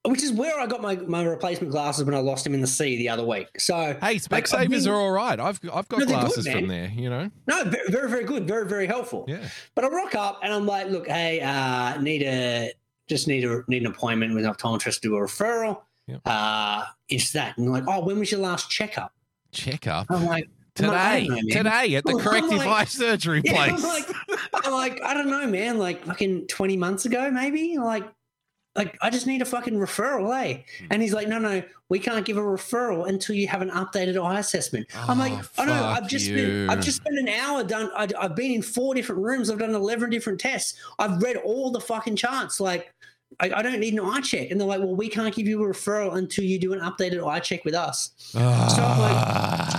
which 0.05 0.21
is 0.23 0.31
where 0.33 0.59
I 0.59 0.65
got 0.67 0.81
my, 0.81 0.95
my 0.97 1.23
replacement 1.23 1.71
glasses 1.71 2.03
when 2.03 2.13
I 2.13 2.19
lost 2.19 2.43
them 2.43 2.53
in 2.53 2.61
the 2.61 2.67
sea 2.67 2.97
the 2.97 3.09
other 3.09 3.23
week. 3.25 3.47
So 3.59 3.75
hey, 4.01 4.15
Specsavers 4.15 4.69
been- 4.69 4.87
are 4.89 4.95
all 4.95 5.11
right. 5.11 5.39
I've 5.39 5.59
I've 5.73 5.87
got 5.87 5.99
No, 5.99 6.05
they're 6.05 6.07
good, 6.07 6.09
glasses 6.21 6.47
from 6.47 6.67
there. 6.67 6.89
You 6.93 7.09
know. 7.09 7.31
no, 7.47 7.63
very, 7.89 8.09
very, 8.09 8.23
good, 8.25 8.47
very, 8.47 8.67
very 8.67 8.85
helpful. 8.87 9.25
Yeah. 9.27 9.47
But 9.75 9.85
I 9.85 9.89
rock 9.89 10.15
up 10.15 10.39
and 10.43 10.53
I'm 10.53 10.65
like, 10.65 10.89
look, 10.89 11.07
hey, 11.07 11.39
uh, 11.41 11.99
need 12.01 12.21
a 12.23 12.73
just 13.07 13.27
need 13.27 13.45
a 13.45 13.63
need 13.67 13.81
an 13.83 13.87
appointment 13.87 14.33
with 14.35 14.45
an 14.45 14.53
optometrist 14.53 15.01
to 15.01 15.09
do 15.09 15.15
a 15.15 15.19
referral. 15.21 15.81
Yep. 16.07 16.21
Uh, 16.25 16.83
it's 17.07 17.31
that. 17.31 17.57
And 17.57 17.71
like, 17.71 17.83
oh, 17.87 18.03
when 18.03 18.19
was 18.19 18.29
your 18.31 18.41
last 18.41 18.69
checkup? 18.69 19.13
Checkup 19.53 20.07
I'm 20.09 20.25
like, 20.25 20.49
I'm 20.79 20.87
like, 20.87 21.27
today. 21.27 21.41
today 21.51 21.95
at 21.95 22.03
the 22.03 22.13
corrective 22.19 22.57
like- 22.57 22.67
eye 22.67 22.85
surgery 22.85 23.41
Yeah, 23.45 23.53
place. 23.67 23.83
I'm 23.83 23.89
like, 23.89 24.05
I'm 24.65 24.73
like, 24.73 25.01
I 25.03 25.13
don't 25.13 25.29
know, 25.29 25.45
man. 25.47 25.77
Like 25.77 26.03
fucking 26.05 26.47
20 26.47 26.75
months 26.77 27.05
ago, 27.05 27.29
maybe. 27.31 27.77
Like, 27.77 28.03
like 28.75 28.97
I 29.01 29.09
just 29.09 29.27
need 29.27 29.41
a 29.41 29.45
fucking 29.45 29.75
referral, 29.75 30.33
eh? 30.43 30.61
And 30.89 31.01
he's 31.01 31.13
like, 31.13 31.27
no, 31.27 31.37
no, 31.37 31.61
we 31.89 31.99
can't 31.99 32.25
give 32.25 32.37
a 32.37 32.41
referral 32.41 33.07
until 33.07 33.35
you 33.35 33.47
have 33.47 33.61
an 33.61 33.69
updated 33.69 34.21
eye 34.23 34.39
assessment. 34.39 34.87
I'm 34.95 35.19
like, 35.19 35.33
Oh, 35.33 35.47
I 35.59 35.65
know, 35.65 35.73
I've 35.73 36.07
just 36.07 36.25
you. 36.25 36.65
spent, 36.65 36.71
I've 36.71 36.83
just 36.83 36.97
spent 36.97 37.19
an 37.19 37.29
hour 37.29 37.63
done. 37.63 37.91
I, 37.95 38.07
I've 38.19 38.35
been 38.35 38.51
in 38.51 38.61
four 38.63 38.95
different 38.95 39.21
rooms. 39.21 39.51
I've 39.51 39.59
done 39.59 39.75
11 39.75 40.09
different 40.09 40.39
tests. 40.39 40.79
I've 40.97 41.21
read 41.21 41.37
all 41.37 41.69
the 41.71 41.79
fucking 41.79 42.15
charts. 42.15 42.59
Like, 42.59 42.93
I, 43.39 43.51
I 43.53 43.61
don't 43.61 43.79
need 43.79 43.93
an 43.93 43.99
eye 44.01 44.21
check. 44.21 44.51
And 44.51 44.59
they're 44.59 44.67
like, 44.67 44.79
well, 44.79 44.95
we 44.95 45.09
can't 45.09 45.33
give 45.33 45.47
you 45.47 45.63
a 45.63 45.67
referral 45.67 46.15
until 46.15 46.43
you 46.43 46.59
do 46.59 46.73
an 46.73 46.79
updated 46.79 47.25
eye 47.27 47.39
check 47.39 47.65
with 47.65 47.73
us. 47.75 48.11
Ah. 48.35 49.69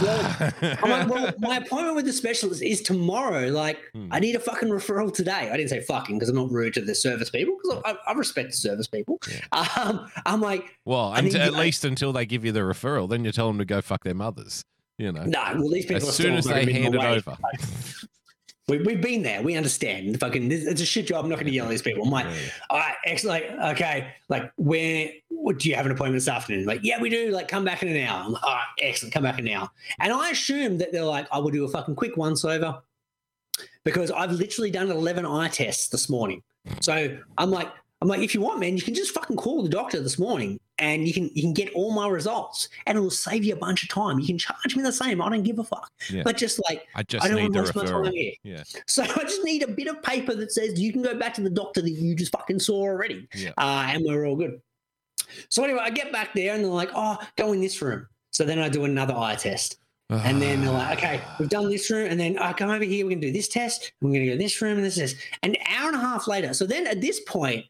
I'm 0.83 0.91
like, 0.91 1.09
well, 1.09 1.33
my 1.39 1.59
appointment 1.59 1.97
with 1.97 2.05
the 2.07 2.13
specialist 2.13 2.63
is 2.63 2.83
tomorrow. 2.83 3.49
Like, 3.49 3.79
Hmm. 3.93 4.09
I 4.11 4.19
need 4.21 4.35
a 4.35 4.41
fucking 4.41 4.69
referral 4.69 5.13
today. 5.13 5.51
I 5.51 5.57
didn't 5.57 5.71
say 5.71 5.81
fucking 5.81 6.17
because 6.19 6.29
I'm 6.29 6.37
not 6.37 6.51
rude 6.51 6.75
to 6.75 6.81
the 6.81 6.95
service 6.95 7.31
people 7.31 7.57
because 7.63 7.83
I, 7.85 7.97
I 8.11 8.13
respect 8.13 8.51
the 8.51 8.57
service 8.57 8.87
people. 8.87 9.21
Um, 9.53 10.11
I'm 10.27 10.41
like, 10.41 10.65
well, 10.85 11.09
I 11.13 11.19
and 11.19 11.27
need 11.27 11.37
at 11.37 11.53
least 11.55 11.85
until 11.85 12.13
they 12.13 12.27
give 12.27 12.45
you 12.45 12.53
the 12.53 12.61
referral, 12.61 13.09
then 13.09 13.25
you 13.25 13.33
tell 13.33 13.47
them 13.49 13.59
to 13.59 13.65
go 13.65 13.81
fuck 13.81 14.05
their 14.05 14.15
mothers. 14.15 14.65
You 14.99 15.11
know, 15.13 15.25
no, 15.25 15.43
well, 15.57 15.69
these 15.71 15.87
people 15.87 16.09
as 16.09 16.09
are 16.09 16.23
soon 16.23 16.35
as 16.35 16.45
they 16.45 16.71
hand 16.73 16.95
it 16.95 17.03
over. 17.03 17.37
We, 18.67 18.79
we've 18.79 19.01
been 19.01 19.23
there. 19.23 19.43
We 19.43 19.57
understand. 19.57 20.19
Fucking, 20.21 20.49
this- 20.49 20.65
it's 20.65 20.81
a 20.81 20.87
shit 20.87 21.07
job. 21.07 21.25
I'm 21.25 21.29
not 21.31 21.37
going 21.37 21.47
to 21.47 21.53
yell 21.53 21.67
at 21.67 21.71
these 21.71 21.83
people. 21.83 22.05
I'm 22.05 22.11
like, 22.11 22.27
all 22.71 22.79
right, 22.79 22.95
excellent. 23.05 23.51
Like, 23.59 23.73
okay, 23.77 24.15
like, 24.29 24.51
where 24.57 25.11
what, 25.29 25.59
do 25.59 25.69
you 25.69 25.75
have 25.75 25.85
an 25.85 25.93
appointment 25.93 26.17
this 26.17 26.29
afternoon? 26.29 26.65
Like, 26.65 26.81
yeah, 26.83 27.01
we 27.01 27.11
do. 27.11 27.31
Like, 27.31 27.49
come 27.49 27.65
back 27.65 27.83
in 27.83 27.89
an 27.89 28.07
hour. 28.07 28.25
I'm 28.25 28.33
like, 28.33 28.43
all 28.43 28.55
right, 28.55 28.65
excellent. 28.81 29.13
Come 29.13 29.25
back 29.25 29.39
in 29.39 29.47
an 29.47 29.53
hour. 29.55 29.69
And 30.01 30.13
I 30.13 30.31
assume 30.31 30.79
that 30.79 30.93
they're 30.93 31.05
like, 31.05 31.27
I 31.31 31.39
will 31.39 31.51
do 31.51 31.65
a 31.65 31.69
fucking 31.69 31.95
quick 31.97 32.17
once 32.17 32.45
over 32.45 32.81
because 33.85 34.11
I've 34.11 34.33
literally 34.33 34.71
done 34.71 34.91
11 34.91 35.27
eye 35.27 35.49
tests 35.49 35.89
this 35.89 36.09
morning. 36.09 36.43
So 36.81 37.19
I'm 37.37 37.51
like, 37.51 37.71
I'm 38.01 38.09
like, 38.09 38.21
if 38.21 38.35
you 38.35 38.41
want, 38.41 38.61
man, 38.61 38.77
you 38.77 38.83
can 38.83 38.95
just 38.95 39.13
fucking 39.13 39.37
call 39.37 39.63
the 39.63 39.69
doctor 39.69 40.01
this 40.01 40.19
morning 40.19 40.59
and 40.79 41.07
you 41.07 41.15
can 41.15 41.31
you 41.35 41.43
can 41.43 41.53
get 41.53 41.73
all 41.75 41.93
my 41.93 42.09
results 42.09 42.69
and 42.87 42.97
it'll 42.99 43.11
save 43.11 43.45
you 43.45 43.53
a 43.53 43.57
bunch 43.57 43.83
of 43.83 43.89
time. 43.89 44.19
You 44.19 44.27
can 44.27 44.39
charge 44.39 44.77
me 44.77 44.83
the 44.83 44.93
same. 44.93 45.23
I 45.23 45.29
don't 45.29 45.43
give 45.43 45.59
a 45.59 45.65
fuck. 45.65 45.91
Yeah. 46.11 46.23
But 46.25 46.37
just 46.37 46.61
like 46.69 46.87
I 46.95 47.03
just 47.03 47.25
I 47.25 47.29
don't 47.29 47.41
want 47.41 47.55
to 47.55 47.61
waste 47.61 47.75
my 47.77 47.85
time 47.85 48.03
referral. 48.03 48.13
here. 48.13 48.33
Yeah. 48.43 48.63
So 48.87 49.03
I 49.17 49.23
just 49.23 49.45
need 49.45 49.63
a 49.63 49.69
bit 49.69 49.87
of 49.87 50.03
paper 50.03 50.35
that 50.35 50.53
says 50.53 50.81
you 50.81 50.93
can 50.93 51.03
go 51.03 51.15
back 51.17 51.35
to 51.35 51.43
the 51.43 51.51
doctor 51.51 51.81
that 51.81 51.91
you 51.91 52.15
just 52.15 52.33
fucking 52.33 52.61
saw 52.61 52.81
already. 52.81 53.29
Yeah. 53.35 53.51
Uh, 53.57 53.87
and 53.89 54.05
we're 54.05 54.27
all 54.27 54.37
good. 54.37 54.61
So 55.49 55.65
anyway, 55.65 55.81
I 55.83 55.91
get 55.91 56.13
back 56.13 56.35
there 56.35 56.55
and 56.55 56.65
they're 56.65 56.71
like, 56.71 56.91
oh, 56.95 57.19
go 57.37 57.53
in 57.53 57.61
this 57.61 57.81
room. 57.81 58.07
So 58.31 58.45
then 58.45 58.59
I 58.59 58.69
do 58.69 58.85
another 58.85 59.15
eye 59.17 59.37
test. 59.37 59.79
And 60.11 60.41
then 60.41 60.61
they're 60.61 60.71
like, 60.71 60.99
okay, 60.99 61.21
we've 61.41 61.49
done 61.49 61.69
this 61.69 61.91
room, 61.91 62.09
and 62.09 62.21
then 62.21 62.39
I 62.39 62.53
come 62.53 62.71
over 62.71 62.85
here, 62.85 63.05
we're 63.05 63.11
gonna 63.11 63.23
do 63.23 63.33
this 63.33 63.49
test, 63.49 63.93
we're 64.01 64.13
gonna 64.13 64.27
go 64.27 64.37
this 64.37 64.61
room 64.61 64.77
and 64.77 64.85
this 64.85 64.97
test. 64.97 65.17
An 65.43 65.57
hour 65.69 65.89
and 65.89 65.97
a 65.97 66.01
half 66.01 66.29
later. 66.29 66.55
So 66.55 66.67
then 66.67 66.87
at 66.87 67.01
this 67.01 67.21
point, 67.21 67.65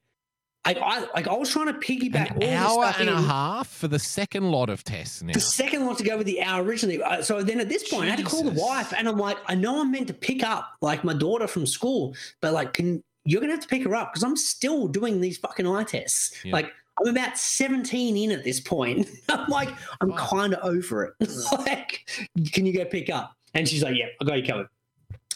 I, 0.66 0.74
I 0.74 1.00
like 1.14 1.28
I 1.28 1.34
was 1.34 1.50
trying 1.50 1.66
to 1.66 1.74
piggyback 1.74 2.36
An 2.42 2.62
all 2.64 2.82
hour 2.82 2.94
and 2.98 3.08
a 3.10 3.20
half 3.20 3.68
for 3.68 3.86
the 3.88 3.98
second 3.98 4.50
lot 4.50 4.70
of 4.70 4.82
tests 4.82 5.22
now. 5.22 5.34
The 5.34 5.40
second 5.40 5.84
lot 5.84 5.98
to 5.98 6.04
go 6.04 6.16
with 6.16 6.26
the 6.26 6.42
hour 6.42 6.62
originally. 6.62 7.02
Uh, 7.02 7.22
So 7.22 7.42
then 7.42 7.60
at 7.60 7.68
this 7.68 7.88
point, 7.88 8.06
I 8.06 8.10
had 8.10 8.18
to 8.18 8.24
call 8.24 8.42
the 8.42 8.58
wife, 8.58 8.92
and 8.96 9.08
I'm 9.08 9.18
like, 9.18 9.36
I 9.46 9.54
know 9.54 9.80
I'm 9.80 9.90
meant 9.90 10.08
to 10.08 10.14
pick 10.14 10.42
up 10.42 10.72
like 10.80 11.04
my 11.04 11.12
daughter 11.12 11.46
from 11.46 11.66
school, 11.66 12.14
but 12.40 12.52
like, 12.54 12.72
can 12.72 13.02
you're 13.26 13.40
gonna 13.40 13.52
have 13.54 13.62
to 13.62 13.68
pick 13.68 13.84
her 13.84 13.94
up 13.94 14.12
because 14.12 14.22
I'm 14.22 14.36
still 14.36 14.88
doing 14.88 15.20
these 15.20 15.38
fucking 15.38 15.66
eye 15.66 15.84
tests. 15.84 16.34
Yeah. 16.44 16.52
Like, 16.52 16.72
I'm 17.00 17.08
about 17.08 17.36
17 17.36 18.16
in 18.16 18.30
at 18.30 18.44
this 18.44 18.60
point. 18.60 19.08
I'm 19.28 19.48
like, 19.48 19.70
I'm 20.00 20.12
kind 20.12 20.54
of 20.54 20.64
over 20.64 21.04
it. 21.20 21.28
like, 21.58 22.08
can 22.52 22.66
you 22.66 22.72
go 22.72 22.84
pick 22.84 23.10
up? 23.10 23.34
And 23.54 23.68
she's 23.68 23.82
like, 23.82 23.96
Yeah, 23.96 24.06
I 24.20 24.24
got 24.24 24.38
you 24.38 24.46
covered. 24.46 24.68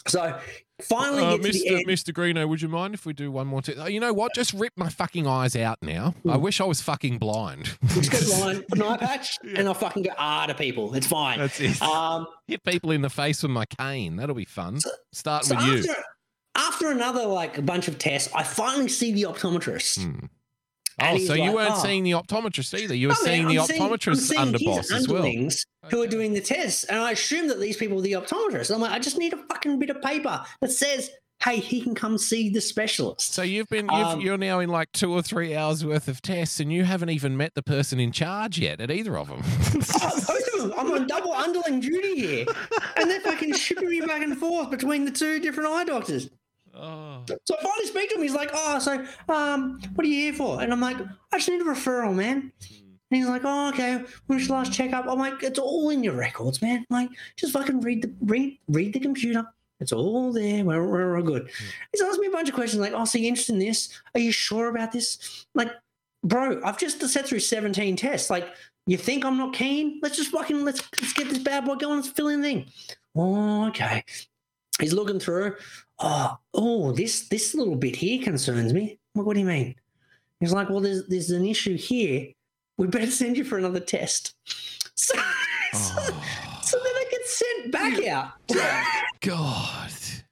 So 0.07 0.39
finally, 0.81 1.23
Uh, 1.23 1.37
get 1.37 1.53
to 1.53 1.59
the 1.59 1.85
Mr. 1.85 2.11
Mr. 2.11 2.13
Greeno, 2.13 2.47
would 2.47 2.61
you 2.61 2.67
mind 2.69 2.93
if 2.93 3.05
we 3.05 3.13
do 3.13 3.31
one 3.31 3.47
more 3.47 3.61
test? 3.61 3.77
Oh, 3.79 3.87
you 3.87 3.99
know 3.99 4.13
what? 4.13 4.33
Just 4.35 4.53
rip 4.53 4.73
my 4.75 4.89
fucking 4.89 5.27
eyes 5.27 5.55
out 5.55 5.77
now. 5.81 6.15
I 6.27 6.33
Hmm. 6.35 6.41
wish 6.41 6.59
I 6.61 6.65
was 6.65 6.81
fucking 6.81 7.17
blind. 7.17 7.77
Just 7.87 8.11
go 8.11 8.19
blind, 8.37 8.65
an 8.71 8.81
eye 8.81 8.97
patch, 8.97 9.37
and 9.55 9.67
I'll 9.67 9.73
fucking 9.73 10.03
go 10.03 10.11
ah 10.17 10.45
to 10.47 10.53
people. 10.53 10.93
It's 10.95 11.07
fine. 11.07 11.39
That's 11.39 11.59
it. 11.59 11.81
Um, 11.81 12.27
Hit 12.47 12.63
people 12.63 12.91
in 12.91 13.01
the 13.01 13.09
face 13.09 13.43
with 13.43 13.51
my 13.51 13.65
cane. 13.65 14.15
That'll 14.15 14.35
be 14.35 14.45
fun. 14.45 14.79
Start 15.13 15.45
so 15.45 15.55
with 15.55 15.65
you. 15.65 15.77
after, 15.91 16.03
after 16.55 16.91
another 16.91 17.25
like 17.25 17.57
a 17.57 17.61
bunch 17.61 17.87
of 17.87 17.97
tests, 17.99 18.29
I 18.33 18.43
finally 18.43 18.87
see 18.89 19.11
the 19.11 19.23
optometrist. 19.23 20.03
Hmm. 20.03 20.25
And 21.01 21.17
Oh, 21.17 21.25
so 21.25 21.33
you 21.33 21.43
like, 21.43 21.53
weren't 21.55 21.71
"Oh." 21.75 21.83
seeing 21.83 22.03
the 22.03 22.11
optometrist 22.11 22.77
either. 22.79 22.95
You 22.95 23.09
were 23.09 23.13
No, 23.15 23.23
man, 23.25 23.33
seeing 23.35 23.47
the 23.47 23.59
I'm 23.59 23.65
seeing- 23.67 23.81
I'm 23.81 23.89
optometrist's 23.89 24.27
seeing 24.27 24.51
his 24.53 24.61
underboss 24.61 24.91
as 24.91 25.07
well. 25.07 25.17
underlings 25.23 25.65
Who 25.91 26.01
are 26.01 26.07
doing 26.07 26.33
the 26.33 26.41
tests, 26.41 26.83
and 26.85 26.99
I 26.99 27.11
assume 27.11 27.47
that 27.47 27.59
these 27.59 27.77
people 27.77 27.97
are 27.99 28.01
the 28.01 28.13
optometrists. 28.13 28.73
I'm 28.73 28.81
like, 28.81 28.91
I 28.91 28.99
just 28.99 29.17
need 29.17 29.33
a 29.33 29.37
fucking 29.37 29.79
bit 29.79 29.89
of 29.89 30.01
paper 30.01 30.43
that 30.61 30.71
says, 30.71 31.09
"Hey, 31.43 31.57
he 31.57 31.81
can 31.81 31.95
come 31.95 32.17
see 32.17 32.49
the 32.49 32.59
specialist." 32.61 33.33
So 33.33 33.41
you've 33.41 33.69
been 33.69 33.85
you've, 33.85 34.07
Um, 34.07 34.21
you're 34.21 34.37
now 34.37 34.59
in 34.59 34.69
like 34.69 34.91
two 34.91 35.11
or 35.13 35.21
three 35.21 35.55
hours 35.55 35.85
worth 35.85 36.07
of 36.09 36.21
tests, 36.21 36.59
and 36.59 36.71
you 36.71 36.83
haven't 36.83 37.09
even 37.09 37.37
met 37.37 37.55
the 37.55 37.63
person 37.63 37.99
in 37.99 38.11
charge 38.11 38.59
yet 38.59 38.81
at 38.81 38.91
either 38.91 39.17
of 39.17 39.29
them. 39.29 39.41
Oh, 40.01 40.21
both 40.27 40.47
of 40.53 40.61
them. 40.69 40.73
I'm 40.77 40.91
on 40.91 41.07
double 41.07 41.31
underling 41.33 41.79
duty 41.79 42.15
here, 42.19 42.45
and 42.97 43.09
they're 43.09 43.21
fucking 43.21 43.53
shipping 43.53 43.89
me 43.89 44.01
back 44.01 44.21
and 44.21 44.37
forth 44.37 44.69
between 44.69 45.05
the 45.05 45.11
two 45.11 45.39
different 45.39 45.69
eye 45.69 45.83
doctors. 45.85 46.29
Oh. 46.75 47.23
So 47.45 47.55
I 47.57 47.63
finally 47.63 47.85
speak 47.87 48.09
to 48.09 48.15
him. 48.15 48.21
He's 48.21 48.33
like, 48.33 48.51
"Oh, 48.53 48.79
so 48.79 49.05
um, 49.27 49.81
what 49.95 50.05
are 50.05 50.09
you 50.09 50.19
here 50.19 50.33
for?" 50.33 50.61
And 50.61 50.71
I'm 50.71 50.81
like, 50.81 50.97
"I 51.31 51.37
just 51.37 51.49
need 51.49 51.61
a 51.61 51.65
referral, 51.65 52.13
man." 52.13 52.51
And 53.11 53.17
he's 53.17 53.27
like, 53.27 53.41
"Oh, 53.45 53.69
okay. 53.69 54.03
When's 54.27 54.47
your 54.47 54.57
last 54.57 54.73
checkup?" 54.73 55.05
I'm 55.07 55.19
like, 55.19 55.41
"It's 55.43 55.59
all 55.59 55.89
in 55.89 56.03
your 56.03 56.15
records, 56.15 56.61
man. 56.61 56.85
Like, 56.89 57.09
just 57.37 57.53
fucking 57.53 57.81
read 57.81 58.03
the 58.03 58.13
read 58.21 58.57
read 58.67 58.93
the 58.93 58.99
computer. 58.99 59.45
It's 59.79 59.93
all 59.93 60.33
there. 60.33 60.63
We're, 60.63 60.85
we're 60.87 61.17
all 61.17 61.23
good." 61.23 61.49
He's 61.91 62.01
asking 62.01 62.21
me 62.21 62.27
a 62.27 62.31
bunch 62.31 62.49
of 62.49 62.55
questions 62.55 62.81
like, 62.81 62.93
"Oh, 62.93 63.05
so 63.05 63.17
you 63.17 63.27
interested 63.27 63.53
in 63.53 63.59
this? 63.59 63.89
Are 64.15 64.19
you 64.19 64.31
sure 64.31 64.69
about 64.69 64.91
this?" 64.91 65.45
Like, 65.55 65.71
bro, 66.23 66.61
I've 66.63 66.77
just 66.77 67.01
sat 67.01 67.27
through 67.27 67.39
17 67.39 67.95
tests. 67.95 68.29
Like, 68.29 68.47
you 68.85 68.97
think 68.97 69.23
I'm 69.23 69.37
not 69.37 69.53
keen? 69.53 69.99
Let's 70.01 70.17
just 70.17 70.31
fucking 70.31 70.65
let's 70.65 70.81
let's 70.99 71.13
get 71.13 71.29
this 71.29 71.37
bad 71.39 71.65
boy 71.65 71.75
going. 71.75 71.97
Let's 71.97 72.09
fill 72.09 72.29
in 72.29 72.41
the 72.41 72.47
thing. 72.47 72.65
Oh, 73.15 73.67
okay. 73.67 74.03
He's 74.79 74.93
looking 74.93 75.19
through. 75.19 75.55
Oh, 75.99 76.37
oh, 76.53 76.91
this 76.91 77.27
this 77.27 77.53
little 77.53 77.75
bit 77.75 77.95
here 77.95 78.23
concerns 78.23 78.73
me. 78.73 78.99
What, 79.13 79.25
what 79.25 79.33
do 79.33 79.39
you 79.41 79.45
mean? 79.45 79.75
He's 80.39 80.53
like, 80.53 80.69
well, 80.69 80.79
there's 80.79 81.07
there's 81.07 81.29
an 81.31 81.45
issue 81.45 81.75
here. 81.77 82.27
We 82.77 82.87
better 82.87 83.11
send 83.11 83.37
you 83.37 83.43
for 83.43 83.57
another 83.57 83.79
test. 83.79 84.35
So, 84.95 85.15
so, 85.15 85.93
Oh. 85.97 86.59
so 86.61 86.77
then 86.77 86.93
I 86.93 87.05
get 87.09 87.25
sent 87.25 87.71
back 87.71 88.05
out. 88.07 88.31
God. 89.21 89.91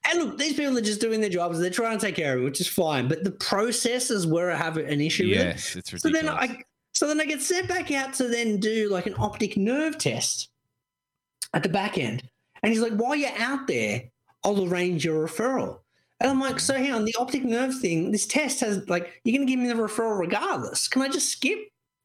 And 0.10 0.20
look, 0.20 0.38
these 0.38 0.56
people 0.56 0.78
are 0.78 0.82
just 0.82 1.00
doing 1.00 1.22
their 1.22 1.30
jobs. 1.30 1.58
They're 1.58 1.70
trying 1.70 1.98
to 1.98 2.06
take 2.06 2.16
care 2.16 2.36
of 2.36 2.42
it, 2.42 2.44
which 2.44 2.60
is 2.60 2.68
fine. 2.68 3.08
But 3.08 3.24
the 3.24 3.32
process 3.32 4.12
is 4.12 4.28
where 4.28 4.52
I 4.52 4.58
have 4.58 4.76
an 4.76 5.00
issue 5.00 5.30
with 5.30 5.38
it. 5.38 5.46
Yes, 5.56 5.76
it's 5.78 6.02
So 6.02 6.10
then 6.10 6.28
I 6.28 6.64
so 6.94 7.08
then 7.08 7.22
I 7.22 7.26
get 7.26 7.42
sent 7.42 7.70
back 7.70 7.92
out 7.92 8.14
to 8.16 8.28
then 8.28 8.60
do 8.60 8.90
like 8.90 9.06
an 9.06 9.16
optic 9.18 9.56
nerve 9.56 9.98
test 9.98 10.50
at 11.54 11.64
the 11.64 11.70
back 11.70 11.98
end. 11.98 12.24
And 12.62 12.72
he's 12.74 12.82
like, 12.82 12.94
while 12.94 13.16
you're 13.16 13.38
out 13.38 13.68
there, 13.68 14.04
I'll 14.48 14.66
arrange 14.66 15.04
your 15.04 15.28
referral. 15.28 15.80
And 16.20 16.32
I'm 16.32 16.40
like, 16.40 16.60
so 16.60 16.74
hang 16.76 16.94
on, 16.94 17.06
the 17.06 17.16
optic 17.20 17.44
nerve 17.44 17.78
thing, 17.80 18.12
this 18.12 18.26
test 18.26 18.62
has 18.62 18.88
like 18.90 19.22
you're 19.24 19.38
gonna 19.38 19.46
give 19.46 19.60
me 19.60 19.68
the 19.68 19.74
referral 19.76 20.18
regardless. 20.18 20.88
Can 20.88 21.02
I 21.02 21.10
just 21.10 21.30
skip 21.30 21.60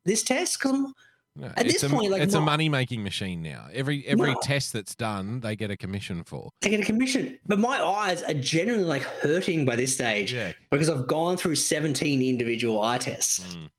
this 0.05 0.23
test? 0.25 0.59
Because 0.59 0.93
No, 1.37 1.47
at 1.57 1.67
this 1.67 1.83
a, 1.85 1.89
point, 1.89 2.11
like, 2.11 2.21
it's 2.21 2.35
a 2.35 2.41
money 2.41 2.69
making 2.69 3.03
machine 3.05 3.41
now. 3.43 3.69
Every 3.73 4.05
every 4.07 4.33
No. 4.33 4.41
test 4.43 4.73
that's 4.73 4.95
done, 4.97 5.41
they 5.41 5.55
get 5.57 5.71
a 5.71 5.77
commission 5.77 6.25
for. 6.25 6.51
They 6.61 6.71
get 6.71 6.81
a 6.81 6.85
commission. 6.85 7.39
But 7.47 7.59
my 7.61 7.81
eyes 7.83 8.23
are 8.25 8.35
genuinely 8.35 8.87
like 8.87 9.03
hurting 9.03 9.65
by 9.65 9.77
this 9.77 9.95
stage 9.95 10.35
Yeah. 10.35 10.53
because 10.71 10.91
I've 10.91 11.07
gone 11.07 11.37
through 11.37 11.55
17 11.55 12.21
individual 12.21 12.83
eye 12.83 12.99
tests. 12.99 13.41
Mm. 13.41 13.71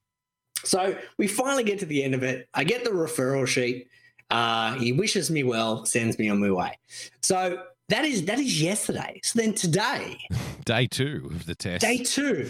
So 0.64 0.98
we 1.18 1.28
finally 1.28 1.66
get 1.66 1.80
to 1.80 1.86
the 1.86 2.02
end 2.04 2.16
of 2.16 2.24
it. 2.24 2.48
I 2.54 2.64
get 2.64 2.86
the 2.86 2.92
referral 2.92 3.46
sheet. 3.46 3.88
Uh, 4.32 4.74
he 4.76 4.94
wishes 4.94 5.30
me 5.30 5.44
well, 5.44 5.86
sends 5.86 6.18
me 6.18 6.30
on 6.30 6.40
my 6.40 6.50
way. 6.50 6.80
So 7.22 7.62
that 7.90 8.06
is 8.06 8.26
that 8.26 8.40
is 8.40 8.62
yesterday. 8.62 9.20
So 9.24 9.40
then 9.40 9.54
today, 9.54 10.18
Day 10.66 10.88
two 10.88 11.30
of 11.32 11.46
the 11.46 11.56
test. 11.56 11.82
day 11.82 11.98
two. 11.98 12.50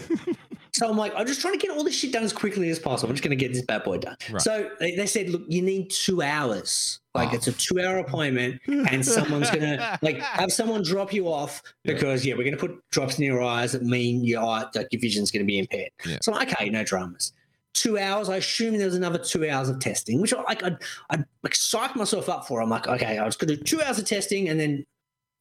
so 0.72 0.88
I'm 0.88 0.96
like, 0.96 1.12
I'm 1.16 1.26
just 1.26 1.40
trying 1.40 1.58
to 1.58 1.58
get 1.58 1.76
all 1.76 1.82
this 1.84 1.94
shit 1.96 2.12
done 2.12 2.22
as 2.22 2.32
quickly 2.32 2.70
as 2.70 2.78
possible. 2.78 3.10
I'm 3.10 3.16
just 3.16 3.24
going 3.24 3.36
to 3.36 3.42
get 3.44 3.52
this 3.52 3.62
bad 3.64 3.82
boy 3.84 3.98
done. 3.98 4.16
Right. 4.30 4.40
So 4.40 4.70
they, 4.78 4.94
they 4.94 5.06
said, 5.06 5.30
look, 5.30 5.42
you 5.48 5.62
need 5.62 5.90
two 5.90 6.22
hours. 6.22 7.00
Like 7.14 7.30
Oh. 7.32 7.36
it's 7.36 7.46
a 7.48 7.52
two 7.52 7.80
hour 7.80 7.98
appointment, 7.98 8.60
and 8.66 9.04
someone's 9.16 9.50
gonna 9.50 9.98
like 10.02 10.18
have 10.18 10.52
someone 10.52 10.82
drop 10.82 11.12
you 11.12 11.26
off 11.28 11.62
because 11.84 12.24
yeah, 12.26 12.34
we're 12.34 12.44
gonna 12.44 12.56
put 12.56 12.76
drops 12.90 13.18
in 13.18 13.24
your 13.24 13.40
eyes 13.42 13.72
that 13.72 13.82
mean 13.82 14.24
your 14.24 14.42
eye 14.42 14.64
like 14.74 14.88
your 14.90 15.00
vision's 15.00 15.30
gonna 15.30 15.44
be 15.44 15.58
impaired. 15.60 15.90
Yeah. 16.04 16.18
So 16.22 16.32
I'm 16.32 16.38
like, 16.38 16.52
okay, 16.52 16.70
no 16.70 16.82
dramas. 16.82 17.32
Two 17.72 17.98
hours. 17.98 18.28
I 18.28 18.36
assume 18.36 18.76
there 18.78 18.86
was 18.86 18.96
another 18.96 19.18
two 19.18 19.48
hours 19.48 19.68
of 19.68 19.78
testing, 19.80 20.20
which 20.20 20.34
I 20.34 20.42
like 20.42 20.64
I'd, 20.64 20.76
I'd 21.10 21.24
like 21.44 21.54
psych 21.54 21.94
myself 21.94 22.28
up 22.28 22.48
for. 22.48 22.60
I'm 22.60 22.68
like, 22.70 22.88
okay, 22.88 23.18
I 23.18 23.24
was 23.24 23.36
gonna 23.36 23.54
do 23.56 23.62
two 23.62 23.80
hours 23.82 23.98
of 24.00 24.06
testing, 24.06 24.48
and 24.48 24.58
then 24.58 24.84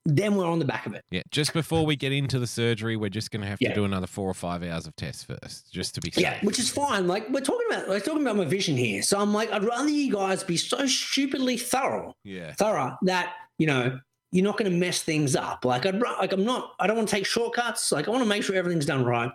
then 0.06 0.36
we're 0.36 0.46
on 0.46 0.60
the 0.60 0.66
back 0.66 0.86
of 0.86 0.94
it. 0.94 1.04
Yeah, 1.12 1.22
just 1.32 1.54
before 1.54 1.86
we 1.86 1.96
get 1.96 2.12
into 2.12 2.38
the 2.40 2.48
surgery, 2.48 2.98
we're 2.98 3.10
just 3.10 3.32
going 3.32 3.42
to 3.42 3.48
have 3.48 3.60
Yeah. 3.62 3.70
to 3.70 3.76
do 3.76 3.86
another 3.86 4.08
four 4.08 4.30
or 4.30 4.34
five 4.34 4.62
hours 4.64 4.86
of 4.86 4.96
tests 4.96 5.24
first, 5.24 5.72
just 5.72 5.96
to 5.96 6.02
be 6.02 6.12
safe. 6.12 6.22
Yeah, 6.22 6.40
which 6.44 6.60
is 6.60 6.70
fine. 6.70 7.08
Like 7.08 7.30
we're 7.30 7.40
talking 7.42 7.68
about, 7.70 7.88
we're 7.88 8.00
talking 8.00 8.22
about 8.22 8.36
my 8.36 8.46
vision 8.46 8.76
here. 8.76 9.02
So 9.02 9.20
I'm 9.20 9.34
like, 9.34 9.52
I'd 9.52 9.64
rather 9.64 9.90
you 9.90 10.12
guys 10.14 10.44
be 10.44 10.58
so 10.58 10.86
stupidly 10.88 11.58
thorough, 11.58 12.16
yeah. 12.24 12.54
thorough 12.54 12.98
that 13.04 13.34
you 13.58 13.68
know 13.68 13.98
you're 14.32 14.44
not 14.44 14.58
going 14.58 14.70
to 14.72 14.76
mess 14.78 15.04
things 15.04 15.36
up. 15.36 15.64
Like 15.64 15.86
I'd 15.86 16.02
like 16.02 16.34
I'm 16.34 16.44
not. 16.44 16.74
I 16.80 16.88
don't 16.88 16.98
want 16.98 17.08
to 17.08 17.16
take 17.16 17.26
shortcuts. 17.26 17.92
Like 17.92 18.08
I 18.08 18.12
want 18.12 18.24
to 18.24 18.30
make 18.30 18.44
sure 18.44 18.56
everything's 18.56 18.86
done 18.88 19.06
right, 19.06 19.32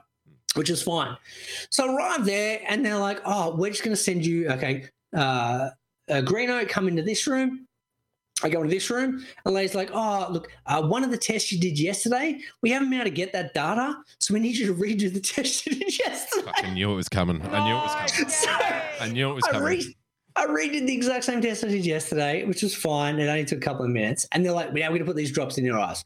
which 0.54 0.68
is 0.70 0.82
fine. 0.82 1.16
So 1.70 1.88
I 1.88 1.94
arrive 1.94 2.24
there, 2.26 2.60
and 2.68 2.84
they're 2.84 2.98
like, 2.98 3.20
"Oh, 3.24 3.54
we're 3.54 3.70
just 3.70 3.84
going 3.84 3.96
to 3.96 4.02
send 4.02 4.26
you. 4.26 4.50
Okay, 4.50 4.86
uh, 5.16 5.70
uh, 6.10 6.20
Greeno, 6.22 6.68
come 6.68 6.88
into 6.88 7.02
this 7.02 7.26
room." 7.26 7.67
I 8.42 8.48
go 8.48 8.58
into 8.62 8.72
this 8.72 8.88
room, 8.88 9.14
and 9.14 9.24
the 9.44 9.50
lady's 9.50 9.74
like, 9.74 9.90
"Oh, 9.92 10.28
look, 10.30 10.48
uh, 10.66 10.82
one 10.82 11.02
of 11.02 11.10
the 11.10 11.18
tests 11.18 11.50
you 11.50 11.58
did 11.58 11.78
yesterday, 11.78 12.38
we 12.62 12.70
haven't 12.70 12.90
been 12.90 13.00
able 13.00 13.10
to 13.10 13.14
get 13.14 13.32
that 13.32 13.52
data, 13.52 13.96
so 14.20 14.32
we 14.32 14.40
need 14.40 14.56
you 14.56 14.66
to 14.68 14.74
redo 14.74 15.12
the 15.12 15.20
test 15.34 15.66
you 15.66 15.74
did 15.74 15.98
yesterday." 15.98 16.46
Fucking 16.46 16.74
knew 16.74 16.92
it 16.92 16.96
was 16.96 17.08
coming. 17.08 17.42
I 17.42 17.64
knew 17.64 17.76
it 17.76 17.82
was 17.82 18.12
coming. 18.14 18.30
So 18.30 18.50
I 19.00 19.08
knew 19.08 19.30
it 19.30 19.34
was 19.34 19.44
I, 19.44 19.50
coming. 19.52 19.66
re- 19.68 19.96
I 20.36 20.46
redid 20.46 20.86
the 20.86 20.94
exact 20.94 21.24
same 21.24 21.40
test 21.40 21.64
I 21.64 21.68
did 21.68 21.84
yesterday, 21.84 22.44
which 22.44 22.62
was 22.62 22.74
fine. 22.74 23.18
It 23.18 23.26
only 23.26 23.44
took 23.44 23.58
a 23.58 23.60
couple 23.60 23.84
of 23.84 23.90
minutes. 23.90 24.26
And 24.30 24.44
they're 24.44 24.52
like, 24.52 24.72
"Now 24.72 24.82
we're 24.82 24.88
going 24.88 25.00
to 25.00 25.04
put 25.06 25.16
these 25.16 25.32
drops 25.32 25.58
in 25.58 25.64
your 25.64 25.80
eyes. 25.80 26.04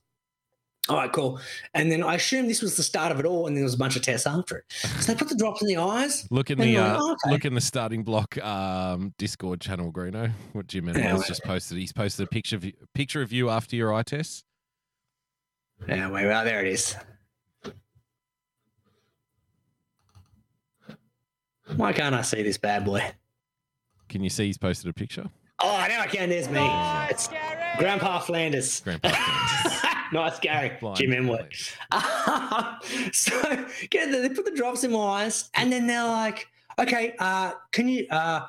All 0.88 0.96
right, 0.96 1.12
cool. 1.12 1.38
And 1.74 1.92
then 1.92 2.02
I 2.02 2.14
assume 2.16 2.48
this 2.48 2.60
was 2.60 2.76
the 2.76 2.82
start 2.82 3.12
of 3.12 3.20
it 3.20 3.24
all, 3.24 3.46
and 3.46 3.54
then 3.56 3.60
there 3.60 3.64
was 3.66 3.74
a 3.74 3.78
bunch 3.78 3.94
of 3.94 4.02
tests 4.02 4.26
after 4.26 4.56
it. 4.58 4.64
So 5.00 5.12
they 5.12 5.18
put 5.18 5.28
the 5.28 5.36
drops 5.36 5.62
in 5.62 5.68
the 5.68 5.76
eyes. 5.76 6.26
Look 6.30 6.50
in 6.50 6.58
the 6.58 6.66
you're 6.66 6.80
like, 6.82 6.98
uh, 6.98 7.00
"Oh, 7.00 7.12
okay." 7.12 7.30
look 7.30 7.44
in 7.44 7.54
the 7.54 7.60
starting 7.60 8.02
block 8.02 8.36
um, 8.44 9.14
Discord 9.16 9.60
channel, 9.60 9.92
Greeno. 9.92 10.32
What 10.52 10.66
Jim 10.66 10.88
Yeah, 10.88 10.94
Manuel's 10.94 11.18
well- 11.20 11.28
just 11.28 11.44
posted. 11.44 11.78
He's 11.78 11.92
posted 11.92 12.24
a 12.26 12.28
picture 12.28 12.56
of 12.56 12.64
you, 12.64 12.72
picture 12.94 13.22
of 13.22 13.32
you 13.32 13.48
after 13.48 13.76
your 13.76 13.94
eye 13.94 14.02
test. 14.02 14.44
Yeah, 15.88 16.10
wait, 16.10 16.26
well, 16.26 16.44
there 16.44 16.60
it 16.64 16.66
is. 16.72 16.96
Why 21.76 21.92
can't 21.92 22.14
I 22.14 22.22
see 22.22 22.42
this 22.42 22.58
bad 22.58 22.84
boy? 22.84 23.02
Can 24.08 24.22
you 24.22 24.30
see 24.30 24.46
he's 24.46 24.58
posted 24.58 24.90
a 24.90 24.92
picture? 24.92 25.30
Oh, 25.60 25.84
now 25.88 26.00
I 26.00 26.06
can. 26.06 26.28
There's 26.28 26.48
me. 26.48 26.60
It's 27.08 27.28
Grandpa 27.78 28.18
Flanders. 28.18 28.80
Grandpa 28.80 29.08
Flanders. 29.10 29.78
nice, 30.12 30.38
Gary. 30.40 30.72
Blind 30.80 30.96
Jim 30.98 31.10
Emwood. 31.10 31.52
so 33.14 33.66
get 33.90 34.10
the, 34.10 34.18
they 34.18 34.28
put 34.28 34.44
the 34.44 34.52
drops 34.54 34.84
in 34.84 34.92
my 34.92 34.98
eyes, 34.98 35.50
and 35.54 35.72
then 35.72 35.86
they're 35.86 36.04
like, 36.06 36.46
"Okay, 36.78 37.14
uh, 37.18 37.52
can 37.72 37.88
you? 37.88 38.06
Uh, 38.10 38.46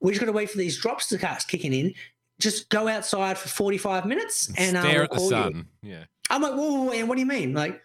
we 0.00 0.12
just 0.12 0.20
got 0.20 0.26
to 0.26 0.32
wait 0.32 0.50
for 0.50 0.58
these 0.58 0.78
drops 0.78 1.08
to 1.08 1.18
start 1.18 1.44
kicking 1.48 1.72
in. 1.72 1.94
Just 2.40 2.68
go 2.68 2.88
outside 2.88 3.38
for 3.38 3.48
forty-five 3.48 4.06
minutes 4.06 4.52
and 4.56 4.76
uh, 4.76 4.82
Stare 4.82 4.92
we'll 4.94 5.02
at 5.04 5.10
the 5.10 5.16
call 5.16 5.50
you." 5.52 5.64
Yeah. 5.82 6.04
I'm 6.30 6.42
like, 6.42 6.52
whoa, 6.54 6.72
whoa, 6.72 6.82
whoa, 6.84 7.04
what 7.04 7.14
do 7.16 7.20
you 7.20 7.26
mean? 7.26 7.52
Like, 7.52 7.80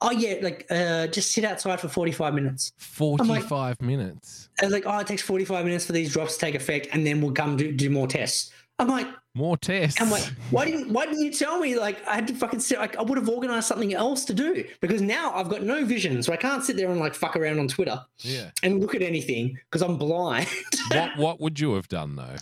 oh 0.00 0.10
yeah, 0.10 0.34
like 0.42 0.66
uh, 0.70 1.06
just 1.06 1.32
sit 1.32 1.44
outside 1.44 1.80
for 1.80 1.88
forty-five 1.88 2.34
minutes. 2.34 2.72
like- 2.78 3.42
45 3.44 3.80
minutes. 3.82 4.48
And 4.60 4.70
like, 4.72 4.84
oh, 4.86 4.98
it 4.98 5.06
takes 5.06 5.22
forty-five 5.22 5.64
minutes 5.64 5.86
for 5.86 5.92
these 5.92 6.12
drops 6.12 6.34
to 6.34 6.40
take 6.40 6.54
effect, 6.54 6.88
and 6.92 7.06
then 7.06 7.20
we'll 7.20 7.32
come 7.32 7.56
do, 7.56 7.72
do 7.72 7.90
more 7.90 8.06
tests. 8.06 8.50
I'm 8.78 8.88
like, 8.88 9.06
More 9.36 9.56
tests. 9.56 10.00
I'm 10.00 10.10
like, 10.10 10.22
why 10.50 10.64
didn't 10.64 10.92
why 10.92 11.06
didn't 11.06 11.22
you 11.22 11.32
tell 11.32 11.58
me? 11.58 11.76
Like, 11.76 12.06
I 12.06 12.14
had 12.14 12.28
to 12.28 12.34
fucking 12.34 12.60
sit. 12.60 12.78
Like, 12.78 12.96
I 12.96 13.02
would 13.02 13.18
have 13.18 13.28
organized 13.28 13.66
something 13.66 13.92
else 13.92 14.24
to 14.26 14.34
do 14.34 14.64
because 14.80 15.02
now 15.02 15.34
I've 15.34 15.48
got 15.48 15.64
no 15.64 15.84
vision, 15.84 16.22
so 16.22 16.32
I 16.32 16.36
can't 16.36 16.62
sit 16.62 16.76
there 16.76 16.88
and 16.88 17.00
like 17.00 17.14
fuck 17.14 17.34
around 17.34 17.58
on 17.58 17.66
Twitter 17.66 18.00
yeah. 18.18 18.50
and 18.62 18.80
look 18.80 18.94
at 18.94 19.02
anything 19.02 19.58
because 19.70 19.82
I'm 19.82 19.96
blind. 19.96 20.46
What 20.90 21.16
what 21.16 21.40
would 21.40 21.58
you 21.58 21.74
have 21.74 21.88
done 21.88 22.14
though? 22.16 22.36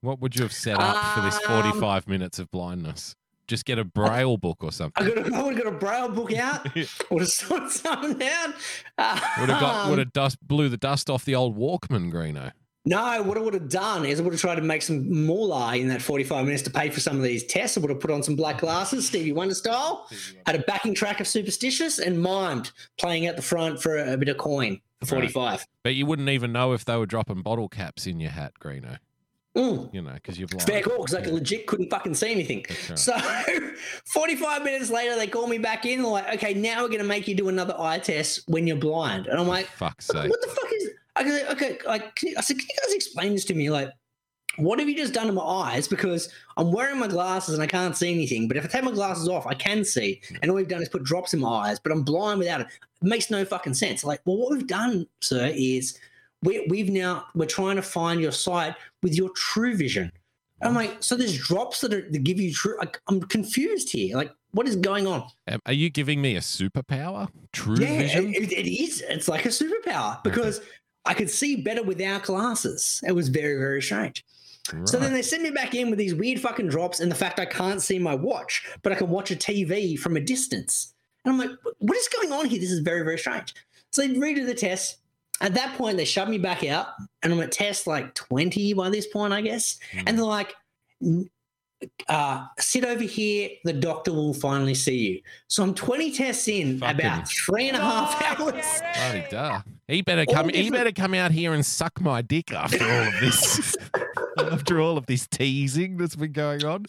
What 0.00 0.20
would 0.20 0.36
you 0.36 0.42
have 0.42 0.52
set 0.52 0.78
up 0.78 1.14
for 1.14 1.22
this 1.22 1.40
Um, 1.48 1.72
45 1.72 2.06
minutes 2.06 2.38
of 2.38 2.50
blindness? 2.50 3.16
Just 3.48 3.64
get 3.64 3.78
a 3.78 3.84
braille 3.84 4.36
book 4.36 4.62
or 4.62 4.70
something. 4.70 5.04
I 5.04 5.08
got 5.08 5.18
a, 5.18 5.34
I 5.34 5.42
would 5.42 5.56
have 5.56 5.64
got 5.64 5.74
a 5.74 5.76
braille 5.76 6.08
book 6.08 6.32
out. 6.34 6.64
would 7.10 7.22
have 7.22 7.28
sorted 7.28 7.70
something 7.70 8.26
out. 8.26 8.54
Uh, 8.96 9.20
Would 9.40 9.48
have 9.50 9.60
got 9.60 9.90
would 9.90 9.98
have 9.98 10.12
dust 10.12 10.38
blew 10.46 10.68
the 10.68 10.76
dust 10.76 11.10
off 11.10 11.24
the 11.24 11.34
old 11.34 11.56
Walkman, 11.58 12.12
Greeno. 12.12 12.52
No, 12.86 13.22
what 13.22 13.38
I 13.38 13.40
would 13.40 13.54
have 13.54 13.70
done 13.70 14.04
is 14.04 14.20
I 14.20 14.22
would 14.22 14.34
have 14.34 14.40
tried 14.40 14.56
to 14.56 14.60
make 14.62 14.82
some 14.82 15.10
more 15.24 15.48
moolah 15.48 15.76
in 15.76 15.88
that 15.88 16.02
45 16.02 16.44
minutes 16.44 16.62
to 16.64 16.70
pay 16.70 16.90
for 16.90 17.00
some 17.00 17.16
of 17.16 17.22
these 17.22 17.42
tests. 17.44 17.78
I 17.78 17.80
would 17.80 17.88
have 17.90 18.00
put 18.00 18.10
on 18.10 18.22
some 18.22 18.36
black 18.36 18.58
glasses, 18.60 19.06
Stevie 19.06 19.32
Wonder 19.32 19.54
style, 19.54 20.06
had 20.46 20.54
a 20.54 20.58
backing 20.60 20.94
track 20.94 21.18
of 21.20 21.26
Superstitious 21.26 21.98
and 21.98 22.18
mimed 22.18 22.72
playing 22.98 23.26
out 23.26 23.36
the 23.36 23.42
front 23.42 23.80
for 23.80 23.96
a, 23.96 24.12
a 24.12 24.16
bit 24.18 24.28
of 24.28 24.36
coin 24.36 24.80
for 25.04 25.16
Right. 25.16 25.30
45. 25.32 25.66
But 25.82 25.94
you 25.94 26.04
wouldn't 26.04 26.28
even 26.28 26.52
know 26.52 26.72
if 26.74 26.84
they 26.84 26.96
were 26.96 27.06
dropping 27.06 27.40
bottle 27.42 27.68
caps 27.70 28.06
in 28.06 28.20
your 28.20 28.30
hat, 28.32 28.52
Greeno. 28.62 28.98
Mm. 29.56 29.94
You 29.94 30.02
know, 30.02 30.12
because 30.14 30.38
you're 30.38 30.48
blind. 30.48 30.66
Fair 30.66 30.82
call, 30.82 31.04
because 31.04 31.14
I 31.14 31.20
legit 31.30 31.66
couldn't 31.66 31.88
fucking 31.88 32.14
see 32.14 32.32
anything. 32.32 32.66
Right. 32.88 32.98
So 32.98 33.16
45 34.12 34.62
minutes 34.64 34.90
later, 34.90 35.16
they 35.16 35.26
call 35.26 35.46
me 35.46 35.58
back 35.58 35.86
in. 35.86 36.02
They're 36.02 36.10
like, 36.10 36.34
okay, 36.34 36.54
now 36.54 36.82
we're 36.82 36.88
going 36.88 36.98
to 37.00 37.06
make 37.06 37.28
you 37.28 37.34
do 37.34 37.48
another 37.48 37.74
eye 37.78 37.98
test 37.98 38.42
when 38.48 38.66
you're 38.66 38.76
blind. 38.76 39.26
And 39.26 39.38
I'm 39.38 39.46
like, 39.48 39.66
Fuck's 39.66 40.06
sake. 40.06 40.28
what 40.28 40.40
the 40.40 40.48
fuck 40.48 40.70
is 40.74 40.90
I 41.16 41.24
go, 41.24 41.38
okay, 41.50 41.78
like, 41.86 42.14
can 42.16 42.30
you- 42.30 42.34
I 42.36 42.40
said, 42.40 42.58
can 42.58 42.66
you 42.68 42.76
guys 42.82 42.94
explain 42.94 43.32
this 43.32 43.44
to 43.46 43.54
me? 43.54 43.70
Like, 43.70 43.90
what 44.56 44.78
have 44.78 44.88
you 44.88 44.96
just 44.96 45.12
done 45.14 45.26
to 45.26 45.32
my 45.32 45.42
eyes? 45.42 45.88
Because 45.88 46.28
I'm 46.56 46.72
wearing 46.72 46.98
my 46.98 47.08
glasses 47.08 47.54
and 47.54 47.62
I 47.62 47.66
can't 47.66 47.96
see 47.96 48.12
anything. 48.12 48.46
But 48.46 48.56
if 48.56 48.64
I 48.64 48.68
take 48.68 48.84
my 48.84 48.92
glasses 48.92 49.28
off, 49.28 49.46
I 49.46 49.54
can 49.54 49.84
see. 49.84 50.20
And 50.42 50.50
all 50.50 50.56
we've 50.56 50.68
done 50.68 50.82
is 50.82 50.88
put 50.88 51.02
drops 51.02 51.34
in 51.34 51.40
my 51.40 51.48
eyes, 51.48 51.80
but 51.80 51.90
I'm 51.92 52.02
blind 52.02 52.38
without 52.38 52.60
it. 52.60 52.68
It 53.02 53.06
makes 53.08 53.30
no 53.30 53.44
fucking 53.44 53.74
sense. 53.74 54.04
Like, 54.04 54.20
well, 54.24 54.36
what 54.36 54.52
we've 54.52 54.66
done, 54.66 55.06
sir, 55.20 55.50
is 55.54 55.98
we, 56.42 56.66
we've 56.68 56.90
now 56.90 57.26
we're 57.34 57.46
trying 57.46 57.76
to 57.76 57.82
find 57.82 58.20
your 58.20 58.32
sight 58.32 58.74
with 59.02 59.14
your 59.14 59.30
true 59.30 59.76
vision. 59.76 60.12
I'm 60.62 60.74
like, 60.74 61.02
so 61.02 61.16
there's 61.16 61.36
drops 61.36 61.80
that, 61.82 61.92
are, 61.92 62.08
that 62.08 62.24
give 62.24 62.40
you 62.40 62.52
true. 62.52 62.78
Like, 62.78 62.98
I'm 63.08 63.20
confused 63.20 63.90
here. 63.90 64.16
Like, 64.16 64.32
what 64.52 64.68
is 64.68 64.76
going 64.76 65.06
on? 65.06 65.28
Um, 65.48 65.58
Are 65.66 65.72
you 65.72 65.90
giving 65.90 66.22
me 66.22 66.36
a 66.36 66.40
superpower? 66.40 67.28
True 67.52 67.76
yeah, 67.76 67.98
vision? 67.98 68.32
It, 68.32 68.52
it 68.52 68.66
is. 68.66 69.02
It's 69.06 69.28
like 69.28 69.44
a 69.44 69.48
superpower 69.48 70.22
because 70.22 70.60
I 71.06 71.14
could 71.14 71.30
see 71.30 71.56
better 71.56 71.82
without 71.82 72.22
glasses. 72.24 73.02
It 73.06 73.12
was 73.12 73.28
very, 73.28 73.56
very 73.56 73.82
strange. 73.82 74.24
So 74.84 74.98
then 74.98 75.12
they 75.12 75.20
send 75.20 75.42
me 75.42 75.50
back 75.50 75.74
in 75.74 75.90
with 75.90 75.98
these 75.98 76.14
weird 76.14 76.40
fucking 76.40 76.68
drops 76.68 77.00
and 77.00 77.10
the 77.10 77.14
fact 77.14 77.38
I 77.38 77.44
can't 77.44 77.82
see 77.82 77.98
my 77.98 78.14
watch, 78.14 78.66
but 78.82 78.92
I 78.92 78.94
can 78.94 79.10
watch 79.10 79.30
a 79.30 79.36
TV 79.36 79.98
from 79.98 80.16
a 80.16 80.20
distance. 80.20 80.94
And 81.24 81.32
I'm 81.32 81.38
like, 81.38 81.50
"What- 81.62 81.74
what 81.80 81.96
is 81.98 82.08
going 82.08 82.32
on 82.32 82.46
here? 82.46 82.58
This 82.58 82.70
is 82.70 82.78
very, 82.80 83.02
very 83.02 83.18
strange. 83.18 83.52
So 83.92 84.00
they 84.00 84.08
redo 84.14 84.46
the 84.46 84.54
test. 84.54 84.96
At 85.42 85.52
that 85.54 85.76
point, 85.76 85.98
they 85.98 86.06
shove 86.06 86.28
me 86.30 86.38
back 86.38 86.64
out, 86.64 86.86
and 87.22 87.30
I'm 87.32 87.40
at 87.40 87.52
test 87.52 87.86
like 87.86 88.14
20 88.14 88.72
by 88.72 88.88
this 88.88 89.06
point, 89.06 89.34
I 89.34 89.42
guess. 89.42 89.78
And 90.06 90.16
they're 90.16 90.24
like, 90.24 90.54
uh, 92.08 92.46
sit 92.58 92.84
over 92.84 93.02
here. 93.02 93.50
The 93.64 93.72
doctor 93.74 94.12
will 94.12 94.32
finally 94.32 94.74
see 94.74 94.96
you. 94.96 95.20
So 95.48 95.62
I'm 95.62 95.74
20 95.74 96.12
tests 96.12 96.48
in, 96.48 96.78
Fucking- 96.78 97.00
about 97.00 97.28
three 97.28 97.68
and 97.68 97.76
a 97.76 97.80
half 97.80 98.22
hours. 98.40 98.64
Bloody 98.94 99.26
duh. 99.30 99.60
He 99.88 100.02
better 100.02 100.24
come. 100.26 100.48
He 100.48 100.70
better 100.70 100.92
come 100.92 101.14
out 101.14 101.30
here 101.30 101.52
and 101.52 101.64
suck 101.64 102.00
my 102.00 102.22
dick 102.22 102.52
after 102.52 102.82
all 102.84 103.08
of 103.08 103.20
this. 103.20 103.76
after 104.38 104.80
all 104.80 104.96
of 104.96 105.06
this 105.06 105.26
teasing 105.26 105.96
that's 105.96 106.16
been 106.16 106.32
going 106.32 106.64
on. 106.64 106.86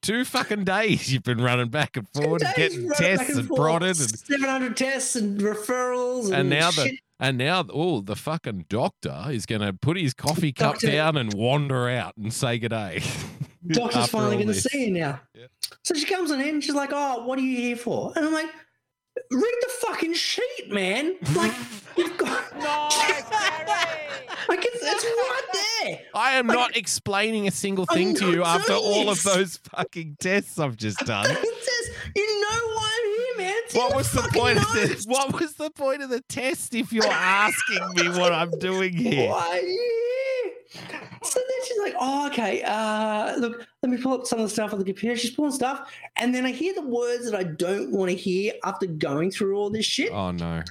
Two 0.00 0.24
fucking 0.24 0.64
days 0.64 1.12
you've 1.12 1.24
been 1.24 1.40
running 1.40 1.70
back 1.70 1.96
and 1.96 2.08
forward, 2.10 2.42
and 2.42 2.54
getting 2.54 2.88
tests 2.90 3.36
and 3.36 3.48
forth, 3.48 3.58
prodded, 3.58 4.00
and, 4.00 4.18
700 4.18 4.76
tests 4.76 5.16
and 5.16 5.40
referrals. 5.40 6.26
And, 6.26 6.34
and 6.34 6.50
now 6.50 6.70
the 6.70 6.98
and 7.18 7.36
now 7.36 7.64
oh 7.72 8.00
the 8.00 8.14
fucking 8.14 8.66
doctor 8.68 9.24
is 9.28 9.44
going 9.44 9.60
to 9.60 9.72
put 9.72 9.96
his 9.96 10.14
coffee 10.14 10.52
cup 10.52 10.74
Doctor- 10.74 10.92
down 10.92 11.16
and 11.16 11.34
wander 11.34 11.88
out 11.88 12.16
and 12.16 12.32
say 12.32 12.58
good 12.58 12.68
day. 12.68 13.02
doctor's 13.66 14.06
finally 14.10 14.36
going 14.36 14.46
to 14.48 14.54
see 14.54 14.86
you 14.86 14.92
now. 14.92 15.20
Yeah. 15.34 15.46
So 15.82 15.94
she 15.94 16.04
comes 16.04 16.30
on 16.30 16.40
in 16.40 16.48
and 16.48 16.64
she's 16.64 16.74
like, 16.74 16.90
"Oh, 16.92 17.24
what 17.24 17.38
are 17.38 17.42
you 17.42 17.56
here 17.56 17.76
for?" 17.76 18.12
And 18.14 18.24
I'm 18.24 18.32
like, 18.32 18.50
"Read 19.30 19.54
the 19.60 19.70
fucking 19.86 20.14
sheet, 20.14 20.70
man. 20.70 21.16
Like, 21.34 21.52
you've 21.96 22.16
got, 22.16 22.56
like 24.48 24.64
it's, 24.64 24.82
it's 24.82 25.04
right 25.04 25.42
there." 25.82 26.00
I 26.14 26.32
am 26.32 26.46
not 26.46 26.76
explaining 26.76 27.46
a 27.46 27.50
single 27.50 27.86
thing 27.86 28.14
to 28.16 28.30
you 28.30 28.44
after 28.44 28.72
doing 28.72 28.84
all 28.84 29.08
of 29.10 29.22
those 29.22 29.58
fucking 29.58 30.16
tests 30.20 30.58
I've 30.58 30.76
just 30.76 30.98
done. 31.00 31.26
It 31.30 31.36
says, 31.36 31.96
"You 32.16 32.40
know 32.40 32.74
why 32.74 32.97
I'm 33.38 33.44
man." 33.44 33.54
It's 33.64 33.74
What 33.74 33.94
was 33.94 34.10
the 34.12 34.22
fucking 34.22 34.40
point 34.40 34.58
of 34.58 34.64
the 34.72 35.04
What 35.08 35.40
was 35.40 35.54
the 35.54 35.70
point 35.70 36.02
of 36.02 36.10
the 36.10 36.20
test 36.22 36.74
if 36.74 36.92
you're 36.92 37.06
asking 37.06 37.88
me 37.94 38.08
what 38.18 38.32
I'm 38.32 38.50
doing 38.58 38.92
here? 38.96 39.32
So 41.22 41.40
then 41.40 41.66
she's 41.66 41.78
like, 41.78 41.94
"Oh, 41.98 42.26
okay. 42.28 42.62
Uh, 42.62 43.36
look, 43.36 43.66
let 43.82 43.90
me 43.90 43.96
pull 44.00 44.12
up 44.12 44.26
some 44.26 44.38
of 44.38 44.44
the 44.46 44.50
stuff 44.50 44.72
on 44.72 44.78
the 44.78 44.84
computer." 44.84 45.16
She's 45.16 45.30
pulling 45.30 45.52
stuff, 45.52 45.90
and 46.16 46.34
then 46.34 46.44
I 46.46 46.50
hear 46.52 46.74
the 46.74 46.82
words 46.82 47.30
that 47.30 47.34
I 47.38 47.44
don't 47.44 47.90
want 47.90 48.10
to 48.10 48.16
hear 48.16 48.52
after 48.64 48.86
going 48.86 49.30
through 49.30 49.56
all 49.56 49.70
this 49.70 49.86
shit. 49.86 50.12
Oh 50.12 50.30
no. 50.30 50.62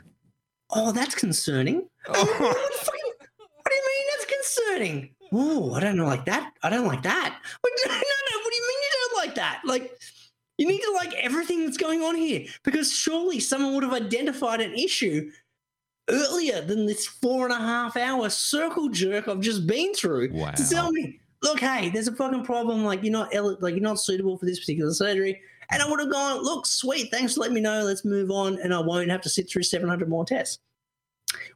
Oh, 0.69 0.91
that's 0.91 1.15
concerning. 1.15 1.87
I'm 2.07 2.13
what, 2.27 2.37
the 2.37 2.77
fuck- 2.77 2.95
what 3.37 3.69
do 3.69 3.75
you 3.75 3.87
mean 3.87 4.05
that's 4.13 4.25
concerning? 4.25 5.09
Oh, 5.33 5.73
I 5.73 5.79
don't 5.79 5.97
know 5.97 6.05
like 6.05 6.25
that. 6.25 6.53
I 6.63 6.69
don't 6.69 6.87
like 6.87 7.03
that. 7.03 7.39
What, 7.61 7.73
no, 7.85 7.93
no, 7.93 8.37
what 8.43 8.51
do 8.51 8.55
you 8.55 8.67
mean 8.67 8.77
you 8.81 8.89
don't 8.93 9.17
like 9.25 9.35
that? 9.35 9.61
Like, 9.65 9.99
you 10.57 10.67
need 10.67 10.81
to 10.81 10.91
like 10.93 11.13
everything 11.15 11.65
that's 11.65 11.77
going 11.77 12.01
on 12.01 12.15
here 12.15 12.45
because 12.63 12.91
surely 12.91 13.39
someone 13.39 13.73
would 13.75 13.83
have 13.83 13.93
identified 13.93 14.61
an 14.61 14.73
issue 14.73 15.31
earlier 16.09 16.61
than 16.61 16.85
this 16.85 17.05
four 17.05 17.45
and 17.45 17.53
a 17.53 17.57
half 17.57 17.97
hour 17.97 18.29
circle 18.29 18.89
jerk 18.89 19.27
I've 19.27 19.41
just 19.41 19.67
been 19.67 19.93
through 19.93 20.29
Wow. 20.31 20.51
to 20.51 20.69
tell 20.69 20.91
me, 20.91 21.19
look, 21.43 21.59
hey, 21.59 21.89
there's 21.89 22.07
a 22.07 22.15
fucking 22.15 22.43
problem. 22.45 22.83
Like, 22.85 23.03
you're 23.03 23.11
not 23.11 23.33
like 23.61 23.73
you're 23.75 23.81
not 23.83 23.99
suitable 23.99 24.37
for 24.37 24.45
this 24.45 24.59
particular 24.59 24.91
surgery. 24.93 25.41
And 25.69 25.81
I 25.81 25.89
would 25.89 25.99
have 25.99 26.09
gone, 26.09 26.41
look, 26.43 26.65
sweet, 26.65 27.11
thanks 27.11 27.33
for 27.33 27.41
letting 27.41 27.55
me 27.55 27.59
know. 27.61 27.83
Let's 27.83 28.05
move 28.05 28.31
on, 28.31 28.57
and 28.61 28.73
I 28.73 28.79
won't 28.79 29.11
have 29.11 29.19
to 29.23 29.29
sit 29.29 29.49
through 29.49 29.63
700 29.63 30.07
more 30.07 30.23
tests. 30.23 30.59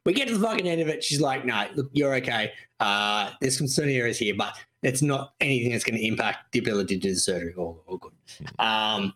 We 0.06 0.12
get 0.12 0.28
to 0.28 0.38
the 0.38 0.46
fucking 0.46 0.68
end 0.68 0.82
of 0.82 0.90
it. 0.90 1.02
She's 1.02 1.22
like, 1.22 1.46
no, 1.46 1.66
look, 1.76 1.90
you're 1.94 2.14
okay. 2.16 2.52
Uh, 2.82 3.30
there's 3.40 3.58
some 3.58 3.68
certain 3.70 3.94
areas 3.94 4.18
here, 4.20 4.34
but 4.38 4.54
it's 4.84 5.02
not 5.02 5.34
anything 5.40 5.72
that's 5.72 5.84
going 5.84 5.98
to 5.98 6.06
impact 6.06 6.52
the 6.52 6.60
ability 6.60 6.96
to 6.96 7.02
do 7.02 7.14
the 7.14 7.20
surgery. 7.20 7.54
All, 7.56 7.84
all 7.88 7.98
good. 7.98 8.12
Um, 8.60 9.14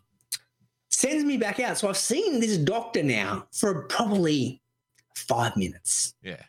sends 0.90 1.24
me 1.24 1.38
back 1.38 1.60
out. 1.60 1.78
So 1.78 1.90
I've 1.90 1.98
seen 1.98 2.40
this 2.40 2.58
doctor 2.58 3.04
now 3.04 3.48
for 3.52 3.84
probably 3.84 4.62
five 5.16 5.58
minutes. 5.58 6.14
Yeah. 6.22 6.42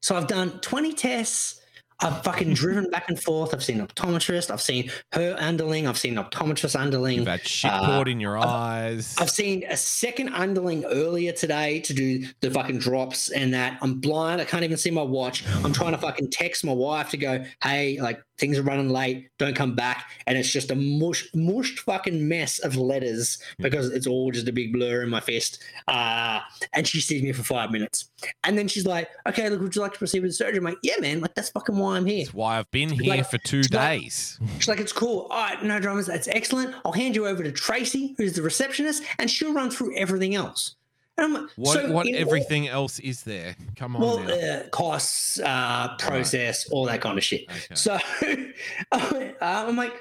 So 0.00 0.16
I've 0.16 0.26
done 0.26 0.58
20 0.60 0.92
tests. 0.94 1.60
I've 2.00 2.22
fucking 2.24 2.52
driven 2.52 2.90
back 2.90 3.08
and 3.08 3.20
forth. 3.20 3.54
I've 3.54 3.64
seen 3.64 3.78
optometrist. 3.86 4.50
I've 4.50 4.60
seen 4.60 4.90
her 5.12 5.34
underling. 5.38 5.86
I've 5.86 5.96
seen 5.96 6.16
optometrist 6.16 6.78
underling. 6.78 7.16
You've 7.18 7.26
had 7.26 7.46
shit 7.46 7.70
Uh, 7.72 7.86
poured 7.86 8.08
in 8.08 8.20
your 8.20 8.36
eyes. 8.36 9.14
I've 9.18 9.30
seen 9.30 9.64
a 9.68 9.76
second 9.78 10.28
underling 10.34 10.84
earlier 10.84 11.32
today 11.32 11.80
to 11.80 11.94
do 11.94 12.26
the 12.40 12.50
fucking 12.50 12.80
drops 12.80 13.30
and 13.30 13.54
that. 13.54 13.78
I'm 13.80 13.94
blind. 14.00 14.42
I 14.42 14.44
can't 14.44 14.62
even 14.64 14.76
see 14.76 14.90
my 14.90 15.02
watch. 15.02 15.42
I'm 15.64 15.72
trying 15.72 15.92
to 15.92 15.98
fucking 15.98 16.30
text 16.30 16.64
my 16.64 16.72
wife 16.72 17.10
to 17.10 17.16
go, 17.16 17.44
hey, 17.62 17.98
like, 18.00 18.20
things 18.38 18.58
are 18.58 18.62
running 18.62 18.88
late, 18.90 19.28
don't 19.38 19.56
come 19.56 19.74
back, 19.74 20.10
and 20.26 20.36
it's 20.36 20.50
just 20.50 20.70
a 20.70 20.74
mush, 20.74 21.28
mushed 21.34 21.80
fucking 21.80 22.26
mess 22.28 22.58
of 22.60 22.76
letters 22.76 23.38
because 23.58 23.90
it's 23.90 24.06
all 24.06 24.30
just 24.30 24.48
a 24.48 24.52
big 24.52 24.72
blur 24.72 25.02
in 25.02 25.08
my 25.10 25.20
fist. 25.20 25.62
Uh, 25.88 26.40
and 26.72 26.86
she 26.86 27.00
sees 27.00 27.22
me 27.22 27.32
for 27.32 27.42
five 27.42 27.70
minutes, 27.70 28.10
and 28.44 28.56
then 28.58 28.68
she's 28.68 28.86
like, 28.86 29.08
"Okay, 29.28 29.48
look, 29.48 29.60
would 29.60 29.74
you 29.74 29.82
like 29.82 29.92
to 29.92 29.98
proceed 29.98 30.20
with 30.20 30.30
the 30.30 30.34
surgery?" 30.34 30.58
I'm 30.58 30.64
like, 30.64 30.78
"Yeah, 30.82 30.96
man, 31.00 31.20
like 31.20 31.34
that's 31.34 31.50
fucking 31.50 31.76
why 31.76 31.96
I'm 31.96 32.06
here." 32.06 32.24
That's 32.24 32.34
why 32.34 32.58
I've 32.58 32.70
been 32.70 32.90
here 32.90 33.16
like- 33.16 33.30
for 33.30 33.38
two 33.38 33.62
like- 33.62 33.70
days. 33.70 34.38
She's 34.58 34.68
like, 34.68 34.80
it's 34.80 34.92
cool. 34.92 35.26
All 35.30 35.36
right, 35.38 35.62
no 35.64 35.80
dramas. 35.80 36.06
That's 36.06 36.28
excellent. 36.28 36.74
I'll 36.84 36.92
hand 36.92 37.16
you 37.16 37.26
over 37.26 37.42
to 37.42 37.50
Tracy, 37.52 38.14
who's 38.18 38.34
the 38.34 38.42
receptionist, 38.42 39.02
and 39.18 39.30
she'll 39.30 39.52
run 39.52 39.70
through 39.70 39.96
everything 39.96 40.34
else. 40.34 40.75
And 41.18 41.24
I'm 41.24 41.32
like, 41.42 41.50
What 41.56 41.74
so 41.74 41.92
what 41.92 42.06
in 42.06 42.14
all- 42.14 42.20
everything 42.20 42.68
else 42.68 42.98
is 42.98 43.22
there? 43.22 43.56
Come 43.76 43.96
on 43.96 44.02
well, 44.02 44.18
uh, 44.60 44.68
costs, 44.70 45.40
uh, 45.40 45.96
process, 45.98 46.68
all 46.70 46.84
that 46.86 47.00
kind 47.00 47.16
of 47.16 47.24
shit. 47.24 47.44
Okay. 47.48 47.74
So 47.74 47.94
uh, 48.92 49.30
I'm 49.40 49.76
like, 49.76 49.94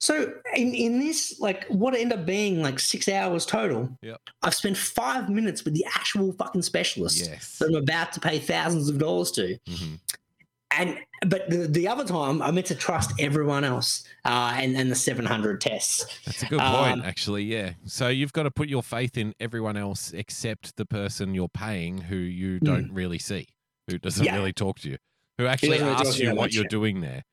so 0.00 0.32
in, 0.54 0.74
in 0.74 0.98
this, 1.00 1.40
like, 1.40 1.64
what 1.68 1.94
ended 1.94 2.18
up 2.20 2.26
being 2.26 2.60
like 2.62 2.78
six 2.78 3.08
hours 3.08 3.46
total, 3.46 3.96
Yep. 4.02 4.20
I've 4.42 4.54
spent 4.54 4.76
five 4.76 5.28
minutes 5.30 5.64
with 5.64 5.74
the 5.74 5.84
actual 5.94 6.32
fucking 6.34 6.62
specialist 6.62 7.26
Yes. 7.26 7.58
that 7.58 7.68
I'm 7.68 7.76
about 7.76 8.12
to 8.12 8.20
pay 8.20 8.38
thousands 8.38 8.88
of 8.88 8.98
dollars 8.98 9.30
to. 9.32 9.56
Mhm. 9.66 9.98
And 10.78 10.98
but 11.26 11.48
the, 11.48 11.66
the 11.68 11.88
other 11.88 12.04
time, 12.04 12.42
I 12.42 12.50
meant 12.50 12.66
to 12.66 12.74
trust 12.74 13.12
everyone 13.18 13.64
else 13.64 14.04
uh, 14.24 14.54
and 14.56 14.76
and 14.76 14.90
the 14.90 14.94
700 14.94 15.60
tests. 15.60 16.06
That's 16.26 16.42
a 16.42 16.46
good 16.46 16.60
point, 16.60 16.92
Um, 16.92 17.02
actually. 17.02 17.44
Yeah. 17.44 17.72
So 17.86 18.08
you've 18.08 18.32
got 18.32 18.42
to 18.44 18.50
put 18.50 18.68
your 18.68 18.82
faith 18.82 19.16
in 19.16 19.34
everyone 19.40 19.76
else 19.76 20.12
except 20.12 20.76
the 20.76 20.84
person 20.86 21.34
you're 21.34 21.48
paying, 21.48 21.98
who 21.98 22.16
you 22.16 22.60
don't 22.60 22.92
really 22.92 23.18
see, 23.18 23.48
who 23.88 23.98
doesn't 23.98 24.22
Hmm. 24.22 24.26
Yeah. 24.34 24.36
really 24.36 24.52
talk 24.52 24.78
to 24.80 24.90
you, 24.90 24.98
who 25.38 25.46
actually 25.46 25.80
asks 25.80 26.18
you 26.18 26.34
what 26.34 26.52
you're 26.52 26.64
doing 26.64 27.00
there. 27.00 27.24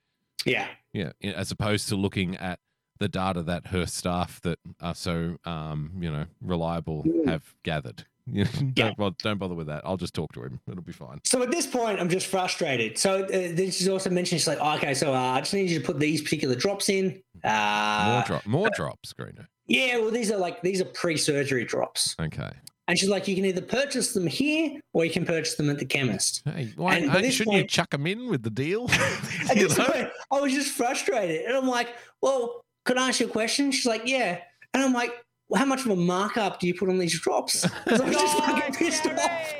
Yeah. 0.45 0.67
Yeah, 0.93 1.11
as 1.23 1.51
opposed 1.51 1.87
to 1.89 1.95
looking 1.95 2.35
at 2.37 2.59
the 2.99 3.07
data 3.07 3.41
that 3.43 3.67
her 3.67 3.85
staff 3.87 4.39
that 4.41 4.59
are 4.79 4.93
so 4.93 5.37
um, 5.45 5.91
you 5.99 6.11
know 6.11 6.25
reliable 6.41 7.03
have 7.25 7.55
gathered. 7.63 8.05
You 8.31 8.43
know, 8.45 8.49
don't. 8.51 8.73
Yeah. 8.77 8.93
bother, 8.97 9.15
don't 9.23 9.37
bother 9.39 9.55
with 9.55 9.67
that. 9.67 9.81
I'll 9.85 9.97
just 9.97 10.13
talk 10.13 10.31
to 10.33 10.43
him. 10.43 10.59
It'll 10.69 10.83
be 10.83 10.91
fine. 10.91 11.19
So 11.25 11.41
at 11.43 11.51
this 11.51 11.65
point, 11.67 11.99
I'm 11.99 12.09
just 12.09 12.27
frustrated. 12.27 12.97
So 12.97 13.23
uh, 13.23 13.27
then 13.29 13.71
she's 13.71 13.87
also 13.89 14.09
mentioned 14.09 14.39
she's 14.41 14.47
like, 14.47 14.59
oh, 14.61 14.75
okay, 14.75 14.93
so 14.93 15.13
uh, 15.13 15.17
I 15.17 15.39
just 15.41 15.53
need 15.53 15.69
you 15.69 15.79
to 15.79 15.85
put 15.85 15.99
these 15.99 16.21
particular 16.21 16.55
drops 16.55 16.89
in. 16.89 17.21
Uh, 17.43 17.47
More 17.49 18.21
Uh, 18.21 18.23
drop, 18.25 18.45
more 18.45 18.69
drops, 18.75 19.13
Greeno. 19.13 19.45
yeah, 19.67 19.97
well, 19.97 20.11
these 20.11 20.31
are 20.31 20.37
like 20.37 20.61
these 20.61 20.81
are 20.81 20.85
pre-surgery 20.85 21.65
drops. 21.65 22.15
Okay. 22.21 22.51
And 22.87 22.97
she's 22.99 23.09
like, 23.09 23.27
you 23.27 23.35
can 23.35 23.45
either 23.45 23.61
purchase 23.61 24.13
them 24.13 24.27
here 24.27 24.79
or 24.93 25.05
you 25.05 25.11
can 25.11 25.25
purchase 25.25 25.55
them 25.55 25.69
at 25.69 25.79
the 25.79 25.85
chemist. 25.85 26.41
Hey, 26.45 26.73
why, 26.75 26.97
And 26.97 27.09
hey, 27.11 27.31
shouldn't 27.31 27.55
you 27.55 27.63
chuck 27.63 27.89
them 27.91 28.05
in 28.05 28.27
with 28.29 28.43
the 28.43 28.49
deal? 28.49 28.89
At 29.49 29.55
this 29.55 29.77
know? 29.77 29.85
point, 29.85 30.09
I 30.29 30.41
was 30.41 30.51
just 30.51 30.71
frustrated. 30.71 31.45
And 31.45 31.55
I'm 31.55 31.67
like, 31.67 31.89
well, 32.21 32.65
could 32.83 32.97
I 32.97 33.07
ask 33.09 33.19
you 33.21 33.27
a 33.27 33.29
question? 33.29 33.71
She's 33.71 33.85
like, 33.85 34.01
yeah. 34.05 34.39
And 34.73 34.83
I'm 34.83 34.91
like, 34.93 35.11
well, 35.51 35.59
how 35.59 35.65
much 35.65 35.81
of 35.85 35.91
a 35.91 35.95
markup 35.95 36.59
do 36.59 36.65
you 36.67 36.73
put 36.73 36.89
on 36.89 36.97
these 36.97 37.19
drops? 37.19 37.67
'Cause 37.85 38.01
I'm 38.01 38.11
just 38.11 38.37
fucking 38.39 38.73
oh, 38.73 38.77
pissed 38.77 39.05
off. 39.05 39.53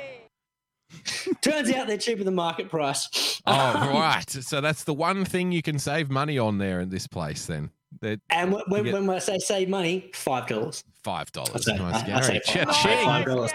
Turns 1.40 1.70
out 1.72 1.86
they're 1.86 1.96
cheaper 1.98 2.24
than 2.24 2.34
market 2.34 2.68
price. 2.70 3.40
Oh, 3.46 3.52
right. 3.94 4.28
So 4.28 4.60
that's 4.60 4.84
the 4.84 4.94
one 4.94 5.24
thing 5.24 5.52
you 5.52 5.62
can 5.62 5.78
save 5.78 6.10
money 6.10 6.38
on 6.38 6.58
there 6.58 6.80
in 6.80 6.88
this 6.90 7.06
place. 7.06 7.46
Then 7.46 7.70
they're 8.00 8.18
And 8.30 8.52
when, 8.52 8.62
when, 8.68 8.84
get- 8.84 8.94
when 8.94 9.08
I 9.10 9.18
say 9.18 9.38
save 9.38 9.68
money, 9.68 10.10
five 10.14 10.46
dollars. 10.46 10.84
five 11.04 11.30
dollars. 11.32 11.50
I'd 11.54 11.62
say- 11.64 11.76
Nice, 11.78 11.94
I'd 11.94 12.24
say 12.24 12.32
Gary. 12.32 12.64
five- 12.66 12.74
Cha-ching. 12.74 13.04
five 13.04 13.24
dollars. 13.26 13.50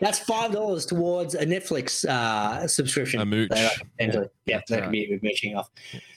That's 0.00 0.18
five 0.20 0.52
dollars 0.52 0.86
towards 0.86 1.34
a 1.34 1.44
Netflix 1.44 2.04
uh, 2.08 2.66
subscription. 2.68 3.20
A 3.20 3.24
mooch. 3.26 3.48
That 3.50 3.72
I 3.72 3.76
can 3.76 3.88
potentially- 3.98 4.28
yeah, 4.46 4.60
that 4.68 4.74
right. 4.74 4.82
could 4.84 4.92
be 4.92 5.18
mooching 5.22 5.56
off. 5.56 5.70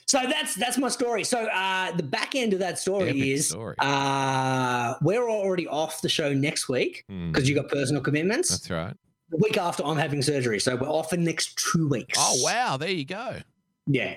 So 0.06 0.20
that's 0.28 0.54
that's 0.56 0.78
my 0.78 0.88
story. 0.88 1.24
So 1.24 1.46
uh, 1.46 1.92
the 1.92 2.02
back 2.02 2.34
end 2.34 2.52
of 2.52 2.58
that 2.60 2.78
story 2.78 3.10
Epic 3.10 3.22
is 3.22 3.48
story. 3.48 3.74
Uh, 3.78 4.94
we're 5.02 5.28
already 5.30 5.66
off 5.66 6.00
the 6.02 6.08
show 6.08 6.32
next 6.32 6.68
week 6.68 7.04
Mm, 7.10 7.32
because 7.32 7.48
you 7.48 7.54
got 7.54 7.68
personal 7.68 8.02
commitments. 8.02 8.50
that's 8.50 8.70
right. 8.70 8.94
the 9.30 9.38
week 9.38 9.56
after, 9.56 9.84
I'm 9.84 9.96
having 9.96 10.20
surgery, 10.22 10.60
so 10.60 10.76
we're 10.76 10.88
off 10.88 11.10
for 11.10 11.16
the 11.16 11.22
next 11.22 11.56
two 11.58 11.88
weeks. 11.88 12.18
Oh 12.20 12.40
wow, 12.42 12.76
there 12.76 12.90
you 12.90 13.04
go. 13.06 13.38
Yeah, 13.86 14.14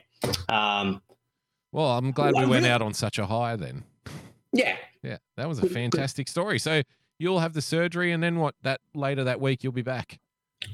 um, 0.49 1.01
Well, 1.71 1.97
I'm 1.97 2.11
glad 2.11 2.33
we 2.35 2.41
went 2.41 2.51
really- 2.51 2.69
out 2.69 2.81
on 2.81 2.93
such 2.93 3.17
a 3.19 3.25
high 3.25 3.55
then. 3.55 3.83
yeah. 4.53 4.75
Yeah, 5.01 5.17
that 5.37 5.47
was 5.47 5.59
a 5.59 5.61
Good- 5.61 5.67
good. 5.69 5.73
fantastic 5.75 6.27
story. 6.27 6.57
So 6.59 6.81
you'll 7.17 7.39
have 7.39 7.53
the 7.53 7.61
surgery, 7.61 8.11
and 8.11 8.21
then 8.21 8.39
what? 8.39 8.55
That 8.63 8.81
later 8.93 9.23
that 9.23 9.39
week 9.41 9.63
you'll 9.63 9.73
be 9.73 9.81
back. 9.81 10.19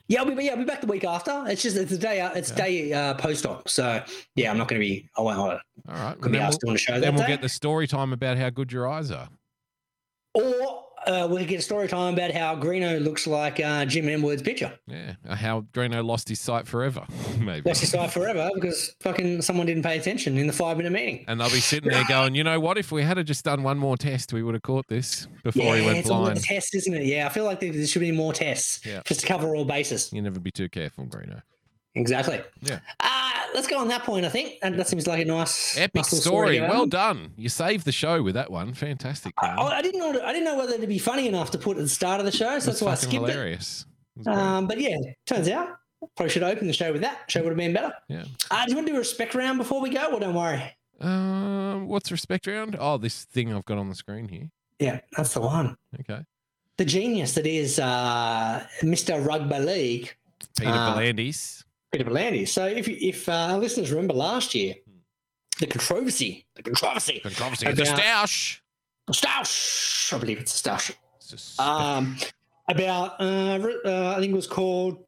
Yeah, 0.07 0.21
I'll 0.21 0.33
be 0.33 0.43
yeah, 0.43 0.51
I'll 0.51 0.57
be 0.57 0.63
back 0.63 0.81
the 0.81 0.87
week 0.87 1.03
after. 1.03 1.43
It's 1.47 1.61
just 1.61 1.75
it's 1.75 1.91
a 1.91 1.97
day. 1.97 2.21
It's 2.35 2.51
day 2.51 2.93
uh, 2.93 3.13
post 3.15 3.45
op. 3.45 3.67
So 3.67 4.03
yeah, 4.35 4.51
I'm 4.51 4.57
not 4.57 4.67
going 4.67 4.79
to 4.79 4.85
be. 4.85 5.09
I 5.17 5.21
won't. 5.21 5.39
I 5.39 5.43
All 5.43 5.59
right. 5.87 6.19
could 6.19 6.31
be 6.31 6.37
then 6.37 6.47
asked 6.47 6.61
we'll, 6.63 6.71
on 6.71 6.75
the 6.75 6.79
show 6.79 6.99
then 6.99 7.15
we'll 7.15 7.23
day. 7.23 7.29
get 7.29 7.41
the 7.41 7.49
story 7.49 7.87
time 7.87 8.13
about 8.13 8.37
how 8.37 8.49
good 8.49 8.71
your 8.71 8.87
eyes 8.87 9.11
are. 9.11 9.27
Or 10.33 10.85
uh, 11.07 11.27
we'll 11.29 11.45
get 11.45 11.59
a 11.59 11.61
story 11.61 11.87
time 11.87 12.13
about 12.13 12.31
how 12.31 12.55
Greeno 12.55 13.01
looks 13.03 13.25
like 13.27 13.59
uh, 13.59 13.85
Jim 13.85 14.05
Emwood's 14.05 14.41
picture. 14.41 14.71
Yeah, 14.87 15.13
how 15.35 15.61
Greeno 15.73 16.05
lost 16.05 16.29
his 16.29 16.39
sight 16.39 16.67
forever, 16.67 17.05
maybe. 17.39 17.61
That's 17.61 17.79
his 17.79 17.89
side 17.91 18.11
forever 18.11 18.49
because 18.53 18.95
fucking 19.01 19.41
someone 19.41 19.65
didn't 19.67 19.83
pay 19.83 19.97
attention 19.97 20.37
in 20.37 20.47
the 20.47 20.53
five 20.53 20.77
minute 20.77 20.91
meeting. 20.91 21.25
And 21.27 21.39
they'll 21.39 21.49
be 21.49 21.59
sitting 21.59 21.89
there 21.89 22.03
going, 22.07 22.35
you 22.35 22.43
know 22.43 22.59
what? 22.59 22.77
If 22.77 22.91
we 22.91 23.03
had 23.03 23.25
just 23.25 23.45
done 23.45 23.63
one 23.63 23.77
more 23.77 23.97
test, 23.97 24.33
we 24.33 24.43
would 24.43 24.53
have 24.55 24.63
caught 24.63 24.87
this 24.87 25.27
before 25.43 25.75
he 25.75 25.85
went 25.85 25.97
it's 25.99 26.09
blind. 26.09 26.41
tests, 26.43 26.75
isn't 26.75 26.93
it? 26.93 27.03
Yeah, 27.05 27.25
I 27.25 27.29
feel 27.29 27.45
like 27.45 27.59
there 27.59 27.71
there 27.71 27.87
should 27.87 27.99
be 28.01 28.11
more 28.11 28.33
tests 28.33 28.85
Yeah. 28.85 29.01
just 29.05 29.21
to 29.21 29.27
cover 29.27 29.55
all 29.55 29.65
bases. 29.65 30.11
You 30.13 30.21
never 30.21 30.39
be 30.39 30.51
too 30.51 30.69
careful, 30.69 31.05
Greeno. 31.05 31.41
Exactly. 31.93 32.39
Yeah. 32.61 32.79
Uh, 33.01 33.07
let's 33.53 33.67
go 33.67 33.77
on 33.79 33.87
that 33.89 34.03
point, 34.03 34.25
I 34.25 34.29
think. 34.29 34.55
And 34.61 34.77
that 34.79 34.87
seems 34.87 35.07
like 35.07 35.21
a 35.21 35.25
nice 35.25 35.77
Epic 35.77 35.95
nice 35.95 36.11
little 36.13 36.21
story. 36.31 36.59
Well 36.61 36.85
done. 36.85 37.33
You 37.37 37.49
saved 37.49 37.85
the 37.85 37.91
show 37.91 38.21
with 38.23 38.35
that 38.35 38.51
one. 38.51 38.73
Fantastic. 38.73 39.33
I. 39.37 39.55
I 39.55 39.81
didn't 39.81 39.99
know. 39.99 40.21
I 40.21 40.31
didn't 40.33 40.45
know 40.45 40.57
whether 40.57 40.77
to 40.77 40.87
be 40.87 40.97
funny 40.99 41.27
enough 41.27 41.51
to 41.51 41.57
put 41.57 41.77
at 41.77 41.83
the 41.83 41.89
start 41.89 42.19
of 42.19 42.25
the 42.25 42.31
show, 42.31 42.59
so 42.59 42.65
that's, 42.65 42.65
That's 42.65 42.81
why 42.81 42.91
I 42.91 42.95
skipped 42.95 43.13
hilarious. 43.13 43.85
It 44.19 44.27
Um, 44.27 44.67
but 44.67 44.79
yeah, 44.79 44.97
turns 45.25 45.47
out 45.49 45.69
probably 46.17 46.29
should 46.31 46.43
open 46.43 46.65
the 46.67 46.73
show 46.73 46.91
with 46.91 47.01
that. 47.01 47.29
Show 47.29 47.41
would 47.43 47.49
have 47.49 47.57
been 47.57 47.73
better. 47.73 47.93
yeah. 48.07 48.23
Uh, 48.49 48.65
do 48.65 48.71
you 48.71 48.75
want 48.75 48.87
to 48.87 48.93
do 48.93 48.97
a 48.97 48.99
respect 48.99 49.35
round 49.35 49.57
before 49.59 49.79
we 49.81 49.89
go? 49.91 50.11
Or 50.13 50.19
don't 50.19 50.33
worry. 50.33 50.75
Um, 50.99 51.87
what's 51.87 52.11
respect 52.11 52.47
round? 52.47 52.75
Oh, 52.79 52.97
this 52.97 53.23
thing 53.25 53.53
I've 53.53 53.65
got 53.65 53.77
on 53.77 53.89
the 53.89 53.95
screen 53.95 54.27
here. 54.27 54.49
Yeah, 54.79 54.99
that's 55.15 55.33
the 55.33 55.41
one. 55.41 55.77
Okay. 55.99 56.21
The 56.77 56.85
genius 56.85 57.33
that 57.35 57.45
is 57.45 57.77
uh, 57.79 58.65
Mr. 58.81 59.23
Rugby 59.23 59.59
League, 59.59 60.15
Peter 60.57 60.71
Ah. 60.73 60.95
V'landys. 60.97 61.63
Peter 61.91 62.05
V'landys. 62.05 62.49
So 62.49 62.65
if 62.65 62.87
you- 62.87 62.97
if 62.99 63.27
uh, 63.27 63.57
listeners 63.57 63.91
remember 63.91 64.13
last 64.13 64.55
year, 64.55 64.75
the 65.59 65.67
controversy, 65.67 66.45
the 66.55 66.63
controversy, 66.63 67.19
Controversy 67.19 67.65
of 67.67 67.75
the 67.75 67.83
About- 67.83 67.99
stoush. 67.99 68.59
stoush, 69.11 70.13
I 70.13 70.17
believe 70.17 70.39
it's 70.39 70.55
a 70.65 70.69
stoush. 70.69 70.91
Sus- 71.19 71.59
um, 71.59 72.17
about 72.67 73.19
uh, 73.21 73.59
uh, 73.85 74.13
I 74.15 74.19
think 74.19 74.31
it 74.31 74.35
was 74.35 74.47
called 74.47 75.03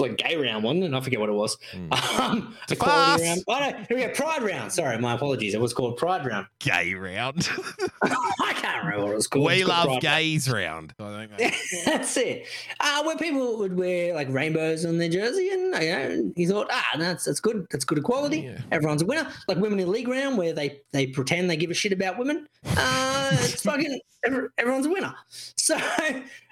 was 0.00 0.08
like 0.08 0.16
gay 0.16 0.36
round 0.36 0.64
one, 0.64 0.82
and 0.82 0.94
I 0.96 1.00
forget 1.00 1.20
what 1.20 1.28
it 1.28 1.32
was. 1.34 1.56
Hmm. 1.72 1.92
Um, 2.20 2.56
It's 2.64 2.72
a 2.72 2.74
equality 2.74 3.10
farce. 3.10 3.22
round. 3.22 3.44
Oh 3.48 3.58
no, 3.58 3.84
here 3.88 3.96
we 3.96 4.02
go. 4.04 4.08
Pride 4.10 4.42
round. 4.42 4.72
Sorry, 4.72 4.98
my 4.98 5.14
apologies. 5.14 5.54
It 5.54 5.60
was 5.60 5.72
called 5.74 5.96
Pride 5.96 6.24
round. 6.26 6.46
gay 6.58 6.94
round. 6.94 7.48
I 8.02 8.52
can't 8.54 8.84
remember 8.84 9.04
what 9.06 9.12
it 9.12 9.16
was 9.16 9.26
called. 9.26 9.46
we 9.46 9.54
It's 9.62 9.64
called 9.66 9.88
love 9.88 10.00
Pride 10.00 10.02
gays 10.22 10.50
round. 10.50 10.94
I 10.98 11.26
think 11.36 11.54
That's 11.84 12.16
it. 12.16 12.46
Uh, 12.80 13.02
where 13.04 13.16
people 13.16 13.58
would 13.58 13.76
wear 13.76 14.14
like 14.14 14.28
rainbows 14.30 14.84
on 14.84 14.98
their 14.98 15.08
jersey, 15.08 15.50
and 15.50 15.74
you 15.82 15.90
know, 15.92 16.32
he 16.36 16.46
thought, 16.46 16.68
ah, 16.70 16.96
that's 16.98 17.24
that's 17.24 17.40
good. 17.40 17.66
That's 17.70 17.84
good 17.84 17.98
equality. 17.98 18.40
Yeah. 18.40 18.58
Everyone's 18.72 19.02
a 19.02 19.06
winner. 19.06 19.30
Like 19.48 19.58
women 19.58 19.80
in 19.80 19.90
league 19.90 20.08
round, 20.08 20.38
where 20.38 20.52
they 20.52 20.80
they 20.92 21.06
pretend 21.06 21.48
they 21.50 21.56
give 21.56 21.70
a 21.70 21.74
shit 21.74 21.92
about 21.92 22.18
women. 22.18 22.46
Uh, 22.64 23.30
it's 23.32 23.62
fucking 23.62 24.00
every, 24.24 24.48
everyone's 24.58 24.86
a 24.86 24.90
winner. 24.90 25.14
So, 25.30 25.76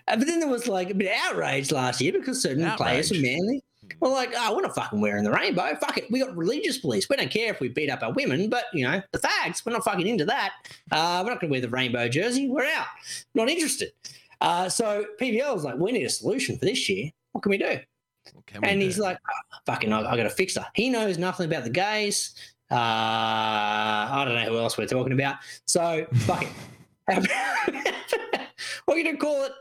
but 0.07 0.27
then 0.27 0.41
there 0.41 0.49
was 0.49 0.67
like 0.69 0.91
a 0.91 0.95
bit 0.95 1.11
of 1.11 1.19
outrage 1.23 1.73
last 1.73 2.01
year 2.01 2.13
because 2.13 2.43
certain 2.43 2.71
players 2.77 3.11
were 3.11 3.17
Outrage. 3.17 3.23
manly. 3.23 3.65
Well, 4.01 4.13
like, 4.13 4.33
oh, 4.37 4.55
we're 4.57 4.63
not 4.63 4.75
fucking 4.75 5.01
wearing 5.01 5.25
the 5.25 5.31
rainbow. 5.31 5.75
Fuck 5.77 5.99
it. 5.99 6.11
We 6.11 6.21
got 6.21 6.35
religious 6.37 6.79
police. 6.79 7.09
We 7.09 7.17
don't 7.17 7.31
care 7.31 7.51
if 7.53 7.61
we 7.61 7.69
beat 7.69 7.91
up 7.91 8.03
our 8.03 8.13
women, 8.13 8.49
but 8.49 8.65
you 8.73 8.85
know, 8.85 9.01
the 9.13 9.19
fags, 9.19 9.65
we're 9.65 9.73
not 9.73 9.85
fucking 9.85 10.07
into 10.07 10.25
that. 10.25 10.53
Uh, 10.91 11.23
we're 11.23 11.31
not 11.31 11.41
going 11.41 11.51
to 11.51 11.53
wear 11.53 11.61
the 11.61 11.69
rainbow 11.69 12.09
jersey. 12.09 12.49
We're 12.49 12.65
out. 12.65 12.87
Not 13.35 13.49
interested. 13.49 13.93
Uh, 14.41 14.69
so 14.69 15.05
PVL 15.21 15.55
was 15.55 15.65
like, 15.65 15.77
we 15.77 15.93
need 15.93 16.05
a 16.05 16.11
solution 16.11 16.59
for 16.59 16.65
this 16.65 16.89
year. 16.89 17.11
What 17.33 17.43
can 17.43 17.51
we 17.51 17.59
do? 17.59 17.79
Can 18.47 18.63
we 18.63 18.69
and 18.69 18.81
do? 18.81 18.87
he's 18.87 18.99
like, 18.99 19.19
"Oh, 19.31 19.59
fucking, 19.67 19.93
I, 19.93 20.01
I 20.01 20.17
got 20.17 20.25
to 20.25 20.31
fix 20.31 20.57
her. 20.57 20.67
He 20.75 20.89
knows 20.89 21.19
nothing 21.19 21.47
about 21.47 21.65
the 21.65 21.71
gays. 21.71 22.35
Uh, 22.71 22.75
I 22.77 24.23
don't 24.25 24.35
know 24.35 24.51
who 24.51 24.59
else 24.59 24.79
we're 24.79 24.87
talking 24.87 25.13
about. 25.13 25.37
So, 25.67 26.07
fuck 26.15 26.45
it. 27.09 27.31
What 28.85 28.95
are 28.95 28.99
you 28.99 29.05
going 29.05 29.17
to 29.17 29.21
call 29.21 29.45
it? 29.45 29.53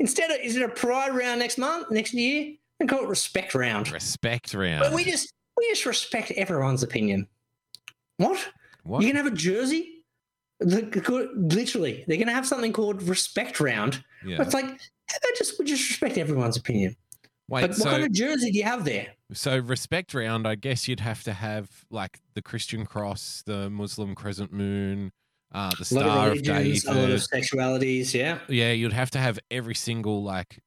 Instead 0.00 0.30
of, 0.30 0.38
is 0.42 0.56
it 0.56 0.62
a 0.62 0.68
pride 0.68 1.14
round 1.14 1.40
next 1.40 1.58
month, 1.58 1.90
next 1.90 2.12
year? 2.12 2.54
And 2.80 2.88
call 2.88 3.04
it 3.04 3.08
respect 3.08 3.54
round. 3.54 3.92
respect 3.92 4.54
round. 4.54 4.80
But 4.80 4.92
we 4.92 5.04
just 5.04 5.32
we 5.56 5.68
just 5.68 5.86
respect 5.86 6.32
everyone's 6.32 6.82
opinion. 6.82 7.28
What? 8.16 8.52
what? 8.82 9.02
You 9.02 9.08
can 9.08 9.16
have 9.16 9.26
a 9.26 9.36
jersey? 9.36 10.04
Literally, 10.60 12.04
they're 12.06 12.16
gonna 12.16 12.32
have 12.32 12.46
something 12.46 12.72
called 12.72 13.02
respect 13.02 13.60
round. 13.60 14.02
yeah. 14.24 14.42
It's 14.42 14.54
like 14.54 14.80
just 15.42 15.58
we 15.58 15.64
just 15.64 15.88
respect 15.88 16.18
everyone's 16.18 16.56
opinion. 16.56 16.96
Wait, 17.48 17.62
Like, 17.62 17.74
so 17.74 17.84
what 17.84 17.90
kind 17.90 18.04
of 18.04 18.12
jersey 18.12 18.50
do 18.50 18.58
you 18.58 18.64
have 18.64 18.84
there? 18.84 19.08
So 19.32 19.58
respect 19.58 20.14
round, 20.14 20.46
I 20.46 20.54
guess 20.54 20.88
you'd 20.88 21.00
have 21.00 21.22
to 21.24 21.32
have 21.32 21.84
like 21.90 22.20
the 22.34 22.42
Christian 22.42 22.86
cross, 22.86 23.42
the 23.44 23.68
Muslim 23.68 24.14
crescent 24.14 24.52
moon, 24.52 25.12
uh, 25.54 25.70
the 25.70 25.86
A 25.90 25.94
lot 25.94 26.02
Star 26.02 26.26
of 26.26 26.38
of 26.38 26.46
religions, 26.46 26.84
a 26.86 26.94
lot 26.94 27.10
of 27.10 27.20
sexualities. 27.20 28.14
Yeah. 28.14 28.38
Yeah, 28.48 28.72
you'd 28.72 28.92
have 28.92 29.10
to 29.12 29.18
have 29.18 29.38
every 29.50 29.74
single 29.74 30.22
like 30.22 30.60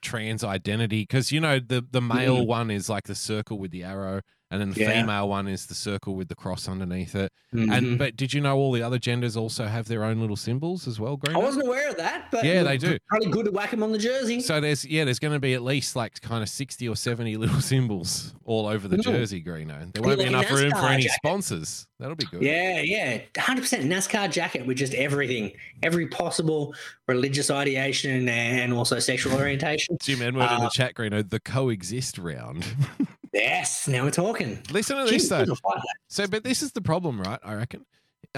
trans 0.00 0.44
identity 0.44 1.02
because 1.02 1.32
you 1.32 1.40
know 1.40 1.58
the 1.58 1.84
the 1.90 2.00
male 2.00 2.46
one 2.46 2.70
is 2.70 2.88
like 2.88 3.04
the 3.04 3.14
circle 3.14 3.58
with 3.58 3.70
the 3.70 3.82
arrow, 3.84 4.20
and 4.50 4.60
then 4.60 4.70
the 4.72 4.80
Yeah. 4.80 5.00
female 5.00 5.28
one 5.28 5.46
is 5.48 5.66
the 5.66 5.74
circle 5.74 6.14
with 6.14 6.28
the 6.28 6.34
cross 6.34 6.68
underneath 6.68 7.14
it. 7.14 7.32
Mhm. 7.54 7.76
And 7.76 7.98
but 7.98 8.16
did 8.16 8.32
you 8.32 8.40
know 8.40 8.56
all 8.56 8.72
the 8.72 8.82
other 8.82 8.98
genders 8.98 9.36
also 9.36 9.66
have 9.66 9.88
their 9.88 10.04
own 10.04 10.20
little 10.20 10.36
symbols 10.36 10.86
as 10.86 11.00
well? 11.00 11.16
Green. 11.16 11.34
I 11.36 11.38
wasn't 11.38 11.66
aware 11.66 11.88
of 11.90 11.96
that, 11.96 12.30
but 12.30 12.44
Yeah, 12.44 12.62
they 12.62 12.76
do. 12.78 12.98
Probably 13.08 13.30
good 13.30 13.46
to 13.46 13.50
whack 13.52 13.70
them 13.70 13.82
on 13.82 13.92
the 13.92 13.98
jersey. 13.98 14.40
So 14.40 14.60
there's 14.60 14.84
yeah, 14.84 15.04
there's 15.04 15.18
going 15.18 15.32
to 15.34 15.38
be 15.40 15.54
at 15.54 15.62
least 15.62 15.96
like 15.96 16.20
kind 16.20 16.42
of 16.42 16.48
sixty 16.48 16.88
or 16.88 16.96
seventy 16.96 17.36
little 17.38 17.60
symbols 17.60 18.34
all 18.44 18.66
over 18.66 18.86
the 18.88 18.96
Mm. 18.98 19.02
jersey, 19.04 19.42
Greeno. 19.42 19.92
There 19.92 20.02
won't 20.02 20.18
be 20.18 20.24
enough 20.26 20.50
room 20.50 20.70
for 20.72 20.86
any 20.88 21.02
jacket. 21.04 21.16
sponsors. 21.16 21.86
That'll 21.98 22.14
be 22.16 22.26
good. 22.26 22.42
Yeah, 22.42 22.80
yeah, 22.80 23.20
hundred 23.38 23.62
percent 23.62 23.84
NASCAR 23.90 24.30
jacket 24.30 24.66
with 24.66 24.76
just 24.76 24.94
everything, 24.94 25.52
every 25.82 26.06
possible 26.06 26.74
religious 27.08 27.50
ideation 27.50 28.28
and 28.28 28.72
also 28.72 28.98
sexual 28.98 29.34
orientation. 29.34 29.96
Jim 30.02 30.22
Edward 30.22 30.50
in 30.52 30.58
the 30.60 30.66
Uh, 30.66 30.70
chat, 30.70 30.94
Greeno, 30.94 31.28
the 31.28 31.40
coexist 31.40 32.18
round. 32.18 32.64
Yes, 33.38 33.86
now 33.86 34.04
we're 34.04 34.10
talking. 34.10 34.58
Listen 34.72 34.96
to 34.96 35.04
Jim, 35.06 35.18
this 35.18 35.28
though. 35.28 35.42
you'll 35.44 35.56
find 35.56 35.78
that. 35.78 35.96
So, 36.08 36.26
but 36.26 36.42
this 36.44 36.62
is 36.62 36.72
the 36.72 36.80
problem, 36.80 37.20
right? 37.20 37.38
I 37.44 37.54
reckon. 37.54 37.86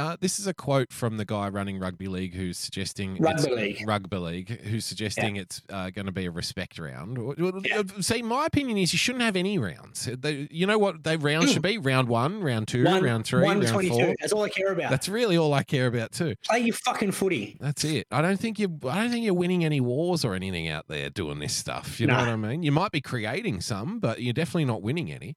Uh, 0.01 0.17
this 0.21 0.39
is 0.39 0.47
a 0.47 0.55
quote 0.55 0.93
from 0.93 1.17
the 1.19 1.25
guy 1.25 1.49
running 1.49 1.79
rugby 1.79 2.09
league 2.09 2.35
who's 2.35 2.57
suggesting 2.59 3.17
it's- 3.17 3.45
Rugby 3.47 3.55
league. 3.63 3.89
rugby 3.89 4.17
league 4.17 4.49
who's 4.63 4.85
suggesting 4.85 5.37
it's 5.37 5.61
uh, 5.69 5.91
going 5.91 6.07
to 6.07 6.13
be 6.13 6.27
a 6.27 6.31
respect 6.31 6.79
round. 6.79 7.19
Yeah. 7.39 7.79
uh, 7.79 7.83
See, 8.01 8.23
my 8.23 8.47
opinion 8.47 8.79
is 8.79 8.93
you 8.93 8.99
shouldn't 8.99 9.23
have 9.23 9.37
any 9.37 9.59
rounds. 9.59 10.09
They, 10.19 10.49
you 10.51 10.67
know 10.67 10.79
what 10.79 11.05
they 11.05 11.17
rounds 11.17 11.53
should 11.53 11.63
be? 11.63 11.77
Round 11.79 12.09
one, 12.09 12.43
round 12.43 12.69
two, 12.69 12.85
One, 12.85 13.03
round 13.03 13.27
three, 13.27 13.43
round 13.43 13.63
four. 13.67 14.15
That's 14.21 14.33
all 14.33 14.43
I 14.43 14.49
care 14.49 14.73
about. 14.73 14.91
That's 14.91 15.09
really 15.09 15.37
all 15.37 15.53
I 15.53 15.63
care 15.63 15.87
about 15.87 16.13
too. 16.13 16.35
Play 16.45 16.61
your 16.61 16.75
fucking 16.75 17.13
footy. 17.13 17.57
That's 17.61 17.85
it. 17.85 18.07
I 18.11 18.23
don't 18.23 18.39
think 18.41 18.59
you. 18.59 18.79
I 18.89 18.97
don't 19.03 19.11
think 19.11 19.25
you're 19.25 19.35
winning 19.35 19.65
any 19.65 19.81
wars 19.81 20.25
or 20.25 20.35
anything 20.35 20.69
out 20.69 20.87
there 20.89 21.11
doing 21.11 21.39
this 21.41 21.53
stuff. 21.55 22.01
You 22.01 22.07
know 22.07 22.17
what 22.17 22.29
I 22.29 22.37
mean? 22.37 22.63
You 22.63 22.73
might 22.73 22.93
be 22.93 23.01
creating 23.01 23.61
some, 23.61 23.99
but 24.01 24.23
you're 24.23 24.33
definitely 24.33 24.65
not 24.65 24.83
winning 24.83 25.13
any. 25.13 25.37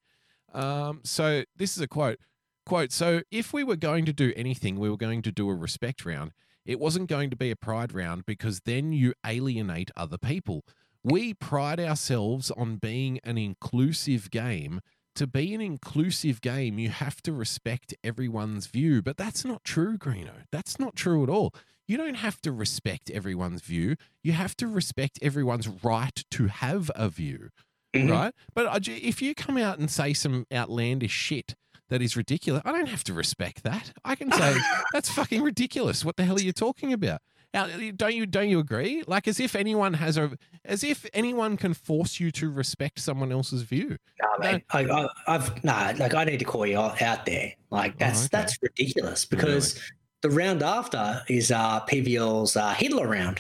Um, 0.54 1.02
so 1.04 1.44
this 1.58 1.76
is 1.76 1.82
a 1.82 1.88
quote. 1.88 2.20
Quote. 2.66 2.92
So 2.92 3.22
if 3.32 3.52
we 3.54 3.64
were 3.64 3.76
going 3.76 4.06
to 4.06 4.14
do 4.14 4.32
anything, 4.36 4.80
we 4.80 4.90
were 4.90 4.98
going 4.98 5.22
to 5.24 5.32
do 5.32 5.50
a 5.50 5.56
respect 5.56 6.06
round. 6.06 6.32
It 6.66 6.80
wasn't 6.80 7.10
going 7.10 7.30
to 7.30 7.36
be 7.36 7.52
a 7.52 7.56
pride 7.58 7.94
round 7.94 8.26
because 8.26 8.62
then 8.62 8.94
you 8.94 9.14
alienate 9.26 9.92
other 9.98 10.18
people. 10.18 10.64
We 11.04 11.34
pride 11.34 11.80
ourselves 11.80 12.52
on 12.52 12.78
being 12.78 13.20
an 13.26 13.38
inclusive 13.38 14.32
game. 14.32 14.80
To 15.16 15.28
be 15.28 15.54
an 15.54 15.62
inclusive 15.62 16.42
game, 16.42 16.80
you 16.80 16.90
have 16.90 17.22
to 17.24 17.34
respect 17.34 17.94
everyone's 18.04 18.68
view. 18.68 19.02
But 19.02 19.18
that's 19.18 19.44
not 19.44 19.64
true, 19.64 19.98
Greeno. 19.98 20.46
That's 20.52 20.80
not 20.80 20.96
true 20.96 21.22
at 21.22 21.30
all. 21.30 21.54
You 21.86 21.98
don't 21.98 22.16
have 22.16 22.42
to 22.44 22.52
respect 22.54 23.12
everyone's 23.12 23.62
view. 23.62 23.98
You 24.24 24.32
have 24.32 24.56
to 24.58 24.68
respect 24.68 25.20
everyone's 25.22 25.68
right 25.68 26.24
to 26.32 26.48
have 26.48 26.90
a 26.96 27.10
view, 27.10 27.50
Mhm. 27.94 28.10
right? 28.10 28.34
But 28.56 28.88
if 28.88 29.22
you 29.22 29.36
come 29.36 29.58
out 29.58 29.78
and 29.80 29.92
say 29.92 30.14
some 30.14 30.48
outlandish 30.52 31.12
shit 31.12 31.56
that 31.94 32.02
is 32.02 32.18
ridiculous, 32.18 32.64
I 32.66 32.72
don't 32.72 32.90
have 32.90 33.04
to 33.04 33.14
respect 33.14 33.62
that. 33.66 33.94
I 34.04 34.16
can 34.16 34.32
say 34.32 34.58
that's 34.94 35.10
fucking 35.10 35.44
ridiculous. 35.44 36.04
What 36.04 36.18
the 36.18 36.26
hell 36.26 36.38
are 36.38 36.42
you 36.42 36.52
talking 36.52 36.92
about? 36.92 37.22
Now, 37.54 37.68
don't 37.96 38.16
you 38.16 38.26
don't 38.26 38.50
you 38.50 38.58
agree? 38.58 39.04
Like 39.06 39.28
as 39.28 39.40
if 39.40 39.56
anyone 39.56 39.94
has 39.94 40.18
a 40.18 40.36
as 40.66 40.84
if 40.84 41.06
anyone 41.14 41.56
can 41.56 41.76
force 41.76 42.20
you 42.20 42.32
to 42.32 42.50
respect 42.50 43.00
someone 43.00 43.32
else's 43.32 43.62
view. 43.62 43.98
Nah, 44.20 44.38
mate. 44.40 44.64
I, 44.72 44.86
I, 44.86 45.08
I've 45.28 45.64
nah. 45.64 45.94
Like 46.00 46.16
I 46.16 46.24
need 46.24 46.40
to 46.40 46.46
call 46.46 46.66
you 46.66 46.80
out 46.80 47.28
there. 47.28 47.54
Like 47.70 48.00
that's 48.00 48.22
okay. 48.22 48.30
that's 48.32 48.58
ridiculous 48.64 49.24
because 49.24 49.80
the 50.24 50.32
round 50.32 50.64
after 50.64 51.22
is 51.30 51.52
uh 51.52 51.82
PVL's 51.82 52.58
uh, 52.58 52.74
Hitler 52.74 53.08
round 53.08 53.40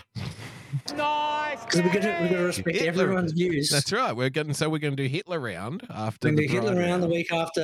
Nice. 0.95 1.63
because 1.65 1.81
we're 1.81 1.93
gonna 1.93 2.17
we're 2.21 2.29
gonna 2.29 2.43
respect 2.43 2.77
Hitler. 2.77 3.03
everyone's 3.03 3.31
views. 3.31 3.69
That's 3.69 3.91
right. 3.91 4.15
We're 4.15 4.29
getting 4.29 4.53
so 4.53 4.69
we're 4.69 4.79
going 4.79 4.95
to 4.95 5.03
do 5.03 5.09
Hitler 5.09 5.39
round 5.39 5.85
after 5.89 6.29
We're 6.29 6.35
the 6.35 6.47
gonna 6.47 6.47
do 6.47 6.53
Hitler 6.53 6.75
Pride 6.75 6.89
round 6.89 7.03
the 7.03 7.07
week 7.07 7.31
after 7.33 7.61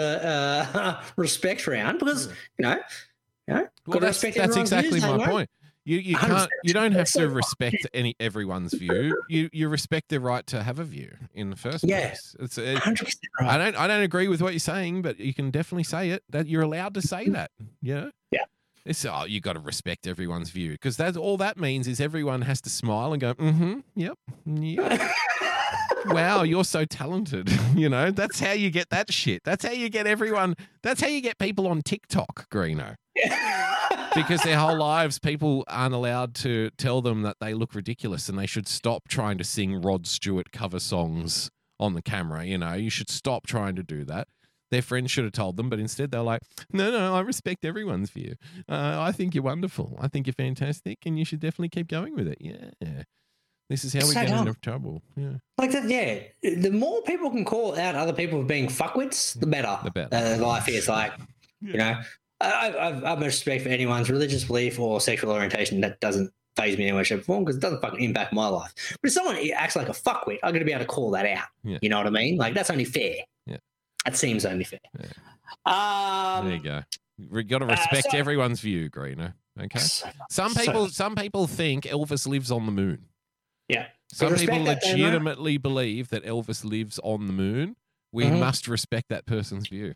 uh, 0.75 1.01
respect 1.15 1.65
round 1.67 1.99
because 1.99 2.27
you 2.27 2.33
know, 2.59 2.79
you 3.47 3.53
know, 3.55 3.67
Well, 3.87 3.99
that's, 3.99 4.21
that's 4.21 4.55
exactly 4.57 4.91
views, 4.99 5.03
my 5.03 5.09
ain't 5.09 5.19
we? 5.19 5.25
point. 5.25 5.49
You 5.85 5.97
you 5.97 6.17
can't 6.17 6.49
you 6.63 6.73
don't 6.73 6.91
have 6.91 7.09
to 7.13 7.29
respect 7.29 7.87
any 7.95 8.15
everyone's 8.19 8.73
view. 8.73 9.19
You 9.27 9.49
you 9.51 9.69
respect 9.69 10.09
their 10.09 10.19
right 10.19 10.45
to 10.47 10.61
have 10.61 10.77
a 10.77 10.83
view 10.83 11.15
in 11.33 11.49
the 11.49 11.55
first 11.55 11.83
Yeah. 11.83 12.09
place. 12.09 12.35
It's 12.39 12.57
it, 12.59 12.77
Hundred 12.77 13.05
percent 13.05 13.23
I 13.39 13.57
don't 13.57 13.75
I 13.75 13.87
don't 13.87 14.03
agree 14.03 14.27
with 14.27 14.39
what 14.41 14.53
you're 14.53 14.59
saying, 14.59 15.01
but 15.01 15.19
you 15.19 15.33
can 15.33 15.49
definitely 15.49 15.85
say 15.85 16.11
it. 16.11 16.21
That 16.29 16.47
you're 16.47 16.61
allowed 16.61 16.93
to 16.95 17.01
say 17.01 17.29
that. 17.29 17.49
Yeah. 17.81 18.09
It's 18.89 19.05
oh 19.05 19.23
you 19.25 19.39
got 19.39 19.53
to 19.53 19.59
respect 19.59 20.07
everyone's 20.07 20.49
view 20.49 20.71
because 20.71 20.97
that's 20.97 21.15
all 21.15 21.37
that 21.37 21.57
means 21.57 21.87
is 21.87 22.01
everyone 22.01 22.41
has 22.41 22.59
to 22.61 22.69
smile 22.69 23.13
and 23.13 23.21
go 23.21 23.33
mm-hmm 23.35 23.79
yep 23.95 24.17
yeah. 24.45 25.13
wow, 26.05 26.43
you're 26.43 26.63
so 26.63 26.85
talented. 26.85 27.49
You 27.75 27.87
know, 27.87 28.11
that's 28.11 28.41
how 28.41 28.51
you 28.51 28.71
get 28.71 28.89
that 28.89 29.13
shit. 29.13 29.43
That's 29.45 29.63
how 29.63 29.71
you 29.71 29.87
get 29.89 30.05
everyone. 30.05 30.55
That's 30.83 30.99
how 30.99 31.07
you 31.07 31.21
get 31.21 31.37
people 31.37 31.65
on 31.67 31.81
TikTok, 31.81 32.49
Greeno. 32.49 32.95
Because 34.15 34.41
their 34.41 34.57
whole 34.57 34.77
lives, 34.77 35.19
people 35.19 35.63
aren't 35.67 35.93
allowed 35.93 36.33
to 36.35 36.71
tell 36.77 37.01
them 37.01 37.21
that 37.21 37.37
they 37.39 37.53
look 37.53 37.75
ridiculous 37.75 38.27
and 38.27 38.39
they 38.39 38.47
should 38.47 38.67
stop 38.67 39.07
trying 39.07 39.37
to 39.37 39.43
sing 39.43 39.81
Rod 39.81 40.07
Stewart 40.07 40.51
cover 40.51 40.79
songs 40.79 41.51
on 41.79 41.93
the 41.93 42.01
camera. 42.01 42.43
You 42.43 42.57
know, 42.57 42.73
you 42.73 42.89
should 42.89 43.09
stop 43.09 43.45
trying 43.45 43.75
to 43.75 43.83
do 43.83 44.03
that. 44.05 44.27
Their 44.71 44.81
friends 44.81 45.09
should 45.11 45.23
have 45.23 45.33
told 45.33 45.57
them, 45.57 45.69
but 45.69 45.79
instead 45.79 46.11
they're 46.11 46.21
like, 46.21 46.41
no, 46.71 46.91
no, 46.91 47.15
I 47.15 47.21
respect 47.21 47.65
everyone's 47.65 48.09
view. 48.11 48.35
Uh, 48.67 48.97
I 48.99 49.11
think 49.11 49.33
you're 49.33 49.43
wonderful. 49.43 49.97
I 49.99 50.07
think 50.07 50.27
you're 50.27 50.33
fantastic 50.33 50.99
and 51.05 51.17
you 51.17 51.25
should 51.25 51.39
definitely 51.39 51.69
keep 51.69 51.87
going 51.87 52.15
with 52.15 52.27
it. 52.27 52.37
Yeah. 52.39 53.03
This 53.69 53.83
is 53.85 53.93
how 53.93 53.99
we 54.01 54.13
So 54.13 54.21
get 54.21 54.29
dumb. 54.29 54.47
into 54.47 54.59
trouble. 54.61 55.01
Yeah. 55.15 55.33
Like 55.57 55.71
that, 55.71 55.87
yeah. 55.89 56.19
The 56.41 56.71
more 56.71 57.01
people 57.03 57.29
can 57.29 57.45
call 57.45 57.77
out 57.79 57.95
other 57.95 58.13
people 58.13 58.41
for 58.41 58.45
being 58.47 58.67
fuckwits, 58.67 59.39
the 59.39 59.45
better. 59.47 59.79
The 59.83 59.91
better. 59.91 60.15
Uh, 60.15 60.37
life 60.45 60.67
is 60.67 60.87
like, 60.87 61.13
you 61.61 61.73
know, 61.77 61.99
I, 62.41 62.73
I've, 62.79 63.03
I've 63.03 63.19
much 63.19 63.27
respect 63.27 63.63
for 63.63 63.69
anyone's 63.69 64.09
religious 64.09 64.43
belief 64.45 64.79
or 64.79 64.99
sexual 65.01 65.31
orientation. 65.31 65.81
That 65.81 65.99
doesn't 65.99 66.31
phase 66.55 66.77
me 66.77 66.85
in 66.85 66.89
any 66.89 66.97
way, 66.97 67.03
shape, 67.03 67.19
or 67.19 67.23
form 67.23 67.43
because 67.43 67.57
it 67.57 67.61
doesn't 67.61 67.81
fucking 67.81 68.01
impact 68.01 68.33
my 68.33 68.47
life. 68.47 68.73
But 69.01 69.07
if 69.09 69.13
someone 69.13 69.37
acts 69.55 69.75
like 69.75 69.89
a 69.89 69.93
fuckwit, 69.93 70.39
I'm 70.41 70.51
going 70.51 70.59
to 70.61 70.65
be 70.65 70.71
able 70.73 70.85
to 70.85 70.87
call 70.87 71.11
that 71.11 71.25
out. 71.25 71.45
Yeah. 71.63 71.77
You 71.81 71.89
know 71.89 71.97
what 71.97 72.07
I 72.07 72.11
mean? 72.11 72.37
Like 72.37 72.53
that's 72.55 72.69
only 72.71 72.85
fair. 72.85 73.15
Yeah. 74.09 74.11
That 74.11 74.17
seems 74.17 74.45
only 74.45 74.63
fair. 74.63 74.79
there 74.93 75.09
Um, 75.65 76.51
you 76.51 76.59
go. 76.59 76.81
We 77.29 77.43
got 77.43 77.59
to 77.59 77.65
respect 77.65 78.07
so- 78.11 78.17
everyone's 78.17 78.61
view, 78.61 78.89
Greener. 78.89 79.35
Okay. 79.59 79.79
so- 79.79 80.09
Some 80.29 80.53
so- 80.53 80.61
people, 80.65 80.87
some 80.89 81.15
people 81.15 81.47
think 81.47 81.83
Elvis 81.85 82.25
lives 82.27 82.49
on 82.51 82.65
the 82.65 82.71
moon. 82.71 83.05
yeah. 83.67 83.87
Some 84.11 84.31
respect 84.31 84.51
people 84.51 84.65
that, 84.65 84.83
legitimately 84.83 85.57
believe 85.57 86.09
that 86.09 86.23
Elvis 86.25 86.63
lives 86.65 86.97
on 87.03 87.27
the 87.27 87.33
moon. 87.33 87.75
We 88.11 88.23
Mhm. 88.25 88.39
must 88.39 88.67
respect 88.67 89.09
that 89.09 89.27
person's 89.27 89.67
view. 89.67 89.93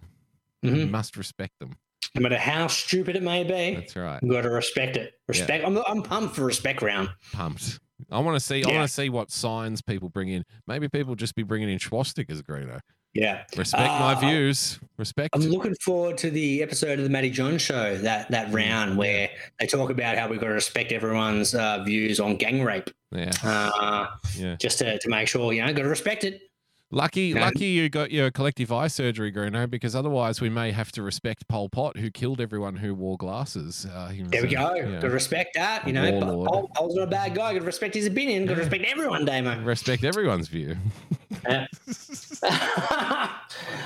We 0.62 0.70
Mhm. 0.70 0.92
must 0.92 1.18
respect 1.18 1.54
them. 1.60 1.78
No 2.14 2.22
matter 2.22 2.38
how 2.38 2.68
stupid 2.68 3.16
it 3.16 3.24
may 3.24 3.44
be, 3.44 3.76
That's 3.80 3.96
right. 3.96 4.22
you 4.22 4.30
got 4.32 4.42
to 4.42 4.52
respect 4.52 4.98
it. 4.98 5.14
Respect. 5.28 5.66
I'm, 5.66 5.78
I'm 5.88 6.04
pumped 6.04 6.36
for 6.36 6.46
respect 6.46 6.84
round. 6.84 7.10
Pumped. 7.32 7.80
I 8.12 8.20
want 8.20 8.36
to 8.36 8.40
see. 8.40 8.64
I 8.64 8.68
want 8.72 8.88
to 8.88 8.94
see 8.94 9.10
what 9.10 9.32
signs 9.32 9.82
people 9.82 10.10
bring 10.10 10.30
in. 10.30 10.44
Maybe 10.68 10.88
people 10.90 11.16
just 11.16 11.34
be 11.34 11.42
bringing 11.42 11.70
in 11.70 11.80
swastikas, 11.80 12.44
Greeno. 12.44 12.82
Yeah. 13.14 13.44
Respect 13.56 13.84
my 14.00 14.14
Uh, 14.14 14.20
views. 14.20 14.80
Respect. 14.98 15.30
I'm 15.34 15.42
looking 15.42 15.76
forward 15.76 16.18
to 16.20 16.30
the 16.32 16.62
episode 16.64 16.98
of 17.00 17.04
the 17.04 17.10
Matty 17.10 17.30
Johns 17.30 17.62
show 17.62 17.96
that 17.98 18.30
that 18.32 18.48
Mm, 18.48 18.54
round 18.54 18.98
where 18.98 19.30
they 19.60 19.68
talk 19.68 19.90
about 19.90 20.18
how 20.18 20.28
we've 20.28 20.40
got 20.40 20.48
to 20.48 20.54
respect 20.54 20.92
everyone's 20.92 21.54
uh, 21.56 21.84
views 21.84 22.20
on 22.20 22.36
gang 22.38 22.64
rape, 22.64 22.90
yeah. 23.12 23.32
uh, 23.44 24.08
Yeah. 24.38 24.56
just 24.56 24.80
to, 24.80 24.98
to 25.00 25.10
make 25.10 25.28
sure 25.28 25.54
you 25.54 25.62
know 25.66 25.74
got 25.74 25.84
to 25.84 25.90
respect 25.90 26.24
it. 26.24 26.42
Lucky, 26.94 27.34
No. 27.34 27.42
lucky 27.42 27.66
you 27.66 27.90
got 27.90 28.12
your 28.12 28.30
collective 28.30 28.72
eye 28.72 28.88
surgery, 28.88 29.32
Greeno, 29.32 29.68
because 29.68 29.96
otherwise 29.96 30.40
we 30.40 30.50
may 30.50 30.72
have 30.72 30.92
to 30.92 31.02
respect 31.02 31.48
Pol 31.48 31.68
Pot, 31.70 31.98
who 31.98 32.12
killed 32.12 32.40
everyone 32.40 32.76
who 32.76 32.94
wore 32.94 33.18
glasses. 33.18 33.88
Uh, 33.92 34.10
he 34.10 34.22
There 34.22 34.44
we 34.44 34.50
a- 34.50 34.52
go. 34.52 34.76
yeah. 34.76 34.92
Got 34.92 35.02
to 35.02 35.10
respect 35.10 35.56
that. 35.56 35.88
You 35.88 35.94
know, 35.94 36.12
warlord. 36.12 36.48
Paul, 36.50 36.72
Paul's 36.76 36.96
not 36.96 37.04
a 37.04 37.08
bad 37.08 37.34
guy. 37.34 37.54
Got 37.54 37.60
to 37.60 37.66
respect 37.66 37.96
his 37.96 38.06
opinion. 38.06 38.46
Got 38.46 38.56
to 38.56 38.60
respect 38.62 38.84
everyone, 38.86 39.26
Damo. 39.26 39.60
Respect 39.64 40.04
everyone's 40.04 40.48
view. 40.48 40.78
Yeah. 41.50 41.66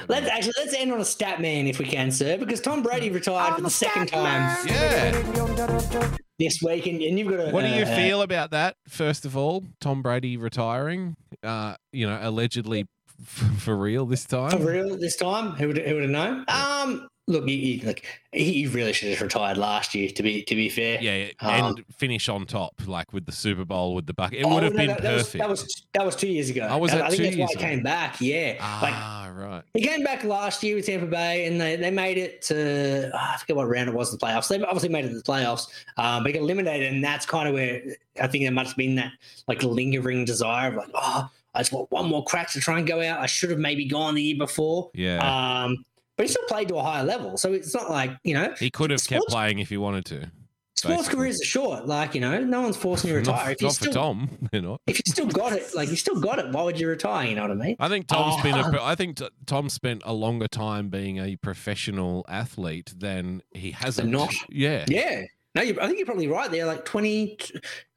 let's 0.08 0.28
actually 0.28 0.54
let's 0.58 0.74
end 0.76 0.92
on 0.92 1.00
a 1.00 1.06
stat 1.06 1.42
man 1.42 1.66
if 1.66 1.80
we 1.80 1.86
can, 1.86 2.12
sir, 2.12 2.38
because 2.38 2.62
Tom 2.62 2.84
Brady 2.84 3.10
retired 3.10 3.56
for 3.56 3.62
the 3.62 3.70
second 3.70 4.08
time 4.08 4.58
Yeah. 4.68 6.10
this 6.40 6.62
week, 6.62 6.86
and, 6.88 7.02
and 7.02 7.18
you've 7.18 7.30
got 7.30 7.38
to. 7.46 7.52
What 7.52 7.64
do 7.64 7.70
you 7.70 7.84
uh, 7.84 7.96
feel 7.96 8.22
about 8.22 8.52
that? 8.52 8.76
First 8.88 9.26
of 9.26 9.36
all, 9.36 9.64
Tom 9.82 10.02
Brady 10.02 10.38
retiring. 10.38 11.16
Uh, 11.42 11.76
you 11.92 12.06
know, 12.08 12.20
allegedly 12.22 12.82
f- 12.82 12.88
for 13.58 13.76
real 13.76 14.06
this 14.06 14.26
time? 14.26 14.52
For 14.52 14.58
real 14.72 14.98
this 14.98 15.16
time? 15.16 15.52
Who 15.52 15.68
would 15.68 15.78
who 15.78 15.94
would 15.96 16.04
have 16.04 16.12
known? 16.12 16.46
Um, 16.48 17.08
look, 17.28 17.46
he, 17.48 17.78
he, 17.78 17.86
like 17.86 18.06
he 18.32 18.68
really 18.68 18.94
should 18.94 19.10
have 19.10 19.22
retired 19.22 19.58
last 19.58 19.94
year. 19.96 20.10
To 20.10 20.24
be 20.24 20.44
to 20.44 20.56
be 20.56 20.70
fair, 20.70 21.00
Yeah, 21.02 21.30
Um, 21.40 21.78
and 21.78 21.86
finish 21.96 22.30
on 22.30 22.46
top, 22.46 22.74
like 22.86 23.12
with 23.14 23.26
the 23.26 23.32
Super 23.32 23.66
Bowl 23.66 23.96
with 23.96 24.06
the 24.06 24.14
buck. 24.14 24.34
It 24.34 24.44
Oh, 24.46 24.54
would 24.54 24.64
have 24.64 24.74
no, 24.74 24.78
been 24.78 24.88
that, 24.88 25.02
that 25.02 25.14
was, 25.14 25.24
perfect. 25.24 25.40
that 25.42 25.50
was 25.50 25.86
that 25.94 26.06
was 26.06 26.16
two 26.16 26.28
years 26.28 26.50
ago. 26.50 26.68
Oh, 26.70 26.78
was 26.78 26.94
I, 26.94 26.98
that 26.98 27.06
I 27.06 27.10
think 27.10 27.36
that's 27.36 27.56
why 27.56 27.62
he 27.62 27.68
came 27.68 27.84
back. 27.84 28.22
Yeah, 28.22 28.52
like 28.82 28.94
ah, 28.94 29.32
right. 29.36 29.64
he 29.74 29.82
came 29.82 30.04
back 30.04 30.24
last 30.24 30.64
year 30.64 30.76
with 30.76 30.86
Tampa 30.86 31.08
Bay, 31.08 31.46
and 31.48 31.60
they, 31.60 31.76
they 31.76 31.92
made 31.92 32.18
it 32.18 32.42
to 32.44 33.10
oh, 33.14 33.18
I 33.18 33.38
forget 33.40 33.56
what 33.56 33.68
round 33.68 33.90
it 33.90 33.96
was 33.96 34.12
in 34.14 34.20
the 34.20 34.26
playoffs. 34.26 34.48
They 34.48 34.62
obviously 34.62 34.90
made 34.90 35.06
it 35.06 35.10
to 35.10 35.16
the 35.16 35.24
playoffs, 35.24 35.68
um, 35.98 36.24
but 36.24 36.28
he 36.28 36.34
got 36.34 36.44
eliminated, 36.44 36.94
and 36.94 37.04
that's 37.04 37.26
kind 37.26 37.48
of 37.48 37.54
where 37.56 37.82
I 38.22 38.28
think 38.28 38.44
there 38.44 38.52
must 38.52 38.72
have 38.72 38.78
been 38.78 38.96
that 38.96 39.12
like 39.48 39.64
lingering 39.64 40.24
desire 40.26 40.70
of 40.70 40.76
like, 40.76 40.90
oh, 40.94 41.30
I 41.58 41.62
just 41.62 41.74
want 41.74 41.92
one 41.92 42.08
more 42.08 42.24
crack 42.24 42.52
to 42.52 42.60
try 42.62 42.78
and 42.78 42.88
go 42.88 43.02
out. 43.02 43.20
I 43.20 43.26
should 43.26 43.50
have 43.50 43.60
maybe 43.60 43.86
gone 43.86 44.16
the 44.16 44.22
year 44.24 44.38
before. 44.38 44.92
Yeah, 44.94 45.18
Um, 45.20 45.84
but 46.16 46.26
he 46.26 46.32
still 46.32 46.46
played 46.48 46.68
to 46.70 46.76
a 46.78 46.84
higher 46.84 47.04
level, 47.04 47.38
so 47.38 47.54
it's 47.54 47.74
not 47.74 47.90
like 47.90 48.12
you 48.24 48.34
know 48.34 48.54
he 48.60 48.70
could 48.70 48.92
have 48.92 49.04
kept 49.04 49.26
playing 49.28 49.60
if 49.60 49.70
he 49.70 49.78
wanted 49.78 50.06
to. 50.06 50.32
sports 50.76 50.98
basically. 50.98 51.16
careers 51.18 51.42
are 51.42 51.46
short. 51.46 51.86
Like 51.88 52.16
you 52.16 52.22
know, 52.22 52.40
no 52.44 52.62
one's 52.62 52.78
forcing 52.78 53.10
you 53.10 53.16
to 53.16 53.20
retire. 53.20 53.46
Not, 53.46 53.52
if 53.52 53.62
you 53.62 53.68
not 53.68 53.76
for 53.76 53.84
still 53.84 53.94
Tom, 53.94 54.50
you 54.54 54.62
know. 54.62 54.78
if 54.88 54.98
you 54.98 55.12
still 55.12 55.28
got 55.28 55.54
it, 55.54 55.74
like 55.76 55.90
you 55.90 55.96
still 55.96 56.20
got 56.20 56.40
it, 56.40 56.50
why 56.52 56.64
would 56.64 56.80
you 56.80 56.88
retire? 56.88 57.28
You 57.28 57.36
know 57.36 57.42
what 57.44 57.52
I 57.52 57.56
mean? 57.56 57.76
I 57.80 57.88
think 57.90 58.08
Tom's 58.08 58.42
been. 58.42 58.56
Oh. 58.56 58.72
A, 58.72 58.84
I 58.84 58.96
think 58.96 59.18
t- 59.18 59.30
Tom 59.46 59.70
spent 59.70 60.02
a 60.06 60.14
longer 60.14 60.48
time 60.48 60.90
being 60.90 61.18
a 61.18 61.36
professional 61.38 62.26
athlete 62.30 62.94
than 62.96 63.42
he 63.52 63.72
hasn't. 63.72 64.10
not. 64.10 64.34
Yeah. 64.50 64.86
Yeah. 64.88 65.24
No, 65.58 65.64
you, 65.64 65.76
I 65.82 65.88
think 65.88 65.98
you're 65.98 66.06
probably 66.06 66.28
right 66.28 66.52
there. 66.52 66.66
Like 66.66 66.86
20, 66.86 67.40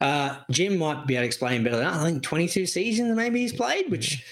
uh, 0.00 0.38
Jim 0.50 0.78
might 0.78 1.06
be 1.06 1.14
able 1.14 1.24
to 1.24 1.26
explain 1.26 1.62
better. 1.62 1.76
than 1.76 1.84
that. 1.84 2.00
I 2.00 2.04
think 2.04 2.22
22 2.22 2.64
seasons 2.64 3.14
maybe 3.14 3.40
he's 3.40 3.52
played, 3.52 3.90
which 3.90 4.24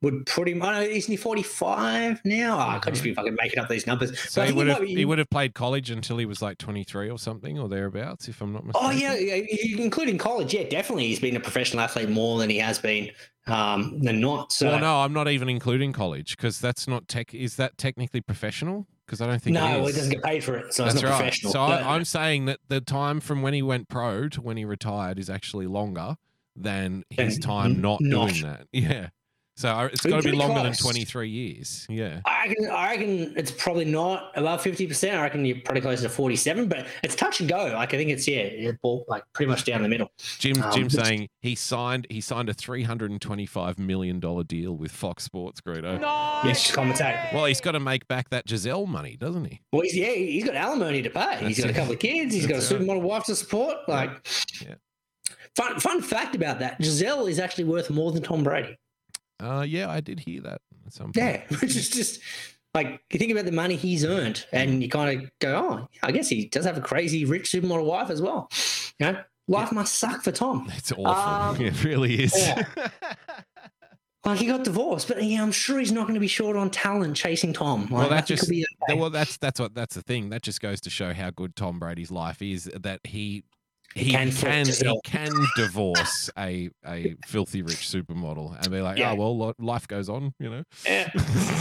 would 0.00 0.24
put 0.24 0.48
him. 0.48 0.62
I 0.62 0.72
don't 0.72 0.80
know, 0.84 0.88
isn't 0.96 1.10
he 1.10 1.18
45 1.18 2.22
now? 2.24 2.56
Oh, 2.56 2.60
I 2.60 2.78
could 2.78 2.94
just 2.94 3.04
be 3.04 3.12
fucking 3.12 3.36
making 3.38 3.58
up 3.58 3.68
these 3.68 3.86
numbers. 3.86 4.18
So 4.18 4.42
he 4.42 4.52
would 4.52 4.68
have 4.68 4.80
be- 4.80 4.94
he 4.94 5.04
would 5.04 5.18
have 5.18 5.28
played 5.28 5.52
college 5.52 5.90
until 5.90 6.16
he 6.16 6.24
was 6.24 6.40
like 6.40 6.56
23 6.56 7.10
or 7.10 7.18
something 7.18 7.58
or 7.58 7.68
thereabouts, 7.68 8.26
if 8.28 8.40
I'm 8.40 8.54
not 8.54 8.64
mistaken. 8.64 8.88
Oh 8.88 8.90
yeah, 8.90 9.14
yeah, 9.16 9.42
including 9.76 10.16
college. 10.16 10.54
Yeah, 10.54 10.64
definitely. 10.64 11.08
He's 11.08 11.20
been 11.20 11.36
a 11.36 11.40
professional 11.40 11.82
athlete 11.82 12.08
more 12.08 12.38
than 12.38 12.48
he 12.48 12.56
has 12.58 12.78
been 12.78 13.10
um, 13.46 14.00
than 14.00 14.18
not. 14.20 14.52
So 14.52 14.68
Well, 14.68 14.80
no, 14.80 15.00
I'm 15.00 15.12
not 15.12 15.28
even 15.28 15.50
including 15.50 15.92
college 15.92 16.36
because 16.38 16.58
that's 16.58 16.88
not 16.88 17.06
tech. 17.06 17.34
Is 17.34 17.56
that 17.56 17.76
technically 17.76 18.22
professional? 18.22 18.86
Because 19.06 19.20
I 19.20 19.26
don't 19.26 19.40
think 19.40 19.54
no, 19.54 19.64
it 19.64 19.76
well, 19.76 19.86
he 19.86 19.92
doesn't 19.92 20.10
get 20.10 20.22
paid 20.22 20.42
for 20.42 20.56
it, 20.56 20.74
so 20.74 20.82
That's 20.82 20.96
it's 20.96 21.02
not 21.04 21.10
right. 21.10 21.16
professional. 21.18 21.52
So 21.52 21.60
But- 21.60 21.82
I, 21.82 21.94
I'm 21.94 22.04
saying 22.04 22.46
that 22.46 22.58
the 22.68 22.80
time 22.80 23.20
from 23.20 23.40
when 23.42 23.54
he 23.54 23.62
went 23.62 23.88
pro 23.88 24.28
to 24.30 24.40
when 24.40 24.56
he 24.56 24.64
retired 24.64 25.18
is 25.18 25.30
actually 25.30 25.66
longer 25.66 26.16
than 26.56 27.04
his 27.10 27.38
time 27.38 27.80
not, 27.80 28.00
not. 28.00 28.30
doing 28.30 28.42
that. 28.42 28.66
Yeah. 28.72 29.08
So 29.58 29.70
I- 29.70 29.86
it's 29.86 30.04
We're 30.04 30.10
got 30.10 30.22
to 30.22 30.30
be 30.30 30.36
longer 30.36 30.60
close. 30.60 30.76
than 30.78 30.84
23 30.84 31.30
years. 31.30 31.86
Yeah. 31.88 32.20
I 32.26 32.48
reckon, 32.48 32.70
I 32.70 32.90
reckon 32.90 33.34
it's 33.38 33.50
probably 33.50 33.86
not 33.86 34.30
above 34.36 34.62
fifty 34.62 34.86
percent. 34.86 35.16
I 35.16 35.22
reckon 35.22 35.44
you're 35.46 35.56
probably 35.64 35.80
closer 35.80 36.02
to 36.04 36.08
forty-seven, 36.10 36.68
but 36.68 36.86
it's 37.02 37.14
touch 37.14 37.40
and 37.40 37.48
go. 37.48 37.56
Like 37.74 37.94
I 37.94 37.96
think 37.96 38.10
it's 38.10 38.28
yeah, 38.28 38.36
it's 38.40 38.78
ball, 38.82 39.04
like 39.08 39.24
pretty 39.32 39.48
much 39.50 39.64
down 39.64 39.82
the 39.82 39.88
middle. 39.88 40.10
Jim, 40.38 40.62
Um, 40.62 40.72
Jim 40.72 40.90
saying 40.90 41.28
he 41.40 41.54
signed 41.54 42.06
he 42.10 42.20
signed 42.20 42.48
a 42.48 42.54
325 42.54 43.78
million 43.78 44.20
dollar 44.20 44.44
deal 44.44 44.76
with 44.76 44.92
Fox 44.92 45.24
Sports, 45.24 45.60
Greeno. 45.60 46.00
Yes, 46.44 46.70
commentate. 46.70 47.32
Well, 47.32 47.46
he's 47.46 47.60
got 47.60 47.72
to 47.72 47.80
make 47.80 48.06
back 48.08 48.28
that 48.30 48.46
Gisele 48.46 48.86
money, 48.86 49.16
doesn't 49.16 49.46
he? 49.46 49.60
Well, 49.72 49.82
he's, 49.82 49.96
yeah, 49.96 50.10
he's 50.12 50.44
got 50.44 50.54
alimony 50.54 51.02
to 51.02 51.10
pay. 51.10 51.38
He's 51.46 51.56
That's 51.56 51.60
got 51.60 51.70
a 51.70 51.74
couple 51.74 51.94
of 51.94 51.98
kids. 51.98 52.34
He's 52.34 52.46
got 52.46 52.56
a 52.56 52.58
That's 52.58 52.70
right. 52.72 52.80
supermodel 52.82 53.00
wife 53.02 53.24
to 53.24 53.34
support. 53.34 53.88
Like, 53.88 54.10
Yeah. 54.62 54.74
fun 55.56 55.80
fun 55.80 56.02
fact 56.02 56.34
about 56.36 56.58
that: 56.60 56.78
Gisele 56.80 57.26
is 57.26 57.38
actually 57.38 57.64
worth 57.64 57.90
more 57.90 58.12
than 58.12 58.22
Tom 58.22 58.44
Brady. 58.44 58.76
Uh, 59.40 59.64
yeah, 59.66 59.90
I 59.90 60.00
did 60.00 60.20
hear 60.20 60.40
that 60.42 60.60
at 60.86 60.92
some 60.92 61.12
point. 61.12 61.16
Yeah, 61.16 61.42
which 61.60 61.76
is 61.76 61.90
just 61.90 62.20
like 62.74 63.00
you 63.12 63.18
think 63.18 63.32
about 63.32 63.44
the 63.44 63.52
money 63.52 63.76
he's 63.76 64.04
earned, 64.04 64.46
and 64.52 64.82
you 64.82 64.88
kind 64.88 65.22
of 65.22 65.30
go, 65.40 65.56
"Oh, 65.56 65.88
I 66.02 66.12
guess 66.12 66.28
he 66.28 66.46
does 66.46 66.64
have 66.64 66.76
a 66.76 66.82
crazy 66.82 67.24
rich 67.24 67.50
supermodel 67.50 67.84
wife 67.84 68.10
as 68.10 68.22
well." 68.22 68.50
You 68.98 69.12
know, 69.12 69.20
life 69.48 69.72
must 69.72 69.96
suck 69.96 70.22
for 70.22 70.32
Tom. 70.32 70.70
It's 70.76 70.92
awful. 70.92 71.06
Um, 71.06 71.60
it 71.60 71.84
really 71.84 72.24
is. 72.24 72.34
yeah. 72.36 72.64
Like 74.24 74.40
he 74.40 74.46
got 74.46 74.64
divorced, 74.64 75.06
but 75.06 75.22
yeah, 75.22 75.40
I'm 75.40 75.52
sure 75.52 75.78
he's 75.78 75.92
not 75.92 76.02
going 76.02 76.14
to 76.14 76.20
be 76.20 76.26
short 76.26 76.56
on 76.56 76.68
talent 76.68 77.16
chasing 77.16 77.52
Tom. 77.52 77.82
Like, 77.82 77.90
Well, 77.92 78.08
that 78.08 78.26
just 78.26 78.50
okay. 78.50 78.64
well, 78.96 79.08
that's 79.08 79.36
that's 79.36 79.60
what 79.60 79.72
that's 79.72 79.94
the 79.94 80.02
thing. 80.02 80.30
That 80.30 80.42
just 80.42 80.60
goes 80.60 80.80
to 80.80 80.90
show 80.90 81.14
how 81.14 81.30
good 81.30 81.54
Tom 81.54 81.78
Brady's 81.78 82.10
life 82.10 82.42
is. 82.42 82.64
That 82.64 82.98
he 83.04 83.44
He 83.96 84.04
he 84.04 84.10
can 84.12 84.30
can 84.30 84.66
he 84.66 85.00
can 85.04 85.32
divorce 85.56 86.28
a 86.38 86.68
a 86.86 87.16
filthy 87.26 87.62
rich 87.62 87.78
supermodel 87.88 88.56
and 88.60 88.70
be 88.70 88.80
like, 88.82 88.98
Yeah. 88.98 89.12
oh 89.12 89.14
well, 89.34 89.54
life 89.58 89.88
goes 89.88 90.08
on, 90.10 90.34
you 90.38 90.50
know. 90.50 90.62
Yeah. 90.86 91.08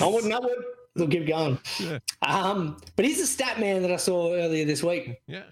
onward 0.01 0.25
and 0.25 0.33
upward. 0.33 0.57
We'll 0.97 1.07
keep 1.07 1.27
going. 1.27 1.57
Yeah. 1.79 1.99
Um, 2.21 2.77
but 2.95 3.05
here's 3.05 3.19
a 3.19 3.27
stat 3.27 3.59
man 3.59 3.81
that 3.83 3.91
I 3.91 3.97
saw 3.97 4.33
earlier 4.33 4.65
this 4.65 4.83
week. 4.83 5.17
Yeah. 5.27 5.43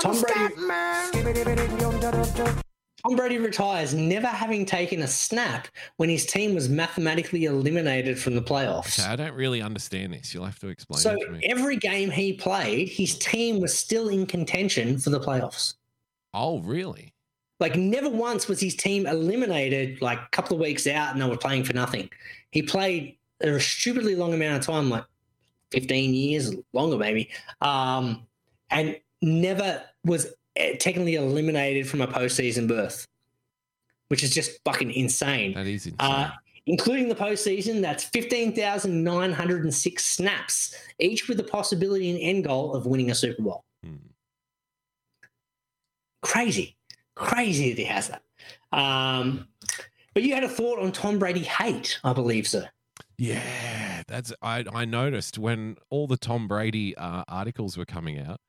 Tom 0.00 0.20
Brady. 0.20 0.54
Tom 3.06 3.16
Brady 3.16 3.38
retires, 3.38 3.94
never 3.94 4.26
having 4.26 4.66
taken 4.66 5.00
a 5.02 5.06
snap 5.06 5.68
when 5.96 6.10
his 6.10 6.26
team 6.26 6.54
was 6.54 6.68
mathematically 6.68 7.44
eliminated 7.46 8.18
from 8.18 8.34
the 8.34 8.42
playoffs. 8.42 8.98
Okay, 9.00 9.08
I 9.08 9.16
don't 9.16 9.32
really 9.34 9.62
understand 9.62 10.12
this. 10.12 10.34
You'll 10.34 10.44
have 10.44 10.58
to 10.58 10.68
explain 10.68 11.00
So 11.00 11.12
it 11.14 11.24
to 11.24 11.30
me. 11.32 11.40
every 11.44 11.76
game 11.76 12.10
he 12.10 12.34
played, 12.34 12.88
his 12.90 13.16
team 13.18 13.58
was 13.60 13.76
still 13.76 14.08
in 14.08 14.26
contention 14.26 14.98
for 14.98 15.08
the 15.10 15.20
playoffs. 15.20 15.74
Oh, 16.34 16.60
really? 16.60 17.14
Like 17.58 17.76
never 17.76 18.08
once 18.08 18.48
was 18.48 18.60
his 18.60 18.74
team 18.74 19.06
eliminated 19.06 20.00
like 20.00 20.18
a 20.18 20.28
couple 20.30 20.56
of 20.56 20.62
weeks 20.62 20.86
out 20.86 21.12
and 21.12 21.20
they 21.20 21.28
were 21.28 21.36
playing 21.36 21.64
for 21.64 21.74
nothing. 21.74 22.08
He 22.50 22.62
played 22.62 23.18
a 23.40 23.60
stupidly 23.60 24.16
long 24.16 24.32
amount 24.32 24.58
of 24.58 24.66
time, 24.66 24.88
like 24.88 25.04
15 25.72 26.14
years, 26.14 26.54
longer 26.72 26.96
maybe, 26.96 27.28
um, 27.60 28.26
and 28.70 28.98
never 29.22 29.82
was 30.04 30.32
eh, 30.56 30.76
technically 30.78 31.16
eliminated 31.16 31.86
from 31.88 32.00
a 32.00 32.06
postseason 32.06 32.66
berth, 32.66 33.06
which 34.08 34.24
is 34.24 34.34
just 34.34 34.58
fucking 34.64 34.92
insane. 34.92 35.52
That 35.54 35.66
is 35.66 35.84
insane. 35.86 35.96
Uh, 36.00 36.30
including 36.66 37.08
the 37.08 37.14
postseason, 37.14 37.82
that's 37.82 38.04
15,906 38.04 40.04
snaps, 40.04 40.74
each 40.98 41.28
with 41.28 41.36
the 41.36 41.44
possibility 41.44 42.10
and 42.10 42.18
end 42.20 42.44
goal 42.44 42.74
of 42.74 42.86
winning 42.86 43.10
a 43.10 43.14
Super 43.14 43.42
Bowl. 43.42 43.64
Crazy, 46.22 46.76
crazy 47.14 47.70
that 47.70 47.78
he 47.78 47.84
has 47.84 48.08
that. 48.08 48.22
Um, 48.72 49.48
but 50.14 50.22
you 50.22 50.34
had 50.34 50.44
a 50.44 50.48
thought 50.48 50.78
on 50.78 50.92
Tom 50.92 51.18
Brady 51.18 51.42
hate, 51.42 51.98
I 52.04 52.12
believe, 52.12 52.46
sir. 52.46 52.68
Yeah, 53.18 54.02
that's 54.08 54.32
I 54.40 54.64
I 54.72 54.84
noticed 54.84 55.38
when 55.38 55.76
all 55.90 56.06
the 56.06 56.16
Tom 56.16 56.48
Brady 56.48 56.96
uh, 56.96 57.24
articles 57.28 57.76
were 57.76 57.84
coming 57.84 58.18
out. 58.18 58.40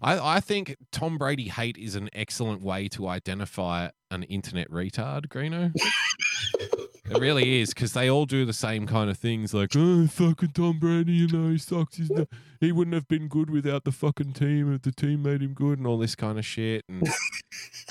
I 0.00 0.36
I 0.36 0.40
think 0.40 0.76
Tom 0.92 1.18
Brady 1.18 1.48
hate 1.48 1.76
is 1.76 1.96
an 1.96 2.08
excellent 2.12 2.62
way 2.62 2.88
to 2.88 3.08
identify 3.08 3.88
an 4.10 4.22
internet 4.24 4.70
retard, 4.70 5.26
Greeno. 5.26 5.72
it 7.14 7.20
really 7.20 7.60
is 7.60 7.72
because 7.74 7.92
they 7.92 8.08
all 8.10 8.26
do 8.26 8.44
the 8.44 8.52
same 8.52 8.86
kind 8.86 9.10
of 9.10 9.18
things, 9.18 9.52
like 9.54 9.70
oh 9.76 10.06
fucking 10.06 10.50
Tom 10.52 10.78
Brady, 10.78 11.12
you 11.12 11.28
know 11.28 11.50
he 11.50 11.58
sucks. 11.58 11.96
He's 11.96 12.10
not, 12.10 12.28
he 12.60 12.72
wouldn't 12.72 12.94
have 12.94 13.08
been 13.08 13.28
good 13.28 13.50
without 13.50 13.84
the 13.84 13.92
fucking 13.92 14.32
team 14.32 14.72
if 14.74 14.82
the 14.82 14.92
team 14.92 15.22
made 15.22 15.42
him 15.42 15.52
good 15.54 15.78
and 15.78 15.86
all 15.86 15.98
this 15.98 16.14
kind 16.14 16.38
of 16.38 16.44
shit 16.44 16.84
and. 16.88 17.06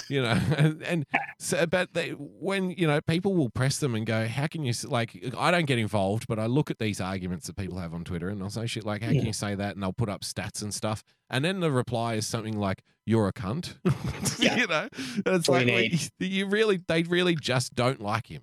you 0.09 0.21
know 0.21 0.37
and, 0.57 0.81
and 0.83 1.05
so 1.39 1.65
but 1.65 1.93
they 1.93 2.09
when 2.11 2.71
you 2.71 2.87
know 2.87 2.99
people 3.01 3.33
will 3.35 3.49
press 3.49 3.77
them 3.77 3.93
and 3.95 4.05
go 4.05 4.25
how 4.27 4.47
can 4.47 4.63
you 4.63 4.73
like 4.85 5.23
i 5.37 5.51
don't 5.51 5.65
get 5.67 5.77
involved 5.77 6.25
but 6.27 6.39
i 6.39 6.45
look 6.47 6.71
at 6.71 6.79
these 6.79 6.99
arguments 6.99 7.47
that 7.47 7.55
people 7.55 7.77
have 7.77 7.93
on 7.93 8.03
twitter 8.03 8.27
and 8.29 8.41
i'll 8.41 8.49
say 8.49 8.65
shit 8.65 8.85
like 8.85 9.01
how 9.03 9.09
Yeah. 9.11 9.19
can 9.19 9.27
you 9.27 9.33
say 9.33 9.55
that 9.55 9.75
and 9.75 9.83
they'll 9.83 9.93
put 9.93 10.09
up 10.09 10.21
stats 10.21 10.61
and 10.61 10.73
stuff 10.73 11.03
and 11.29 11.45
then 11.45 11.59
the 11.59 11.71
reply 11.71 12.15
is 12.15 12.25
something 12.25 12.57
like 12.57 12.81
you're 13.05 13.27
a 13.27 13.33
cunt 13.33 13.75
Yeah. 14.41 14.57
you 14.57 14.67
know 14.67 14.87
and 15.25 15.35
it's 15.35 15.47
all 15.47 15.55
like 15.55 15.91
you 16.19 16.27
you 16.27 16.45
really 16.47 16.79
they 16.87 17.03
really 17.03 17.35
just 17.35 17.75
don't 17.75 18.01
like 18.01 18.27
him 18.27 18.41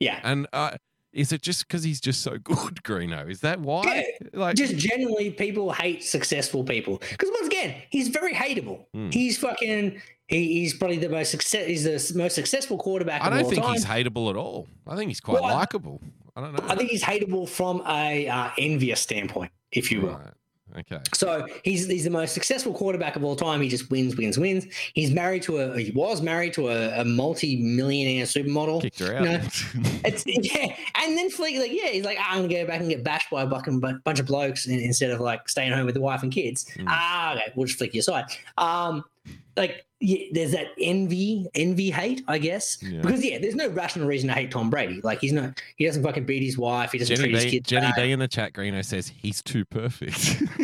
Yeah. 0.00 0.20
and 0.24 0.46
uh 0.52 0.76
is 1.12 1.32
it 1.32 1.40
just 1.40 1.66
because 1.66 1.82
he's 1.82 2.00
just 2.00 2.20
so 2.20 2.36
good 2.44 2.82
greeno 2.82 3.30
is 3.30 3.40
that 3.40 3.60
why 3.60 4.04
like 4.34 4.54
Just 4.56 4.76
generally, 4.76 5.30
people 5.30 5.72
hate 5.72 6.04
successful 6.04 6.62
people 6.62 6.98
because 7.10 7.30
once 7.32 7.46
again, 7.46 7.74
he's 7.90 8.08
very 8.08 8.34
hateable. 8.34 8.84
Hmm. 8.92 9.10
He's 9.10 9.38
fucking. 9.38 10.00
He, 10.28 10.60
he's 10.60 10.74
probably 10.74 10.98
the 10.98 11.08
most 11.08 11.30
success. 11.30 11.66
He's 11.66 11.84
the 11.84 12.18
most 12.18 12.34
successful 12.34 12.76
quarterback. 12.78 13.22
i 13.22 13.30
don't 13.30 13.48
think 13.48 13.62
time. 13.62 13.74
he's 13.74 13.84
hateable 13.86 14.28
at 14.28 14.36
all 14.36 14.66
i 14.86 14.96
think 14.96 15.08
he's 15.08 15.20
quite 15.20 15.40
Well, 15.40 15.54
likable 15.54 16.00
i 16.34 16.40
don't 16.40 16.52
know 16.52 16.64
I 16.68 16.74
think 16.74 16.90
he's 16.90 17.02
hateable 17.04 17.48
from 17.48 17.82
a 17.86 18.28
uh, 18.28 18.50
envious 18.58 19.00
standpoint, 19.00 19.52
if 19.72 19.90
you 19.92 20.00
will. 20.02 20.14
Right. 20.14 20.34
Okay 20.76 21.00
So 21.14 21.46
he's 21.64 21.86
he's 21.86 22.04
the 22.04 22.10
most 22.10 22.34
successful 22.34 22.72
quarterback 22.72 23.16
of 23.16 23.24
all 23.24 23.36
time. 23.36 23.60
He 23.60 23.68
just 23.68 23.90
wins, 23.90 24.16
wins, 24.16 24.38
wins. 24.38 24.66
He's 24.94 25.10
married 25.10 25.42
to 25.42 25.58
a 25.58 25.78
he 25.78 25.90
was 25.92 26.20
married 26.22 26.52
to 26.54 26.68
a, 26.68 27.00
a 27.00 27.04
multi-millionaire 27.04 28.24
supermodel. 28.24 28.82
kicked 28.82 28.98
her 29.00 29.16
out 29.16 29.22
No. 29.24 29.40
It's 30.04 30.24
yeah, 30.26 30.74
and 31.02 31.16
then 31.16 31.30
Fleek 31.30 31.58
like 31.58 31.72
yeah, 31.72 31.88
he's 31.88 32.04
like 32.04 32.18
"Ah, 32.20 32.32
I'm 32.32 32.42
gonna 32.42 32.48
go 32.48 32.66
back 32.66 32.80
and 32.80 32.88
get 32.88 33.02
bashed 33.02 33.30
by 33.30 33.42
a 33.42 33.46
bunch 33.46 34.20
of 34.20 34.26
blokes 34.26 34.66
instead 34.66 35.10
of 35.10 35.20
like 35.20 35.48
staying 35.48 35.72
home 35.72 35.86
with 35.86 35.94
the 35.94 36.00
wife 36.00 36.22
and 36.22 36.32
kids. 36.32 36.66
Mm. 36.76 36.84
Ah, 36.88 37.34
okay, 37.34 37.52
we'll 37.54 37.66
just 37.66 37.78
flick 37.78 37.94
you 37.94 38.00
aside. 38.00 38.24
Um, 38.58 39.04
like 39.56 39.85
yeah, 40.00 40.26
there's 40.32 40.52
that 40.52 40.66
envy, 40.78 41.46
envy 41.54 41.90
hate, 41.90 42.22
I 42.28 42.38
guess. 42.38 42.76
Yeah. 42.82 43.00
Because 43.00 43.24
yeah, 43.24 43.38
there's 43.38 43.54
no 43.54 43.68
rational 43.68 44.06
reason 44.06 44.28
to 44.28 44.34
hate 44.34 44.50
Tom 44.50 44.68
Brady. 44.70 45.00
Like 45.02 45.20
he's 45.20 45.32
not, 45.32 45.60
he 45.76 45.86
doesn't 45.86 46.02
fucking 46.02 46.24
beat 46.24 46.42
his 46.42 46.58
wife. 46.58 46.92
He 46.92 46.98
doesn't 46.98 47.16
Jenny 47.16 47.28
treat 47.30 47.34
his 47.34 47.44
B, 47.44 47.50
kids 47.52 47.68
Jenny 47.68 47.86
bad. 47.86 47.96
B 47.96 48.10
in 48.12 48.18
the 48.18 48.28
chat, 48.28 48.52
Greeno 48.52 48.84
says 48.84 49.08
he's 49.08 49.42
too 49.42 49.64
perfect. 49.64 50.42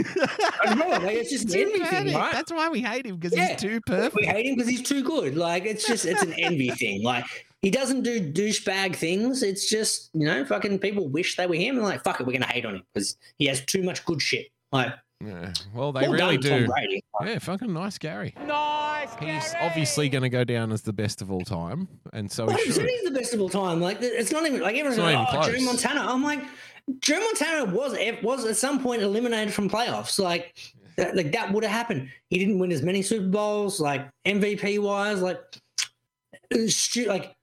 I 0.64 0.74
know, 0.74 0.88
like, 0.88 1.16
it's 1.16 1.30
just 1.30 1.54
envy 1.54 1.78
thing, 1.84 2.14
right? 2.14 2.32
That's 2.32 2.52
why 2.52 2.68
we 2.68 2.80
hate 2.82 3.06
him 3.06 3.16
because 3.16 3.36
Yeah. 3.36 3.48
he's 3.52 3.60
too 3.60 3.80
perfect. 3.80 4.16
We 4.16 4.26
hate 4.26 4.46
him 4.46 4.54
because 4.56 4.68
he's 4.70 4.82
too 4.82 5.02
good. 5.02 5.36
Like 5.36 5.64
it's 5.64 5.86
just 5.86 6.04
it's 6.04 6.22
an 6.22 6.34
envy 6.34 6.70
thing. 6.78 7.02
Like 7.02 7.24
he 7.62 7.70
doesn't 7.70 8.02
do 8.02 8.20
douchebag 8.32 8.96
things. 8.96 9.42
It's 9.42 9.68
just 9.68 10.10
you 10.14 10.26
know 10.26 10.44
fucking 10.44 10.78
people 10.80 11.08
wish 11.08 11.36
they 11.36 11.46
were 11.46 11.54
him 11.54 11.76
and 11.76 11.84
like 11.84 12.04
fuck 12.04 12.20
it, 12.20 12.26
we're 12.26 12.32
gonna 12.34 12.46
hate 12.52 12.66
on 12.66 12.76
him 12.76 12.82
because 12.92 13.16
he 13.38 13.46
has 13.46 13.60
too 13.64 13.82
much 13.82 14.04
good 14.04 14.20
shit. 14.20 14.48
Like 14.72 14.92
Yeah. 15.24 15.52
Well, 15.74 15.92
they 15.92 16.02
well 16.02 16.12
really 16.12 16.36
done, 16.38 16.50
Tom 16.50 16.60
do. 16.60 16.66
Brady. 16.66 17.04
Yeah, 17.24 17.38
fucking 17.38 17.72
nice, 17.72 17.98
Gary. 17.98 18.34
Nice, 18.44 19.10
He's 19.20 19.52
Gary. 19.52 19.66
obviously 19.66 20.08
going 20.08 20.22
to 20.22 20.28
go 20.28 20.44
down 20.44 20.72
as 20.72 20.82
the 20.82 20.92
best 20.92 21.22
of 21.22 21.30
all 21.30 21.42
time, 21.42 21.88
and 22.12 22.30
so 22.30 22.48
he 22.48 22.72
should. 22.72 22.88
he's 22.88 23.04
the 23.04 23.12
best 23.12 23.32
of 23.34 23.40
all 23.40 23.48
time. 23.48 23.80
Like 23.80 23.98
it's 24.00 24.32
not 24.32 24.46
even 24.46 24.60
like 24.60 24.74
everyone's 24.76 24.98
It's 24.98 24.98
not 24.98 25.04
like, 25.04 25.14
even 25.14 25.26
oh, 25.28 25.42
close. 25.42 25.58
Joe 25.58 25.64
Montana. 25.64 26.12
I'm 26.12 26.22
like, 26.22 26.42
Joe 27.00 27.20
Montana 27.20 27.72
was 27.72 27.96
was 28.22 28.44
at 28.46 28.56
some 28.56 28.82
point 28.82 29.02
eliminated 29.02 29.54
from 29.54 29.70
playoffs. 29.70 30.18
Like, 30.18 30.54
that, 30.96 31.14
like 31.16 31.32
that 31.32 31.52
would 31.52 31.62
have 31.62 31.72
happened. 31.72 32.08
He 32.28 32.38
didn't 32.38 32.58
win 32.58 32.72
as 32.72 32.82
many 32.82 33.02
Super 33.02 33.28
Bowls, 33.28 33.80
like 33.80 34.08
MVP 34.26 34.80
wise. 34.80 35.22
Like, 35.22 35.40
it 36.50 36.60
was 36.60 36.76
stu- 36.76 37.06
like 37.06 37.34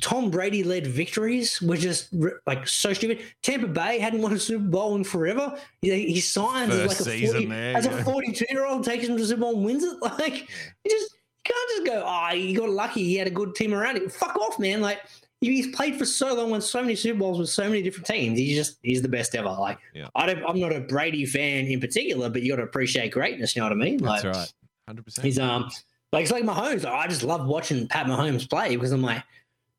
Tom 0.00 0.30
Brady 0.30 0.64
led 0.64 0.86
victories 0.86 1.62
were 1.62 1.76
just 1.76 2.12
like 2.46 2.66
so 2.66 2.92
stupid. 2.92 3.20
Tampa 3.42 3.68
Bay 3.68 3.98
hadn't 3.98 4.20
won 4.20 4.32
a 4.32 4.38
Super 4.38 4.64
Bowl 4.64 4.96
in 4.96 5.04
forever. 5.04 5.56
He, 5.80 6.12
he 6.12 6.20
signs 6.20 6.74
as 6.74 6.88
like 6.88 7.00
a 7.00 7.26
40, 7.26 7.46
there, 7.46 7.76
as 7.76 7.86
yeah. 7.86 7.98
a 7.98 8.04
42 8.04 8.44
year 8.50 8.66
old, 8.66 8.84
takes 8.84 9.06
him 9.06 9.16
to 9.16 9.22
the 9.22 9.28
Super 9.28 9.42
Bowl 9.42 9.54
and 9.54 9.64
wins 9.64 9.84
it. 9.84 9.96
Like, 10.02 10.48
you 10.84 10.90
just 10.90 11.12
you 11.12 11.52
can't 11.54 11.70
just 11.70 11.86
go, 11.86 12.04
oh, 12.04 12.34
he 12.34 12.52
got 12.54 12.70
lucky. 12.70 13.04
He 13.04 13.16
had 13.16 13.26
a 13.26 13.30
good 13.30 13.54
team 13.54 13.72
around 13.72 13.96
him. 13.96 14.08
Fuck 14.08 14.36
off, 14.36 14.58
man. 14.58 14.80
Like, 14.80 15.00
he's 15.40 15.74
played 15.74 15.96
for 15.96 16.04
so 16.04 16.34
long, 16.34 16.50
won 16.50 16.60
so 16.60 16.80
many 16.80 16.94
Super 16.96 17.18
Bowls 17.20 17.38
with 17.38 17.48
so 17.48 17.68
many 17.68 17.82
different 17.82 18.06
teams. 18.06 18.38
He's 18.38 18.56
just 18.56 18.78
he's 18.82 19.00
the 19.00 19.08
best 19.08 19.34
ever. 19.34 19.48
Like, 19.48 19.78
Yeah. 19.94 20.08
I 20.14 20.26
don't, 20.26 20.44
I'm 20.44 20.60
not 20.60 20.74
a 20.74 20.80
Brady 20.80 21.24
fan 21.24 21.66
in 21.66 21.80
particular, 21.80 22.28
but 22.28 22.42
you 22.42 22.52
got 22.52 22.56
to 22.56 22.62
appreciate 22.64 23.10
greatness. 23.12 23.54
You 23.54 23.62
know 23.62 23.66
what 23.68 23.72
I 23.72 23.76
mean? 23.76 23.98
That's 23.98 24.24
like, 24.24 24.34
right. 24.34 24.52
100%. 24.90 25.22
He's 25.22 25.38
um 25.38 25.70
like 26.12 26.24
it's 26.24 26.32
like 26.32 26.44
Mahomes. 26.44 26.84
I 26.84 27.06
just 27.06 27.22
love 27.22 27.46
watching 27.46 27.88
Pat 27.88 28.06
Mahomes 28.06 28.48
play 28.48 28.76
because 28.76 28.92
I'm 28.92 29.02
like, 29.02 29.22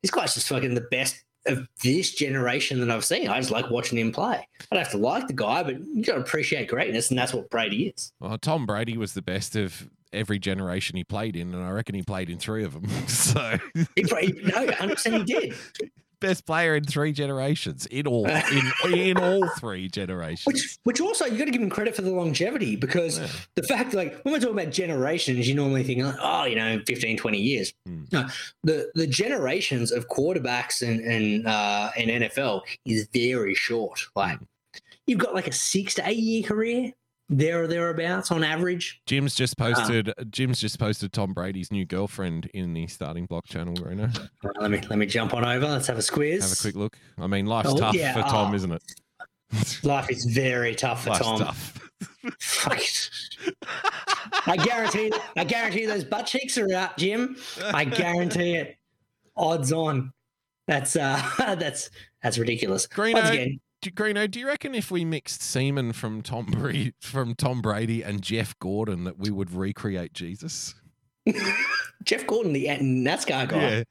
this 0.04 0.12
guy's 0.12 0.36
just 0.36 0.48
fucking 0.48 0.76
the 0.76 0.88
best 0.92 1.24
of 1.46 1.68
this 1.82 2.14
generation 2.14 2.80
that 2.80 2.92
I've 2.92 3.04
seen. 3.04 3.28
I 3.28 3.40
just 3.40 3.52
like 3.52 3.70
watching 3.70 3.98
him 3.98 4.12
play. 4.12 4.48
I 4.62 4.76
don't 4.76 4.84
have 4.84 4.92
to 4.92 4.98
like 4.98 5.28
the 5.28 5.34
guy, 5.34 5.64
but 5.64 5.80
you 5.80 6.04
got 6.04 6.16
to 6.16 6.22
appreciate 6.22 6.68
greatness, 6.68 7.10
and 7.10 7.18
that's 7.18 7.34
what 7.34 7.50
Brady 7.50 7.88
is. 7.88 8.14
Well, 8.20 8.38
Tom 8.38 8.66
Brady 8.66 8.98
was 8.98 9.14
the 9.14 9.22
best 9.22 9.56
of 9.56 9.90
every 10.14 10.40
generation 10.40 10.96
he 10.96 11.04
played 11.04 11.36
in, 11.36 11.54
and 11.54 11.64
I 11.64 11.72
reckon 11.72 11.96
he 11.96 12.04
played 12.04 12.30
in 12.30 12.38
three 12.38 12.64
of 12.64 12.74
them. 12.74 12.88
So, 13.08 13.58
He, 13.74 14.04
he, 14.04 14.32
no, 14.44 14.66
100 14.66 14.96
percent 14.96 15.16
he 15.16 15.24
did. 15.24 15.54
Best 16.24 16.46
player 16.48 16.76
in 16.76 16.84
three 16.84 17.12
generations, 17.12 17.86
in 17.86 18.08
all, 18.08 18.26
in, 18.26 18.72
in 18.94 19.18
all 19.18 19.48
three 19.60 19.88
generations. 20.00 20.46
Which, 20.48 20.78
which 20.84 21.00
also 21.02 21.26
you 21.26 21.38
got 21.38 21.46
to 21.46 21.52
give 21.52 21.62
him 21.62 21.70
credit 21.70 21.96
for 21.96 22.02
the 22.02 22.10
longevity 22.12 22.76
because 22.76 23.20
Yeah. 23.20 23.28
the 23.56 23.64
fact, 23.64 23.94
like 23.94 24.20
when 24.24 24.34
we're 24.34 24.40
talking 24.40 24.58
about 24.60 24.72
generations, 24.74 25.48
you 25.48 25.54
normally 25.54 25.84
think, 25.84 26.04
like, 26.04 26.16
oh, 26.20 26.46
you 26.46 26.56
know, 26.56 26.82
15, 26.88 27.18
20 27.18 27.38
years. 27.38 27.74
Hmm. 27.86 28.04
No, 28.12 28.28
the 28.64 28.90
the 28.96 29.06
generations 29.08 29.92
of 29.92 30.08
quarterbacks 30.10 30.82
and 30.82 31.00
and 31.02 31.46
uh, 31.48 31.90
and 31.98 32.10
NFL 32.10 32.62
is 32.86 33.08
very 33.14 33.54
short. 33.54 34.00
Like 34.16 34.40
you've 35.06 35.20
got 35.20 35.34
like 35.36 35.48
a 35.48 35.52
six 35.52 35.94
to 35.96 36.08
eight 36.08 36.18
year 36.18 36.44
career 36.44 36.94
there 37.38 37.64
or 37.64 37.68
thereabouts 37.68 38.32
on 38.32 38.44
average. 38.44 39.02
Jim's 39.06 39.36
just 39.36 39.60
Uh. 39.60 39.74
posted. 39.74 40.14
Jim's 40.30 40.60
just 40.60 40.80
posted 40.80 41.14
Tom 41.14 41.34
Brady's 41.34 41.72
new 41.72 41.86
girlfriend 41.86 42.48
in 42.54 42.74
the 42.74 42.88
starting 42.88 43.26
block 43.26 43.46
channel. 43.46 43.74
Greeno, 43.76 44.14
Right, 44.44 44.56
let 44.62 44.72
me 44.72 44.82
let 44.90 45.00
me 45.00 45.06
jump 45.06 45.34
on 45.34 45.46
over. 45.46 45.68
Let's 45.68 45.88
have 45.88 45.98
a 45.98 46.02
squeeze. 46.02 46.44
Have 46.44 46.58
a 46.58 46.62
quick 46.62 46.76
look. 46.76 46.98
I 47.18 47.28
mean, 47.28 47.46
life's 47.46 47.70
Oh, 47.70 47.78
tough 47.78 47.96
yeah, 47.96 48.14
for 48.14 48.22
Tom, 48.22 48.52
oh. 48.52 48.56
isn't 48.56 48.72
it? 48.72 48.84
Life 49.84 50.10
is 50.10 50.26
very 50.26 50.74
tough 50.76 51.04
for 51.04 51.12
Life's 51.12 51.24
Tom. 51.26 51.40
tough. 51.40 51.80
Fuck. 52.40 52.80
it. 52.80 53.10
I 54.46 54.58
guarantee. 54.58 55.12
I 55.38 55.44
guarantee 55.44 55.86
those 55.86 56.04
butt 56.04 56.26
cheeks 56.26 56.58
are 56.58 56.74
out, 56.74 56.98
Jim. 56.98 57.36
I 57.64 57.86
guarantee 57.86 58.56
it. 58.56 58.78
Odds 59.38 59.72
on. 59.72 60.12
That's 60.68 60.96
uh 60.96 61.22
that's 61.38 61.90
that's 62.22 62.38
ridiculous. 62.38 62.88
Greeno, 62.88 63.16
Once 63.16 63.30
again, 63.30 63.60
do, 63.84 63.92
Greeno, 63.92 64.30
do 64.30 64.40
you 64.40 64.48
reckon 64.48 64.74
if 64.74 64.90
we 64.90 65.04
mixed 65.04 65.42
semen 65.42 65.92
from 65.94 66.22
Tom 66.22 66.46
Brady, 66.46 66.94
from 67.02 67.36
Tom 67.36 67.62
Brady 67.62 68.02
and 68.02 68.22
Jeff 68.22 68.58
Gordon, 68.60 69.04
that 69.04 69.20
we 69.20 69.30
would 69.30 69.52
recreate 69.52 70.14
Jesus? 70.14 70.76
Jeff 72.04 72.26
Gordon, 72.26 72.54
the 72.54 72.68
NASCAR 72.68 73.48
guy. 73.48 73.86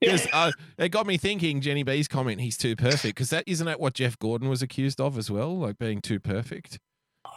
Because 0.00 0.26
uh, 0.32 0.52
it 0.78 0.88
got 0.88 1.06
me 1.06 1.18
thinking. 1.18 1.60
Jenny 1.60 1.82
B's 1.82 2.08
comment, 2.08 2.40
"He's 2.40 2.56
too 2.56 2.76
perfect," 2.76 3.14
because 3.14 3.30
that 3.30 3.44
isn't 3.46 3.66
that 3.66 3.80
what 3.80 3.94
Jeff 3.94 4.18
Gordon 4.18 4.48
was 4.48 4.62
accused 4.62 5.00
of 5.00 5.16
as 5.18 5.30
well, 5.30 5.56
like 5.58 5.78
being 5.78 6.00
too 6.00 6.20
perfect. 6.20 6.78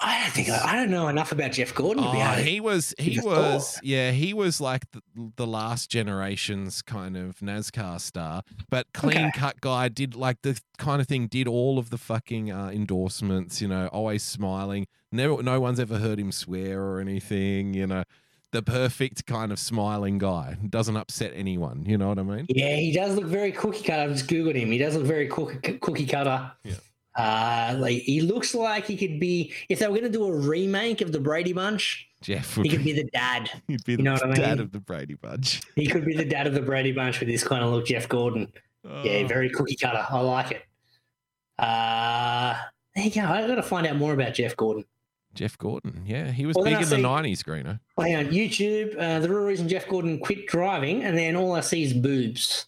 I 0.02 0.22
don't 0.24 0.32
think 0.34 0.50
I 0.50 0.76
don't 0.76 0.90
know 0.92 1.08
enough 1.08 1.32
about 1.32 1.52
Jeff 1.52 1.74
Gordon 1.74 2.04
Oh, 2.06 2.12
he 2.34 2.60
was 2.60 2.94
he 2.98 3.20
was 3.20 3.80
yeah 3.84 4.12
he 4.12 4.34
was 4.34 4.60
like 4.62 4.90
the, 4.92 5.02
the 5.36 5.48
last 5.48 5.90
generation's 5.90 6.82
kind 6.82 7.16
of 7.18 7.38
NASCAR 7.40 8.00
star, 8.00 8.44
but 8.70 8.88
clean 8.94 9.18
Okay. 9.18 9.32
cut 9.36 9.62
guy 9.62 9.90
did 9.90 10.16
like 10.16 10.42
the 10.42 10.60
kind 10.78 11.02
of 11.02 11.08
thing 11.08 11.28
did 11.28 11.48
all 11.48 11.78
of 11.80 11.90
the 11.90 11.98
fucking 11.98 12.52
uh, 12.52 12.70
endorsements, 12.70 13.62
you 13.62 13.68
know, 13.68 13.88
always 13.88 14.24
smiling. 14.24 14.88
Never 15.12 15.42
no 15.44 15.60
one's 15.60 15.80
ever 15.80 15.98
heard 15.98 16.20
him 16.20 16.32
swear 16.32 16.82
or 16.82 17.00
anything, 17.00 17.74
you 17.74 17.88
know. 17.88 18.04
The 18.52 18.64
perfect 18.64 19.28
kind 19.28 19.52
of 19.52 19.60
smiling 19.60 20.18
guy 20.18 20.58
doesn't 20.68 20.98
upset 20.98 21.34
anyone. 21.36 21.86
You 21.86 22.00
know 22.00 22.08
what 22.10 22.18
I 22.18 22.24
mean? 22.24 22.46
Yeah, 22.50 22.76
he 22.78 22.92
does 22.92 23.16
look 23.16 23.26
very 23.26 23.52
cookie 23.52 23.84
cutter. 23.84 24.02
I've 24.02 24.14
just 24.14 24.28
googled 24.28 24.56
him. 24.56 24.72
He 24.72 24.80
does 24.80 24.96
look 24.96 25.06
very 25.06 25.28
cookie, 25.28 25.78
cookie 25.78 26.08
cutter. 26.08 26.52
Yeah. 26.64 26.74
Uh, 27.16 27.76
like 27.80 28.02
he 28.04 28.22
looks 28.22 28.54
like 28.56 28.86
he 28.86 28.96
could 28.96 29.20
be 29.20 29.52
if 29.68 29.80
they 29.80 29.88
were 29.88 29.98
going 29.98 30.04
to 30.04 30.18
do 30.18 30.26
a 30.26 30.32
remake 30.32 31.02
of 31.02 31.12
the 31.12 31.20
Brady 31.20 31.54
Bunch. 31.54 32.08
Jeff 32.22 32.56
He 32.56 32.70
could 32.70 32.84
be, 32.84 32.94
the 33.02 33.10
dad. 33.14 33.50
he'd 33.68 33.84
be 33.84 33.94
you 33.94 33.98
know 34.00 34.16
the 34.18 34.28
what 34.28 34.38
I 34.38 34.42
dad 34.42 34.58
mean? 34.58 34.60
of 34.66 34.72
the 34.72 34.80
Brady 34.80 35.16
Bunch. 35.16 35.62
He 35.76 35.88
could 35.88 36.06
be 36.06 36.16
the 36.16 36.26
dad 36.26 36.48
of 36.48 36.54
the 36.54 36.62
Brady 36.62 36.92
Bunch 36.92 37.20
with 37.20 37.30
this 37.30 37.44
kind 37.44 37.64
of 37.64 37.72
look. 37.72 37.86
Jeff 37.88 38.08
Gordon. 38.08 38.52
Yeah, 38.84 39.24
Oh. 39.24 39.28
very 39.28 39.50
cookie 39.50 39.76
cutter. 39.76 40.06
I 40.10 40.20
like 40.22 40.52
it. 40.52 40.64
Uh, 41.58 42.56
there 42.96 43.06
you 43.06 43.12
go. 43.12 43.22
I 43.22 43.46
got 43.48 43.56
to 43.56 43.64
find 43.64 43.86
out 43.88 43.96
more 43.98 44.14
about 44.14 44.34
Jeff 44.34 44.56
Gordon. 44.56 44.86
Jeff 45.34 45.58
Gordon. 45.58 46.04
Yeah, 46.06 46.32
he 46.32 46.46
was 46.46 46.56
Well, 46.56 46.66
big 46.66 46.82
in 46.82 46.90
the 46.90 46.98
nineties, 46.98 47.44
Greener. 47.44 47.80
Well, 47.98 48.08
hang 48.08 48.16
on, 48.16 48.26
YouTube. 48.34 48.96
Uh, 49.00 49.20
the 49.20 49.30
real 49.30 49.40
reason 49.42 49.68
Jeff 49.70 49.88
Gordon 49.88 50.20
quit 50.20 50.48
driving, 50.48 51.04
and 51.04 51.18
then 51.18 51.36
all 51.36 51.54
I 51.54 51.62
see 51.62 51.84
is 51.84 51.94
boobs. 51.94 52.66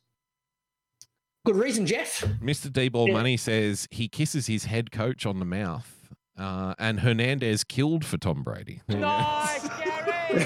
Good 1.45 1.55
reason, 1.55 1.85
Jeff. 1.85 2.21
Mr. 2.41 2.71
D 2.71 2.89
Ball 2.89 3.07
Yeah. 3.07 3.13
Money 3.13 3.37
says 3.37 3.87
he 3.91 4.07
kisses 4.07 4.47
his 4.47 4.65
head 4.65 4.91
coach 4.91 5.25
on 5.25 5.39
the 5.39 5.45
mouth. 5.45 5.97
Uh, 6.37 6.73
and 6.79 6.99
Hernandez 7.01 7.63
killed 7.63 8.05
for 8.05 8.17
Tom 8.17 8.41
Brady. 8.43 8.81
Nice, 8.87 9.67
Gary. 9.67 10.45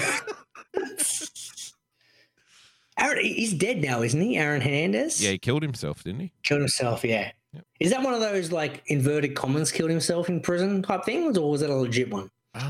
Aaron, 2.98 3.24
he's 3.24 3.52
dead 3.52 3.82
now, 3.82 4.00
isn't 4.02 4.20
he? 4.20 4.36
Aaron 4.38 4.60
Hernandez. 4.62 5.22
Yeah, 5.22 5.32
he 5.32 5.38
killed 5.38 5.62
himself, 5.62 6.02
didn't 6.02 6.20
he? 6.20 6.32
killed 6.42 6.60
himself. 6.60 7.04
Yeah. 7.04 7.30
Yep. 7.52 7.64
Is 7.80 7.90
that 7.90 8.02
one 8.02 8.14
of 8.14 8.20
those 8.20 8.50
like 8.52 8.82
inverted 8.86 9.34
commas 9.34 9.70
killed 9.70 9.90
himself 9.90 10.28
in 10.30 10.40
prison 10.40 10.82
type 10.82 11.04
things, 11.04 11.36
or 11.36 11.50
was 11.50 11.60
it 11.62 11.68
a 11.70 11.74
legit 11.74 12.10
one? 12.10 12.30
Um, 12.54 12.62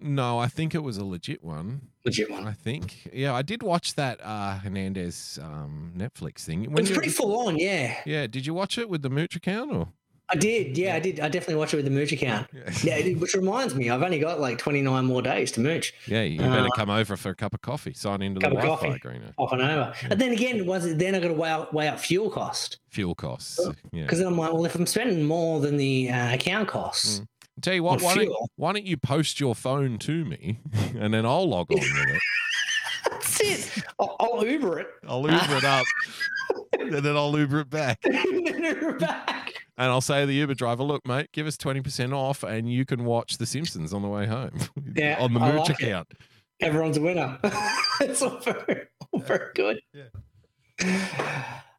no, 0.00 0.38
I 0.38 0.48
think 0.48 0.74
it 0.74 0.82
was 0.82 0.96
a 0.96 1.04
legit 1.04 1.42
one. 1.44 1.82
Legit 2.04 2.30
one. 2.30 2.46
I 2.46 2.52
think. 2.52 3.10
Yeah, 3.12 3.34
I 3.34 3.42
did 3.42 3.62
watch 3.62 3.94
that 3.94 4.20
uh, 4.22 4.58
Hernandez 4.58 5.38
um, 5.42 5.92
Netflix 5.96 6.40
thing. 6.44 6.64
When 6.70 6.78
It's 6.80 6.88
you- 6.90 6.94
pretty 6.96 7.10
full 7.10 7.46
on. 7.46 7.58
Yeah, 7.58 7.96
Yeah, 8.06 8.26
did 8.26 8.46
you 8.46 8.54
watch 8.54 8.78
it 8.78 8.88
with 8.88 9.02
the 9.02 9.10
Mooch 9.10 9.36
account 9.36 9.72
or? 9.72 9.88
I 10.32 10.36
did. 10.36 10.78
Yeah, 10.78 10.94
I 10.94 11.00
did. 11.00 11.18
I 11.18 11.28
definitely 11.28 11.56
watched 11.56 11.74
it 11.74 11.78
with 11.78 11.86
the 11.86 11.90
Mooch 11.90 12.12
account. 12.12 12.46
Yeah, 12.84 12.94
it- 12.98 13.18
which 13.18 13.34
reminds 13.34 13.74
me, 13.74 13.90
I've 13.90 14.02
only 14.02 14.20
got 14.20 14.38
like 14.40 14.58
29 14.58 15.04
more 15.04 15.20
days 15.22 15.50
to 15.52 15.60
Mooch. 15.60 15.92
Yeah, 16.06 16.22
you 16.22 16.38
better 16.38 16.66
Uh, 16.66 16.76
come 16.76 16.88
over 16.88 17.16
for 17.16 17.30
a 17.30 17.34
cup 17.34 17.52
of 17.52 17.60
coffee. 17.62 17.92
Sign 17.94 18.22
into 18.22 18.38
the 18.38 18.44
cup 18.46 18.52
of 18.52 18.62
Wi-Fi, 18.62 18.86
coffee. 18.88 18.98
Greener. 19.00 19.34
Off 19.38 19.52
and 19.52 19.60
over. 19.60 19.92
And 20.08 20.20
then 20.20 20.30
again, 20.32 20.66
was 20.66 20.86
it 20.86 20.98
then 21.00 21.16
I 21.16 21.20
got 21.20 21.28
to 21.28 21.34
weigh 21.34 21.48
out, 21.50 21.74
weigh 21.74 21.88
out 21.88 21.98
fuel 22.00 22.30
cost 22.30 22.78
Fuel 22.90 23.14
costs. 23.16 23.58
Yeah. 23.92 24.02
because 24.02 24.18
then 24.20 24.28
I'm 24.28 24.38
like, 24.38 24.52
well, 24.52 24.64
if 24.64 24.74
I'm 24.76 24.86
spending 24.86 25.24
more 25.24 25.58
than 25.60 25.76
the 25.76 26.10
uh, 26.10 26.34
account 26.34 26.68
costs, 26.68 27.22
Tell 27.60 27.74
you 27.74 27.82
what, 27.82 28.00
why 28.02 28.14
don't, 28.14 28.32
why 28.56 28.72
don't 28.72 28.86
you 28.86 28.96
post 28.96 29.40
your 29.40 29.54
phone 29.54 29.98
to 30.00 30.24
me, 30.24 30.60
and 30.98 31.12
then 31.14 31.26
I'll 31.26 31.48
log 31.48 31.70
on 31.72 31.78
with 31.78 32.08
it. 32.08 32.20
that's 33.10 33.40
it. 33.40 33.84
I'll, 33.98 34.16
I'll 34.20 34.46
Uber 34.46 34.78
it. 34.80 34.88
I'll 35.06 35.22
Uber 35.22 35.56
it 35.56 35.64
up, 35.64 35.84
and 36.78 36.92
then 36.92 37.16
I'll 37.16 37.36
Uber 37.38 37.60
it 37.60 37.70
back. 37.70 37.98
and 38.04 38.46
Uber 38.46 38.98
back. 38.98 39.52
And 39.78 39.88
I'll 39.88 40.00
say 40.02 40.20
to 40.20 40.26
the 40.26 40.34
Uber 40.34 40.54
driver, 40.54 40.82
"Look, 40.82 41.06
mate, 41.06 41.30
give 41.32 41.46
us 41.46 41.56
twenty 41.56 41.80
percent 41.80 42.12
off, 42.12 42.42
and 42.42 42.70
you 42.70 42.84
can 42.84 43.04
watch 43.04 43.38
The 43.38 43.46
Simpsons 43.46 43.92
on 43.94 44.02
the 44.02 44.08
way 44.08 44.26
home 44.26 44.52
Yeah, 44.94 45.16
on 45.20 45.32
the 45.34 45.40
I 45.40 45.52
Mooch 45.52 45.68
like 45.68 45.80
it. 45.80 45.84
account." 45.84 46.08
Everyone's 46.60 46.98
a 46.98 47.00
winner. 47.00 47.38
it's 48.02 48.20
all 48.20 48.38
very, 48.40 48.82
all 49.12 49.20
very 49.20 49.48
good. 49.54 49.80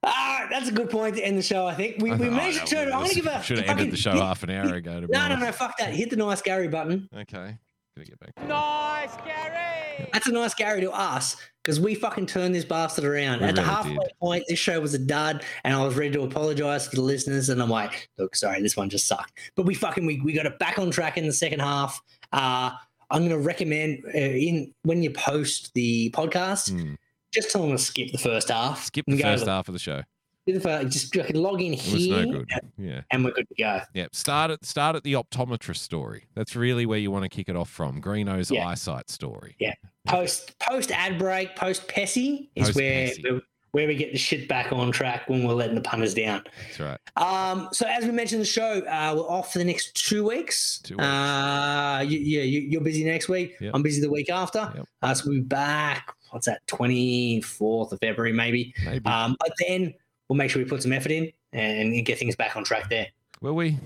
Ah, 0.04 0.48
that's 0.50 0.68
a 0.68 0.72
good 0.72 0.90
point 0.90 1.16
to 1.18 1.24
end 1.24 1.38
the 1.38 1.42
show. 1.44 1.68
I 1.68 1.76
think 1.76 1.98
we, 2.02 2.12
I 2.12 2.16
we 2.16 2.26
thought, 2.26 2.34
managed 2.34 2.60
oh, 2.62 2.66
to 2.66 2.76
turn. 2.76 2.86
well, 2.90 2.98
I'm 3.00 3.04
gonna 3.04 3.14
give 3.14 3.26
a 3.28 3.44
should 3.44 3.58
have 3.60 3.70
ended 3.70 3.92
the 3.92 3.98
show 3.98 4.12
hit- 4.14 4.22
half 4.22 4.42
an 4.44 4.50
hour 4.50 4.74
ago. 4.76 5.02
To 5.02 5.08
be 5.08 5.14
No, 5.14 5.20
no, 5.20 5.36
honest. 5.36 5.42
no, 5.46 5.52
fuck 5.52 5.78
that. 5.78 5.94
Hit 5.94 6.10
the 6.10 6.16
nice 6.16 6.42
Gary 6.42 6.68
button. 6.68 7.08
Okay, 7.16 7.58
gonna 7.96 8.06
get 8.06 8.20
back. 8.20 8.48
nice, 8.48 9.16
Gary. 9.26 10.10
That's 10.14 10.28
a 10.28 10.32
nice 10.32 10.56
Gary 10.56 10.82
to 10.82 10.92
us 10.92 11.36
because 11.64 11.80
we 11.80 11.94
fucking 11.94 12.26
turned 12.26 12.56
this 12.56 12.66
bastard 12.66 13.06
around. 13.06 13.42
We 13.42 13.46
At 13.48 13.56
the 13.56 13.62
halfway 13.62 13.94
did. 13.94 14.12
point, 14.20 14.44
this 14.48 14.58
show 14.58 14.80
was 14.82 14.96
a 14.96 15.00
dud, 15.00 15.44
and 15.64 15.76
I 15.76 15.86
was 15.86 15.94
ready 15.96 16.12
to 16.14 16.24
apologize 16.24 16.88
to 16.88 16.96
the 16.96 17.04
listeners. 17.04 17.50
And 17.50 17.62
I'm 17.62 17.70
like, 17.70 18.10
look, 18.18 18.36
sorry, 18.36 18.60
this 18.64 18.76
one 18.76 18.90
just 18.90 19.06
sucked. 19.08 19.38
But 19.56 19.68
we 19.68 19.76
fucking 19.76 20.04
we, 20.08 20.20
we 20.22 20.34
got 20.34 20.48
it 20.48 20.58
back 20.58 20.80
on 20.80 20.90
track 20.90 21.20
in 21.20 21.28
the 21.28 21.34
second 21.34 21.60
half. 21.60 22.02
Uh, 22.32 22.72
I'm 23.12 23.20
going 23.28 23.30
to 23.32 23.38
recommend 23.38 24.04
uh, 24.08 24.18
in 24.18 24.74
when 24.84 25.04
you 25.04 25.12
post 25.12 25.72
the 25.76 26.10
podcast, 26.12 26.72
Mm. 26.72 26.98
Just 27.34 27.52
tell 27.52 27.62
them 27.62 27.72
to 27.72 27.78
skip 27.78 28.12
the 28.12 28.18
first 28.18 28.50
half. 28.50 28.84
Skip 28.86 29.06
the 29.08 29.22
first 29.22 29.46
half 29.48 29.68
of 29.68 29.74
the 29.74 29.80
show. 29.80 30.02
skip 30.44 30.56
the 30.56 30.60
fir- 30.62 30.84
Just 30.86 31.34
log 31.36 31.62
in 31.62 31.74
here, 31.74 32.26
no 32.26 32.40
good. 32.40 32.50
Yeah. 32.78 33.02
and 33.12 33.24
we're 33.24 33.32
good 33.32 33.48
to 33.50 33.56
go. 33.56 33.82
Yeah. 33.94 34.08
Start 34.12 34.52
at 34.52 34.66
start 34.66 34.96
at 34.96 35.04
the 35.04 35.14
optometrist 35.14 35.78
story. 35.78 36.26
That's 36.36 36.56
really 36.56 36.86
where 36.86 37.00
you 37.00 37.12
want 37.12 37.24
to 37.24 37.30
kick 37.30 37.48
it 37.50 37.56
off 37.56 37.70
from. 37.70 38.02
Greeno's 38.02 38.52
Yeah. 38.52 38.68
eyesight 38.68 39.10
story. 39.10 39.56
Yeah. 39.60 39.74
Post 40.08 40.58
post 40.60 40.92
ad 40.92 41.20
break, 41.20 41.56
post 41.56 41.88
Pessy 41.88 42.50
is 42.56 42.68
Post 42.68 42.76
where 42.76 43.08
Pessy. 43.08 43.42
where 43.72 43.88
we 43.88 43.96
get 43.96 44.12
the 44.12 44.18
shit 44.18 44.48
back 44.50 44.74
on 44.74 44.92
track 44.92 45.30
when 45.30 45.48
we're 45.48 45.54
letting 45.54 45.76
the 45.76 45.82
punters 45.82 46.14
down. 46.16 46.44
That's 46.68 46.80
right. 46.80 47.00
Um, 47.18 47.70
so 47.72 47.86
as 47.88 48.04
we 48.04 48.12
mentioned 48.12 48.38
in 48.38 48.42
the 48.42 48.46
show, 48.46 48.80
uh, 48.82 49.14
we're 49.16 49.30
off 49.30 49.54
for 49.54 49.60
the 49.60 49.64
next 49.64 49.94
two 49.94 50.26
weeks. 50.28 50.80
Two 50.84 50.96
weeks. 50.96 51.06
Uh, 51.06 52.04
you, 52.06 52.18
yeah, 52.20 52.42
you, 52.42 52.62
you're 52.62 52.82
busy 52.82 53.04
next 53.06 53.30
week. 53.30 53.56
Yep. 53.62 53.72
I'm 53.76 53.84
busy 53.84 54.02
the 54.02 54.10
week 54.12 54.30
after. 54.30 54.72
Yep. 54.76 54.86
Uh, 55.04 55.14
so 55.14 55.24
we'll 55.28 55.36
be 55.40 55.44
back. 55.46 56.14
What's 56.32 56.48
that? 56.48 56.66
24th 56.68 57.92
of 57.92 58.00
February, 58.00 58.34
maybe. 58.34 58.74
Maybe. 58.86 59.06
Um, 59.06 59.36
but 59.40 59.52
then 59.68 59.94
we'll 60.28 60.38
make 60.38 60.50
sure 60.50 60.62
we 60.62 60.68
put 60.68 60.82
some 60.84 60.94
effort 60.94 61.12
in 61.12 61.32
and 61.54 62.06
get 62.06 62.18
things 62.18 62.36
back 62.36 62.56
on 62.56 62.64
track 62.64 62.90
there. 62.90 63.08
Will 63.42 63.54
we? 63.56 63.78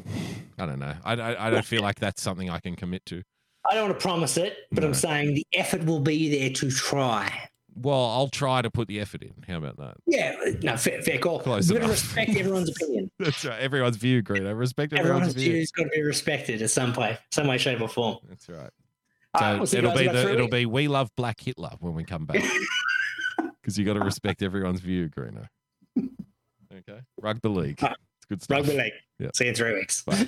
I 0.58 0.66
don't 0.66 0.80
know. 0.80 0.94
I, 1.04 1.14
I, 1.14 1.48
I 1.48 1.50
don't 1.50 1.66
feel 1.66 1.82
like 1.82 2.00
that's 2.00 2.22
something 2.22 2.50
I 2.50 2.60
can 2.60 2.76
commit 2.76 3.06
to. 3.08 3.24
I 3.70 3.74
don't 3.74 3.88
want 3.90 4.00
to 4.00 4.04
promise 4.04 4.38
it, 4.38 4.58
but 4.72 4.84
I'm 4.84 4.94
saying 4.94 5.34
the 5.34 5.48
effort 5.54 5.84
will 5.86 6.00
be 6.00 6.38
there 6.40 6.52
to 6.52 6.70
try. 6.70 7.50
Well, 7.82 8.06
I'll 8.06 8.30
try 8.30 8.62
to 8.62 8.70
put 8.70 8.88
the 8.88 9.02
effort 9.02 9.22
in. 9.24 9.34
How 9.48 9.58
about 9.58 9.78
that? 9.78 9.96
Yeah, 10.06 10.36
no, 10.62 10.78
fair, 10.78 11.02
fair 11.02 11.18
call. 11.18 11.40
Close 11.40 11.70
We've 11.70 11.80
got 11.80 11.88
to 11.88 11.92
respect 11.92 12.36
everyone's 12.38 12.70
opinion. 12.70 13.12
That's 13.20 13.44
right. 13.44 13.60
Everyone's 13.60 13.98
view, 13.98 14.24
Greeno. 14.24 14.58
Respect 14.58 14.94
everyone's, 14.94 15.10
Everyone's 15.10 15.34
view. 15.34 15.52
view 15.52 15.60
has 15.60 15.72
got 15.72 15.84
to 15.84 15.90
be 15.90 16.02
respected 16.04 16.62
in 16.62 16.68
some 16.70 16.94
way, 16.94 17.18
some 17.32 17.48
way, 17.48 17.58
shape, 17.58 17.82
or 17.82 17.90
form. 17.90 18.18
That's 18.30 18.48
right. 18.48 18.70
All 19.36 19.40
So 19.40 19.46
right, 19.46 19.58
we'll 19.58 19.68
see 19.68 19.78
you 19.78 19.84
it'll 19.84 19.98
be 19.98 20.08
the, 20.08 20.32
it'll 20.34 20.48
be 20.48 20.66
we 20.66 20.88
love 20.88 21.10
Black 21.16 21.40
Hitler 21.40 21.72
when 21.80 21.94
we 21.94 22.04
come 22.04 22.26
back 22.26 22.44
because 23.62 23.78
you 23.78 23.86
got 23.86 23.94
to 23.94 24.00
respect 24.02 24.42
everyone's 24.42 24.80
view, 24.82 25.10
Greeno. 25.10 25.48
Okay, 25.98 27.00
rugby 27.22 27.50
league. 27.50 27.80
Ah, 27.82 27.94
It's 28.18 28.26
good 28.28 28.42
stuff. 28.44 28.58
Rugby 28.60 28.78
league. 28.78 28.94
Yeah. 29.20 29.30
See 29.34 29.46
you 29.46 29.50
in 29.52 29.56
three 29.56 29.74
weeks. 29.74 30.04
Bye. 30.04 30.26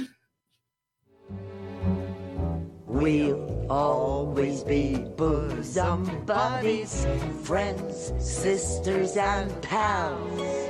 We'll 2.85 3.67
always 3.69 4.63
be 4.63 4.95
bosom 4.95 6.25
buddies, 6.25 7.05
friends, 7.43 8.13
sisters, 8.17 9.17
and 9.17 9.61
pals. 9.61 10.69